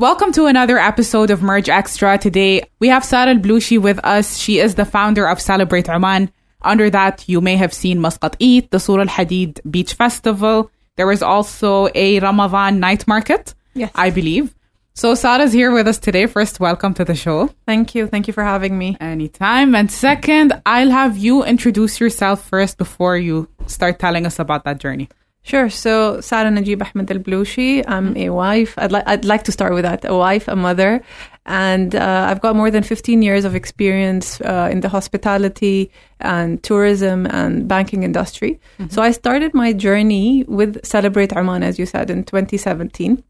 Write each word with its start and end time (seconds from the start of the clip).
Welcome 0.00 0.30
to 0.34 0.46
another 0.46 0.78
episode 0.78 1.30
of 1.30 1.42
Merge 1.42 1.68
Extra. 1.68 2.18
Today 2.18 2.62
we 2.78 2.86
have 2.86 3.04
Sarah 3.04 3.34
Balushi 3.34 3.80
with 3.82 3.98
us. 4.04 4.38
She 4.38 4.60
is 4.60 4.76
the 4.76 4.84
founder 4.84 5.26
of 5.26 5.40
Celebrate 5.40 5.88
Oman. 5.88 6.30
Under 6.62 6.88
that, 6.90 7.24
you 7.28 7.40
may 7.40 7.56
have 7.56 7.72
seen 7.74 7.98
Muscat 7.98 8.36
Eat, 8.38 8.70
the 8.70 8.78
Sur 8.78 9.00
Al 9.00 9.06
Hadid 9.08 9.58
Beach 9.68 9.94
Festival. 9.94 10.70
There 10.96 11.10
is 11.10 11.20
also 11.22 11.88
a 11.96 12.20
Ramadan 12.20 12.78
night 12.78 13.08
market, 13.08 13.54
Yes. 13.74 13.90
I 13.96 14.10
believe. 14.10 14.54
So 14.94 15.14
Sarah's 15.16 15.52
here 15.52 15.72
with 15.72 15.88
us 15.88 15.98
today. 15.98 16.26
First, 16.26 16.60
welcome 16.60 16.94
to 16.94 17.04
the 17.04 17.14
show. 17.16 17.50
Thank 17.66 17.96
you. 17.96 18.06
Thank 18.06 18.28
you 18.28 18.32
for 18.32 18.44
having 18.44 18.78
me. 18.78 18.96
Anytime. 19.00 19.74
And 19.74 19.90
second, 19.90 20.60
I'll 20.64 20.90
have 20.90 21.16
you 21.16 21.44
introduce 21.44 21.98
yourself 22.00 22.48
first 22.48 22.78
before 22.78 23.16
you 23.16 23.48
start 23.66 23.98
telling 23.98 24.26
us 24.26 24.38
about 24.38 24.62
that 24.64 24.78
journey. 24.78 25.08
Sure. 25.48 25.70
So, 25.70 26.20
Sarah 26.20 26.50
Najeeb 26.50 26.82
Ahmed 26.82 27.10
Al 27.10 27.20
Balushi. 27.20 27.82
I'm 27.88 28.14
a 28.18 28.28
wife. 28.28 28.74
I'd, 28.76 28.92
li- 28.92 29.06
I'd 29.06 29.24
like 29.24 29.44
to 29.44 29.52
start 29.52 29.72
with 29.72 29.84
that. 29.84 30.04
A 30.04 30.14
wife, 30.14 30.46
a 30.46 30.54
mother. 30.54 31.00
And 31.46 31.94
uh, 31.94 32.26
I've 32.28 32.42
got 32.42 32.54
more 32.54 32.70
than 32.70 32.82
15 32.82 33.22
years 33.22 33.46
of 33.46 33.54
experience 33.54 34.42
uh, 34.42 34.68
in 34.70 34.80
the 34.80 34.90
hospitality 34.90 35.90
and 36.20 36.62
tourism 36.62 37.26
and 37.26 37.66
banking 37.66 38.02
industry. 38.02 38.60
So, 38.90 39.00
I 39.00 39.10
started 39.10 39.54
my 39.54 39.72
journey 39.72 40.44
with 40.48 40.84
Celebrate 40.84 41.34
Oman, 41.34 41.62
as 41.62 41.78
you 41.78 41.86
said, 41.86 42.10
in 42.10 42.24
2017. 42.24 43.24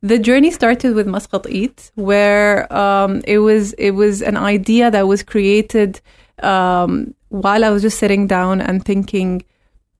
The 0.00 0.18
journey 0.18 0.50
started 0.50 0.94
with 0.94 1.06
Muscat 1.06 1.44
Eat, 1.50 1.90
where 1.96 2.72
um, 2.72 3.20
it 3.24 3.40
was 3.40 3.74
it 3.74 3.90
was 3.90 4.22
an 4.22 4.38
idea 4.38 4.90
that 4.90 5.06
was 5.06 5.22
created 5.22 6.00
um, 6.42 7.14
while 7.28 7.62
I 7.62 7.68
was 7.68 7.82
just 7.82 7.98
sitting 7.98 8.26
down 8.26 8.62
and 8.62 8.82
thinking, 8.82 9.44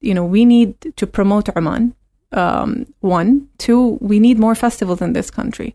you 0.01 0.15
know, 0.15 0.25
we 0.25 0.45
need 0.45 0.75
to 0.97 1.07
promote 1.07 1.49
Oman. 1.57 1.95
Um, 2.33 2.87
one, 3.01 3.49
two, 3.59 3.99
we 4.01 4.19
need 4.19 4.39
more 4.39 4.55
festivals 4.55 5.01
in 5.01 5.13
this 5.13 5.31
country. 5.31 5.75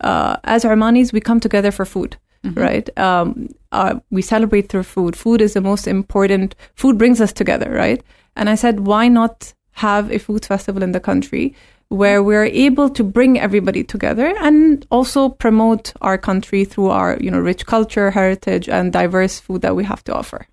Uh, 0.00 0.36
as 0.44 0.64
Omanis, 0.64 1.12
we 1.12 1.20
come 1.20 1.40
together 1.40 1.70
for 1.70 1.84
food, 1.84 2.16
right? 2.54 2.98
Um, 2.98 3.48
uh, 3.70 4.00
we 4.10 4.22
celebrate 4.22 4.68
through 4.70 4.84
food. 4.84 5.14
Food 5.14 5.42
is 5.42 5.52
the 5.52 5.60
most 5.60 5.86
important. 5.86 6.54
Food 6.74 6.96
brings 6.96 7.20
us 7.20 7.32
together, 7.32 7.70
right? 7.70 8.02
And 8.34 8.48
I 8.48 8.54
said, 8.54 8.80
why 8.80 9.08
not 9.08 9.52
have 9.72 10.10
a 10.10 10.18
food 10.18 10.46
festival 10.46 10.82
in 10.82 10.92
the 10.92 11.00
country 11.00 11.54
where 11.88 12.22
we're 12.22 12.44
able 12.44 12.88
to 12.88 13.02
bring 13.02 13.38
everybody 13.38 13.82
together 13.84 14.32
and 14.40 14.86
also 14.90 15.28
promote 15.28 15.92
our 16.00 16.16
country 16.16 16.64
through 16.64 16.88
our, 16.88 17.18
you 17.20 17.30
know, 17.30 17.40
rich 17.40 17.66
culture, 17.66 18.10
heritage, 18.10 18.68
and 18.68 18.92
diverse 18.92 19.40
food 19.40 19.60
that 19.62 19.74
we 19.74 19.84
have 19.84 20.02
to 20.04 20.14
offer. 20.14 20.46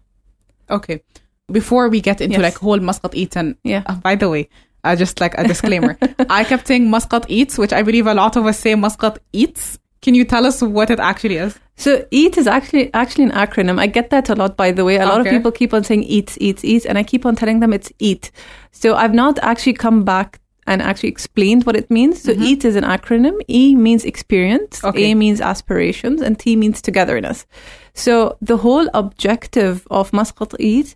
Okay. 0.69 1.01
Before 1.51 1.87
we 1.87 2.01
get 2.01 2.19
into 2.19 2.33
Yes. 2.39 2.41
like 2.43 2.57
whole 2.57 2.79
Muscat 2.79 3.15
Eats 3.15 3.37
and 3.37 3.55
Yeah. 3.63 3.83
uh, 3.85 3.95
by 3.95 4.15
the 4.15 4.27
way, 4.29 4.49
uh, 4.83 4.97
just 4.97 5.21
like 5.21 5.33
a 5.37 5.47
disclaimer, 5.47 5.97
I 6.29 6.43
kept 6.43 6.67
saying 6.67 6.89
Muscat 6.89 7.25
Eats, 7.29 7.57
which 7.57 7.71
I 7.71 7.83
believe 7.83 8.05
a 8.05 8.13
lot 8.13 8.35
of 8.35 8.45
us 8.45 8.59
say 8.59 8.75
Muscat 8.75 9.19
Eats. 9.31 9.79
Can 10.01 10.13
you 10.13 10.25
tell 10.25 10.45
us 10.45 10.61
what 10.61 10.89
it 10.89 10.99
actually 10.99 11.37
is? 11.37 11.57
So 11.77 12.05
EAT 12.11 12.37
is 12.37 12.47
actually 12.47 12.93
actually 12.93 13.23
an 13.25 13.31
acronym. 13.31 13.79
I 13.79 13.87
get 13.87 14.09
that 14.09 14.29
a 14.29 14.35
lot, 14.35 14.57
by 14.57 14.71
the 14.71 14.83
way. 14.83 14.97
A 14.97 15.05
lot 15.05 15.21
of 15.21 15.27
people 15.27 15.51
keep 15.51 15.73
on 15.73 15.83
saying 15.83 16.03
eats, 16.03 16.37
eats, 16.41 16.65
eats, 16.65 16.85
and 16.85 16.97
I 16.97 17.03
keep 17.03 17.25
on 17.25 17.35
telling 17.35 17.59
them 17.61 17.71
it's 17.71 17.91
eat. 17.99 18.31
So 18.71 18.95
I've 18.95 19.13
not 19.13 19.39
actually 19.39 19.73
come 19.73 20.03
back 20.03 20.39
and 20.65 20.81
actually 20.81 21.09
explained 21.09 21.65
what 21.65 21.75
it 21.75 21.89
means. 21.89 22.21
So 22.21 22.31
EAT 22.31 22.65
is 22.65 22.75
an 22.75 22.83
acronym. 22.83 23.39
E 23.47 23.73
means 23.75 24.03
experience, 24.05 24.83
Okay. 24.83 25.11
A 25.11 25.15
means 25.15 25.39
aspirations, 25.39 26.21
and 26.21 26.37
T 26.37 26.55
means 26.55 26.81
togetherness. 26.81 27.45
So 27.93 28.37
the 28.41 28.57
whole 28.57 28.89
objective 28.93 29.87
of 29.89 30.11
Muscat 30.13 30.53
Eat 30.59 30.95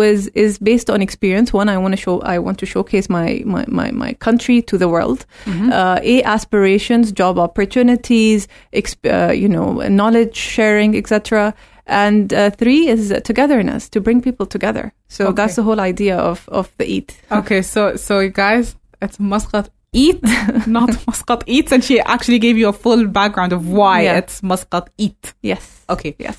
was 0.00 0.28
is 0.34 0.58
based 0.58 0.88
on 0.94 0.98
experience. 1.02 1.52
One, 1.52 1.68
I 1.74 1.76
want 1.82 1.92
to 1.96 2.00
show 2.06 2.14
I 2.34 2.38
want 2.46 2.58
to 2.62 2.66
showcase 2.66 3.06
my 3.18 3.42
my 3.54 3.64
my, 3.68 3.88
my 4.04 4.12
country 4.26 4.62
to 4.70 4.74
the 4.78 4.88
world. 4.94 5.20
Uh, 5.46 5.98
a 6.14 6.22
aspirations, 6.34 7.12
job 7.20 7.38
opportunities, 7.38 8.48
exp- 8.72 9.08
uh, 9.10 9.32
you 9.42 9.48
know, 9.48 9.66
knowledge 9.88 10.36
sharing, 10.36 10.96
etc. 10.96 11.52
And 11.86 12.32
uh, 12.32 12.50
three 12.60 12.82
is 12.94 13.12
togetherness 13.24 13.88
to 13.90 14.00
bring 14.00 14.22
people 14.22 14.46
together. 14.46 14.92
So 15.08 15.24
Okay. 15.26 15.34
that's 15.38 15.56
the 15.56 15.62
whole 15.62 15.80
idea 15.92 16.16
of 16.30 16.48
of 16.48 16.66
the 16.78 16.86
eat. 16.96 17.08
Okay, 17.30 17.62
so 17.62 17.96
so 17.96 18.20
you 18.20 18.30
guys, 18.30 18.76
it's 19.02 19.18
Muscat 19.18 19.68
Eat, 19.92 20.20
not 20.66 20.88
Muscat 21.06 21.42
Eats, 21.46 21.72
and 21.72 21.82
she 21.84 22.00
actually 22.00 22.38
gave 22.38 22.56
you 22.60 22.68
a 22.68 22.72
full 22.84 23.06
background 23.08 23.52
of 23.52 23.62
why 23.68 24.02
Yeah. 24.04 24.18
it's 24.20 24.42
Muscat 24.42 24.88
Eat. 24.96 25.34
Yes. 25.42 25.84
Okay, 25.88 26.14
Yes. 26.18 26.38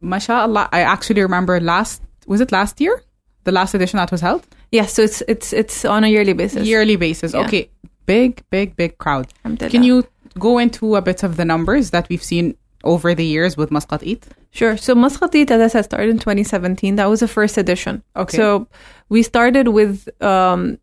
mashallah, 0.00 0.68
I 0.72 0.80
actually 0.80 1.22
remember 1.22 1.60
last 1.60 2.02
was 2.26 2.40
it 2.40 2.52
last 2.52 2.80
year, 2.80 3.02
the 3.44 3.52
last 3.52 3.74
edition 3.74 3.98
that 3.98 4.10
was 4.10 4.20
held, 4.20 4.46
Yes. 4.74 4.92
So 4.94 5.02
it's 5.02 5.22
it's 5.28 5.52
it's 5.52 5.84
on 5.84 6.02
a 6.02 6.08
yearly 6.08 6.32
basis. 6.32 6.66
yearly 6.66 6.96
basis. 6.96 7.32
Yeah. 7.32 7.44
Okay, 7.44 7.70
big, 8.06 8.42
big, 8.50 8.74
big 8.74 8.98
crowd. 8.98 9.26
Can 9.70 9.84
you 9.84 10.04
go 10.36 10.58
into 10.58 10.96
a 10.96 11.02
bit 11.02 11.22
of 11.22 11.36
the 11.36 11.44
numbers 11.44 11.90
that 11.90 12.08
we've 12.08 12.22
seen 12.22 12.56
over 12.82 13.14
the 13.14 13.24
years 13.24 13.56
with 13.56 13.70
Muscat 13.70 14.02
Eat? 14.02 14.26
Sure. 14.50 14.76
So 14.76 14.96
Muscat 14.96 15.32
Eat, 15.34 15.50
as 15.52 15.60
I 15.60 15.68
said, 15.68 15.84
started 15.84 16.10
in 16.10 16.18
2017. 16.18 16.96
That 16.96 17.08
was 17.08 17.20
the 17.20 17.28
first 17.28 17.56
edition. 17.56 18.02
Okay. 18.16 18.36
So 18.36 18.66
we 19.08 19.22
started 19.22 19.68
with 19.68 20.08
um, 20.20 20.78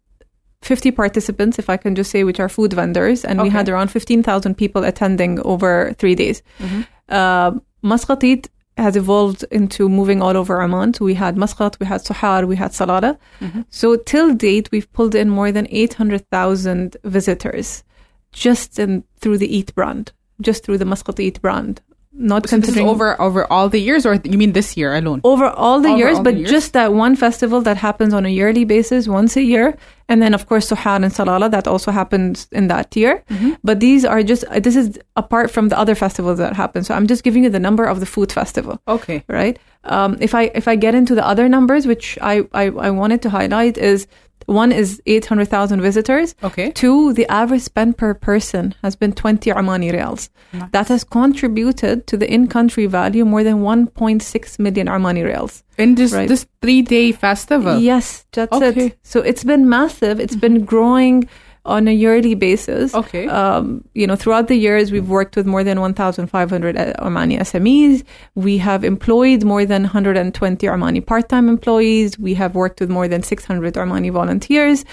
50 0.61 0.91
participants, 0.91 1.59
if 1.59 1.69
I 1.69 1.75
can 1.75 1.93
just 1.93 2.11
say, 2.11 2.23
which 2.23 2.39
are 2.39 2.47
food 2.47 2.71
vendors, 2.71 3.25
and 3.25 3.41
we 3.41 3.49
had 3.49 3.67
around 3.67 3.89
15,000 3.91 4.55
people 4.55 4.85
attending 4.85 5.39
over 5.41 5.93
three 5.97 6.15
days. 6.15 6.41
Mm-hmm. 6.59 6.81
Uh, 7.09 7.59
Muscat 7.81 8.23
Eat 8.23 8.49
has 8.77 8.95
evolved 8.95 9.43
into 9.51 9.89
moving 9.89 10.21
all 10.21 10.35
over 10.37 10.61
Oman. 10.61 10.93
We 10.99 11.13
had 11.13 11.37
Muscat, 11.37 11.77
we 11.79 11.85
had 11.85 12.01
Suhar, 12.01 12.47
we 12.47 12.55
had 12.55 12.71
Salala. 12.71 13.17
Mm-hmm. 13.39 13.61
So 13.69 13.95
till 13.95 14.33
date, 14.33 14.69
we've 14.71 14.91
pulled 14.93 15.15
in 15.15 15.29
more 15.29 15.51
than 15.51 15.67
800,000 15.69 16.97
visitors 17.03 17.83
just 18.31 18.79
in 18.79 19.03
through 19.19 19.37
the 19.37 19.55
Eat 19.55 19.75
brand, 19.75 20.13
just 20.39 20.63
through 20.63 20.77
the 20.77 20.85
Muscat 20.85 21.19
Eat 21.19 21.41
brand. 21.41 21.81
Not 22.13 22.47
So 22.49 22.57
considering 22.57 22.87
over 22.89 23.19
over 23.21 23.45
all 23.51 23.69
the 23.69 23.79
years, 23.79 24.05
or 24.05 24.15
you 24.15 24.37
mean 24.37 24.51
this 24.51 24.75
year 24.75 24.93
alone? 24.95 25.21
over 25.23 25.47
all 25.47 25.79
the 25.79 25.89
Over 25.89 25.97
years, 25.97 26.17
all 26.17 26.23
but 26.23 26.33
the 26.33 26.39
years? 26.41 26.51
just 26.51 26.73
that 26.73 26.93
one 26.93 27.15
festival 27.15 27.61
that 27.61 27.77
happens 27.77 28.13
on 28.13 28.25
a 28.25 28.29
yearly 28.29 28.65
basis 28.65 29.07
once 29.07 29.37
a 29.37 29.41
year. 29.41 29.77
And 30.09 30.21
then, 30.21 30.33
of 30.33 30.45
course, 30.45 30.69
Suhar 30.69 30.97
and 30.97 31.05
Salala, 31.13 31.49
that 31.51 31.67
also 31.69 31.89
happens 31.89 32.49
in 32.51 32.67
that 32.67 32.93
year. 32.97 33.23
Mm-hmm. 33.29 33.51
But 33.63 33.79
these 33.79 34.03
are 34.03 34.23
just, 34.23 34.43
this 34.61 34.75
is 34.75 34.99
apart 35.15 35.49
from 35.51 35.69
the 35.69 35.79
other 35.79 35.95
festivals 35.95 36.37
that 36.39 36.53
happen. 36.53 36.83
So 36.83 36.93
I'm 36.93 37.07
just 37.07 37.23
giving 37.23 37.45
you 37.45 37.49
the 37.49 37.59
number 37.61 37.85
of 37.85 38.01
the 38.01 38.05
food 38.05 38.29
festival, 38.29 38.81
Okay. 38.89 39.23
right? 39.29 39.57
Um, 39.85 40.17
if 40.19 40.35
I, 40.35 40.51
if 40.53 40.67
I 40.67 40.75
get 40.75 40.93
into 40.95 41.15
the 41.15 41.25
other 41.25 41.47
numbers, 41.47 41.87
which 41.87 42.17
I, 42.21 42.43
I, 42.53 42.65
I 42.87 42.89
wanted 42.89 43.21
to 43.21 43.29
highlight 43.29 43.77
is 43.77 44.05
one 44.51 44.71
is 44.71 45.01
800,000 45.05 45.81
visitors. 45.81 46.35
Okay. 46.43 46.71
Two, 46.71 47.13
the 47.13 47.25
average 47.31 47.61
spend 47.61 47.97
per 47.97 48.13
person 48.13 48.75
has 48.83 48.95
been 48.95 49.13
20 49.13 49.51
Omani 49.51 49.91
riyals. 49.93 50.29
That 50.71 50.87
has 50.89 51.03
contributed 51.03 52.07
to 52.07 52.17
the 52.17 52.31
in-country 52.31 52.85
value 52.87 53.23
more 53.25 53.43
than 53.43 53.61
1.6 53.61 54.59
million 54.59 54.87
Omani 54.87 55.23
riyals. 55.23 55.63
In 55.77 55.95
this 55.95 56.11
Right. 56.13 56.27
this 56.27 56.45
three 56.61 56.81
day 56.81 57.11
festival. 57.11 57.79
Yes, 57.79 58.25
that's 58.33 58.51
Okay. 58.53 58.85
it. 58.87 58.97
So 59.03 59.21
it's 59.21 59.43
been 59.43 59.67
massive. 59.69 60.19
It's 60.19 60.35
been 60.35 60.65
growing 60.65 61.27
on 61.65 61.87
a 61.87 61.91
yearly 61.91 62.35
basis. 62.35 62.93
Okay. 62.93 63.27
Um, 63.27 63.83
you 63.93 64.07
know, 64.07 64.15
throughout 64.15 64.47
the 64.47 64.55
years, 64.55 64.91
we've 64.91 65.07
worked 65.07 65.35
with 65.35 65.45
more 65.45 65.63
than 65.63 65.79
1,500 65.79 66.75
Omani 66.75 67.39
SMEs. 67.39 68.03
We 68.35 68.57
have 68.57 68.83
employed 68.83 69.43
more 69.43 69.65
than 69.65 69.83
120 69.83 70.67
Omani 70.67 71.05
part-time 71.05 71.49
employees. 71.49 72.17
We 72.17 72.33
have 72.35 72.55
worked 72.55 72.79
with 72.79 72.89
more 72.89 73.07
than 73.07 73.23
600 73.23 73.75
Omani 73.75 74.11
volunteers. 74.11 74.85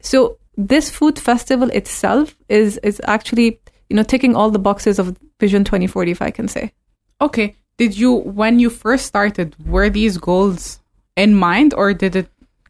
So 0.00 0.38
this 0.56 0.90
food 0.90 1.18
festival 1.18 1.68
itself 1.70 2.36
is 2.48 2.78
is 2.78 3.00
actually 3.04 3.60
you 3.88 3.96
know 3.96 4.02
ticking 4.02 4.36
all 4.36 4.50
the 4.50 4.58
boxes 4.58 4.98
of 4.98 5.16
Vision 5.40 5.64
2040, 5.64 6.10
if 6.10 6.22
I 6.22 6.30
can 6.30 6.48
say. 6.48 6.72
Okay. 7.20 7.56
Did 7.76 7.98
you 7.98 8.12
when 8.12 8.60
you 8.60 8.70
first 8.70 9.06
started 9.06 9.56
were 9.66 9.90
these 9.90 10.16
goals 10.16 10.80
in 11.16 11.34
mind, 11.34 11.74
or 11.74 11.92
did 11.92 12.16
it 12.16 12.28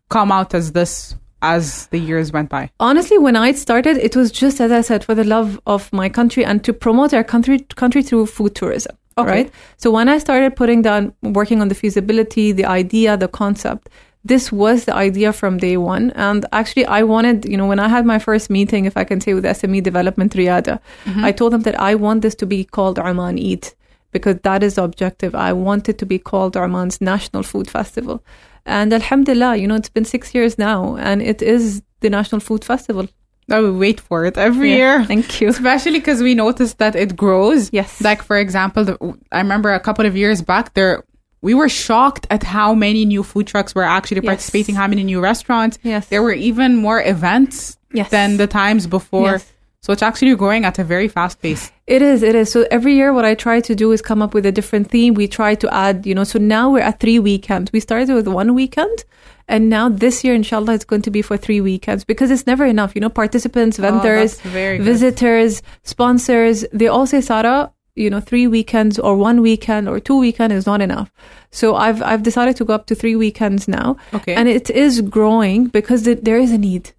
come 0.08 0.32
out 0.32 0.54
as 0.54 0.72
this 0.72 1.14
as 1.44 1.86
the 1.88 1.98
years 1.98 2.32
went 2.32 2.48
by? 2.48 2.70
Honestly, 2.80 3.18
when 3.18 3.36
I 3.36 3.52
started, 3.52 3.96
it 3.98 4.16
was 4.16 4.32
just 4.32 4.60
as 4.60 4.72
I 4.72 4.80
said 4.80 5.04
for 5.04 5.14
the 5.14 5.24
love 5.24 5.60
of 5.66 5.92
my 5.92 6.08
country 6.08 6.44
and 6.44 6.64
to 6.64 6.72
promote 6.72 7.14
our 7.14 7.22
country 7.22 7.60
country 7.76 8.02
through 8.02 8.26
food 8.26 8.54
tourism. 8.54 8.96
Okay. 9.16 9.30
Right. 9.30 9.52
So 9.76 9.92
when 9.92 10.08
I 10.08 10.18
started 10.18 10.56
putting 10.56 10.82
down, 10.82 11.12
working 11.22 11.60
on 11.60 11.68
the 11.68 11.74
feasibility, 11.74 12.50
the 12.50 12.64
idea, 12.64 13.16
the 13.16 13.28
concept, 13.28 13.88
this 14.24 14.50
was 14.50 14.86
the 14.86 14.94
idea 14.94 15.32
from 15.32 15.58
day 15.58 15.76
one. 15.76 16.10
And 16.12 16.46
actually, 16.50 16.86
I 16.86 17.02
wanted, 17.04 17.44
you 17.44 17.56
know, 17.56 17.66
when 17.66 17.78
I 17.78 17.88
had 17.88 18.06
my 18.06 18.18
first 18.18 18.50
meeting, 18.50 18.86
if 18.86 18.96
I 18.96 19.04
can 19.04 19.20
say, 19.20 19.34
with 19.34 19.44
SME 19.44 19.82
Development 19.82 20.32
Riyada, 20.32 20.80
mm-hmm. 21.04 21.24
I 21.24 21.30
told 21.30 21.52
them 21.52 21.62
that 21.62 21.78
I 21.78 21.94
want 21.94 22.22
this 22.22 22.34
to 22.36 22.46
be 22.46 22.64
called 22.64 22.98
Oman 22.98 23.38
Eat 23.38 23.74
because 24.14 24.36
that 24.48 24.62
is 24.62 24.76
the 24.76 24.84
objective. 24.84 25.34
I 25.34 25.52
want 25.52 25.88
it 25.90 25.98
to 25.98 26.06
be 26.06 26.18
called 26.30 26.56
Oman's 26.56 27.00
National 27.00 27.42
Food 27.42 27.68
Festival. 27.68 28.24
And 28.64 28.92
Alhamdulillah, 28.94 29.56
you 29.56 29.66
know, 29.68 29.74
it's 29.74 29.90
been 29.90 30.06
six 30.06 30.34
years 30.34 30.56
now, 30.56 30.96
and 30.96 31.20
it 31.20 31.42
is 31.42 31.82
the 32.00 32.08
National 32.08 32.40
Food 32.40 32.64
Festival. 32.64 33.06
Oh, 33.50 33.56
I 33.56 33.60
will 33.60 33.76
wait 33.86 34.00
for 34.00 34.24
it 34.24 34.38
every 34.38 34.70
Yeah, 34.70 34.76
year. 34.82 35.04
Thank 35.04 35.40
you. 35.40 35.48
Especially 35.48 35.98
because 36.00 36.22
we 36.22 36.34
noticed 36.34 36.78
that 36.78 36.94
it 36.96 37.14
grows. 37.14 37.68
Yes. 37.74 38.00
Like 38.00 38.22
for 38.22 38.38
example, 38.38 38.82
the, 38.88 38.94
I 39.32 39.38
remember 39.38 39.70
a 39.74 39.80
couple 39.80 40.06
of 40.06 40.16
years 40.16 40.40
back 40.40 40.72
there, 40.72 41.04
we 41.42 41.52
were 41.52 41.68
shocked 41.68 42.26
at 42.30 42.42
how 42.42 42.72
many 42.86 43.04
new 43.04 43.22
food 43.22 43.46
trucks 43.46 43.74
were 43.74 43.84
actually 43.98 44.22
Yes. 44.22 44.30
participating, 44.32 44.74
how 44.76 44.86
many 44.88 45.04
new 45.04 45.20
restaurants. 45.20 45.78
Yes. 45.82 46.06
There 46.08 46.22
were 46.22 46.32
even 46.50 46.76
more 46.76 47.02
events 47.02 47.76
Yes. 47.92 48.08
than 48.10 48.38
the 48.38 48.46
times 48.46 48.86
before. 48.86 49.32
Yes. 49.32 49.52
So 49.84 49.92
it's 49.92 50.02
actually 50.02 50.34
growing 50.34 50.64
at 50.64 50.78
a 50.78 50.84
very 50.94 51.08
fast 51.08 51.42
pace. 51.42 51.70
It 51.86 52.00
is, 52.00 52.22
it 52.22 52.34
is. 52.34 52.50
So 52.50 52.66
every 52.70 52.94
year, 52.94 53.12
what 53.12 53.26
I 53.26 53.34
try 53.34 53.60
to 53.60 53.74
do 53.74 53.92
is 53.92 54.00
come 54.00 54.22
up 54.22 54.32
with 54.32 54.46
a 54.46 54.52
different 54.58 54.90
theme. 54.90 55.12
We 55.12 55.28
try 55.28 55.54
to 55.56 55.68
add, 55.74 56.06
you 56.06 56.14
know, 56.14 56.24
so 56.24 56.38
now 56.38 56.70
we're 56.72 56.80
at 56.90 57.00
three 57.00 57.18
weekends. 57.18 57.70
We 57.70 57.80
started 57.80 58.08
with 58.14 58.26
one 58.26 58.54
weekend, 58.54 59.04
and 59.46 59.68
now 59.68 59.90
this 59.90 60.24
year, 60.24 60.34
inshallah, 60.34 60.72
it's 60.72 60.86
going 60.86 61.02
to 61.02 61.10
be 61.10 61.20
for 61.20 61.36
three 61.36 61.60
weekends 61.60 62.02
because 62.02 62.30
it's 62.30 62.46
never 62.46 62.64
enough. 62.64 62.94
You 62.94 63.02
know, 63.02 63.10
participants, 63.10 63.76
vendors, 63.76 64.40
Oh, 64.40 64.48
that's 64.48 64.54
good. 64.54 64.80
visitors, 64.80 65.62
sponsors, 65.82 66.64
they 66.72 66.88
all 66.88 67.06
say, 67.06 67.20
Sarah, 67.20 67.70
you 67.94 68.08
know, 68.08 68.20
three 68.20 68.46
weekends 68.46 68.98
or 68.98 69.12
one 69.16 69.42
weekend 69.42 69.86
or 69.90 70.00
two 70.00 70.16
weekend 70.18 70.50
is 70.54 70.64
not 70.64 70.80
enough. 70.80 71.12
So 71.50 71.76
I've 71.76 72.00
I've 72.02 72.22
decided 72.22 72.56
to 72.56 72.64
go 72.64 72.72
up 72.72 72.86
to 72.86 72.94
three 72.94 73.16
weekends 73.16 73.68
now, 73.68 73.98
Okay. 74.14 74.34
and 74.34 74.48
it 74.48 74.70
is 74.70 75.02
growing 75.02 75.66
because 75.78 76.04
th- 76.04 76.20
there 76.22 76.38
is 76.38 76.52
a 76.52 76.58
need 76.58 76.92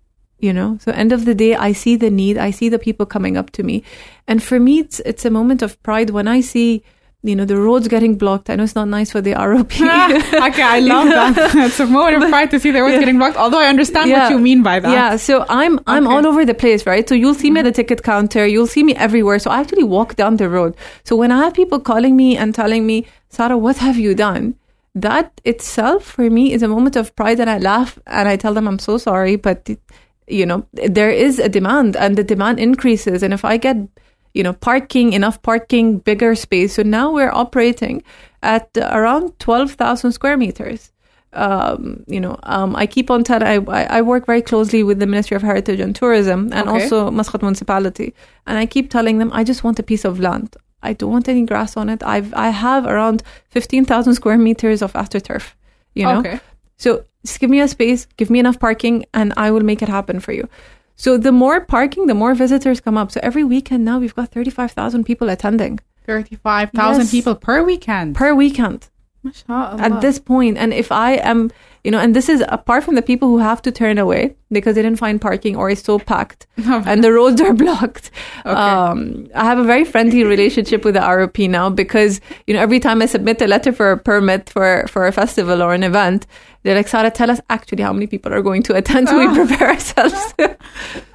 you 0.48 0.54
know 0.60 0.70
so 0.84 0.92
end 1.04 1.12
of 1.18 1.26
the 1.30 1.36
day 1.44 1.52
i 1.68 1.72
see 1.84 1.96
the 2.04 2.12
need 2.22 2.38
i 2.48 2.50
see 2.60 2.70
the 2.76 2.80
people 2.88 3.06
coming 3.16 3.36
up 3.44 3.50
to 3.58 3.64
me 3.70 3.78
and 4.28 4.44
for 4.50 4.60
me 4.68 4.80
it's 4.84 5.00
it's 5.14 5.26
a 5.26 5.34
moment 5.40 5.62
of 5.70 5.82
pride 5.90 6.10
when 6.18 6.28
i 6.36 6.40
see 6.52 6.68
you 7.30 7.36
know 7.38 7.46
the 7.52 7.58
roads 7.68 7.88
getting 7.94 8.16
blocked 8.24 8.50
i 8.52 8.56
know 8.56 8.64
it's 8.70 8.76
not 8.80 8.88
nice 8.88 9.10
for 9.14 9.22
the 9.28 9.34
rop 9.34 9.72
okay, 10.48 10.66
I 10.78 10.80
love 10.80 11.08
that. 11.10 11.56
it's 11.68 11.80
a 11.80 11.88
moment 11.88 12.24
of 12.24 12.30
pride 12.34 12.52
to 12.52 12.60
see 12.66 12.72
the 12.76 12.82
roads 12.84 12.94
Yeah. 12.94 13.00
getting 13.06 13.18
blocked. 13.22 13.38
Although 13.46 13.62
I 13.66 13.70
understand 13.76 14.12
Yeah. 14.12 14.20
what 14.26 14.32
you 14.34 14.40
mean 14.50 14.62
by 14.68 14.76
that. 14.84 14.92
yeah 14.98 15.16
so 15.28 15.34
i'm 15.62 15.80
i'm 15.94 16.06
Okay. 16.06 16.16
all 16.16 16.28
over 16.32 16.46
the 16.52 16.54
place 16.64 16.86
right 16.92 17.10
so 17.10 17.16
you'll 17.22 17.40
see 17.44 17.50
me 17.50 17.62
at 17.62 17.64
the 17.64 17.70
mm-hmm. 17.72 17.78
ticket 17.78 18.04
counter 18.04 18.44
you'll 18.54 18.72
see 18.76 18.84
me 18.90 18.94
everywhere 19.08 19.40
so 19.46 19.50
i 19.56 19.58
actually 19.64 19.88
walk 19.96 20.16
down 20.22 20.38
the 20.44 20.50
road 20.58 20.72
so 21.04 21.16
when 21.22 21.32
i 21.38 21.40
have 21.46 21.54
people 21.62 21.80
calling 21.92 22.16
me 22.24 22.30
and 22.38 22.54
telling 22.62 22.86
me 22.92 22.98
sarah 23.38 23.58
what 23.66 23.78
have 23.88 23.98
you 24.06 24.14
done 24.28 24.54
that 25.08 25.42
itself 25.54 26.04
for 26.18 26.30
me 26.38 26.44
is 26.56 26.62
a 26.68 26.68
moment 26.76 26.96
of 27.04 27.14
pride 27.22 27.40
and 27.46 27.50
i 27.56 27.58
laugh 27.72 27.98
and 28.20 28.30
i 28.34 28.36
tell 28.44 28.54
them 28.60 28.68
i'm 28.74 28.80
so 28.90 28.98
sorry 29.10 29.36
but 29.48 29.60
you 30.28 30.46
know 30.46 30.66
there 30.74 31.12
is 31.12 31.40
a 31.40 31.50
demand 31.50 31.96
and 31.96 32.18
the 32.18 32.24
demand 32.24 32.60
increases 32.60 33.24
and 33.24 33.34
if 33.34 33.46
i 33.46 33.58
get 33.58 33.78
you 34.34 34.44
know 34.44 34.54
parking 34.54 35.14
enough 35.14 35.42
parking 35.42 36.00
bigger 36.00 36.36
space 36.36 36.74
so 36.74 36.84
now 36.84 37.12
we're 37.12 37.32
operating 37.32 38.04
at 38.42 38.70
around 38.78 39.38
12000 39.40 40.12
square 40.12 40.38
meters 40.38 40.92
um, 41.36 42.04
you 42.08 42.20
know, 42.20 42.40
um, 42.44 42.76
I 42.76 42.88
keep 42.88 43.12
on 43.12 43.24
telling, 43.24 43.70
I, 43.70 43.98
I 43.98 44.02
work 44.02 44.26
very 44.26 44.42
closely 44.42 44.84
with 44.84 45.00
the 45.00 45.06
Ministry 45.06 45.36
of 45.36 45.44
Heritage 45.44 45.80
and 45.82 45.94
Tourism 45.94 46.50
and 46.54 46.70
Okay. 46.70 46.84
also 46.84 47.12
Muscat 47.12 47.42
Municipality. 47.42 48.14
And 48.48 48.58
I 48.58 48.66
keep 48.66 48.90
telling 48.90 49.18
them, 49.18 49.32
I 49.34 49.44
just 49.44 49.64
want 49.64 49.78
a 49.78 49.84
piece 49.84 50.06
of 50.06 50.20
land. 50.20 50.56
I 50.82 50.94
don't 50.94 51.12
want 51.12 51.28
any 51.28 51.44
grass 51.46 51.76
on 51.76 51.90
it. 51.90 52.02
I've, 52.04 52.34
I 52.34 52.50
have 52.50 52.86
around 52.86 53.22
15,000 53.50 54.14
square 54.16 54.38
meters 54.38 54.82
of 54.82 54.94
AstroTurf, 54.94 55.54
you 55.94 56.06
know? 56.06 56.20
Okay. 56.20 56.40
So 56.78 57.04
just 57.26 57.40
give 57.40 57.50
me 57.50 57.60
a 57.60 57.68
space, 57.68 58.08
give 58.18 58.30
me 58.30 58.40
enough 58.40 58.60
parking, 58.60 59.06
and 59.14 59.34
I 59.38 59.52
will 59.52 59.64
make 59.72 59.82
it 59.82 59.90
happen 59.90 60.20
for 60.20 60.32
you. 60.32 60.48
So 60.96 61.18
the 61.18 61.32
more 61.32 61.60
parking, 61.60 62.08
the 62.08 62.14
more 62.14 62.34
visitors 62.36 62.80
come 62.80 62.98
up. 62.98 63.12
So 63.12 63.20
every 63.22 63.44
weekend 63.44 63.84
now 63.84 64.00
we've 64.00 64.16
got 64.16 64.32
35,000 64.32 65.04
people 65.04 65.30
attending 65.30 65.80
Thirty-five 66.06 66.70
thousand 66.72 67.06
Yes. 67.06 67.12
people 67.12 67.36
per 67.36 67.64
weekend. 67.64 68.16
per 68.16 68.34
weekend. 68.36 68.90
At 69.50 70.02
this 70.02 70.20
point 70.20 70.56
and 70.62 70.72
if 70.72 70.92
i 70.92 71.14
am 71.32 71.50
you 71.84 71.90
know 71.90 71.98
and 71.98 72.16
this 72.16 72.30
is 72.30 72.44
apart 72.58 72.84
from 72.84 72.94
the 72.94 73.02
people 73.02 73.28
who 73.28 73.40
have 73.40 73.60
to 73.64 73.72
turn 73.72 73.98
away 73.98 74.36
because 74.52 74.76
they 74.76 74.84
didn't 74.84 75.00
find 75.00 75.20
parking 75.20 75.56
or 75.56 75.66
it's 75.72 75.82
so 75.84 75.98
packed 75.98 76.46
and 76.92 77.04
the 77.04 77.12
roads 77.12 77.42
are 77.42 77.54
blocked 77.54 78.12
um, 78.46 79.28
i 79.34 79.44
have 79.44 79.58
a 79.58 79.64
very 79.64 79.84
friendly 79.84 80.24
relationship 80.24 80.86
with 80.86 80.94
the 80.94 81.00
rop 81.02 81.40
now 81.40 81.70
because 81.72 82.22
you 82.46 82.54
know 82.54 82.62
every 82.62 82.80
time 82.80 83.02
i 83.02 83.08
submit 83.08 83.42
a 83.42 83.48
letter 83.48 83.72
for 83.72 83.92
a 83.94 83.98
permit 83.98 84.50
for 84.52 84.86
for 84.88 85.08
a 85.08 85.12
festival 85.12 85.62
or 85.64 85.74
an 85.74 85.82
event 85.84 86.28
they're 86.66 86.76
like 86.76 86.88
sarah 86.90 87.12
tell 87.12 87.30
us 87.32 87.40
actually 87.56 87.84
how 87.88 87.94
many 87.94 88.08
people 88.08 88.34
are 88.34 88.42
going 88.42 88.64
to 88.68 88.74
attend 88.80 89.08
so 89.10 89.16
we 89.24 89.28
prepare 89.36 89.70
ourselves 89.70 90.34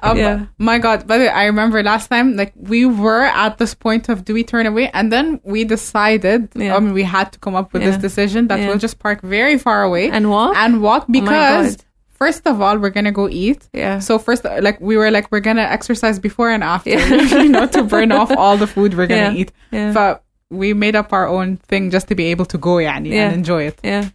Um, 0.01 0.17
Yeah. 0.17 0.45
My 0.57 0.77
God. 0.79 1.05
By 1.05 1.17
the 1.19 1.25
way, 1.25 1.29
I 1.29 1.45
remember 1.45 1.83
last 1.83 2.07
time, 2.09 2.35
like, 2.35 2.53
we 2.55 2.85
were 2.85 3.25
at 3.45 3.57
this 3.59 3.73
point 3.75 4.09
of 4.09 4.25
do 4.25 4.33
we 4.33 4.43
turn 4.43 4.65
away? 4.65 4.89
And 4.97 5.11
then 5.15 5.39
we 5.43 5.63
decided, 5.63 6.49
Yeah. 6.55 6.75
I 6.75 6.79
mean, 6.79 6.93
we 6.93 7.03
had 7.03 7.31
to 7.33 7.39
come 7.45 7.55
up 7.55 7.67
with 7.73 7.83
this 7.83 7.97
decision 7.97 8.47
that 8.47 8.57
Yeah. 8.59 8.67
we'll 8.69 8.79
just 8.87 8.97
park 8.97 9.21
very 9.21 9.57
far 9.59 9.83
away 9.83 10.09
and 10.09 10.31
walk 10.31 10.55
and 10.57 10.81
walk 10.81 11.05
because, 11.17 11.75
God. 11.75 11.85
first 12.21 12.47
of 12.47 12.55
all, 12.61 12.75
we're 12.81 12.89
going 12.97 13.09
to 13.13 13.17
go 13.21 13.27
eat. 13.29 13.61
yeah 13.73 13.99
So 13.99 14.17
first, 14.17 14.41
like 14.67 14.77
we 14.81 14.97
were 14.97 15.11
like, 15.11 15.27
we're 15.31 15.45
gonna 15.49 15.67
exercise 15.77 16.17
before 16.29 16.49
and 16.49 16.63
after, 16.63 16.89
Yeah. 16.89 17.41
you 17.45 17.49
know, 17.49 17.67
to 17.75 17.83
burn 17.83 18.11
off 18.11 18.31
all 18.41 18.57
the 18.57 18.67
food 18.75 18.89
we're 18.97 19.07
gonna 19.13 19.31
Yeah. 19.33 19.41
eat. 19.41 19.51
yeah 19.71 19.91
But 19.93 20.23
we 20.49 20.73
made 20.73 20.95
up 21.01 21.13
our 21.13 21.27
own 21.27 21.57
thing 21.69 21.91
just 21.91 22.07
to 22.09 22.15
be 22.15 22.25
able 22.33 22.45
to 22.53 22.57
go, 22.57 22.73
yani, 22.87 23.09
Yeah. 23.11 23.25
and 23.27 23.33
enjoy 23.35 23.63
it. 23.69 23.77
yeah 23.83 24.05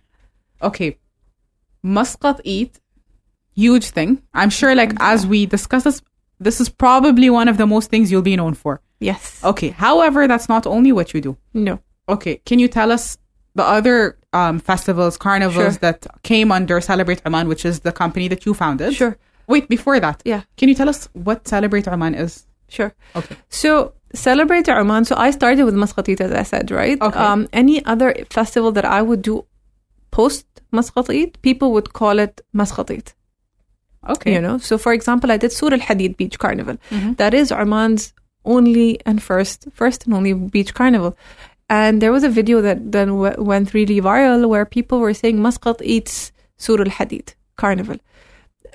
Okay, 0.69 0.97
Muscat 1.87 2.41
eat, 2.45 2.73
huge 3.55 3.87
thing. 3.97 4.11
I'm 4.35 4.51
sure, 4.51 4.75
like 4.75 4.93
as 5.01 5.27
we 5.27 5.47
discuss 5.47 5.85
this, 5.85 6.03
this 6.47 6.61
is 6.61 6.69
probably 6.69 7.31
one 7.31 7.49
of 7.49 7.57
the 7.57 7.67
most 7.67 7.91
things 7.91 8.11
you'll 8.11 8.31
be 8.33 8.37
known 8.37 8.55
for. 8.55 8.81
yes 9.11 9.23
Okay, 9.53 9.71
however, 9.87 10.21
that's 10.33 10.49
not 10.55 10.67
only 10.67 10.93
what 10.99 11.09
you 11.15 11.21
do. 11.29 11.33
no 11.69 11.75
Okay, 12.09 12.35
can 12.49 12.59
you 12.63 12.69
tell 12.79 12.91
us 12.97 13.05
the 13.55 13.65
other 13.77 14.19
um, 14.33 14.59
festivals, 14.71 15.17
carnivals 15.27 15.75
Sure. 15.75 15.81
that 15.85 15.99
came 16.31 16.49
under 16.59 16.77
Celebrate 16.81 17.21
Oman, 17.27 17.47
which 17.53 17.65
is 17.71 17.81
the 17.87 17.93
company 18.03 18.27
that 18.33 18.41
you 18.47 18.53
founded? 18.55 18.91
sure 19.01 19.15
Wait, 19.53 19.65
before 19.77 19.99
that, 20.01 20.19
yeah 20.33 20.43
can 20.59 20.69
you 20.71 20.75
tell 20.81 20.89
us 20.95 21.01
what 21.27 21.39
Celebrate 21.55 21.87
Oman 21.89 22.15
is? 22.15 22.33
Sure. 22.69 22.93
Okay. 23.21 23.37
So 23.49 23.71
celebrate 24.13 24.69
Oman. 24.69 25.05
So 25.05 25.15
I 25.27 25.31
started 25.31 25.63
with 25.69 25.75
Muscat 25.83 26.09
Eat, 26.09 26.21
as 26.21 26.33
I 26.33 26.43
said, 26.53 26.67
right? 26.83 26.99
Okay. 27.09 27.19
Um, 27.27 27.41
any 27.63 27.77
other 27.93 28.09
festival 28.39 28.71
that 28.77 28.85
I 28.99 29.01
would 29.09 29.23
do 29.23 29.35
post 30.11 30.47
Muscat 30.73 31.11
Eat, 31.11 31.41
people 31.43 31.73
would 31.73 31.93
call 31.93 32.19
it 32.19 32.41
Muscat 32.53 32.91
Eat. 32.91 33.15
Okay. 34.09 34.35
You 34.35 34.41
know. 34.41 34.59
So 34.59 34.79
for 34.79 34.93
example, 34.93 35.31
I 35.33 35.37
did 35.37 35.53
Sur 35.53 35.73
Al 35.73 35.81
Hadid 35.81 36.17
Beach 36.17 36.39
Carnival. 36.39 36.77
Mhm. 36.91 37.17
That 37.17 37.35
is 37.35 37.51
Oman's 37.53 38.13
only 38.45 39.01
and 39.05 39.21
first, 39.23 39.67
first 39.73 40.07
and 40.07 40.15
only 40.15 40.33
beach 40.33 40.73
carnival. 40.75 41.17
And 41.69 42.01
there 42.01 42.13
was 42.13 42.23
a 42.23 42.29
video 42.29 42.61
that 42.61 42.93
then 42.93 43.09
w- 43.09 43.43
went 43.43 43.75
really 43.75 44.01
viral 44.01 44.49
where 44.49 44.65
people 44.65 45.01
were 45.01 45.13
saying 45.15 45.43
Muscat 45.43 45.81
eats 45.83 46.31
Sur 46.57 46.79
Al 46.79 46.87
Hadid 46.87 47.35
Carnival. 47.57 47.97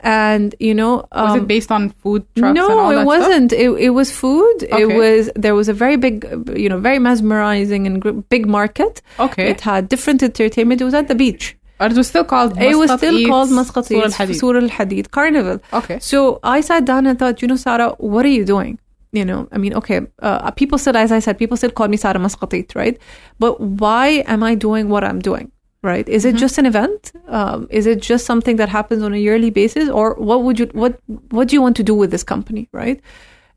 And 0.04 0.56
you 0.60 0.74
know, 0.74 1.06
Was 1.14 1.32
um, 1.32 1.40
it 1.40 1.48
based 1.48 1.72
on 1.72 1.92
food 1.92 2.26
trucks? 2.36 2.56
no, 2.56 2.70
and 2.72 2.80
all 2.80 2.92
it 2.92 3.06
wasn't. 3.06 3.54
It, 3.54 3.70
it 3.88 3.90
was 3.92 4.12
food. 4.12 4.64
It 4.64 4.88
was 4.98 5.30
there 5.36 5.54
was 5.56 5.70
a 5.70 5.74
very 5.74 5.96
big, 5.96 6.26
you 6.56 6.68
know, 6.70 6.80
very 6.80 6.98
mesmerizing 7.00 7.86
and 7.88 8.28
big 8.30 8.48
market. 8.48 9.02
Okay. 9.20 9.50
It 9.52 9.62
had 9.62 9.88
different 9.90 10.24
entertainment. 10.24 10.82
It 10.82 10.86
was 10.86 10.94
at 10.96 11.08
the 11.08 11.16
beach. 11.16 11.56
It 11.82 11.98
was 11.98 12.08
still 12.08 12.24
called. 12.24 12.58
it 12.62 12.78
was 12.78 12.92
still 12.92 13.18
Eats 13.18 13.30
called 13.30 13.52
Muscat 13.52 13.86
Sur 13.86 14.04
al-Hadid. 14.04 14.40
Sur 14.40 14.56
Al 14.58 14.70
Hadid 14.70 15.12
Carnival. 15.12 15.60
Okay. 15.74 16.00
So 16.00 16.40
I 16.44 16.62
sat 16.62 16.86
down 16.86 17.08
and 17.08 17.18
thought, 17.18 17.42
you 17.42 17.48
know, 17.48 17.56
Sarah, 17.56 17.96
what 17.98 18.26
are 18.26 18.30
you 18.30 18.46
doing? 18.46 18.80
You 19.14 19.26
know, 19.26 19.48
I 19.52 19.58
mean, 19.58 19.74
okay, 19.74 20.02
uh, 20.22 20.52
people 20.52 20.78
still, 20.78 20.96
as 20.96 21.12
I 21.12 21.20
said, 21.20 21.38
people 21.38 21.58
still 21.58 21.72
call 21.72 21.90
me 21.90 21.98
Sarah 21.98 22.20
Muscat 22.20 22.54
Eat, 22.54 22.76
right? 22.76 22.98
But 23.40 23.60
why 23.60 24.24
am 24.26 24.42
I 24.42 24.56
doing 24.56 24.88
what 24.88 25.04
I'm 25.04 25.20
doing? 25.20 25.52
Right? 25.84 26.08
Is 26.08 26.26
it 26.26 26.36
just 26.36 26.60
an 26.60 26.68
event? 26.68 27.12
Um, 27.28 27.68
is 27.72 27.88
it 27.88 28.02
just 28.02 28.26
something 28.28 28.58
that 28.58 28.70
happens 28.70 29.02
on 29.02 29.16
a 29.16 29.18
yearly 29.18 29.50
basis, 29.50 29.90
or 29.90 30.14
what 30.14 30.44
would 30.44 30.60
you 30.60 30.68
what 30.74 31.00
what 31.32 31.48
do 31.48 31.56
you 31.56 31.62
want 31.62 31.76
to 31.78 31.84
do 31.84 31.96
with 31.96 32.12
this 32.12 32.24
company? 32.24 32.70
Right? 32.72 33.02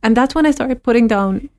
And 0.03 0.17
that's 0.17 0.35
when 0.35 0.47
I 0.47 0.51
started 0.51 0.83
putting 0.83 1.07
down, 1.07 1.51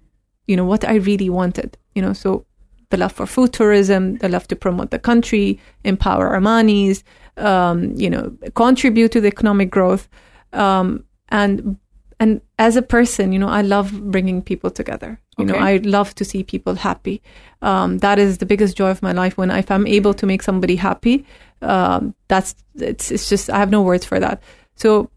you 0.47 0.55
know, 0.57 0.65
what 0.65 0.83
I 0.83 0.95
really 0.95 1.29
wanted. 1.29 1.77
You 1.93 2.01
know, 2.01 2.13
so 2.13 2.45
the 2.89 2.97
love 2.97 3.11
for 3.11 3.25
food 3.25 3.53
tourism, 3.53 4.17
the 4.17 4.29
love 4.29 4.47
to 4.47 4.55
promote 4.55 4.91
the 4.91 4.99
country, 4.99 5.59
empower 5.83 6.37
Omanis, 6.37 7.03
um, 7.37 7.93
you 7.97 8.09
know, 8.09 8.35
contribute 8.55 9.11
to 9.11 9.21
the 9.21 9.27
economic 9.27 9.69
growth, 9.69 10.07
um, 10.53 11.03
and 11.29 11.77
and 12.19 12.41
as 12.59 12.77
a 12.77 12.81
person, 12.81 13.33
you 13.33 13.39
know, 13.39 13.49
I 13.49 13.61
love 13.61 13.91
bringing 14.09 14.41
people 14.41 14.71
together. 14.71 15.19
You 15.37 15.43
know, 15.45 15.55
I 15.55 15.77
love 15.77 16.15
to 16.15 16.23
see 16.23 16.43
people 16.43 16.75
happy. 16.75 17.21
Um, 17.61 17.97
that 17.97 18.19
is 18.19 18.37
the 18.37 18.45
biggest 18.45 18.77
joy 18.77 18.89
of 18.89 19.01
my 19.01 19.11
life. 19.11 19.37
When 19.37 19.51
if 19.51 19.69
I'm 19.69 19.85
able 19.85 20.13
to 20.13 20.25
make 20.25 20.41
somebody 20.41 20.77
happy, 20.77 21.25
um, 21.61 22.15
that's 22.29 22.55
it's 22.75 23.11
it's 23.11 23.27
just 23.27 23.49
I 23.49 23.57
have 23.57 23.69
no 23.69 23.81
words 23.81 24.05
for 24.05 24.17
that. 24.17 24.41
So, 24.75 25.09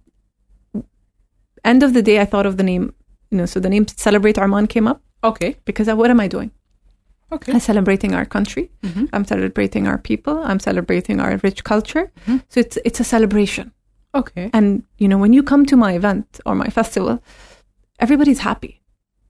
end 1.65 1.85
of 1.85 1.95
the 1.95 2.03
day, 2.03 2.21
I 2.21 2.25
thought 2.25 2.47
of 2.47 2.57
the 2.57 2.65
name. 2.65 2.93
You 3.31 3.39
know, 3.39 3.47
so 3.47 3.61
the 3.61 3.69
name 3.69 3.87
Celebrate 3.87 4.39
Oman 4.39 4.67
came 4.67 4.89
up 4.89 5.03
Okay. 5.23 5.57
because 5.67 5.87
I, 5.87 5.95
what 5.95 6.11
am 6.11 6.19
I 6.19 6.29
doing? 6.29 6.51
Okay. 7.33 7.53
I'm 7.53 7.61
celebrating 7.61 8.15
our 8.15 8.25
country. 8.27 8.71
Mhm. 8.83 9.09
I'm 9.13 9.25
celebrating 9.25 9.87
our 9.87 9.99
people. 9.99 10.43
I'm 10.45 10.61
celebrating 10.61 11.21
our 11.21 11.37
rich 11.43 11.63
culture. 11.65 12.11
Mhm. 12.27 12.41
So 12.49 12.61
it's 12.61 12.79
it's 12.85 13.01
a 13.01 13.05
celebration. 13.05 13.73
Okay. 14.15 14.51
And 14.53 14.83
you 14.99 15.09
know, 15.09 15.19
when 15.19 15.33
you 15.35 15.43
come 15.43 15.67
to 15.67 15.77
my 15.77 15.93
event 15.93 16.41
or 16.47 16.55
my 16.55 16.69
festival, 16.69 17.23
everybody's 18.01 18.39
happy. 18.41 18.81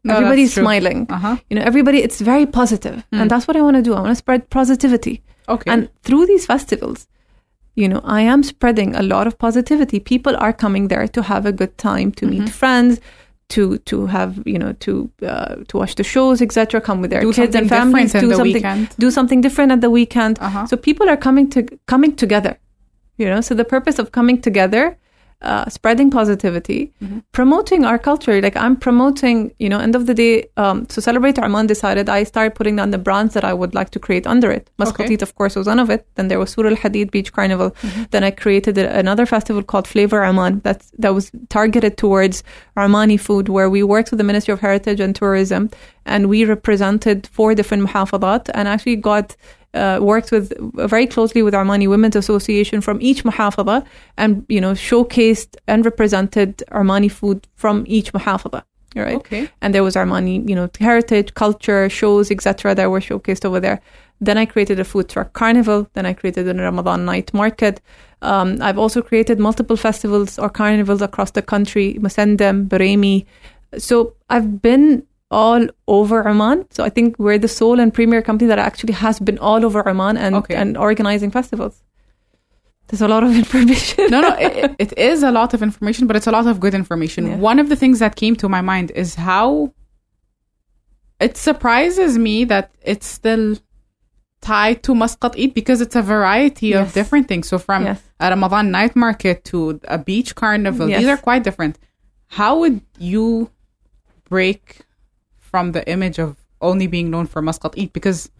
No, 0.04 0.14
everybody's 0.14 0.54
smiling. 0.54 1.06
Uh 1.10 1.18
huh. 1.18 1.36
You 1.50 1.56
know, 1.58 1.64
everybody. 1.66 1.98
It's 1.98 2.20
very 2.20 2.46
positive, 2.46 2.96
Mm. 3.12 3.20
and 3.20 3.30
that's 3.30 3.46
what 3.48 3.56
I 3.56 3.62
want 3.62 3.76
to 3.76 3.82
do. 3.82 3.92
I 3.94 4.00
want 4.00 4.10
to 4.10 4.14
spread 4.24 4.48
positivity. 4.50 5.22
Okay. 5.48 5.70
And 5.72 5.88
through 6.04 6.26
these 6.26 6.46
festivals, 6.46 7.08
you 7.74 7.88
know, 7.88 8.00
I 8.04 8.20
am 8.22 8.42
spreading 8.42 8.94
a 8.94 9.02
lot 9.02 9.26
of 9.26 9.38
positivity. 9.38 9.98
People 10.00 10.36
are 10.38 10.52
coming 10.52 10.88
there 10.88 11.08
to 11.08 11.22
have 11.22 11.46
a 11.46 11.52
good 11.52 11.76
time, 11.78 12.12
to 12.12 12.26
meet 12.26 12.42
Mhm. 12.42 12.48
friends, 12.60 13.00
to 13.48 13.78
to 13.78 14.06
have 14.06 14.46
you 14.46 14.58
know 14.58 14.72
to 14.74 15.10
uh, 15.22 15.56
to 15.68 15.76
watch 15.76 15.94
the 15.94 16.04
shows, 16.04 16.42
etc. 16.42 16.80
Come 16.80 17.00
with 17.00 17.10
their 17.10 17.20
do 17.20 17.32
kids 17.32 17.54
and 17.54 17.68
families. 17.68 18.12
do 18.12 18.32
something 18.34 18.52
weekend. 18.52 18.88
do 18.98 19.10
something 19.10 19.40
different 19.40 19.72
at 19.72 19.80
the 19.80 19.90
weekend. 19.90 20.38
Uh 20.40 20.48
huh. 20.48 20.66
So 20.66 20.76
people 20.76 21.08
are 21.08 21.16
coming 21.16 21.48
to 21.50 21.62
coming 21.86 22.14
together. 22.14 22.58
You 23.16 23.26
know, 23.26 23.40
so 23.40 23.54
the 23.54 23.64
purpose 23.64 23.98
of 23.98 24.12
coming 24.12 24.40
together 24.40 24.96
uh, 25.42 25.68
spreading 25.68 26.10
positivity, 26.10 26.92
Mm-hmm. 27.02 27.18
promoting 27.32 27.84
our 27.84 27.98
culture. 27.98 28.40
Like 28.42 28.56
I'm 28.56 28.74
promoting, 28.76 29.52
you 29.60 29.68
know, 29.68 29.78
end 29.78 29.94
of 29.94 30.06
the 30.06 30.14
day, 30.14 30.46
um, 30.56 30.84
to 30.86 31.00
celebrate 31.00 31.38
Oman 31.38 31.66
decided 31.68 32.08
I 32.08 32.24
started 32.24 32.56
putting 32.56 32.74
down 32.76 32.90
the 32.90 32.98
brands 32.98 33.34
that 33.34 33.44
I 33.44 33.54
would 33.54 33.72
like 33.72 33.90
to 33.90 34.00
create 34.00 34.26
under 34.26 34.50
it. 34.50 34.68
Muscat 34.78 35.06
Okay. 35.06 35.16
of 35.22 35.34
course, 35.36 35.54
was 35.54 35.66
one 35.68 35.78
of 35.78 35.90
it. 35.90 36.06
Then 36.16 36.26
there 36.28 36.40
was 36.40 36.50
Sur 36.50 36.66
Al 36.66 36.74
Hadid 36.76 37.10
Beach 37.12 37.32
Carnival. 37.32 37.70
Mm-hmm. 37.70 38.02
Then 38.10 38.24
I 38.24 38.32
created 38.32 38.78
a- 38.78 38.98
another 38.98 39.26
festival 39.26 39.62
called 39.62 39.86
Flavor 39.86 40.24
Oman 40.24 40.60
that's, 40.64 40.90
that 40.98 41.14
was 41.14 41.30
targeted 41.50 41.96
towards 41.96 42.42
Omani 42.76 43.18
food, 43.20 43.48
where 43.48 43.70
we 43.70 43.82
worked 43.84 44.10
with 44.10 44.18
the 44.18 44.24
Ministry 44.24 44.52
of 44.52 44.60
Heritage 44.60 44.98
and 44.98 45.14
Tourism 45.14 45.70
and 46.04 46.28
we 46.28 46.44
represented 46.46 47.26
four 47.28 47.54
different 47.54 47.86
muhafadat 47.86 48.48
and 48.54 48.66
actually 48.66 48.96
got 48.96 49.36
uh, 49.74 49.98
worked 50.00 50.30
with 50.32 50.52
very 50.88 51.06
closely 51.06 51.42
with 51.42 51.54
Omani 51.54 51.88
Women's 51.88 52.16
Association 52.16 52.80
from 52.80 52.98
each 53.00 53.24
muhafada 53.24 53.84
and 54.16 54.44
you 54.48 54.60
know 54.60 54.72
showcased 54.72 55.56
and 55.66 55.84
represented 55.84 56.62
Omani 56.72 57.10
food 57.10 57.46
from 57.56 57.84
each 57.86 58.12
muhafada. 58.12 58.62
Right 58.96 59.16
Okay. 59.16 59.50
and 59.60 59.74
there 59.74 59.84
was 59.84 59.96
Omani, 59.96 60.48
you 60.48 60.56
know, 60.56 60.68
heritage, 60.80 61.34
culture, 61.34 61.88
shows, 61.90 62.30
etc. 62.30 62.74
that 62.74 62.90
were 62.90 63.00
showcased 63.00 63.44
over 63.44 63.60
there. 63.60 63.80
Then 64.20 64.38
I 64.38 64.46
created 64.46 64.80
a 64.80 64.84
food 64.84 65.08
truck 65.10 65.34
carnival. 65.34 65.86
Then 65.92 66.06
I 66.06 66.14
created 66.14 66.48
a 66.48 66.54
Ramadan 66.54 67.04
night 67.04 67.32
market. 67.34 67.80
Um, 68.22 68.58
I've 68.60 68.78
also 68.78 69.02
created 69.02 69.38
multiple 69.38 69.76
festivals 69.76 70.38
or 70.38 70.48
carnivals 70.48 71.02
across 71.02 71.32
the 71.32 71.42
country, 71.42 71.98
Musandam, 72.00 72.66
Buraimi. 72.66 73.26
So 73.76 74.14
I've 74.30 74.62
been 74.62 75.04
all 75.30 75.66
over 75.86 76.26
Oman. 76.26 76.66
So 76.70 76.84
I 76.84 76.88
think 76.88 77.18
we're 77.18 77.38
the 77.38 77.48
sole 77.48 77.80
and 77.80 77.92
premier 77.92 78.22
company 78.22 78.48
that 78.48 78.58
actually 78.58 78.94
has 78.94 79.18
been 79.20 79.38
all 79.38 79.64
over 79.64 79.86
Oman 79.88 80.16
and, 80.16 80.34
Okay. 80.36 80.54
and 80.54 80.76
organizing 80.76 81.30
festivals. 81.30 81.82
There's 82.86 83.02
a 83.02 83.08
lot 83.08 83.22
of 83.22 83.36
information. 83.42 84.10
no, 84.10 84.20
no, 84.22 84.34
it, 84.38 84.74
it 84.78 84.98
is 84.98 85.22
a 85.22 85.30
lot 85.30 85.52
of 85.52 85.62
information, 85.62 86.06
but 86.06 86.16
it's 86.16 86.26
a 86.26 86.30
lot 86.30 86.46
of 86.46 86.58
good 86.60 86.74
information. 86.74 87.26
Yeah. 87.26 87.36
One 87.36 87.58
of 87.58 87.68
the 87.68 87.76
things 87.76 87.98
that 87.98 88.16
came 88.16 88.34
to 88.36 88.48
my 88.48 88.62
mind 88.62 88.90
is 88.92 89.14
how 89.16 89.74
it 91.20 91.36
surprises 91.36 92.16
me 92.16 92.44
that 92.44 92.70
it's 92.82 93.06
still 93.06 93.56
tied 94.40 94.82
to 94.84 94.94
Muscat 94.94 95.36
Eat 95.36 95.52
because 95.54 95.80
it's 95.80 95.96
a 95.96 96.02
variety 96.02 96.72
of 96.72 96.92
different 96.94 97.26
things. 97.28 97.48
So 97.48 97.58
from 97.58 97.84
Yes. 97.84 98.00
a 98.20 98.30
Ramadan 98.30 98.70
night 98.70 98.94
market 98.96 99.44
to 99.46 99.80
a 99.88 99.98
beach 99.98 100.34
carnival, 100.36 100.86
these 100.86 101.08
are 101.08 101.16
quite 101.16 101.42
different. 101.42 101.78
How 102.28 102.58
would 102.60 102.80
you 102.98 103.50
break 104.28 104.80
from 105.58 105.72
the 105.72 105.82
image 105.90 106.18
of 106.20 106.36
only 106.60 106.86
being 106.86 107.10
known 107.10 107.26
for 107.26 107.42
Muscat 107.42 107.72
Eat? 107.76 107.92
Because 107.92 108.30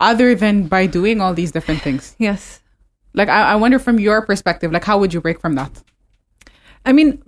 other 0.00 0.34
than 0.34 0.66
by 0.68 0.86
doing 0.86 1.20
all 1.20 1.34
these 1.34 1.52
different 1.52 1.80
things, 1.82 2.16
yes. 2.28 2.60
like 3.14 3.28
I, 3.28 3.52
I 3.52 3.56
wonder 3.56 3.78
from 3.78 3.98
your 4.00 4.22
perspective, 4.30 4.72
like 4.72 4.84
how 4.84 4.98
would 5.00 5.12
you 5.14 5.20
break 5.20 5.38
from 5.40 5.54
that? 5.60 5.72
I 6.86 6.92
mean, 6.92 7.22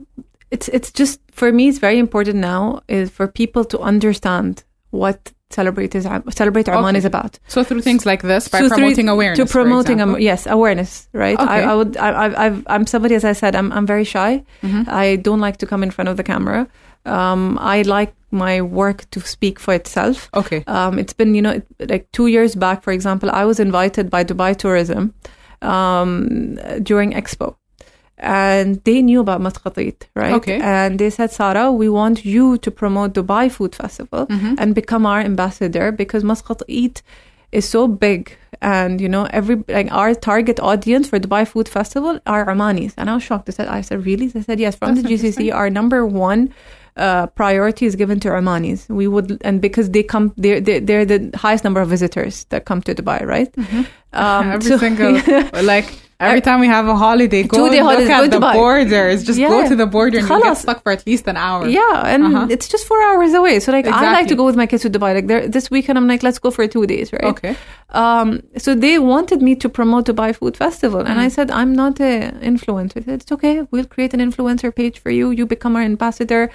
it's 0.50 0.69
it's 0.69 0.90
just 1.00 1.21
for 1.31 1.52
me. 1.52 1.69
It's 1.69 1.78
very 1.78 1.99
important 1.99 2.37
now 2.38 2.81
is 2.88 3.11
for 3.11 3.26
people 3.28 3.64
to 3.73 3.78
understand 3.81 4.64
what 4.90 5.19
celebrate 5.50 5.95
is 5.95 6.04
celebrate 6.31 6.66
Oman 6.71 6.85
Okay. 6.97 6.99
is 6.99 7.04
about. 7.04 7.38
So 7.49 7.62
through 7.64 7.83
things 7.83 8.07
like 8.07 8.23
this, 8.23 8.49
by 8.49 8.61
So 8.61 8.69
through- 8.69 8.76
promoting 8.78 9.09
awareness, 9.11 9.38
to 9.38 9.45
promoting 9.59 10.00
am- 10.00 10.09
example. 10.16 10.23
yes 10.31 10.47
awareness, 10.47 11.09
right? 11.12 11.38
Okay. 11.38 11.61
I, 11.61 11.71
I 11.71 11.75
would. 11.78 11.97
I, 11.99 12.09
I, 12.25 12.47
I've, 12.47 12.61
I'm 12.73 12.87
somebody 12.87 13.14
as 13.14 13.25
I 13.25 13.35
said. 13.35 13.52
I'm 13.54 13.69
I'm 13.76 13.87
very 13.87 14.04
shy. 14.04 14.42
Mm-hmm. 14.62 14.88
I 14.88 15.16
don't 15.16 15.40
like 15.47 15.59
to 15.59 15.66
come 15.66 15.83
in 15.87 15.90
front 15.90 16.09
of 16.09 16.16
the 16.16 16.25
camera. 16.25 16.61
Um, 17.04 17.59
I 17.61 17.83
like 17.83 18.14
my 18.33 18.61
work 18.62 19.09
to 19.11 19.21
speak 19.21 19.59
for 19.61 19.75
itself. 19.75 20.29
okay, 20.35 20.65
Um, 20.67 20.99
it's 20.99 21.12
been, 21.12 21.35
you 21.35 21.43
know, 21.43 21.61
like 21.93 22.11
two 22.12 22.27
years 22.29 22.55
back, 22.55 22.83
for 22.83 22.93
example, 22.93 23.29
I 23.31 23.45
was 23.45 23.59
invited 23.61 24.11
by 24.11 24.25
Dubai 24.25 24.57
Tourism 24.57 25.15
um, 25.62 26.59
during 26.83 27.12
Expo. 27.12 27.57
And 28.19 28.83
they 28.85 29.03
knew 29.03 29.21
about 29.21 29.41
Muscat 29.41 29.77
Eat, 29.79 30.09
right? 30.15 30.35
Okay. 30.35 30.61
And 30.61 30.99
they 31.01 31.11
said, 31.11 31.33
Sarah, 31.33 31.73
we 31.73 31.89
want 31.89 32.25
you 32.25 32.57
to 32.59 32.71
promote 32.71 33.15
Dubai 33.15 33.51
Food 33.51 33.75
Festival 33.75 34.27
Mm-hmm. 34.27 34.55
and 34.59 34.75
become 34.75 35.07
our 35.07 35.21
ambassador 35.21 35.91
because 35.91 36.23
Muscat 36.23 36.62
Eat 36.69 37.03
is 37.51 37.69
so 37.69 37.89
big. 37.89 38.37
And, 38.61 39.01
you 39.01 39.09
know, 39.09 39.27
every, 39.31 39.57
like 39.69 39.91
our 39.91 40.15
target 40.15 40.61
audience 40.61 41.09
for 41.09 41.19
Dubai 41.19 41.49
Food 41.49 41.69
Festival 41.69 42.21
are 42.27 42.47
Omanis. 42.47 42.95
And 42.97 43.11
I 43.11 43.15
was 43.15 43.25
shocked. 43.25 43.47
They 43.47 43.53
said, 43.53 43.67
I 43.67 43.81
said, 43.81 44.07
really? 44.07 44.29
They 44.29 44.43
said, 44.43 44.61
yes, 44.61 44.77
from 44.77 44.95
That's 44.95 45.03
the 45.03 45.15
GCC, 45.17 45.53
our 45.53 45.69
number 45.69 46.07
one 46.07 46.55
uh, 46.97 47.27
priority 47.29 47.87
is 47.87 47.97
given 47.97 48.21
to 48.21 48.29
Omanis. 48.29 48.89
We 48.89 49.07
would, 49.09 49.39
and 49.43 49.61
because 49.61 49.91
they 49.91 50.03
come, 50.03 50.33
they're, 50.37 50.61
they're, 50.61 50.81
they're 50.81 51.05
the 51.05 51.31
highest 51.37 51.65
number 51.65 51.81
of 51.81 51.89
visitors 51.89 52.45
that 52.51 52.65
come 52.67 52.83
to 52.83 52.95
Dubai, 52.95 53.25
right? 53.27 53.51
Um, 54.13 54.51
every 54.53 54.69
so- 54.71 54.79
single 54.79 55.13
like 55.63 55.87
every 56.21 56.41
time 56.41 56.61
we 56.61 56.69
have 56.69 56.87
a 56.87 56.95
holiday, 56.95 57.43
go 57.43 57.65
look 57.65 57.75
holiday, 57.77 58.09
at 58.13 58.31
the 58.31 58.37
Dubai. 58.37 58.53
borders. 58.53 59.25
Just 59.25 59.41
go 59.41 59.67
to 59.69 59.75
the 59.75 59.87
border 59.87 60.19
and 60.19 60.29
you 60.29 60.43
get 60.43 60.57
stuck 60.57 60.83
for 60.85 60.93
at 60.93 61.05
least 61.07 61.27
an 61.27 61.37
hour. 61.37 61.67
yeah, 61.67 62.03
and 62.13 62.23
Uh-huh. 62.27 62.47
it's 62.49 62.69
just 62.69 62.87
four 62.87 63.01
hours 63.09 63.33
away. 63.35 63.59
So 63.59 63.73
like, 63.73 63.87
I 63.87 64.13
like 64.13 64.29
to 64.29 64.37
go 64.37 64.45
with 64.45 64.55
my 64.55 64.67
kids 64.67 64.83
to 64.83 64.91
Dubai. 64.91 65.15
Like 65.19 65.51
this 65.51 65.69
weekend, 65.71 65.99
I'm 65.99 66.07
like, 66.07 66.23
let's 66.23 66.39
go 66.39 66.51
for 66.53 66.65
two 66.69 66.87
days, 66.87 67.13
right? 67.13 67.25
Okay. 67.25 67.57
Um, 67.91 68.43
so 68.57 68.75
they 68.75 68.99
wanted 68.99 69.43
me 69.43 69.57
to 69.57 69.69
promote 69.69 70.07
Dubai 70.07 70.35
Food 70.37 70.57
Festival, 70.57 71.01
and 71.01 71.17
Mm. 71.19 71.25
I 71.27 71.29
said, 71.29 71.51
I'm 71.51 71.73
not 71.83 71.99
an 72.01 72.39
influencer. 72.41 72.95
They 72.95 73.03
said, 73.13 73.21
it's 73.23 73.33
okay. 73.33 73.55
We'll 73.73 73.87
create 73.97 74.13
an 74.15 74.21
influencer 74.21 74.71
page 74.81 74.97
for 75.01 75.11
you. 75.11 75.31
You 75.31 75.45
become 75.47 75.75
our 75.77 75.83
ambassador. 75.83 76.51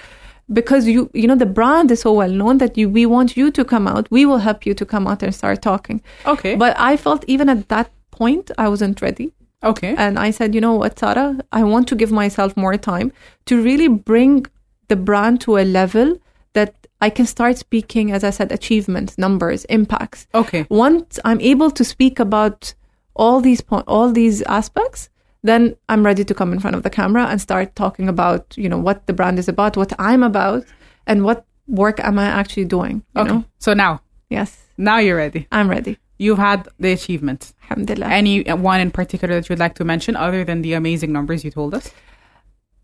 Because 0.52 0.86
you, 0.86 1.10
you 1.12 1.26
know, 1.26 1.34
the 1.36 1.46
brand 1.46 1.90
is 1.90 2.00
so 2.00 2.12
well 2.12 2.30
known 2.30 2.58
that 2.58 2.76
you, 2.78 2.88
we 2.88 3.04
want 3.06 3.36
you 3.36 3.50
to 3.50 3.64
come 3.64 3.86
out. 3.86 4.10
We 4.10 4.24
will 4.24 4.38
help 4.38 4.64
you 4.64 4.74
to 4.74 4.86
come 4.86 5.06
out 5.06 5.22
and 5.22 5.34
start 5.34 5.60
talking. 5.62 6.00
Okay. 6.24 6.54
But 6.56 6.74
I 6.78 6.96
felt 6.96 7.24
even 7.26 7.48
at 7.48 7.68
that 7.68 7.90
point, 8.10 8.50
I 8.58 8.68
wasn't 8.68 9.02
ready. 9.02 9.32
okay. 9.62 9.94
And 9.96 10.18
I 10.18 10.30
said, 10.30 10.54
you 10.54 10.60
know 10.60 10.74
what, 10.74 10.98
Sarah, 10.98 11.38
I 11.52 11.64
want 11.64 11.88
to 11.88 11.96
give 11.96 12.12
myself 12.12 12.56
more 12.56 12.76
time 12.78 13.12
to 13.46 13.60
really 13.62 13.88
bring 13.88 14.46
the 14.88 14.96
brand 14.96 15.40
to 15.42 15.58
a 15.58 15.64
level 15.64 16.16
that 16.54 16.74
I 17.00 17.10
can 17.10 17.26
start 17.26 17.58
speaking, 17.58 18.10
as 18.10 18.24
I 18.24 18.30
said, 18.30 18.50
achievements, 18.52 19.18
numbers, 19.18 19.64
impacts. 19.66 20.26
okay. 20.34 20.66
Once 20.70 21.18
I'm 21.24 21.40
able 21.40 21.70
to 21.72 21.84
speak 21.84 22.18
about 22.18 22.74
all 23.14 23.40
these 23.40 23.60
po- 23.60 23.84
all 23.86 24.12
these 24.12 24.42
aspects, 24.42 25.10
then 25.42 25.76
I'm 25.88 26.04
ready 26.04 26.24
to 26.24 26.34
come 26.34 26.52
in 26.52 26.60
front 26.60 26.76
of 26.76 26.82
the 26.82 26.90
camera 26.90 27.26
and 27.26 27.40
start 27.40 27.74
talking 27.76 28.08
about, 28.08 28.54
you 28.56 28.68
know, 28.68 28.78
what 28.78 29.06
the 29.06 29.12
brand 29.12 29.38
is 29.38 29.48
about, 29.48 29.76
what 29.76 29.92
I'm 29.98 30.22
about, 30.22 30.64
and 31.06 31.24
what 31.24 31.44
work 31.66 32.00
am 32.00 32.18
I 32.18 32.24
actually 32.26 32.64
doing. 32.64 33.02
You 33.14 33.22
Okay. 33.22 33.32
know? 33.32 33.44
So 33.58 33.74
now, 33.74 34.00
Yes, 34.30 34.58
now 34.76 34.98
you're 34.98 35.16
ready. 35.16 35.46
I'm 35.50 35.70
ready. 35.70 35.96
You've 36.18 36.38
had 36.38 36.68
the 36.78 36.92
achievements. 36.92 37.54
Alhamdulillah. 37.62 38.08
Any 38.08 38.42
one 38.42 38.80
in 38.80 38.90
particular 38.90 39.36
that 39.36 39.48
you'd 39.48 39.58
like 39.58 39.74
to 39.76 39.84
mention 39.84 40.16
other 40.16 40.44
than 40.44 40.60
the 40.62 40.74
amazing 40.74 41.12
numbers 41.12 41.44
you 41.44 41.50
told 41.50 41.72
us? 41.74 41.90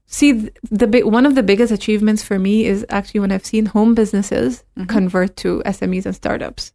See, 0.07 0.33
th- 0.33 0.53
the 0.71 0.87
big, 0.87 1.05
one 1.05 1.27
of 1.27 1.35
the 1.35 1.43
biggest 1.43 1.73
achievements 1.73 2.23
for 2.23 2.39
me 2.39 2.65
is 2.67 2.87
actually 2.89 3.21
when 3.21 3.33
I've 3.33 3.45
seen 3.45 3.67
home 3.67 3.95
businesses 3.95 4.63
Mm-hmm. 4.79 4.87
convert 4.89 5.37
to 5.39 5.63
SMEs 5.67 6.05
and 6.07 6.15
startups 6.17 6.73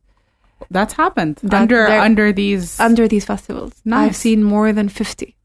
That's 0.72 0.94
happened 0.94 1.38
That 1.44 1.62
under 1.62 1.86
under 1.88 2.32
these. 2.34 2.80
under 2.80 3.08
these 3.08 3.26
festivals. 3.26 3.74
Nice. 3.86 4.10
I've 4.10 4.16
seen 4.16 4.44
more 4.44 4.72
than 4.74 4.88
50. 4.90 5.36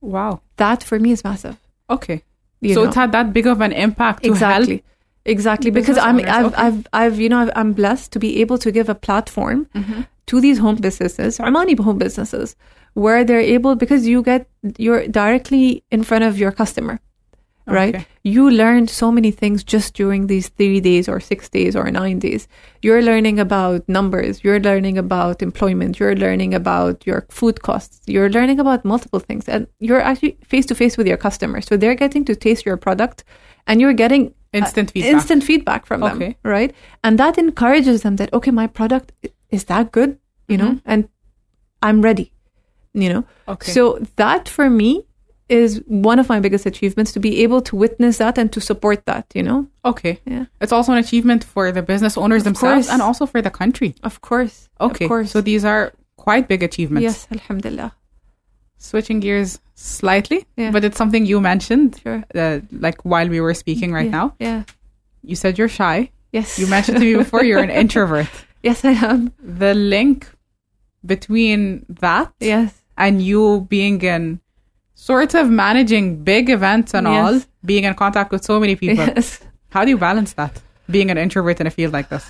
Wow. 0.00 0.40
That 0.56 0.82
for 0.82 0.98
me 0.98 1.12
is 1.12 1.24
massive. 1.24 1.56
Okay. 1.90 2.22
you 2.60 2.74
so 2.74 2.82
know. 2.82 2.88
it's 2.88 2.96
had 2.96 3.12
that 3.12 3.32
big 3.32 3.46
of 3.46 3.60
an 3.60 3.72
impact 3.72 4.22
to 4.24 4.30
exactly. 4.30 4.76
help. 4.76 4.84
Exactly, 5.24 5.70
because 5.70 5.98
I'm, 5.98 6.20
owners, 6.20 6.30
I've, 6.30 6.46
okay. 6.46 6.56
I've, 6.56 6.86
I've, 6.94 7.20
you 7.20 7.28
know, 7.28 7.38
I've, 7.40 7.50
I'm 7.54 7.74
blessed 7.74 8.12
to 8.12 8.18
be 8.18 8.40
able 8.40 8.56
to 8.58 8.72
give 8.72 8.88
a 8.88 8.94
platform 8.94 9.66
Mm-hmm. 9.74 10.02
to 10.26 10.40
these 10.40 10.58
home 10.58 10.76
businesses, 10.76 11.38
Omani 11.38 11.78
home 11.78 11.98
businesses, 11.98 12.56
where 12.94 13.24
they're 13.24 13.40
able 13.40 13.74
because 13.74 14.06
you 14.06 14.22
get 14.22 14.48
you're 14.78 15.06
directly 15.08 15.84
in 15.90 16.02
front 16.02 16.24
of 16.24 16.38
your 16.38 16.50
customer, 16.50 16.98
right? 17.68 17.94
Okay. 17.94 18.06
You 18.24 18.50
learn 18.50 18.88
so 18.88 19.10
many 19.12 19.30
things 19.30 19.64
just 19.64 19.94
during 19.94 20.26
these 20.26 20.48
three 20.48 20.80
days 20.80 21.08
or 21.08 21.20
six 21.20 21.48
days 21.48 21.76
or 21.76 21.90
nine 21.90 22.18
days. 22.18 22.48
You're 22.82 23.02
learning 23.02 23.38
about 23.40 23.88
numbers. 23.88 24.42
You're 24.44 24.60
learning 24.60 24.98
about 24.98 25.42
employment. 25.42 25.98
You're 26.00 26.16
learning 26.16 26.54
about 26.54 27.06
your 27.06 27.26
food 27.30 27.62
costs. 27.62 28.00
You're 28.06 28.30
learning 28.30 28.58
about 28.60 28.84
multiple 28.84 29.20
things, 29.20 29.48
and 29.48 29.66
you're 29.80 30.00
actually 30.00 30.36
face 30.44 30.66
to 30.66 30.74
face 30.74 30.96
with 30.98 31.06
your 31.06 31.16
customers. 31.16 31.66
So 31.66 31.76
they're 31.76 31.94
getting 31.94 32.24
to 32.26 32.34
taste 32.34 32.66
your 32.66 32.76
product, 32.76 33.24
and 33.66 33.80
you're 33.80 33.92
getting 33.94 34.34
Instant 34.52 34.90
feedback. 34.92 35.12
instant 35.12 35.44
feedback 35.44 35.84
from 35.84 36.00
them 36.00 36.16
Okay. 36.16 36.34
right 36.42 36.74
and 37.04 37.18
that 37.18 37.36
encourages 37.36 38.00
them 38.00 38.16
that 38.16 38.32
okay 38.32 38.50
my 38.50 38.66
product 38.66 39.12
is 39.50 39.64
that 39.64 39.92
good 39.92 40.18
you 40.48 40.56
know 40.56 40.70
Mm-hmm. 40.70 40.90
and 40.92 41.08
i'm 41.82 42.00
ready 42.00 42.32
you 42.94 43.10
know 43.12 43.24
Okay. 43.46 43.70
so 43.70 43.98
that 44.16 44.48
for 44.48 44.70
me 44.70 45.04
is 45.48 45.82
one 45.86 46.18
of 46.18 46.28
my 46.28 46.40
biggest 46.40 46.66
achievements 46.66 47.12
to 47.12 47.20
be 47.20 47.42
able 47.42 47.60
to 47.62 47.74
witness 47.76 48.18
that 48.18 48.36
and 48.38 48.52
to 48.52 48.60
support 48.60 49.04
that 49.06 49.24
you 49.34 49.42
know 49.42 49.66
Okay. 49.84 50.20
yeah 50.26 50.44
It's 50.60 50.72
also 50.72 50.92
an 50.92 50.98
achievement 50.98 51.42
for 51.44 51.72
the 51.72 51.82
business 51.82 52.16
owners 52.18 52.42
Of 52.42 52.44
themselves 52.44 52.86
course. 52.86 52.92
and 52.92 53.00
also 53.02 53.24
for 53.26 53.40
the 53.42 53.50
country. 53.50 53.94
of 54.02 54.20
course 54.20 54.68
Okay. 54.80 55.04
of 55.04 55.08
course 55.08 55.30
So 55.30 55.40
these 55.40 55.64
are 55.64 55.92
quite 56.16 56.48
big 56.48 56.62
achievements. 56.62 57.02
yes 57.02 57.26
alhamdulillah 57.32 57.92
Switching 58.80 59.18
gears 59.20 59.58
slightly, 59.74 60.46
Yeah. 60.56 60.70
but 60.70 60.84
it's 60.84 60.96
something 60.96 61.26
you 61.26 61.40
mentioned, 61.40 61.98
sure 62.02 62.22
uh, 62.34 62.60
like 62.70 63.02
while 63.04 63.28
we 63.28 63.40
were 63.40 63.54
speaking 63.54 63.92
right 63.92 64.04
yeah. 64.06 64.18
now. 64.20 64.34
yeah 64.38 64.62
You 65.22 65.34
said 65.34 65.58
you're 65.58 65.68
shy. 65.68 66.10
yes 66.32 66.58
You 66.58 66.66
mentioned 66.68 66.98
to 66.98 67.04
me 67.04 67.14
before 67.16 67.42
you're 67.42 67.58
an 67.62 67.70
introvert. 67.82 68.28
yes 68.62 68.84
i 68.84 68.92
am 68.92 69.32
The 69.42 69.72
link 69.74 70.28
between 71.04 71.86
that 72.00 72.32
yes 72.40 72.74
and 72.96 73.22
you 73.22 73.66
being 73.68 74.04
an 74.04 74.40
Sort 75.00 75.34
of 75.34 75.48
managing 75.48 76.24
big 76.24 76.50
events 76.50 76.92
and 76.92 77.06
Yes. 77.06 77.34
all, 77.34 77.40
being 77.64 77.84
in 77.84 77.94
contact 77.94 78.32
with 78.32 78.44
so 78.44 78.58
many 78.58 78.74
people. 78.74 79.06
Yes. 79.06 79.40
How 79.70 79.84
do 79.84 79.90
you 79.90 79.96
balance 79.98 80.32
that? 80.34 80.60
Being 80.90 81.10
an 81.10 81.16
introvert 81.18 81.60
in 81.60 81.66
a 81.66 81.70
field 81.70 81.92
like 81.92 82.08
this. 82.08 82.26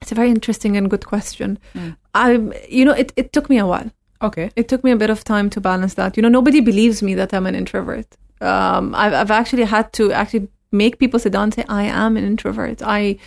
It's 0.00 0.10
a 0.10 0.14
very 0.14 0.30
interesting 0.30 0.76
and 0.78 0.88
good 0.88 1.04
question. 1.04 1.58
Mm. 1.74 1.96
I, 2.14 2.30
you 2.68 2.84
know, 2.86 2.92
it, 2.92 3.12
it 3.16 3.32
took 3.34 3.50
me 3.50 3.58
a 3.58 3.66
while. 3.66 3.90
Okay. 4.22 4.50
It 4.56 4.68
took 4.68 4.82
me 4.82 4.90
a 4.90 4.96
bit 4.96 5.10
of 5.10 5.22
time 5.22 5.50
to 5.50 5.60
balance 5.60 5.94
that. 5.94 6.16
You 6.16 6.22
know, 6.22 6.30
nobody 6.30 6.60
believes 6.60 7.02
me 7.02 7.14
that 7.16 7.34
I'm 7.34 7.46
an 7.46 7.54
introvert. 7.54 8.06
Um, 8.40 8.94
I've, 8.94 9.12
I've 9.12 9.30
actually 9.30 9.64
had 9.64 9.92
to 9.92 10.12
actually 10.12 10.48
make 10.72 10.98
people 10.98 11.20
sit 11.20 11.32
down 11.32 11.44
and 11.44 11.54
say, 11.54 11.64
I 11.68 11.82
am 11.82 12.16
an 12.16 12.24
introvert. 12.24 12.80
I 12.82 13.18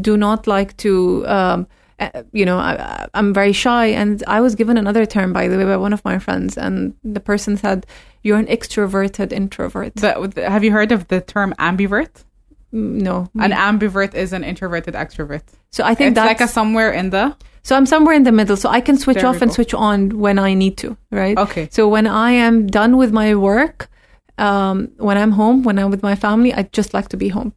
do 0.00 0.16
not 0.16 0.46
like 0.46 0.76
to, 0.76 1.26
um, 1.26 1.66
uh, 1.98 2.22
you 2.32 2.44
know, 2.44 2.58
I, 2.58 3.06
I'm 3.14 3.34
very 3.34 3.52
shy. 3.52 3.86
And 3.86 4.22
I 4.26 4.40
was 4.40 4.54
given 4.54 4.76
another 4.76 5.06
term, 5.06 5.32
by 5.32 5.48
the 5.48 5.56
way, 5.56 5.64
by 5.64 5.76
one 5.76 5.92
of 5.92 6.04
my 6.04 6.18
friends. 6.18 6.56
And 6.56 6.94
the 7.02 7.20
person 7.20 7.56
said, 7.56 7.86
You're 8.22 8.38
an 8.38 8.46
extroverted 8.46 9.32
introvert. 9.32 9.94
But 9.96 10.36
have 10.36 10.64
you 10.64 10.72
heard 10.72 10.92
of 10.92 11.08
the 11.08 11.20
term 11.20 11.54
ambivert? 11.58 12.24
Mm, 12.72 13.00
no. 13.02 13.30
An 13.40 13.52
ambivert 13.52 14.14
is 14.14 14.32
an 14.32 14.44
introverted 14.44 14.94
extrovert. 14.94 15.42
so 15.70 15.84
I 15.84 15.94
think 15.94 16.08
It's 16.08 16.14
that's 16.16 16.28
like 16.28 16.40
a 16.40 16.48
somewhere 16.48 16.92
in 16.92 17.10
the. 17.10 17.36
So 17.62 17.76
I'm 17.76 17.86
somewhere 17.86 18.14
in 18.14 18.22
the 18.22 18.32
middle. 18.32 18.56
So 18.56 18.68
I 18.68 18.80
can 18.80 18.96
switch 18.96 19.18
There 19.18 19.26
off 19.26 19.42
and 19.42 19.52
switch 19.52 19.74
on 19.74 20.18
when 20.18 20.38
I 20.38 20.54
need 20.54 20.76
to, 20.78 20.96
right? 21.10 21.36
Okay. 21.36 21.68
So 21.70 21.88
when 21.88 22.06
I 22.06 22.30
am 22.30 22.66
done 22.66 22.96
with 22.96 23.12
my 23.12 23.34
work, 23.34 23.90
um, 24.38 24.92
when 24.96 25.18
I'm 25.18 25.32
home, 25.32 25.64
when 25.64 25.78
I'm 25.78 25.90
with 25.90 26.02
my 26.02 26.14
family, 26.14 26.54
I 26.54 26.62
just 26.62 26.94
like 26.94 27.08
to 27.08 27.16
be 27.16 27.28
home, 27.28 27.52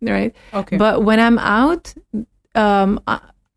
right? 0.00 0.34
Okay. 0.52 0.76
But 0.78 1.04
when 1.04 1.20
I'm 1.20 1.38
out, 1.38 1.94
um, 2.54 3.00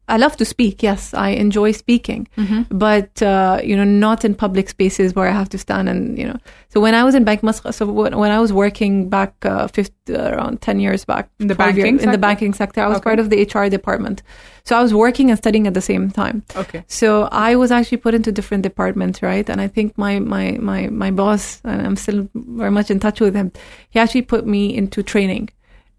I, 0.07 0.17
love 0.17 0.35
to 0.37 0.45
speak. 0.45 0.83
Yes, 0.83 1.13
I 1.13 1.29
enjoy 1.29 1.71
speaking, 1.73 2.27
Mm-hmm. 2.37 2.77
but 2.77 3.21
uh, 3.21 3.59
you 3.63 3.75
know, 3.75 3.83
not 3.83 4.23
in 4.25 4.35
public 4.35 4.69
spaces 4.69 5.15
where 5.15 5.27
I 5.27 5.31
have 5.31 5.49
to 5.49 5.57
stand 5.57 5.89
and 5.89 6.17
you 6.17 6.25
know. 6.27 6.37
So 6.69 6.81
when 6.81 6.93
I 6.93 7.03
was 7.03 7.15
in 7.15 7.23
Bank 7.23 7.41
Muscat, 7.43 7.73
so 7.75 7.85
when, 7.85 8.17
when 8.17 8.31
I 8.31 8.39
was 8.39 8.51
working 8.51 9.09
back 9.09 9.33
uh, 9.45 9.67
50, 9.67 10.13
around 10.15 10.61
ten 10.61 10.79
years 10.79 11.05
back, 11.05 11.29
In 11.39 11.47
the 11.47 11.55
12 11.55 11.77
years- 11.77 11.83
banking 11.85 11.93
in 11.93 11.97
the 11.97 12.01
sector? 12.03 12.17
banking 12.17 12.53
sector, 12.53 12.81
I 12.81 12.87
was 12.87 12.97
Okay. 12.97 13.03
part 13.03 13.19
of 13.19 13.29
the 13.29 13.37
HR 13.43 13.69
department. 13.69 14.21
So 14.65 14.75
I 14.75 14.81
was 14.81 14.93
working 14.93 15.29
and 15.29 15.37
studying 15.37 15.67
at 15.67 15.73
the 15.75 15.81
same 15.81 16.09
time. 16.11 16.43
okay. 16.55 16.83
So 16.87 17.29
I 17.31 17.55
was 17.55 17.71
actually 17.71 17.97
put 17.99 18.13
into 18.13 18.31
different 18.31 18.63
departments, 18.63 19.21
right? 19.21 19.47
And 19.49 19.61
I 19.61 19.67
think 19.67 19.97
my 19.97 20.19
my 20.19 20.57
my 20.59 20.87
my 20.89 21.11
boss, 21.11 21.61
and 21.63 21.81
I'm 21.85 21.95
still 21.95 22.27
very 22.33 22.71
much 22.71 22.89
in 22.91 22.99
touch 22.99 23.19
with 23.21 23.35
him. 23.35 23.51
He 23.89 23.99
actually 23.99 24.23
put 24.23 24.45
me 24.45 24.75
into 24.75 25.03
training, 25.03 25.49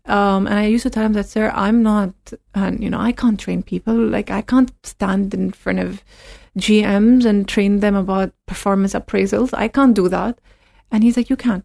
um, 0.06 0.46
and 0.46 0.58
I 0.58 0.66
used 0.66 0.82
to 0.84 0.90
tell 0.90 1.04
him 1.04 1.12
that, 1.14 1.26
sir, 1.28 1.50
I'm 1.54 1.82
not, 1.82 2.12
and 2.54 2.82
you 2.82 2.90
know, 2.90 3.00
I 3.00 3.12
can't 3.12 3.38
train 3.40 3.62
people. 3.62 3.94
Like 3.94 4.30
I 4.30 4.42
can't 4.42 4.72
stand 4.84 5.34
in 5.34 5.52
front 5.52 5.78
of 5.80 6.02
GMs 6.58 7.24
and 7.24 7.46
train 7.48 7.80
them 7.80 7.94
about 7.94 8.32
performance 8.46 8.94
appraisals. 8.94 9.50
I 9.52 9.68
can't 9.68 9.94
do 9.94 10.08
that. 10.08 10.38
And 10.90 11.02
he's 11.02 11.16
like, 11.16 11.28
you 11.30 11.36
can, 11.36 11.64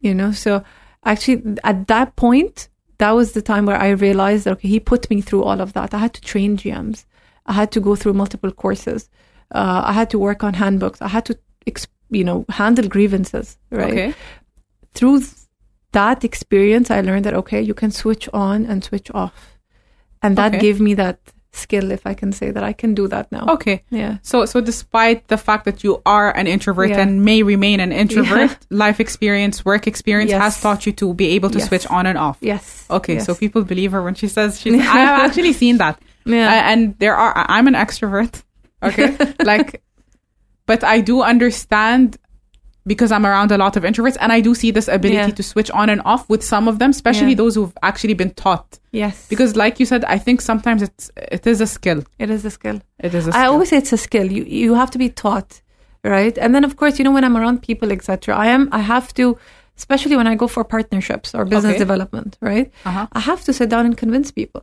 you 0.00 0.14
know. 0.14 0.32
So 0.32 0.62
actually, 1.04 1.42
at 1.64 1.86
that 1.88 2.14
point, 2.16 2.68
that 2.98 3.12
was 3.12 3.32
the 3.32 3.42
time 3.42 3.66
where 3.66 3.80
I 3.80 3.88
realized 3.90 4.44
that 4.44 4.52
okay, 4.52 4.68
he 4.68 4.78
put 4.78 5.08
me 5.10 5.20
through 5.20 5.42
all 5.42 5.60
of 5.60 5.72
that. 5.72 5.94
I 5.94 5.98
had 5.98 6.14
to 6.14 6.20
train 6.20 6.56
GMs. 6.56 7.04
I 7.46 7.54
had 7.54 7.72
to 7.72 7.80
go 7.80 7.96
through 7.96 8.12
multiple 8.12 8.52
courses. 8.52 9.08
Uh, 9.52 9.82
I 9.86 9.92
had 9.92 10.10
to 10.10 10.18
work 10.18 10.44
on 10.44 10.54
handbooks. 10.54 11.02
I 11.02 11.08
had 11.08 11.24
to, 11.26 11.38
you 12.10 12.24
know, 12.24 12.44
handle 12.48 12.86
grievances. 12.88 13.58
Right 13.70 13.90
Okay. 13.92 14.14
through 14.94 15.20
th- 15.20 15.32
that 15.92 16.24
experience, 16.24 16.90
I 16.90 17.00
learned 17.00 17.24
that 17.24 17.34
okay, 17.34 17.60
you 17.62 17.74
can 17.74 17.90
switch 17.90 18.28
on 18.32 18.66
and 18.66 18.82
switch 18.84 19.10
off, 19.14 19.58
and 20.22 20.36
that 20.36 20.52
Okay. 20.54 20.60
gave 20.60 20.80
me 20.80 20.94
that 20.94 21.18
skill, 21.54 21.90
if 21.90 22.06
I 22.06 22.14
can 22.14 22.32
say 22.32 22.50
that 22.50 22.64
I 22.64 22.72
can 22.72 22.94
do 22.94 23.06
that 23.08 23.30
now. 23.30 23.44
Okay. 23.46 23.84
Yeah. 23.90 24.16
So, 24.22 24.46
so 24.46 24.62
despite 24.62 25.28
the 25.28 25.36
fact 25.36 25.66
that 25.66 25.84
you 25.84 26.00
are 26.06 26.34
an 26.34 26.46
introvert 26.46 26.88
Yeah. 26.90 27.00
and 27.02 27.22
may 27.26 27.42
remain 27.42 27.78
an 27.78 27.92
introvert, 27.92 28.56
life 28.70 29.00
experience, 29.00 29.62
work 29.62 29.86
experience 29.86 30.30
Yes. 30.30 30.40
has 30.42 30.60
taught 30.62 30.86
you 30.86 30.92
to 30.92 31.12
be 31.12 31.26
able 31.36 31.50
to 31.50 31.58
Yes. 31.58 31.68
switch 31.68 31.86
on 31.88 32.06
and 32.06 32.16
off. 32.16 32.38
Yes. 32.40 32.86
Okay, 32.88 33.14
Yes. 33.16 33.26
so 33.26 33.34
people 33.34 33.64
believe 33.64 33.92
her 33.92 34.02
when 34.02 34.14
she 34.14 34.28
says 34.28 34.58
she's. 34.60 34.72
I 34.80 34.98
have 35.06 35.20
actually 35.28 35.52
seen 35.52 35.76
that, 35.76 36.00
Yeah. 36.24 36.48
Uh, 36.48 36.70
and 36.72 36.94
there 37.00 37.16
are. 37.16 37.32
I'm 37.48 37.66
an 37.68 37.74
extrovert. 37.74 38.42
Okay, 38.82 39.14
like, 39.44 39.82
but 40.64 40.82
I 40.82 41.02
do 41.02 41.20
understand 41.20 42.16
because 42.86 43.12
I'm 43.12 43.24
around 43.24 43.52
a 43.52 43.58
lot 43.58 43.76
of 43.76 43.82
introverts, 43.84 44.16
and 44.20 44.32
I 44.32 44.40
do 44.40 44.54
see 44.54 44.70
this 44.72 44.88
ability 44.88 45.16
Yeah. 45.30 45.30
to 45.40 45.42
switch 45.42 45.70
on 45.70 45.88
and 45.88 46.00
off 46.04 46.28
with 46.28 46.42
some 46.42 46.66
of 46.68 46.78
them, 46.80 46.90
especially 46.90 47.30
Yeah. 47.30 47.42
those 47.42 47.54
who've 47.54 47.72
actually 47.82 48.14
been 48.14 48.30
taught. 48.34 48.78
yes. 48.90 49.26
Because, 49.28 49.54
like 49.56 49.78
you 49.80 49.86
said, 49.86 50.04
I 50.04 50.18
think 50.18 50.40
sometimes 50.40 50.82
it's 50.82 51.10
it 51.16 51.46
is 51.46 51.60
a 51.60 51.66
skill. 51.66 52.00
it 52.18 52.30
is 52.30 52.44
a 52.44 52.50
skill. 52.50 52.80
It 52.98 53.14
is 53.14 53.26
a 53.26 53.30
I 53.30 53.32
skill. 53.32 53.42
I 53.42 53.46
always 53.46 53.68
say 53.70 53.76
it's 53.78 53.92
a 53.92 54.02
skill. 54.08 54.26
You 54.36 54.42
you 54.44 54.74
have 54.74 54.90
to 54.94 54.98
be 54.98 55.08
taught, 55.24 55.60
right? 56.04 56.36
And 56.42 56.54
then 56.54 56.64
of 56.64 56.76
course, 56.76 56.98
you 56.98 57.04
know, 57.04 57.12
when 57.16 57.24
I'm 57.24 57.36
around 57.36 57.62
people, 57.62 57.88
etc., 57.92 58.36
I 58.36 58.46
am 58.56 58.68
I 58.72 58.80
have 58.94 59.08
to, 59.14 59.24
especially 59.76 60.16
when 60.16 60.26
I 60.26 60.34
go 60.42 60.48
for 60.48 60.62
partnerships 60.64 61.34
or 61.36 61.44
business 61.44 61.74
Okay. 61.74 61.78
development, 61.86 62.36
right? 62.40 62.68
Uh-huh. 62.88 63.06
I 63.12 63.20
have 63.30 63.42
to 63.44 63.52
sit 63.52 63.68
down 63.74 63.84
and 63.86 63.96
convince 63.96 64.30
people. 64.40 64.62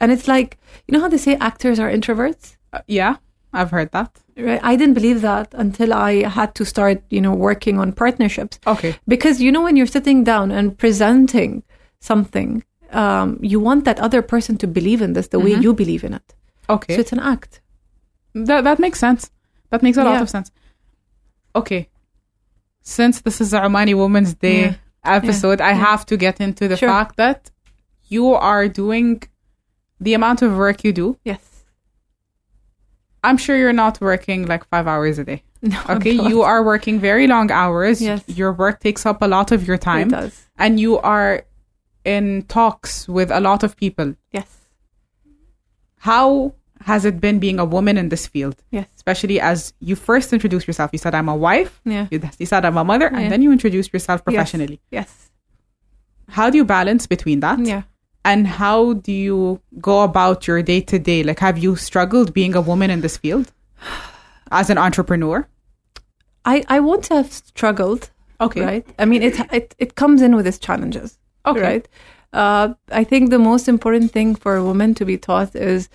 And 0.00 0.10
it's 0.12 0.26
like, 0.34 0.50
you 0.86 0.92
know 0.92 1.00
how 1.04 1.08
they 1.08 1.18
say 1.28 1.34
actors 1.50 1.78
are 1.78 1.90
introverts? 1.98 2.56
Uh, 2.72 2.80
yeah, 2.88 3.14
I've 3.52 3.70
heard 3.70 3.90
that. 3.92 4.10
Right 4.36 4.60
i 4.62 4.74
didn't 4.76 4.94
believe 4.94 5.20
that 5.20 5.48
until 5.54 5.92
i 5.92 6.22
had 6.28 6.54
to 6.54 6.64
start 6.64 7.02
you 7.10 7.20
know 7.20 7.32
working 7.34 7.78
on 7.78 7.92
partnerships 7.92 8.58
Okay. 8.66 8.96
because 9.06 9.40
you 9.40 9.50
know 9.52 9.62
when 9.62 9.76
you're 9.76 9.86
sitting 9.98 10.24
down 10.24 10.50
and 10.50 10.76
presenting 10.78 11.62
something 12.00 12.64
um, 12.92 13.38
you 13.42 13.58
want 13.60 13.84
that 13.84 13.98
other 13.98 14.22
person 14.22 14.56
to 14.58 14.66
believe 14.66 15.00
in 15.02 15.12
this 15.14 15.28
the 15.28 15.38
way 15.40 15.52
you 15.64 15.72
believe 15.74 16.04
in 16.04 16.14
it 16.14 16.34
Okay. 16.68 16.94
so 16.94 17.00
it's 17.00 17.12
an 17.12 17.20
act 17.20 17.60
That 18.34 18.64
that 18.64 18.78
makes 18.78 18.98
sense. 18.98 19.30
That 19.70 19.82
makes 19.82 19.96
a 19.98 20.04
lot 20.04 20.20
of 20.22 20.28
sense. 20.28 20.50
Okay. 21.54 21.88
Since 22.82 23.20
this 23.22 23.40
is 23.40 23.52
a 23.52 23.60
Omani 23.60 23.94
Women's 23.94 24.34
Day 24.34 24.60
Yeah. 24.60 24.74
episode, 25.18 25.60
I 25.60 25.72
have 25.72 26.04
to 26.06 26.16
get 26.16 26.40
into 26.40 26.66
the 26.68 26.76
Sure. 26.76 26.88
fact 26.88 27.16
that 27.16 27.50
you 28.08 28.24
are 28.34 28.66
doing 28.68 29.22
the 30.00 30.14
amount 30.14 30.42
of 30.42 30.50
work 30.56 30.84
you 30.84 30.92
do. 30.92 31.16
yes 31.24 31.40
I'm 33.24 33.38
sure 33.44 33.56
you're 33.56 33.72
not 33.84 34.00
working 34.00 34.46
like 34.46 34.62
five 34.68 34.86
hours 34.86 35.18
a 35.18 35.24
day. 35.24 35.42
no, 35.62 35.80
Okay. 35.88 36.12
You 36.12 36.42
are 36.42 36.62
working 36.62 37.00
very 37.00 37.26
long 37.26 37.50
hours. 37.50 38.00
Yes. 38.00 38.22
Your 38.28 38.52
work 38.52 38.80
takes 38.80 39.06
up 39.06 39.22
a 39.22 39.26
lot 39.26 39.50
of 39.50 39.66
your 39.66 39.76
it 39.76 39.80
time. 39.92 40.08
does 40.08 40.34
And 40.58 40.78
you 40.78 40.98
are 40.98 41.42
in 42.04 42.42
talks 42.48 43.08
with 43.08 43.30
a 43.30 43.40
lot 43.40 43.62
of 43.64 43.76
people. 43.76 44.14
yes 44.30 44.50
How 45.98 46.54
has 46.82 47.04
it 47.06 47.18
been 47.20 47.38
being 47.38 47.58
a 47.58 47.64
woman 47.64 47.96
in 47.96 48.08
this 48.10 48.26
field? 48.26 48.56
yes 48.70 48.86
especially 48.96 49.38
as 49.40 49.72
you 49.80 49.96
first 49.96 50.32
introduced 50.32 50.66
yourself. 50.66 50.90
You 50.92 50.98
said, 50.98 51.14
I'm 51.14 51.28
a 51.28 51.36
wife. 51.36 51.80
yeah 51.84 52.06
You, 52.10 52.20
you 52.38 52.46
said, 52.46 52.64
I'm 52.64 52.76
a 52.76 52.84
mother. 52.84 53.08
Yeah. 53.12 53.18
And 53.20 53.32
then 53.32 53.40
you 53.42 53.52
introduced 53.52 53.92
yourself 53.92 54.24
professionally. 54.24 54.80
yes 54.90 55.30
How 56.28 56.50
do 56.50 56.56
you 56.60 56.64
balance 56.64 57.06
between 57.06 57.40
that? 57.40 57.58
yeah 57.60 57.82
And 58.24 58.46
how 58.46 58.94
do 58.94 59.12
you 59.12 59.60
go 59.80 60.02
about 60.02 60.46
your 60.46 60.62
day 60.62 60.80
to 60.82 60.98
day? 60.98 61.22
Like, 61.22 61.40
have 61.40 61.58
you 61.58 61.76
struggled 61.76 62.32
being 62.32 62.54
a 62.54 62.60
woman 62.60 62.90
in 62.90 63.00
this 63.02 63.16
field 63.18 63.52
as 64.50 64.70
an 64.70 64.78
entrepreneur? 64.78 65.46
i 66.46 66.62
i 66.68 66.78
won't 66.78 67.08
have 67.08 67.32
struggled 67.32 68.10
Okay. 68.38 68.60
right 68.60 68.86
i 68.98 69.04
mean 69.06 69.22
it 69.22 69.34
it, 69.52 69.74
it 69.78 69.94
comes 69.94 70.20
in 70.20 70.36
with 70.36 70.46
its 70.46 70.58
challenges 70.58 71.18
Okay. 71.46 71.60
right 71.60 71.88
uh, 72.34 72.74
i 72.92 73.02
think 73.04 73.30
the 73.30 73.38
most 73.38 73.66
important 73.68 74.12
thing 74.12 74.34
for 74.34 74.54
a 74.56 74.62
woman 74.62 74.92
to 74.94 75.04
be 75.06 75.16
taught 75.16 75.54
is 75.56 75.88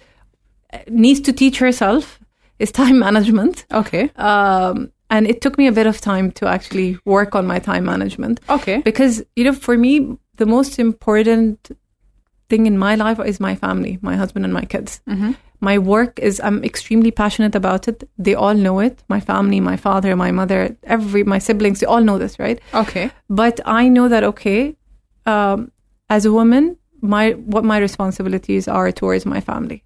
uh, 0.74 0.80
needs 0.88 1.20
to 1.22 1.32
teach 1.34 1.60
herself 1.60 2.20
is 2.58 2.72
time 2.82 2.98
management 2.98 3.66
Okay. 3.72 4.10
um, 4.16 4.92
and 5.12 5.28
it 5.28 5.42
took 5.42 5.58
me 5.58 5.68
a 5.68 5.72
bit 5.72 5.86
of 5.86 6.02
time 6.02 6.32
to 6.32 6.48
actually 6.48 6.98
work 7.06 7.36
on 7.36 7.46
my 7.46 7.60
time 7.60 7.86
management 7.86 8.40
Okay. 8.50 8.82
because 8.82 9.22
you 9.36 9.44
know 9.44 9.54
for 9.54 9.78
me 9.78 10.18
the 10.38 10.48
most 10.48 10.80
important 10.80 11.70
thing 12.50 12.66
in 12.66 12.78
my 12.78 12.96
life 12.96 13.20
is 13.32 13.40
my 13.40 13.56
family 13.56 13.94
my 14.02 14.16
husband 14.16 14.46
and 14.46 14.54
my 14.54 14.66
kids. 14.74 15.02
Mhm. 15.08 15.36
my 15.70 15.78
work 15.78 16.20
is 16.28 16.40
i'm 16.48 16.58
extremely 16.64 17.12
passionate 17.12 17.56
about 17.62 17.88
it. 17.92 18.04
They 18.26 18.34
all 18.44 18.54
know 18.66 18.80
it. 18.88 19.04
My 19.16 19.20
family 19.32 19.60
my 19.72 19.78
father 19.78 20.16
my 20.16 20.32
mother 20.32 20.60
every 20.96 21.24
my 21.34 21.40
siblings 21.48 21.80
they 21.80 21.88
all 21.94 22.04
know 22.10 22.18
this 22.18 22.40
right? 22.40 22.60
Okay. 22.84 23.06
but 23.42 23.60
i 23.66 23.84
know 23.96 24.08
that 24.14 24.24
okay 24.32 24.62
um, 25.26 25.72
as 26.10 26.26
a 26.26 26.32
woman 26.32 26.78
my 27.16 27.32
what 27.54 27.64
my 27.74 27.78
responsibilities 27.88 28.68
are 28.68 28.92
towards 28.92 29.26
my 29.26 29.42
family 29.42 29.84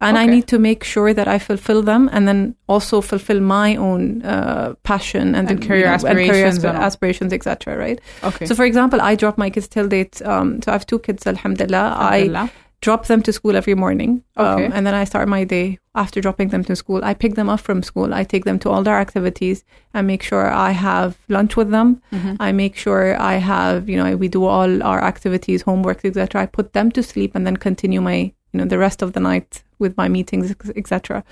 and 0.00 0.18
i 0.18 0.26
need 0.26 0.46
to 0.46 0.58
make 0.58 0.84
sure 0.84 1.14
that 1.14 1.28
i 1.28 1.38
fulfill 1.38 1.82
them 1.82 2.08
and 2.12 2.26
then 2.28 2.54
also 2.68 3.00
fulfill 3.00 3.40
my 3.40 3.76
own 3.76 4.22
uh, 4.22 4.74
passion 4.82 5.34
and, 5.34 5.50
And 5.50 5.62
career 5.66 5.86
aspirations 5.86 6.58
aspi- 6.58 6.68
and 6.68 6.78
all. 6.78 6.84
aspirations 6.84 7.32
etc 7.32 7.76
right 7.76 8.00
Okay. 8.22 8.46
so 8.46 8.54
for 8.54 8.64
example 8.64 9.00
i 9.00 9.14
drop 9.14 9.38
my 9.38 9.50
kids 9.50 9.68
till 9.68 9.88
date 9.88 10.20
um, 10.22 10.60
so 10.62 10.70
i 10.72 10.74
have 10.74 10.86
two 10.86 10.98
kids 10.98 11.26
alhamdulillah 11.26 11.96
alhamdulillah. 12.00 12.50
i 12.50 12.50
drop 12.80 13.06
them 13.06 13.22
to 13.22 13.32
school 13.32 13.56
every 13.56 13.74
morning 13.74 14.22
Okay. 14.36 14.66
um, 14.66 14.72
and 14.74 14.86
then 14.86 14.94
i 14.94 15.04
start 15.04 15.26
my 15.28 15.42
day 15.44 15.78
after 15.94 16.20
dropping 16.20 16.48
them 16.48 16.62
to 16.64 16.76
school 16.76 17.00
i 17.02 17.14
pick 17.14 17.34
them 17.34 17.48
up 17.48 17.60
from 17.60 17.82
school 17.82 18.12
i 18.12 18.22
take 18.24 18.44
them 18.44 18.58
to 18.58 18.68
all 18.68 18.82
their 18.82 18.98
activities 18.98 19.64
i 19.94 20.02
make 20.02 20.22
sure 20.22 20.50
i 20.52 20.70
have 20.72 21.16
lunch 21.28 21.56
with 21.56 21.70
them 21.70 22.02
Mhm. 22.12 22.36
i 22.40 22.52
make 22.52 22.76
sure 22.76 23.16
i 23.20 23.34
have 23.36 23.88
you 23.88 23.96
know 23.96 24.16
we 24.16 24.28
do 24.28 24.44
all 24.44 24.82
our 24.82 25.02
activities 25.02 25.62
homework 25.62 26.04
etc 26.04 26.42
i 26.42 26.46
put 26.46 26.72
them 26.74 26.90
to 26.90 27.02
sleep 27.02 27.34
and 27.34 27.46
then 27.46 27.56
continue 27.56 28.02
my 28.02 28.32
you 28.54 28.58
know 28.60 28.66
the 28.66 28.78
rest 28.78 29.02
of 29.02 29.12
the 29.12 29.20
night 29.20 29.62
with 29.78 29.96
my 29.96 30.08
meetings 30.08 30.54
etc 30.76 31.22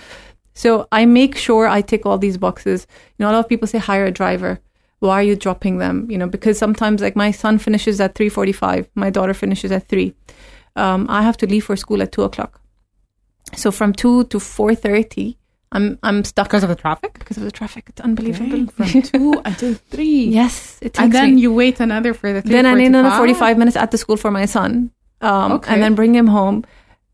So 0.54 0.86
I 0.92 1.06
make 1.06 1.34
sure 1.36 1.66
I 1.78 1.80
tick 1.82 2.04
all 2.04 2.18
these 2.18 2.36
boxes. 2.36 2.86
You 3.16 3.24
know, 3.24 3.30
a 3.30 3.34
lot 3.34 3.44
of 3.44 3.48
people 3.48 3.66
say 3.68 3.78
hire 3.78 4.04
a 4.04 4.10
driver. 4.22 4.52
Why 5.00 5.14
are 5.20 5.22
you 5.30 5.36
dropping 5.44 5.78
them? 5.78 5.96
You 6.12 6.18
know, 6.18 6.28
because 6.36 6.58
sometimes 6.58 7.00
like 7.00 7.16
my 7.16 7.30
son 7.32 7.58
finishes 7.58 8.00
at 8.04 8.14
three 8.14 8.28
forty-five, 8.28 8.82
my 8.94 9.08
daughter 9.16 9.34
finishes 9.34 9.72
at 9.72 9.88
three. 9.88 10.12
Um, 10.76 11.06
I 11.08 11.22
have 11.28 11.36
to 11.38 11.46
leave 11.46 11.64
for 11.64 11.76
school 11.76 12.02
at 12.02 12.10
two 12.12 12.22
o'clock. 12.28 12.60
So 13.56 13.70
from 13.72 13.92
two 13.92 14.24
to 14.24 14.38
four 14.38 14.74
thirty, 14.74 15.26
I'm 15.76 15.86
I'm 16.02 16.22
stuck 16.24 16.46
Because 16.48 16.64
of 16.64 16.68
the 16.68 16.80
traffic? 16.84 17.12
because 17.18 17.38
of 17.40 17.44
the 17.44 17.50
traffic. 17.60 17.84
It's 17.88 18.00
unbelievable. 18.08 18.66
From 18.76 19.02
two 19.12 19.32
until 19.44 19.74
three. 19.92 20.24
yes, 20.40 20.78
it 20.82 20.92
takes 20.92 20.98
And 21.02 21.12
then 21.12 21.34
me. 21.34 21.40
you 21.40 21.50
wait 21.62 21.80
another 21.80 22.12
for 22.14 22.28
the 22.32 22.42
three. 22.42 22.52
then 22.56 22.66
I 22.66 22.74
need 22.74 22.92
another 22.92 23.16
45 23.16 23.56
minutes 23.58 23.76
at 23.76 23.90
the 23.90 23.98
school 23.98 24.16
for 24.16 24.30
my 24.30 24.46
son. 24.46 24.90
Um, 25.20 25.52
Okay. 25.52 25.72
And 25.72 25.82
then 25.82 25.94
bring 25.94 26.14
him 26.14 26.26
home, 26.28 26.64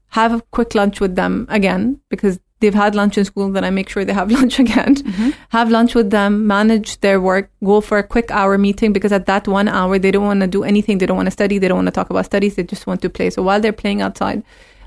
have 0.09 0.33
a 0.35 0.43
quick 0.51 0.75
lunch 0.75 1.01
with 1.01 1.17
them 1.17 1.47
again 1.49 2.01
because 2.09 2.41
they've 2.61 2.75
had 2.75 2.95
lunch 2.95 3.19
in 3.19 3.25
school. 3.25 3.51
Then 3.51 3.65
I 3.65 3.71
make 3.71 3.89
sure 3.89 4.05
they 4.05 4.13
have 4.13 4.31
lunch 4.39 4.59
again. 4.59 4.97
Mm-hmm. 4.97 5.31
Have 5.51 5.71
lunch 5.71 5.95
with 5.95 6.11
them, 6.11 6.47
manage 6.47 7.01
their 7.01 7.21
work, 7.21 7.51
go 7.63 7.81
for 7.81 7.99
a 7.99 8.03
quick 8.03 8.31
hour 8.31 8.59
meeting 8.59 8.93
because 8.93 9.13
at 9.13 9.27
that 9.27 9.47
one 9.47 9.69
hour, 9.69 9.99
they 9.99 10.11
don't 10.11 10.25
want 10.25 10.41
to 10.41 10.47
do 10.47 10.65
anything. 10.65 10.99
They 10.99 11.07
don't 11.07 11.17
want 11.17 11.27
to 11.27 11.33
study. 11.33 11.59
They 11.59 11.69
don't 11.69 11.79
want 11.79 11.89
to 11.89 11.93
talk 11.93 12.11
about 12.11 12.27
studies. 12.27 12.57
They 12.57 12.65
just 12.65 12.87
want 12.87 13.03
to 13.03 13.11
play. 13.11 13.31
So 13.31 13.43
while 13.43 13.61
they're 13.61 13.73
playing 13.73 14.03
outside, 14.03 14.43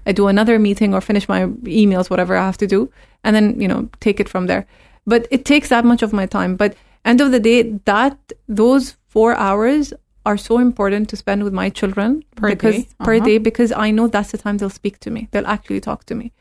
I 0.05 0.11
do 0.11 0.27
another 0.27 0.57
meeting 0.57 0.93
or 0.93 1.01
finish 1.01 1.29
my 1.29 1.45
emails, 1.45 2.09
whatever 2.09 2.35
I 2.35 2.45
have 2.45 2.57
to 2.57 2.67
do, 2.67 2.91
and 3.23 3.35
then, 3.35 3.59
you 3.61 3.67
know, 3.67 3.89
take 3.99 4.19
it 4.19 4.27
from 4.27 4.47
there. 4.47 4.65
But 5.05 5.27
it 5.29 5.45
takes 5.45 5.69
that 5.69 5.85
much 5.85 6.01
of 6.01 6.13
my 6.13 6.25
time. 6.25 6.55
But 6.55 6.75
end 7.05 7.21
of 7.21 7.31
the 7.31 7.39
day, 7.39 7.63
that 7.85 8.17
those 8.47 8.97
four 9.07 9.35
hours 9.35 9.93
are 10.25 10.37
so 10.37 10.59
important 10.59 11.09
to 11.09 11.15
spend 11.15 11.43
with 11.43 11.53
my 11.53 11.69
children 11.69 12.23
Per 12.35 12.49
because 12.49 12.75
day? 12.75 12.87
per 13.05 13.15
Uh-huh. 13.15 13.25
day 13.25 13.37
because 13.39 13.71
I 13.71 13.91
know 13.91 14.07
that's 14.07 14.31
the 14.31 14.37
time 14.37 14.57
they'll 14.57 14.69
speak 14.69 14.99
to 14.99 15.09
me. 15.11 15.27
They'll 15.31 15.47
actually 15.47 15.79
talk 15.81 16.05
to 16.05 16.15
me. 16.15 16.31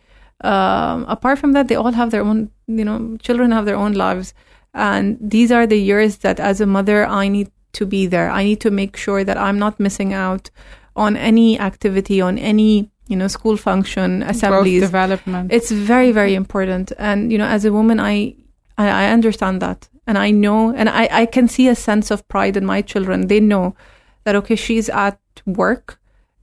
Um, 0.42 1.04
apart 1.08 1.38
from 1.38 1.52
that, 1.52 1.68
they 1.68 1.76
all 1.76 1.92
have 1.92 2.10
their 2.10 2.22
own, 2.22 2.50
you 2.66 2.84
know, 2.84 3.16
children 3.20 3.50
have 3.52 3.64
their 3.66 3.76
own 3.76 3.92
lives, 3.92 4.32
and 4.72 5.18
these 5.20 5.50
are 5.52 5.66
the 5.66 5.76
years 5.76 6.18
that, 6.18 6.40
as 6.40 6.60
a 6.60 6.66
mother, 6.66 7.06
I 7.06 7.28
need 7.28 7.50
to 7.72 7.84
be 7.86 8.06
there. 8.06 8.30
I 8.30 8.42
need 8.44 8.60
to 8.60 8.70
make 8.70 8.96
sure 8.96 9.22
that 9.24 9.36
I'm 9.36 9.58
not 9.58 9.78
missing 9.78 10.12
out 10.14 10.50
on 10.96 11.16
any 11.16 11.58
activity, 11.60 12.20
on 12.20 12.38
any, 12.38 12.90
you 13.06 13.16
know, 13.16 13.28
school 13.28 13.56
function, 13.56 14.20
Growth 14.20 14.30
assemblies. 14.30 14.82
development. 14.82 15.52
It's 15.52 15.70
very, 15.70 16.10
very 16.12 16.34
important. 16.34 16.92
And, 16.98 17.30
you 17.32 17.38
know, 17.38 17.46
as 17.46 17.64
a 17.64 17.72
woman, 17.72 18.00
I, 18.00 18.34
I, 18.78 18.88
I 18.88 19.12
understand 19.12 19.60
that. 19.62 19.88
And 20.10 20.18
I 20.18 20.32
know, 20.32 20.74
and 20.74 20.88
I, 20.88 21.08
I 21.22 21.26
can 21.26 21.46
see 21.46 21.68
a 21.68 21.76
sense 21.76 22.10
of 22.10 22.26
pride 22.26 22.56
in 22.56 22.66
my 22.66 22.82
children. 22.82 23.28
They 23.28 23.38
know 23.38 23.76
that, 24.24 24.34
okay, 24.34 24.56
she's 24.56 24.88
at 24.88 25.20
work 25.46 26.00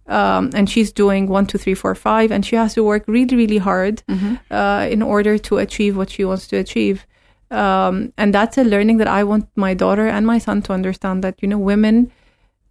um, 0.07 0.51
and 0.53 0.69
she's 0.69 0.89
doing 0.93 1.27
one, 1.27 1.45
two, 1.47 1.57
three, 1.57 1.73
four, 1.73 1.93
five, 1.93 2.31
and 2.31 2.45
she 2.45 2.55
has 2.55 2.75
to 2.75 2.83
work 2.91 3.03
really, 3.07 3.35
really 3.35 3.57
hard 3.57 4.03
uh, 4.51 4.87
in 4.89 5.01
order 5.01 5.37
to 5.37 5.57
achieve 5.57 5.97
what 5.97 6.09
she 6.09 6.23
wants 6.23 6.47
to 6.47 6.55
achieve. 6.55 7.05
Um, 7.51 8.13
and 8.17 8.33
that's 8.33 8.57
a 8.57 8.63
learning 8.63 8.97
that 9.01 9.09
I 9.19 9.25
want 9.25 9.49
my 9.57 9.73
daughter 9.73 10.07
and 10.07 10.25
my 10.25 10.37
son 10.37 10.61
to 10.61 10.71
understand 10.71 11.21
that, 11.25 11.35
you 11.41 11.49
know, 11.49 11.59
women, 11.59 12.09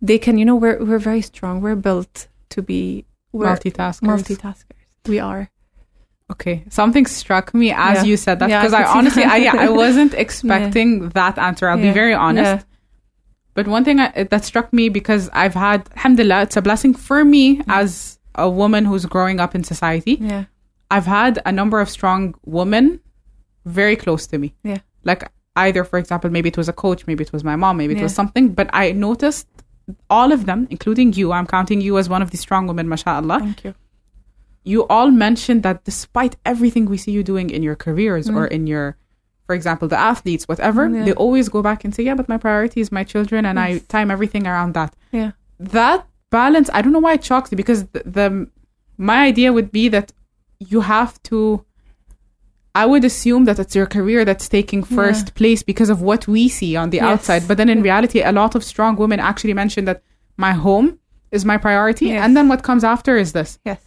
they 0.00 0.18
can, 0.18 0.38
you 0.38 0.46
know, 0.46 0.56
we're, 0.56 0.82
we're 0.82 0.98
very 0.98 1.20
strong. 1.20 1.60
We're 1.60 1.76
built 1.76 2.28
to 2.54 2.62
be 2.62 3.04
we're 3.32 3.54
Multitaskers. 3.54 4.00
multitaskers. 4.00 4.64
We 5.06 5.18
are. 5.20 5.50
Okay, 6.30 6.64
something 6.70 7.06
struck 7.06 7.54
me 7.54 7.70
as 7.72 7.98
Yeah. 7.98 8.04
you 8.04 8.16
said 8.16 8.40
that 8.40 8.50
Yeah, 8.50 8.58
I 8.60 8.62
because 8.62 8.74
I, 8.74 8.84
honestly. 8.84 9.22
I, 9.22 9.36
yeah, 9.36 9.54
I 9.56 9.68
wasn't 9.84 10.12
expecting 10.14 11.10
that 11.10 11.38
answer. 11.38 11.68
I'll 11.68 11.76
be 11.76 11.92
very 11.92 12.14
honest. 12.14 12.44
Yeah. 12.44 12.62
But 13.54 13.68
one 13.68 13.84
thing 13.84 14.00
I, 14.00 14.24
that 14.24 14.44
struck 14.44 14.72
me 14.72 14.88
because 14.88 15.30
I've 15.32 15.54
had, 15.54 15.88
alhamdulillah, 15.96 16.42
it's 16.42 16.56
a 16.56 16.62
blessing 16.62 16.94
for 16.94 17.24
me 17.24 17.62
as 17.68 18.18
a 18.34 18.50
woman 18.50 18.84
who's 18.84 19.06
growing 19.06 19.38
up 19.40 19.54
in 19.54 19.62
society. 19.64 20.18
Yeah. 20.20 20.44
I've 20.90 21.06
had 21.06 21.40
a 21.46 21.52
number 21.52 21.80
of 21.80 21.88
strong 21.88 22.34
women 22.44 23.00
very 23.64 23.96
close 23.96 24.26
to 24.28 24.38
me. 24.38 24.54
Yeah. 24.64 24.78
Like 25.04 25.30
either, 25.54 25.84
for 25.84 25.98
example, 25.98 26.28
maybe 26.30 26.48
it 26.48 26.56
was 26.56 26.68
a 26.68 26.72
coach, 26.72 27.06
maybe 27.06 27.22
it 27.22 27.32
was 27.32 27.44
my 27.44 27.56
mom, 27.56 27.76
maybe 27.76 27.94
it 27.98 28.02
was 28.02 28.14
something. 28.14 28.48
But 28.52 28.68
I 28.72 28.92
noticed 28.92 29.46
all 30.10 30.32
of 30.32 30.44
them, 30.46 30.66
including 30.70 31.12
you, 31.14 31.32
I'm 31.32 31.46
counting 31.46 31.80
you 31.80 31.96
as 31.98 32.08
one 32.08 32.20
of 32.20 32.30
the 32.32 32.36
strong 32.36 32.66
women, 32.66 32.88
mashallah. 32.88 33.38
Thank 33.38 33.64
you. 33.64 33.74
You 34.72 34.80
all 34.94 35.10
mentioned 35.26 35.62
that 35.66 35.84
despite 35.90 36.34
everything 36.52 36.84
we 36.92 36.98
see 37.04 37.12
you 37.12 37.22
doing 37.32 37.48
in 37.56 37.62
your 37.68 37.76
careers 37.86 38.28
or 38.36 38.44
in 38.56 38.66
your, 38.66 38.86
for 39.46 39.54
example, 39.54 39.86
the 39.94 40.00
athletes, 40.12 40.44
whatever, 40.50 40.82
Mm. 40.88 40.94
Yeah. 40.96 41.04
they 41.06 41.12
always 41.24 41.46
go 41.56 41.60
back 41.68 41.84
and 41.84 41.94
say, 41.94 42.02
yeah, 42.08 42.16
but 42.20 42.28
my 42.28 42.38
priority 42.46 42.80
is 42.84 42.90
my 42.98 43.04
children 43.12 43.40
and 43.46 43.56
I 43.66 43.68
time 43.96 44.08
everything 44.16 44.44
around 44.46 44.74
that. 44.74 44.90
Yeah. 45.12 45.30
That 45.78 46.00
balance, 46.30 46.68
I 46.76 46.82
don't 46.82 46.92
know 46.96 47.04
why 47.08 47.14
it 47.18 47.24
shocks 47.24 47.48
me 47.52 47.56
because 47.56 47.80
the, 47.94 48.02
the 48.18 48.26
my 49.10 49.18
idea 49.30 49.52
would 49.56 49.70
be 49.70 49.88
that 49.96 50.12
you 50.58 50.80
have 50.96 51.12
to 51.30 51.64
I 52.74 52.84
would 52.84 53.04
assume 53.04 53.44
that 53.46 53.58
it's 53.58 53.74
your 53.74 53.86
career 53.86 54.24
that's 54.26 54.48
taking 54.50 54.82
first 54.84 55.34
place 55.34 55.62
because 55.62 55.88
of 55.88 56.02
what 56.02 56.28
we 56.28 56.46
see 56.48 56.76
on 56.76 56.90
the 56.90 56.98
Yes. 56.98 57.06
outside. 57.06 57.42
But 57.48 57.56
then 57.56 57.70
in 57.70 57.80
reality, 57.82 58.20
a 58.20 58.32
lot 58.32 58.54
of 58.54 58.62
strong 58.62 58.96
women 58.96 59.18
actually 59.18 59.54
mention 59.54 59.86
that 59.86 60.02
my 60.36 60.52
home 60.52 60.98
is 61.30 61.44
my 61.46 61.56
priority, 61.56 62.06
Yes. 62.06 62.22
and 62.24 62.36
then 62.36 62.48
what 62.48 62.62
comes 62.62 62.84
after 62.84 63.16
is 63.16 63.32
this. 63.32 63.58
Yes 63.64 63.80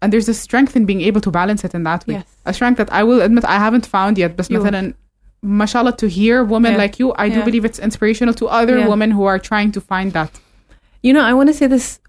And 0.00 0.12
there's 0.12 0.28
a 0.28 0.34
strength 0.34 0.74
in 0.74 0.84
being 0.84 1.00
able 1.02 1.20
to 1.20 1.30
balance 1.30 1.64
it 1.64 1.74
in 1.74 1.84
that 1.84 2.06
way. 2.08 2.14
Yes. 2.14 2.26
A 2.44 2.52
strength 2.52 2.78
that 2.78 2.92
I 2.92 3.02
will 3.04 3.20
admit 3.22 3.44
I 3.44 3.58
haven't 3.58 3.86
found 3.86 4.18
yet. 4.18 4.36
But 4.36 4.50
You- 4.50 4.58
مثلا, 4.58 4.94
mashallah, 5.42 5.96
to 5.98 6.08
hear 6.08 6.44
women 6.44 6.72
Yeah. 6.72 6.78
like 6.78 6.98
you, 6.98 7.12
I 7.16 7.28
do 7.28 7.38
Yeah. 7.38 7.44
believe 7.44 7.64
it's 7.64 7.78
inspirational 7.78 8.34
to 8.34 8.46
other 8.48 8.78
Yeah. 8.78 8.88
women 8.88 9.10
who 9.12 9.24
are 9.24 9.38
trying 9.38 9.70
to 9.72 9.80
find 9.80 10.12
that. 10.12 10.30
You 11.02 11.12
know, 11.12 11.22
I 11.22 11.32
want 11.34 11.48
to 11.48 11.54
say 11.54 11.66
this. 11.66 12.00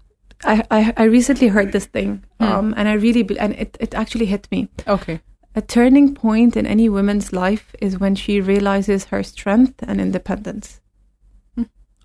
I, 0.44 0.62
I, 0.70 0.92
I 0.96 1.04
recently 1.04 1.48
heard 1.48 1.72
this 1.72 1.86
thing, 1.86 2.22
Hmm. 2.40 2.44
um, 2.46 2.74
and 2.76 2.88
I 2.88 2.94
really, 2.94 3.22
be- 3.22 3.38
and 3.38 3.52
it, 3.54 3.76
it 3.80 3.94
actually 3.94 4.26
hit 4.26 4.48
me. 4.50 4.68
Okay. 4.86 5.20
A 5.56 5.62
turning 5.62 6.14
point 6.14 6.56
in 6.56 6.66
any 6.66 6.88
woman's 6.88 7.32
life 7.32 7.74
is 7.80 7.98
when 8.00 8.14
she 8.16 8.40
realizes 8.40 9.04
her 9.06 9.22
strength 9.22 9.76
and 9.86 10.00
independence. 10.00 10.77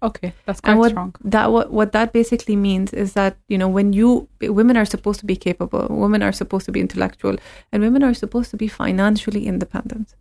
Okay. 0.09 0.33
That's 0.47 0.61
quite 0.61 0.71
and 0.73 0.81
what 0.81 0.90
strong. 0.90 1.14
that 1.35 1.47
what 1.55 1.67
what 1.79 1.90
that 1.93 2.12
basically 2.12 2.57
means 2.57 2.93
is 2.93 3.14
that 3.14 3.33
you 3.49 3.59
know 3.61 3.69
when 3.79 3.88
you 3.93 4.29
women 4.59 4.77
are 4.77 4.85
supposed 4.95 5.21
to 5.21 5.27
be 5.27 5.37
capable, 5.49 5.87
women 5.90 6.23
are 6.23 6.33
supposed 6.33 6.67
to 6.67 6.73
be 6.73 6.81
intellectual, 6.81 7.37
and 7.73 7.83
women 7.83 8.03
are 8.05 8.14
supposed 8.14 8.51
to 8.51 8.57
be 8.57 8.69
financially 8.69 9.47
independent, 9.47 10.14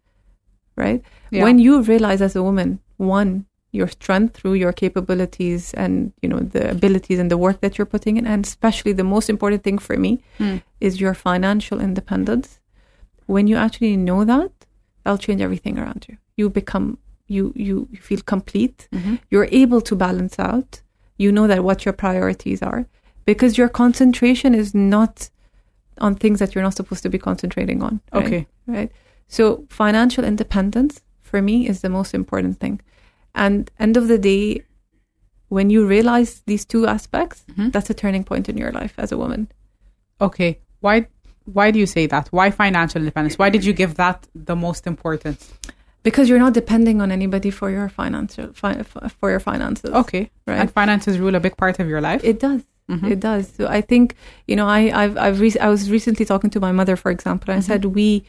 right? 0.84 1.02
Yeah. 1.32 1.43
When 1.43 1.60
you 1.60 1.82
realize 1.82 2.22
as 2.22 2.36
a 2.36 2.43
woman, 2.43 2.80
one, 2.98 3.46
your 3.72 3.88
strength 3.89 4.38
through 4.38 4.54
your 4.63 4.72
capabilities 4.72 5.74
and 5.74 6.13
you 6.22 6.30
know 6.30 6.39
the 6.39 6.63
abilities 6.78 7.19
and 7.19 7.30
the 7.30 7.38
work 7.38 7.60
that 7.62 7.78
you're 7.78 7.91
putting 7.96 8.15
in, 8.17 8.26
and 8.26 8.46
especially 8.46 8.93
the 8.93 9.04
most 9.15 9.30
important 9.30 9.63
thing 9.63 9.78
for 9.80 9.98
me 9.98 10.12
Hmm. 10.38 10.58
is 10.80 11.02
your 11.02 11.13
financial 11.13 11.80
independence. 11.82 12.60
When 13.26 13.48
you 13.48 13.58
actually 13.58 13.98
know 13.98 14.24
that, 14.26 14.52
that'll 15.04 15.17
change 15.28 15.41
everything 15.41 15.78
around 15.80 16.06
you. 16.10 16.15
You 16.38 16.50
become 16.50 16.98
you 17.36 17.43
you, 17.67 17.76
feel 18.08 18.22
complete 18.36 18.78
Mhm. 18.91 19.13
you're 19.32 19.50
able 19.63 19.82
to 19.89 19.96
balance 20.06 20.36
out. 20.52 20.69
You 21.24 21.30
know 21.36 21.48
that 21.52 21.62
what 21.67 21.80
your 21.86 21.96
priorities 22.06 22.62
are 22.72 22.82
because 23.30 23.52
your 23.62 23.69
concentration 23.82 24.52
is 24.62 24.69
not 24.96 25.30
on 26.06 26.15
things 26.15 26.38
that 26.39 26.50
you're 26.54 26.63
not 26.69 26.76
supposed 26.82 27.04
to 27.04 27.10
be 27.10 27.19
concentrating 27.30 27.80
on. 27.88 27.93
right? 28.13 28.26
Okay. 28.26 28.41
Right. 28.78 28.91
So 29.28 29.43
financial 29.69 30.24
independence 30.32 30.93
for 31.30 31.39
me 31.41 31.56
is 31.72 31.78
the 31.82 31.89
most 31.89 32.13
important 32.13 32.54
thing. 32.63 32.76
And 33.36 33.69
end 33.86 33.96
of 33.98 34.06
the 34.08 34.17
day, 34.32 34.63
when 35.50 35.69
you 35.69 35.82
realize 35.96 36.41
these 36.52 36.65
two 36.65 36.84
aspects, 36.88 37.38
Mhm. 37.48 37.72
that's 37.74 37.89
a 37.89 37.93
turning 38.04 38.24
point 38.24 38.46
in 38.50 38.58
your 38.58 38.72
life 38.82 38.93
as 39.04 39.12
a 39.12 39.17
woman. 39.24 39.41
Okay. 40.28 40.52
Why 40.86 40.96
why 41.58 41.72
do 41.72 41.78
you 41.84 41.86
say 41.98 42.08
that? 42.08 42.26
Why 42.38 42.52
financial 42.52 43.00
independence? 43.04 43.38
Why 43.41 43.50
did 43.56 43.63
you 43.67 43.74
give 43.82 43.93
that 44.04 44.17
the 44.50 44.56
most 44.56 44.88
importance? 44.93 45.41
Because 46.04 46.28
you're 46.30 46.39
not 46.39 46.54
depending 46.54 47.02
on 47.02 47.12
anybody 47.12 47.50
for 47.50 47.70
your 47.72 47.88
financial 47.89 48.52
fi- 48.54 48.84
for 49.20 49.30
your 49.30 49.39
finances. 49.39 49.89
Okay. 49.92 50.30
Right. 50.48 50.60
And 50.60 50.72
finances 50.72 51.18
rule 51.20 51.36
a 51.36 51.39
big 51.39 51.56
part 51.58 51.80
of 51.80 51.88
your 51.88 52.02
life. 52.02 52.22
It 52.24 52.39
does. 52.39 52.62
Mhm. 52.92 53.12
It 53.12 53.20
does. 53.22 53.44
So 53.58 53.68
I 53.68 53.82
think 53.82 54.16
you 54.50 54.56
know 54.58 54.68
I 54.68 54.80
I've 55.04 55.16
I've 55.18 55.39
re- 55.39 55.60
I 55.62 55.70
was 55.70 55.89
recently 55.89 56.26
talking 56.26 56.50
to 56.52 56.60
my 56.60 56.72
mother, 56.74 56.96
for 56.98 57.10
example, 57.12 57.52
and 57.54 57.60
I 57.60 57.62
said 57.66 57.86
we 57.86 58.24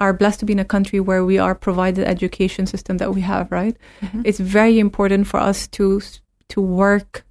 are 0.00 0.12
blessed 0.12 0.40
to 0.40 0.46
be 0.46 0.52
in 0.52 0.58
a 0.58 0.64
country 0.64 0.98
where 0.98 1.24
we 1.24 1.38
are 1.38 1.54
provided 1.54 2.04
education 2.08 2.66
system 2.66 2.98
that 2.98 3.14
we 3.14 3.20
have. 3.20 3.44
Right. 3.52 3.76
Mhm. 4.02 4.22
It's 4.24 4.40
very 4.40 4.78
important 4.78 5.26
for 5.28 5.38
us 5.50 5.68
to 5.78 6.00
to 6.48 6.60
work 6.60 7.24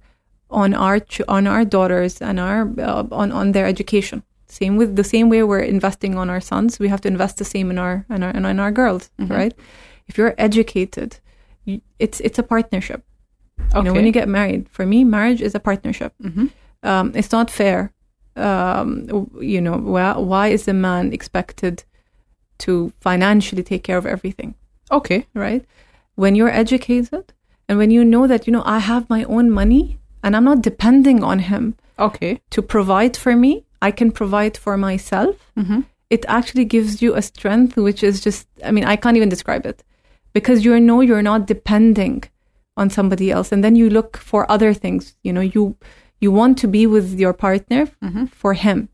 on 0.48 0.72
our 0.74 0.98
ch- 1.00 1.28
on 1.28 1.46
our 1.46 1.64
daughters 1.66 2.22
and 2.22 2.40
our 2.40 2.60
uh, 2.78 3.04
on 3.22 3.30
on 3.32 3.52
their 3.52 3.66
education. 3.66 4.22
Same 4.46 4.76
with 4.78 4.96
the 4.96 5.04
same 5.04 5.28
way 5.28 5.42
we're 5.42 5.60
investing 5.76 6.16
on 6.18 6.30
our 6.30 6.40
sons, 6.40 6.78
we 6.80 6.88
have 6.88 7.00
to 7.02 7.08
invest 7.08 7.36
the 7.36 7.44
same 7.44 7.70
in 7.70 7.78
our 7.78 8.04
in 8.08 8.22
our, 8.22 8.30
in 8.50 8.58
our 8.60 8.72
girls. 8.72 9.10
Mhm. 9.18 9.30
Right. 9.30 9.54
If 10.10 10.18
you're 10.18 10.34
educated, 10.48 11.10
you, 11.68 11.80
it's 12.04 12.18
it's 12.26 12.38
a 12.38 12.42
partnership. 12.54 13.00
okay. 13.60 13.78
You 13.78 13.84
know, 13.84 13.92
when 13.96 14.06
you 14.08 14.12
get 14.20 14.28
married, 14.28 14.62
for 14.76 14.84
me, 14.92 14.98
marriage 15.16 15.40
is 15.48 15.54
a 15.54 15.60
partnership 15.70 16.12
Mhm. 16.28 16.46
um, 16.90 17.06
it's 17.20 17.32
not 17.38 17.48
fair. 17.60 17.78
Um, 18.36 18.90
you 19.54 19.60
know, 19.66 19.76
why, 19.94 20.12
why 20.32 20.46
is 20.56 20.68
a 20.68 20.72
man 20.72 21.12
expected 21.12 21.84
to 22.64 22.72
financially 23.00 23.62
take 23.62 23.82
care 23.88 23.98
of 23.98 24.06
everything, 24.06 24.54
Okay. 24.90 25.20
right? 25.34 25.62
When 26.22 26.34
you're 26.36 26.54
educated 26.62 27.24
and 27.68 27.78
when 27.78 27.90
you 27.96 28.02
know 28.04 28.26
that, 28.26 28.46
you 28.46 28.52
know, 28.52 28.62
I 28.76 28.78
have 28.92 29.04
my 29.16 29.22
own 29.24 29.50
money 29.50 29.98
and 30.22 30.30
I'm 30.36 30.44
not 30.50 30.62
depending 30.62 31.18
on 31.30 31.38
him 31.50 31.74
Okay. 31.98 32.40
to 32.54 32.62
provide 32.62 33.14
for 33.16 33.34
me, 33.44 33.52
I 33.88 33.90
can 33.98 34.10
provide 34.12 34.54
for 34.64 34.74
myself. 34.76 35.36
Mm-hmm. 35.60 35.80
it 36.16 36.24
actually 36.38 36.64
gives 36.76 36.92
you 37.02 37.10
a 37.14 37.22
strength 37.22 37.72
which 37.86 38.02
is 38.08 38.16
just 38.26 38.40
i 38.68 38.70
mean 38.74 38.84
i 38.92 38.96
can't 39.02 39.16
even 39.20 39.28
describe 39.36 39.64
it 39.70 39.78
because 40.32 40.64
you 40.64 40.78
know 40.80 41.00
you're 41.00 41.22
not 41.22 41.46
depending 41.46 42.24
on 42.76 42.90
somebody 42.90 43.30
else. 43.30 43.52
And 43.52 43.62
then 43.64 43.76
you 43.76 43.90
look 43.90 44.16
for 44.16 44.50
other 44.50 44.72
things. 44.74 45.16
You 45.22 45.32
know 45.32 45.40
you 45.40 45.76
you 46.20 46.30
want 46.32 46.58
to 46.58 46.68
be 46.68 46.86
with 46.86 47.18
your 47.18 47.32
partner 47.32 47.86
for 48.26 48.54
him 48.54 48.88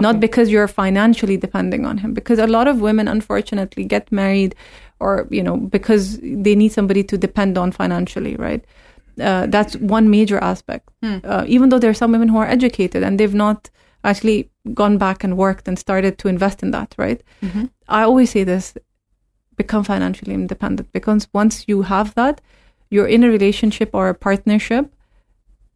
not 0.00 0.20
because 0.20 0.48
you're 0.50 0.68
financially 0.68 1.36
depending 1.36 1.84
on 1.84 1.98
him. 1.98 2.14
Because 2.14 2.38
a 2.38 2.46
lot 2.46 2.66
of 2.68 2.80
women 2.80 3.08
unfortunately 3.08 3.84
get 3.84 4.10
married 4.10 4.54
or 5.00 5.26
you 5.30 5.42
know 5.42 5.56
because 5.56 6.18
they 6.22 6.54
need 6.54 6.72
somebody 6.72 7.02
to 7.04 7.18
depend 7.18 7.58
on 7.58 7.72
financially 7.72 8.36
right? 8.36 8.64
Uh, 9.20 9.46
that's 9.46 9.76
one 9.76 10.08
major 10.08 10.38
aspect. 10.38 10.88
Uh, 11.24 11.44
even 11.46 11.68
though 11.68 11.78
there 11.78 11.90
are 11.90 11.94
some 11.94 12.12
women 12.12 12.28
who 12.28 12.38
are 12.38 12.46
educated 12.46 13.02
and 13.02 13.20
they've 13.20 13.34
not 13.34 13.68
actually 14.04 14.50
gone 14.72 14.96
back 14.96 15.22
and 15.22 15.36
worked 15.36 15.68
and 15.68 15.78
started 15.78 16.16
to 16.18 16.28
invest 16.28 16.62
in 16.62 16.70
that 16.70 16.94
right? 16.96 17.22
I 17.88 18.02
always 18.04 18.30
say 18.30 18.44
this 18.44 18.74
become 19.56 19.84
financially 19.84 20.34
independent 20.34 20.92
because 20.92 21.28
once 21.32 21.64
you 21.68 21.82
have 21.82 22.14
that 22.14 22.40
you're 22.90 23.06
in 23.06 23.24
a 23.24 23.28
relationship 23.28 23.90
or 23.94 24.08
a 24.08 24.14
partnership 24.14 24.92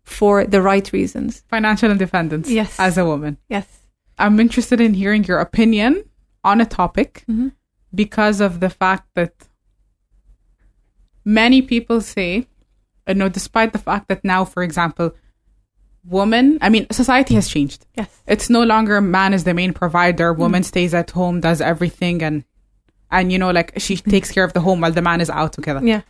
for 0.04 0.44
the 0.44 0.62
right 0.62 0.92
reasons 0.92 1.44
Financial 1.48 1.90
independence. 1.90 2.48
Yes. 2.50 2.78
As 2.78 2.96
a 2.98 3.04
woman. 3.04 3.38
yes 3.48 3.66
I'm 4.18 4.40
interested 4.40 4.80
in 4.80 4.94
hearing 4.94 5.24
your 5.24 5.38
opinion 5.40 6.04
on 6.44 6.60
a 6.60 6.66
topic 6.66 7.24
Mhm. 7.28 7.52
because 7.94 8.40
of 8.40 8.60
the 8.60 8.70
fact 8.70 9.08
that 9.14 9.32
many 11.24 11.62
people 11.62 12.00
say, 12.00 12.46
you 13.08 13.14
know, 13.14 13.28
despite 13.28 13.72
the 13.72 13.78
fact 13.78 14.08
that 14.08 14.24
now, 14.24 14.44
for 14.44 14.62
example, 14.62 15.12
woman, 16.04 16.58
I 16.60 16.68
mean, 16.68 16.86
society 16.90 17.34
has 17.34 17.48
changed. 17.48 17.84
yes 17.96 18.08
It's 18.26 18.48
no 18.48 18.62
longer 18.62 19.00
man 19.00 19.34
is 19.34 19.44
the 19.44 19.54
main 19.54 19.72
provider, 19.72 20.32
woman 20.32 20.62
stays 20.62 20.94
at 20.94 21.10
home, 21.10 21.40
does 21.40 21.60
everything, 21.60 22.22
and 22.22 22.44
and 23.18 23.32
you 23.32 23.38
know, 23.38 23.50
like 23.50 23.72
she 23.78 23.96
takes 23.96 24.30
care 24.30 24.44
of 24.44 24.52
the 24.52 24.60
home 24.60 24.80
while 24.82 24.92
the 24.92 25.02
man 25.02 25.20
is 25.20 25.30
out 25.30 25.52
together. 25.52 25.80
yeah 25.92 26.02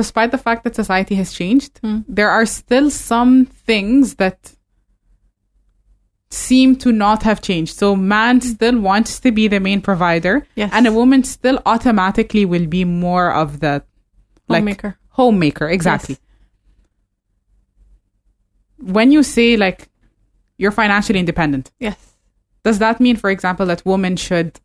Despite 0.00 0.30
the 0.30 0.38
fact 0.38 0.64
that 0.64 0.74
society 0.74 1.14
has 1.16 1.32
changed, 1.32 1.72
Mm. 1.82 2.04
there 2.08 2.30
are 2.30 2.46
still 2.46 2.88
some 2.90 3.44
things 3.66 4.14
that 4.22 4.38
seem 6.30 6.74
to 6.76 6.90
not 6.90 7.22
have 7.22 7.40
changed. 7.42 7.76
So 7.76 7.94
man 7.94 8.40
still 8.40 8.78
wants 8.80 9.20
to 9.20 9.30
be 9.30 9.46
the 9.46 9.60
main 9.60 9.80
provider, 9.82 10.46
Yes. 10.56 10.70
and 10.72 10.86
a 10.86 10.92
woman 11.00 11.22
still 11.22 11.58
automatically 11.66 12.44
will 12.46 12.66
be 12.66 12.84
more 12.84 13.30
of 13.42 13.60
the 13.60 13.74
like 14.48 14.60
Homemaker. 14.62 14.96
homemaker. 15.10 15.68
Exactly. 15.68 16.16
Yes. 16.16 16.20
When 18.94 19.12
you 19.12 19.22
say 19.22 19.56
like 19.56 19.88
you're 20.58 20.72
financially 20.82 21.18
independent, 21.18 21.70
yes 21.78 21.96
does 22.64 22.78
that 22.78 22.98
mean, 22.98 23.16
for 23.16 23.28
example, 23.28 23.66
that 23.66 23.84
women 23.84 24.16
should 24.16 24.58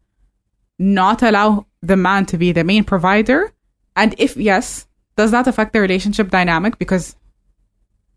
not 0.80 1.22
allow 1.22 1.65
the 1.82 1.96
man 1.98 2.26
to 2.28 2.38
be 2.38 2.52
the 2.52 2.63
main 2.63 2.84
provider? 2.84 3.52
And 3.96 4.15
if 4.18 4.36
yes, 4.38 4.88
does 5.18 5.32
that 5.32 5.48
affect 5.48 5.74
the 5.74 5.82
relationship 5.82 6.30
dynamic? 6.32 6.78
Because 6.80 7.15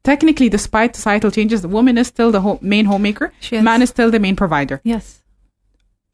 technically, 0.05 0.49
despite 0.49 0.97
societal 0.97 1.31
changes, 1.31 1.63
the 1.63 1.69
woman 1.69 1.99
is 1.99 2.07
still 2.07 2.31
the 2.31 2.41
ho- 2.41 2.59
main 2.63 2.85
homemaker, 2.87 3.33
man 3.53 3.83
is 3.83 3.91
still 3.91 4.11
the 4.11 4.21
main 4.21 4.37
provider. 4.37 4.81
yes 4.85 5.19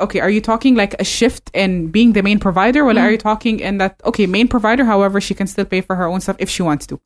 Okay, 0.00 0.20
are 0.20 0.30
you 0.30 0.40
talking 0.40 0.76
like 0.76 0.94
a 1.00 1.04
shift 1.04 1.50
in 1.54 1.88
being 1.90 2.12
the 2.12 2.22
main 2.22 2.38
provider, 2.38 2.84
or 2.84 2.96
are 2.96 3.10
you 3.10 3.18
talking 3.18 3.58
in 3.58 3.78
that 3.78 4.00
okay, 4.04 4.26
main 4.26 4.46
provider? 4.46 4.84
However, 4.84 5.20
she 5.20 5.34
can 5.34 5.48
still 5.48 5.64
pay 5.64 5.80
for 5.80 5.96
her 5.96 6.06
own 6.06 6.20
stuff 6.20 6.36
if 6.38 6.48
she 6.48 6.62
wants 6.62 6.86
to. 6.86 7.00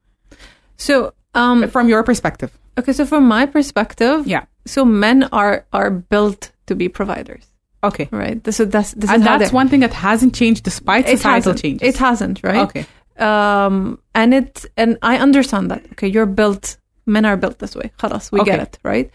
so 0.76 1.14
um 1.34 1.68
From 1.68 1.88
your 1.88 2.02
perspective, 2.02 2.50
okay 2.78 2.92
so 2.92 3.06
from 3.06 3.26
my 3.26 3.46
perspective 3.46 4.26
yeah, 4.26 4.44
so 4.66 4.84
men 4.84 5.24
are 5.32 5.64
are 5.72 5.90
built 5.90 6.52
to 6.66 6.74
be 6.74 6.88
providers 6.88 7.51
Okay. 7.84 8.08
Right. 8.12 8.42
This, 8.42 8.56
so 8.56 8.64
that's 8.64 8.92
this 8.92 9.10
and 9.10 9.24
that's 9.24 9.52
one 9.52 9.68
thing 9.68 9.80
that 9.80 9.92
hasn't 9.92 10.34
changed 10.34 10.64
despite 10.64 11.08
it 11.08 11.18
societal 11.18 11.54
change. 11.54 11.82
It 11.82 11.96
hasn't, 11.96 12.40
right? 12.42 12.68
Okay. 12.68 12.86
Um, 13.18 13.98
and 14.14 14.34
it 14.34 14.64
and 14.76 14.98
I 15.02 15.18
understand 15.18 15.70
that. 15.70 15.84
Okay, 15.92 16.08
you're 16.08 16.26
built. 16.26 16.76
Men 17.06 17.24
are 17.24 17.36
built 17.36 17.58
this 17.58 17.74
way. 17.74 17.90
We 18.30 18.40
okay. 18.40 18.52
get 18.52 18.60
it, 18.60 18.78
right? 18.84 19.10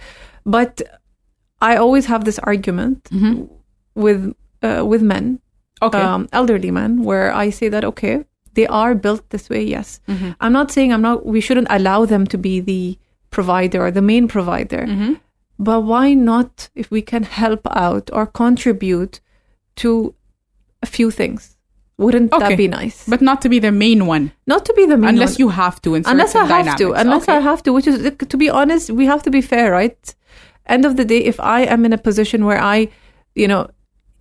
But 0.46 0.82
I 1.62 1.78
always 1.78 2.06
have 2.06 2.26
this 2.26 2.40
argument 2.40 3.06
mm-hmm. 3.06 3.46
with 3.96 4.36
uh, 4.62 4.84
with 4.86 5.02
men, 5.02 5.40
okay, 5.82 6.00
um, 6.00 6.28
elderly 6.34 6.72
men, 6.72 7.04
where 7.04 7.32
I 7.34 7.50
say 7.50 7.70
that 7.70 7.86
okay, 7.86 8.26
they 8.54 8.68
are 8.68 8.94
built 8.94 9.30
this 9.30 9.50
way. 9.50 9.64
Yes, 9.64 10.02
mm-hmm. 10.08 10.32
I'm 10.42 10.52
not 10.52 10.72
saying 10.72 10.92
I'm 10.94 11.02
not. 11.02 11.26
We 11.26 11.42
shouldn't 11.42 11.68
allow 11.70 12.06
them 12.06 12.28
to 12.28 12.38
be 12.38 12.60
the 12.60 12.98
provider 13.32 13.86
or 13.86 13.92
the 13.92 14.02
main 14.02 14.28
provider. 14.28 14.86
Mm-hmm 14.86 15.14
but 15.60 15.82
why 15.82 16.14
not 16.14 16.70
if 16.76 16.90
we 16.92 17.02
can 17.02 17.24
help 17.24 17.62
out 17.72 18.10
or 18.14 18.26
contribute 18.26 19.20
to 19.78 20.14
a 20.82 20.86
few 20.86 21.10
things 21.12 21.56
wouldn't 21.98 22.32
Okay. 22.32 22.50
that 22.50 22.58
be 22.58 22.68
nice 22.68 23.06
but 23.08 23.22
not 23.22 23.42
to 23.42 23.50
be 23.50 23.60
the 23.60 23.72
main 23.72 24.06
one. 24.06 24.32
not 24.46 24.66
to 24.66 24.74
be 24.74 24.86
the 24.86 24.98
main 24.98 25.10
unless 25.10 25.34
one. 25.34 25.40
you 25.40 25.50
have 25.50 25.82
to 25.82 25.96
unless 25.96 26.36
I 26.36 26.46
have 26.46 26.76
to, 26.78 26.94
unless 26.94 27.24
Okay. 27.24 27.38
I 27.38 27.40
have 27.40 27.64
to, 27.64 27.74
which 27.74 27.88
is 27.88 28.12
to 28.34 28.38
be 28.38 28.50
honest, 28.50 28.92
we 28.92 29.06
have 29.06 29.24
to 29.24 29.32
be 29.32 29.42
fair, 29.42 29.72
right? 29.72 30.16
End 30.68 30.86
of 30.86 30.96
the 30.98 31.06
day, 31.06 31.20
if 31.32 31.40
I 31.40 31.62
am 31.62 31.86
in 31.86 31.94
a 31.94 31.98
position 31.98 32.46
where 32.46 32.62
I, 32.62 32.90
you 33.36 33.48
know, 33.48 33.70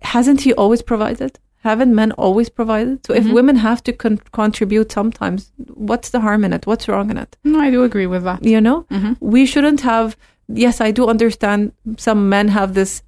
hasn't 0.01 0.41
he 0.41 0.53
always 0.53 0.81
provided? 0.81 1.37
Haven't 1.63 1.93
men 1.93 2.11
always 2.13 2.49
provided? 2.49 3.05
So 3.05 3.13
Mm-hmm. 3.13 3.27
if 3.27 3.33
women 3.33 3.55
have 3.57 3.83
to 3.83 3.91
con- 3.93 4.21
contribute 4.31 4.91
sometimes, 4.91 5.51
what's 5.89 6.09
the 6.09 6.21
harm 6.21 6.43
in 6.45 6.53
it? 6.53 6.65
What's 6.65 6.87
wrong 6.87 7.09
in 7.11 7.17
it? 7.17 7.37
No, 7.43 7.59
I 7.59 7.69
do 7.69 7.83
agree 7.83 8.07
with 8.07 8.23
that. 8.23 8.43
You 8.43 8.61
know, 8.61 8.85
Mhm. 8.89 9.17
we 9.19 9.45
shouldn't 9.45 9.81
have. 9.81 10.15
Yes, 10.47 10.79
I 10.81 10.91
do 10.91 11.07
understand 11.07 11.71
some 11.97 12.29
men 12.29 12.47
have 12.49 12.73
this 12.73 13.03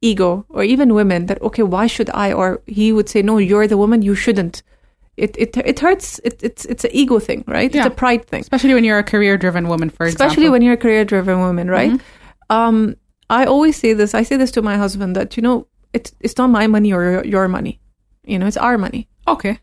ego, 0.00 0.44
or 0.48 0.62
even 0.64 0.94
women 0.94 1.26
that 1.26 1.40
okay, 1.42 1.62
why 1.62 1.86
should 1.86 2.10
I? 2.14 2.32
Or 2.32 2.60
he 2.66 2.92
would 2.92 3.08
say, 3.08 3.22
no, 3.22 3.38
you're 3.38 3.66
the 3.66 3.76
woman, 3.78 4.02
you 4.02 4.14
shouldn't. 4.14 4.62
It 5.16 5.36
it 5.38 5.56
it 5.56 5.80
hurts. 5.80 6.20
It, 6.24 6.42
it's 6.42 6.64
it's 6.66 6.84
an 6.84 6.90
ego 6.92 7.18
thing, 7.20 7.44
right? 7.46 7.72
Yeah. 7.74 7.86
It's 7.86 7.92
a 7.94 7.96
pride 7.96 8.24
thing 8.26 8.40
Especially 8.40 8.74
when 8.74 8.84
you're 8.84 8.98
a 8.98 9.04
career-driven 9.04 9.68
woman, 9.68 9.88
for 9.90 10.06
especially 10.06 10.24
example. 10.26 10.42
Mm-hmm. 10.44 10.52
when 10.52 10.62
you're 10.62 10.74
a 10.74 10.76
career 10.76 11.04
driven 11.04 11.38
woman 11.38 11.70
right 11.70 12.00
um 12.50 12.96
i 13.30 13.44
always 13.44 13.76
say 13.76 13.92
this 13.94 14.12
i 14.14 14.22
say 14.24 14.36
this 14.36 14.50
to 14.50 14.60
my 14.60 14.76
husband 14.76 15.14
that 15.16 15.36
you 15.36 15.42
know 15.42 15.66
it's 15.92 16.12
it's 16.20 16.36
not 16.36 16.48
my 16.50 16.66
money 16.66 16.92
or 16.92 17.02
your, 17.10 17.24
your 17.24 17.48
money 17.48 17.80
you 18.26 18.38
know 18.38 18.46
it's 18.46 18.56
our 18.58 18.76
money 18.76 19.08
okay, 19.28 19.58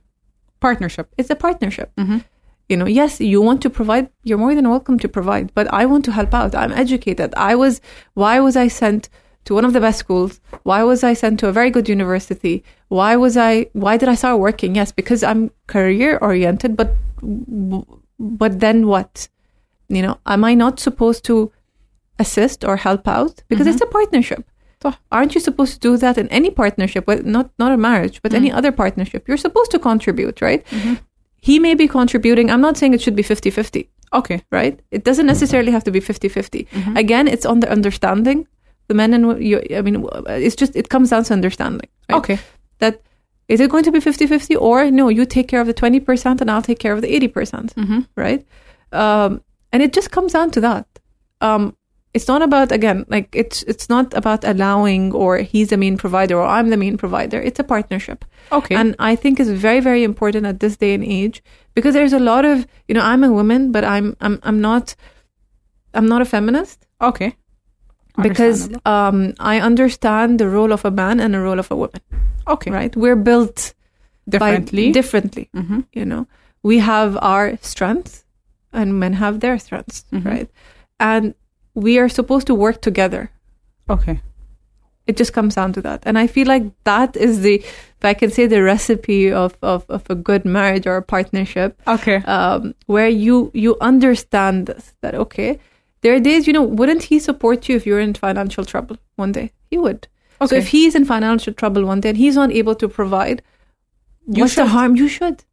partnership. 0.59 1.05
it's 1.17 1.29
a 1.29 1.35
partnership 1.35 1.91
Mhm. 1.97 2.23
You 2.71 2.77
know 2.77 2.87
yes 2.87 3.19
you 3.19 3.41
want 3.41 3.61
to 3.61 3.69
provide 3.69 4.09
you're 4.23 4.37
more 4.37 4.55
than 4.55 4.69
welcome 4.69 4.97
to 4.97 5.09
provide 5.09 5.53
but 5.53 5.71
i 5.73 5.85
want 5.85 6.05
to 6.05 6.11
help 6.11 6.33
out. 6.33 6.55
I'm 6.55 6.71
educated. 6.71 7.33
I 7.35 7.53
was 7.55 7.81
why 8.13 8.39
was 8.39 8.55
i 8.55 8.67
sent 8.69 9.09
to 9.45 9.53
one 9.55 9.65
of 9.65 9.73
the 9.73 9.81
best 9.81 9.99
schools? 9.99 10.39
Why 10.63 10.83
was 10.83 11.03
i 11.03 11.13
sent 11.13 11.39
to 11.41 11.47
a 11.49 11.51
very 11.51 11.71
good 11.75 11.89
university? 11.89 12.63
Why 12.87 13.15
was 13.23 13.35
i 13.35 13.67
why 13.73 13.97
did 13.97 14.09
i 14.09 14.15
start 14.15 14.39
working? 14.39 14.75
Yes 14.75 14.91
because 14.91 15.21
i'm 15.23 15.51
career 15.67 16.17
oriented 16.21 16.77
but 16.77 16.95
but 18.19 18.59
then 18.59 18.87
what? 18.87 19.27
You 19.89 20.01
know 20.05 20.15
am 20.25 20.43
i 20.45 20.53
not 20.53 20.79
supposed 20.79 21.25
to 21.25 21.51
assist 22.19 22.63
or 22.63 22.77
help 22.77 23.07
out? 23.07 23.43
Because 23.49 23.67
it's 23.67 23.83
mm-hmm. 23.83 23.97
a 23.97 23.99
partnership. 23.99 24.43
Aren't 25.11 25.35
you 25.35 25.41
supposed 25.41 25.73
to 25.73 25.79
do 25.79 25.97
that 25.97 26.17
in 26.17 26.27
any 26.29 26.49
partnership 26.49 27.05
with 27.05 27.25
not 27.25 27.51
not 27.59 27.71
a 27.71 27.77
marriage 27.77 28.21
but 28.23 28.33
any 28.33 28.49
mm. 28.49 28.55
other 28.57 28.71
partnership? 28.71 29.27
You're 29.27 29.45
supposed 29.47 29.71
to 29.71 29.79
contribute 29.79 30.41
right 30.41 30.65
mm-hmm. 30.65 30.95
He 31.41 31.59
may 31.59 31.73
be 31.75 31.87
contributing 31.87 32.49
i'm 32.51 32.61
not 32.61 32.77
saying 32.77 32.93
it 32.93 33.01
should 33.01 33.15
be 33.15 33.23
50-50 33.23 33.87
Okay, 34.13 34.41
right? 34.51 34.77
It 34.91 35.05
doesn't 35.05 35.25
necessarily 35.25 35.71
have 35.71 35.85
to 35.85 35.91
be 35.91 36.01
50-50 36.01 36.67
again 36.97 37.27
it's 37.29 37.45
on 37.45 37.61
the 37.61 37.69
understanding. 37.71 38.45
The 38.89 38.93
men 38.93 39.13
and 39.13 39.41
you, 39.41 39.61
i 39.77 39.81
mean 39.81 40.05
it's 40.27 40.55
just 40.61 40.75
it 40.75 40.89
comes 40.89 41.09
down 41.11 41.23
to 41.23 41.33
understanding 41.33 41.89
right? 42.09 42.17
okay, 42.17 42.37
that 42.79 43.01
is 43.47 43.59
it 43.61 43.69
going 43.71 43.85
to 43.85 43.91
be 43.91 43.99
50-50 43.99 44.59
or 44.59 44.91
no 44.91 45.07
you 45.09 45.25
take 45.25 45.47
care 45.47 45.61
of 45.61 45.67
the 45.67 45.73
20% 45.73 46.41
and 46.41 46.51
i'll 46.51 46.61
take 46.61 46.79
care 46.79 46.93
of 46.93 47.01
the 47.01 47.07
80% 47.07 47.73
Mhm. 47.75 48.05
right? 48.17 48.45
Um, 48.91 49.41
and 49.71 49.81
it 49.81 49.93
just 49.93 50.11
comes 50.11 50.33
down 50.33 50.51
to 50.51 50.61
that. 50.67 50.85
Um, 51.39 51.75
it's 52.13 52.27
not 52.27 52.41
about 52.41 52.71
again 52.71 53.05
like 53.07 53.29
it's 53.33 53.63
it's 53.63 53.87
not 53.89 54.13
about 54.13 54.43
allowing 54.43 55.13
or 55.13 55.37
he's 55.37 55.69
the 55.69 55.77
main 55.77 55.97
provider 55.97 56.35
or 56.37 56.45
i'm 56.45 56.69
the 56.69 56.77
main 56.77 56.97
provider 56.97 57.39
it's 57.41 57.59
a 57.59 57.63
partnership 57.63 58.25
okay. 58.51 58.75
and 58.75 58.95
i 58.99 59.15
think 59.15 59.39
it's 59.39 59.49
very 59.49 59.79
very 59.79 60.03
important 60.03 60.45
at 60.45 60.59
this 60.59 60.75
day 60.77 60.93
and 60.93 61.03
age 61.03 61.41
because 61.75 61.93
there's 61.93 62.13
a 62.13 62.19
lot 62.19 62.43
of 62.45 62.67
you 62.87 62.93
know 62.95 63.01
i'm 63.01 63.23
a 63.23 63.31
woman 63.31 63.71
but 63.71 63.83
i'm 63.85 64.15
i'm, 64.21 64.39
I'm 64.43 64.59
not 64.61 64.95
i'm 65.93 66.07
not 66.07 66.21
a 66.21 66.25
feminist 66.25 66.85
okay. 67.01 67.35
because 68.21 68.69
um, 68.85 69.33
i 69.39 69.59
understand 69.59 70.39
the 70.39 70.49
role 70.49 70.71
of 70.73 70.83
a 70.85 70.91
man 70.91 71.19
and 71.19 71.33
the 71.33 71.39
role 71.39 71.59
of 71.59 71.71
a 71.71 71.75
woman 71.75 72.01
okay, 72.47 72.71
right 72.71 72.95
we're 72.95 73.15
built 73.15 73.73
differently. 74.27 74.87
by 74.87 74.91
differently 74.91 75.49
Mhm. 75.55 75.85
you 75.93 76.05
know 76.05 76.27
we 76.63 76.79
have 76.79 77.17
our 77.21 77.57
strengths 77.61 78.23
and 78.73 78.99
men 78.99 79.13
have 79.13 79.39
their 79.39 79.57
strengths 79.59 80.05
Mhm. 80.11 80.25
right 80.25 80.49
and 80.99 81.33
we 81.73 81.97
are 81.99 82.09
supposed 82.09 82.47
to 82.47 82.55
work 82.55 82.81
together 82.81 83.29
Okay, 83.89 84.21
it 85.07 85.17
just 85.17 85.33
comes 85.33 85.55
down 85.55 85.73
to 85.73 85.81
that 85.81 86.03
and 86.05 86.17
i 86.17 86.27
feel 86.27 86.47
like 86.47 86.63
that 86.83 87.15
is 87.17 87.41
the 87.41 87.55
if 87.55 88.03
i 88.03 88.13
can 88.13 88.29
say 88.31 88.45
the 88.47 88.61
recipe 88.63 89.31
of 89.31 89.57
of, 89.61 89.83
of 89.89 90.03
a 90.09 90.15
good 90.15 90.45
marriage 90.45 90.85
or 90.87 90.95
a 90.97 91.01
partnership 91.01 91.81
okay. 91.87 92.17
um, 92.25 92.73
where 92.85 93.09
you 93.09 93.51
you 93.53 93.75
understand 93.81 94.67
this 94.67 94.93
that 95.01 95.15
okay 95.15 95.59
There 96.03 96.15
are 96.17 96.19
days, 96.25 96.47
you 96.47 96.53
know, 96.53 96.65
wouldn't 96.79 97.03
he 97.11 97.17
support 97.19 97.67
you 97.69 97.75
if 97.79 97.83
you're 97.87 98.01
in 98.03 98.13
financial 98.19 98.65
trouble 98.65 98.97
one 99.23 99.31
day? 99.31 99.51
He 99.69 99.77
would. 99.77 100.07
So 100.39 100.45
Okay. 100.45 100.57
if 100.61 100.69
he's 100.73 100.95
in 100.99 101.05
financial 101.05 101.53
trouble 101.53 101.85
one 101.89 102.01
day 102.01 102.09
and 102.09 102.17
he's 102.21 102.37
not 102.41 102.49
able 102.61 102.73
to 102.83 102.87
provide, 102.95 103.43
You 104.37 104.41
what's 104.41 104.55
the 104.55 104.65
harm? 104.65 104.95
You 105.01 105.07
should. 105.17 105.43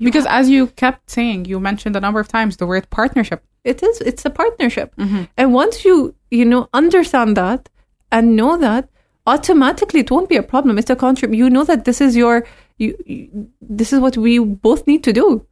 صح. 0.00 0.04
Because 0.04 0.26
as 0.26 0.50
you 0.50 0.66
kept 0.66 1.10
saying, 1.10 1.44
you 1.44 1.60
mentioned 1.60 1.96
a 1.96 2.00
number 2.00 2.20
of 2.20 2.28
times 2.28 2.56
the 2.56 2.66
word 2.66 2.90
partnership. 2.90 3.42
It 3.64 3.82
is. 3.82 4.00
It's 4.00 4.24
a 4.24 4.30
partnership. 4.30 4.94
Mhm. 4.96 5.28
And 5.36 5.52
once 5.52 5.84
you, 5.84 6.14
you 6.30 6.44
know, 6.44 6.68
understand 6.72 7.36
that 7.36 7.68
and 8.10 8.36
know 8.36 8.56
that, 8.58 8.88
automatically 9.26 10.00
it 10.00 10.10
won't 10.10 10.28
be 10.28 10.36
a 10.36 10.42
problem. 10.42 10.78
It's 10.78 10.90
a 10.90 10.96
contrib. 10.96 11.36
You 11.36 11.48
know 11.48 11.64
that 11.64 11.84
this 11.84 12.00
is 12.00 12.14
your, 12.16 12.46
you, 12.78 12.96
you, 13.06 13.48
this 13.60 13.92
is 13.92 14.00
what 14.00 14.16
we 14.16 14.38
both 14.38 14.86
need 14.86 15.02
to 15.04 15.12
do. 15.12 15.46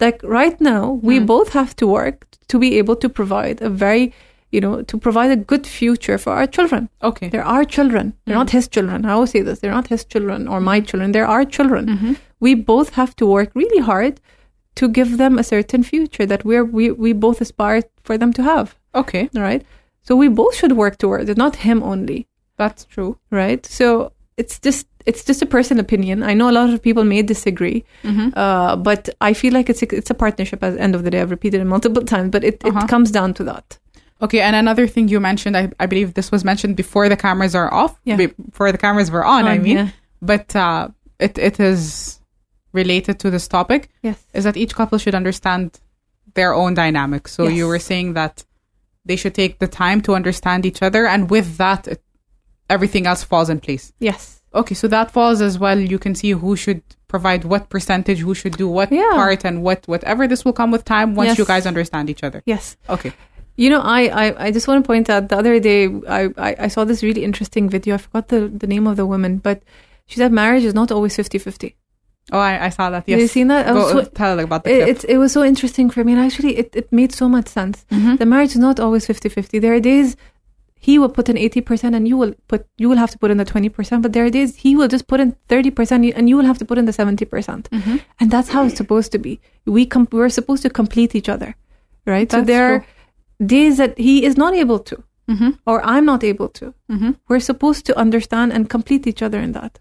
Like 0.00 0.20
right 0.22 0.60
now, 0.60 1.00
we 1.02 1.20
both 1.20 1.52
have 1.52 1.76
to 1.76 1.86
work 1.86 2.26
to 2.48 2.58
be 2.58 2.78
able 2.78 2.96
to 2.96 3.08
provide 3.08 3.62
a 3.62 3.70
very, 3.70 4.12
you 4.54 4.60
know, 4.64 4.74
to 4.90 4.96
provide 5.06 5.30
a 5.36 5.40
good 5.52 5.64
future 5.78 6.16
for 6.24 6.32
our 6.38 6.46
children. 6.56 6.82
Okay. 7.10 7.28
They're 7.30 7.48
our 7.56 7.64
children. 7.76 8.04
They're 8.24 8.38
not 8.42 8.50
his 8.58 8.66
children. 8.74 8.98
I 9.08 9.12
always 9.16 9.30
say 9.36 9.42
this. 9.48 9.58
They're 9.60 9.76
not 9.80 9.88
his 9.94 10.02
children 10.12 10.48
or 10.52 10.58
my 10.72 10.78
children. 10.88 11.12
They're 11.12 11.30
our 11.36 11.44
children. 11.56 11.84
We 12.46 12.54
both 12.74 12.90
have 13.00 13.12
to 13.20 13.24
work 13.36 13.50
really 13.62 13.82
hard 13.92 14.14
to 14.80 14.84
give 14.98 15.10
them 15.22 15.38
a 15.38 15.44
certain 15.54 15.82
future 15.92 16.26
that 16.32 16.44
we're, 16.48 16.64
we, 16.78 16.84
we 17.04 17.10
both 17.26 17.38
aspire 17.46 17.82
for 18.08 18.14
them 18.18 18.32
to 18.38 18.42
have. 18.42 18.66
Okay. 19.02 19.24
Right? 19.48 19.62
So 20.06 20.14
we 20.22 20.28
both 20.40 20.54
should 20.58 20.72
work 20.84 20.94
towards 20.98 21.28
it, 21.30 21.36
not 21.36 21.54
him 21.68 21.78
only. 21.92 22.20
That's 22.62 22.82
true. 22.94 23.12
Right? 23.30 23.62
So 23.66 24.12
it's 24.36 24.58
just 24.66 24.86
it's 25.06 25.22
just 25.30 25.42
a 25.42 25.46
personal 25.56 25.80
opinion. 25.86 26.22
I 26.30 26.34
know 26.38 26.48
a 26.48 26.56
lot 26.60 26.70
of 26.74 26.80
people 26.88 27.04
may 27.04 27.22
disagree, 27.34 27.78
uh, 28.42 28.74
but 28.88 29.02
I 29.20 29.34
feel 29.34 29.52
like 29.52 29.68
it's 29.72 29.82
a, 29.82 29.88
it's 30.00 30.10
a 30.10 30.14
partnership. 30.14 30.62
At 30.64 30.70
the 30.74 30.80
end 30.80 30.94
of 30.94 31.02
the 31.04 31.10
day, 31.10 31.20
I've 31.20 31.30
repeated 31.30 31.60
it 31.60 31.66
multiple 31.66 32.02
times, 32.12 32.30
but 32.30 32.42
it, 32.50 32.56
Uh-huh. 32.64 32.80
it 32.84 32.88
comes 32.94 33.10
down 33.10 33.34
to 33.34 33.44
that. 33.44 33.78
Okay, 34.22 34.40
and 34.40 34.56
another 34.56 34.86
thing 34.86 35.08
you 35.08 35.20
mentioned, 35.20 35.56
I, 35.56 35.70
I 35.80 35.86
believe 35.86 36.14
this 36.14 36.30
was 36.32 36.44
mentioned 36.44 36.76
before 36.76 37.08
the 37.08 37.16
cameras 37.16 37.54
are 37.54 37.72
off, 37.72 37.98
Yeah. 38.04 38.16
before 38.16 38.70
the 38.72 38.78
cameras 38.78 39.10
were 39.10 39.24
on, 39.24 39.44
I 39.46 39.58
mean, 39.58 39.76
yeah. 39.76 39.88
but 40.22 40.54
uh, 40.56 40.88
it, 41.18 41.36
it 41.36 41.58
is 41.60 42.20
related 42.72 43.18
to 43.20 43.30
this 43.30 43.48
topic, 43.48 43.90
Yes. 44.02 44.24
is 44.32 44.44
that 44.44 44.56
each 44.56 44.74
couple 44.74 44.98
should 44.98 45.14
understand 45.14 45.78
their 46.34 46.54
own 46.54 46.74
dynamic. 46.74 47.28
So 47.28 47.48
you 47.48 47.66
were 47.66 47.78
saying 47.78 48.14
that 48.14 48.44
they 49.04 49.16
should 49.16 49.34
take 49.34 49.58
the 49.58 49.68
time 49.68 50.00
to 50.02 50.14
understand 50.14 50.64
each 50.64 50.80
other, 50.80 51.06
and 51.06 51.28
with 51.28 51.56
that, 51.58 51.86
it, 51.88 52.02
everything 52.70 53.06
else 53.06 53.22
falls 53.22 53.50
in 53.50 53.60
place. 53.60 53.92
Yes. 53.98 54.40
Okay, 54.54 54.74
so 54.74 54.86
that 54.88 55.10
falls 55.10 55.40
as 55.40 55.58
well. 55.58 55.78
You 55.78 55.98
can 55.98 56.14
see 56.14 56.30
who 56.30 56.54
should 56.56 56.82
provide 57.08 57.44
what 57.44 57.68
percentage, 57.68 58.20
who 58.20 58.34
should 58.34 58.56
do 58.56 58.68
what 58.68 58.90
Yeah. 58.92 59.10
part, 59.12 59.44
and 59.44 59.62
what 59.62 59.86
whatever. 59.86 60.26
This 60.28 60.44
will 60.44 60.52
come 60.52 60.70
with 60.70 60.84
time 60.84 61.14
once 61.16 61.30
Yes. 61.30 61.38
you 61.38 61.44
guys 61.44 61.66
understand 61.66 62.08
each 62.08 62.22
other. 62.22 62.42
Yes. 62.46 62.76
Okay. 62.88 63.12
You 63.56 63.70
know, 63.70 63.80
I, 63.80 64.00
I, 64.26 64.46
I 64.46 64.50
just 64.50 64.66
want 64.66 64.82
to 64.82 64.86
point 64.86 65.08
out 65.08 65.28
the 65.28 65.36
other 65.38 65.60
day 65.60 65.86
I, 66.08 66.28
I, 66.36 66.56
I 66.60 66.68
saw 66.68 66.84
this 66.84 67.02
really 67.02 67.22
interesting 67.24 67.68
video. 67.70 67.94
I 67.94 67.98
forgot 67.98 68.28
the, 68.28 68.48
the 68.48 68.66
name 68.66 68.86
of 68.86 68.96
the 68.96 69.06
woman, 69.06 69.38
but 69.38 69.62
she 70.06 70.16
said 70.16 70.32
marriage 70.32 70.64
is 70.64 70.74
not 70.74 70.90
always 70.90 71.14
50 71.16 71.38
50. 71.38 71.76
Oh, 72.32 72.38
I, 72.38 72.66
I 72.66 72.68
saw 72.70 72.88
that. 72.90 73.08
Have 73.08 73.20
you 73.20 73.28
seen 73.28 73.48
that? 73.48 73.66
I 73.68 73.72
was 73.72 73.92
Go, 73.92 74.02
so- 74.02 74.08
tell 74.10 74.40
about 74.40 74.64
the 74.64 74.70
It, 74.70 74.76
clip. 74.84 74.88
it's, 74.88 75.04
it 75.04 75.18
was 75.18 75.30
so 75.32 75.44
interesting 75.44 75.90
for 75.90 76.02
me. 76.02 76.12
And 76.14 76.20
actually, 76.22 76.56
it, 76.56 76.74
it 76.74 76.90
made 76.90 77.12
so 77.12 77.28
much 77.28 77.48
sense. 77.48 77.84
Mhm. 77.92 78.18
The 78.18 78.26
marriage 78.26 78.50
is 78.50 78.56
not 78.58 78.80
always 78.80 79.06
50 79.06 79.28
50. 79.28 79.58
There 79.58 79.74
are 79.74 79.80
days 79.80 80.16
he 80.80 80.98
will 80.98 81.08
put 81.10 81.28
in 81.28 81.36
80% 81.36 81.94
and 81.94 82.08
you 82.08 82.16
will 82.16 82.34
put 82.48 82.66
you 82.76 82.88
will 82.88 82.96
have 82.96 83.10
to 83.10 83.18
put 83.18 83.30
in 83.30 83.36
the 83.36 83.44
20%. 83.44 84.02
But 84.02 84.14
there 84.14 84.24
are 84.24 84.30
days 84.30 84.56
he 84.56 84.74
will 84.74 84.88
just 84.88 85.06
put 85.06 85.20
in 85.20 85.36
30% 85.48 86.12
and 86.16 86.28
you 86.28 86.36
will 86.36 86.44
have 86.46 86.58
to 86.58 86.64
put 86.64 86.76
in 86.78 86.86
the 86.86 86.92
70%. 86.92 87.28
percent 87.30 87.68
Mhm. 87.70 88.00
And 88.20 88.30
that's 88.30 88.48
how 88.48 88.64
it's 88.66 88.76
supposed 88.76 89.12
to 89.12 89.18
be. 89.18 89.38
We 89.66 89.86
com- 89.86 90.08
we're 90.10 90.28
supposed 90.30 90.62
to 90.62 90.70
complete 90.70 91.14
each 91.14 91.28
other. 91.28 91.54
Right? 92.06 92.30
so 92.32 92.40
there 92.42 92.64
are 92.74 92.86
days 93.44 93.76
that 93.78 93.96
he 93.98 94.24
is 94.24 94.36
not 94.36 94.54
able 94.54 94.78
to. 94.80 95.02
Mhm. 95.26 95.56
or 95.66 95.80
I'm 95.86 96.04
not 96.04 96.22
able 96.22 96.48
to. 96.50 96.74
Mhm. 96.92 97.16
We're 97.28 97.40
supposed 97.40 97.86
to 97.86 97.96
understand 97.98 98.52
and 98.52 98.68
complete 98.68 99.06
each 99.06 99.22
other 99.22 99.40
in 99.40 99.52
that, 99.52 99.78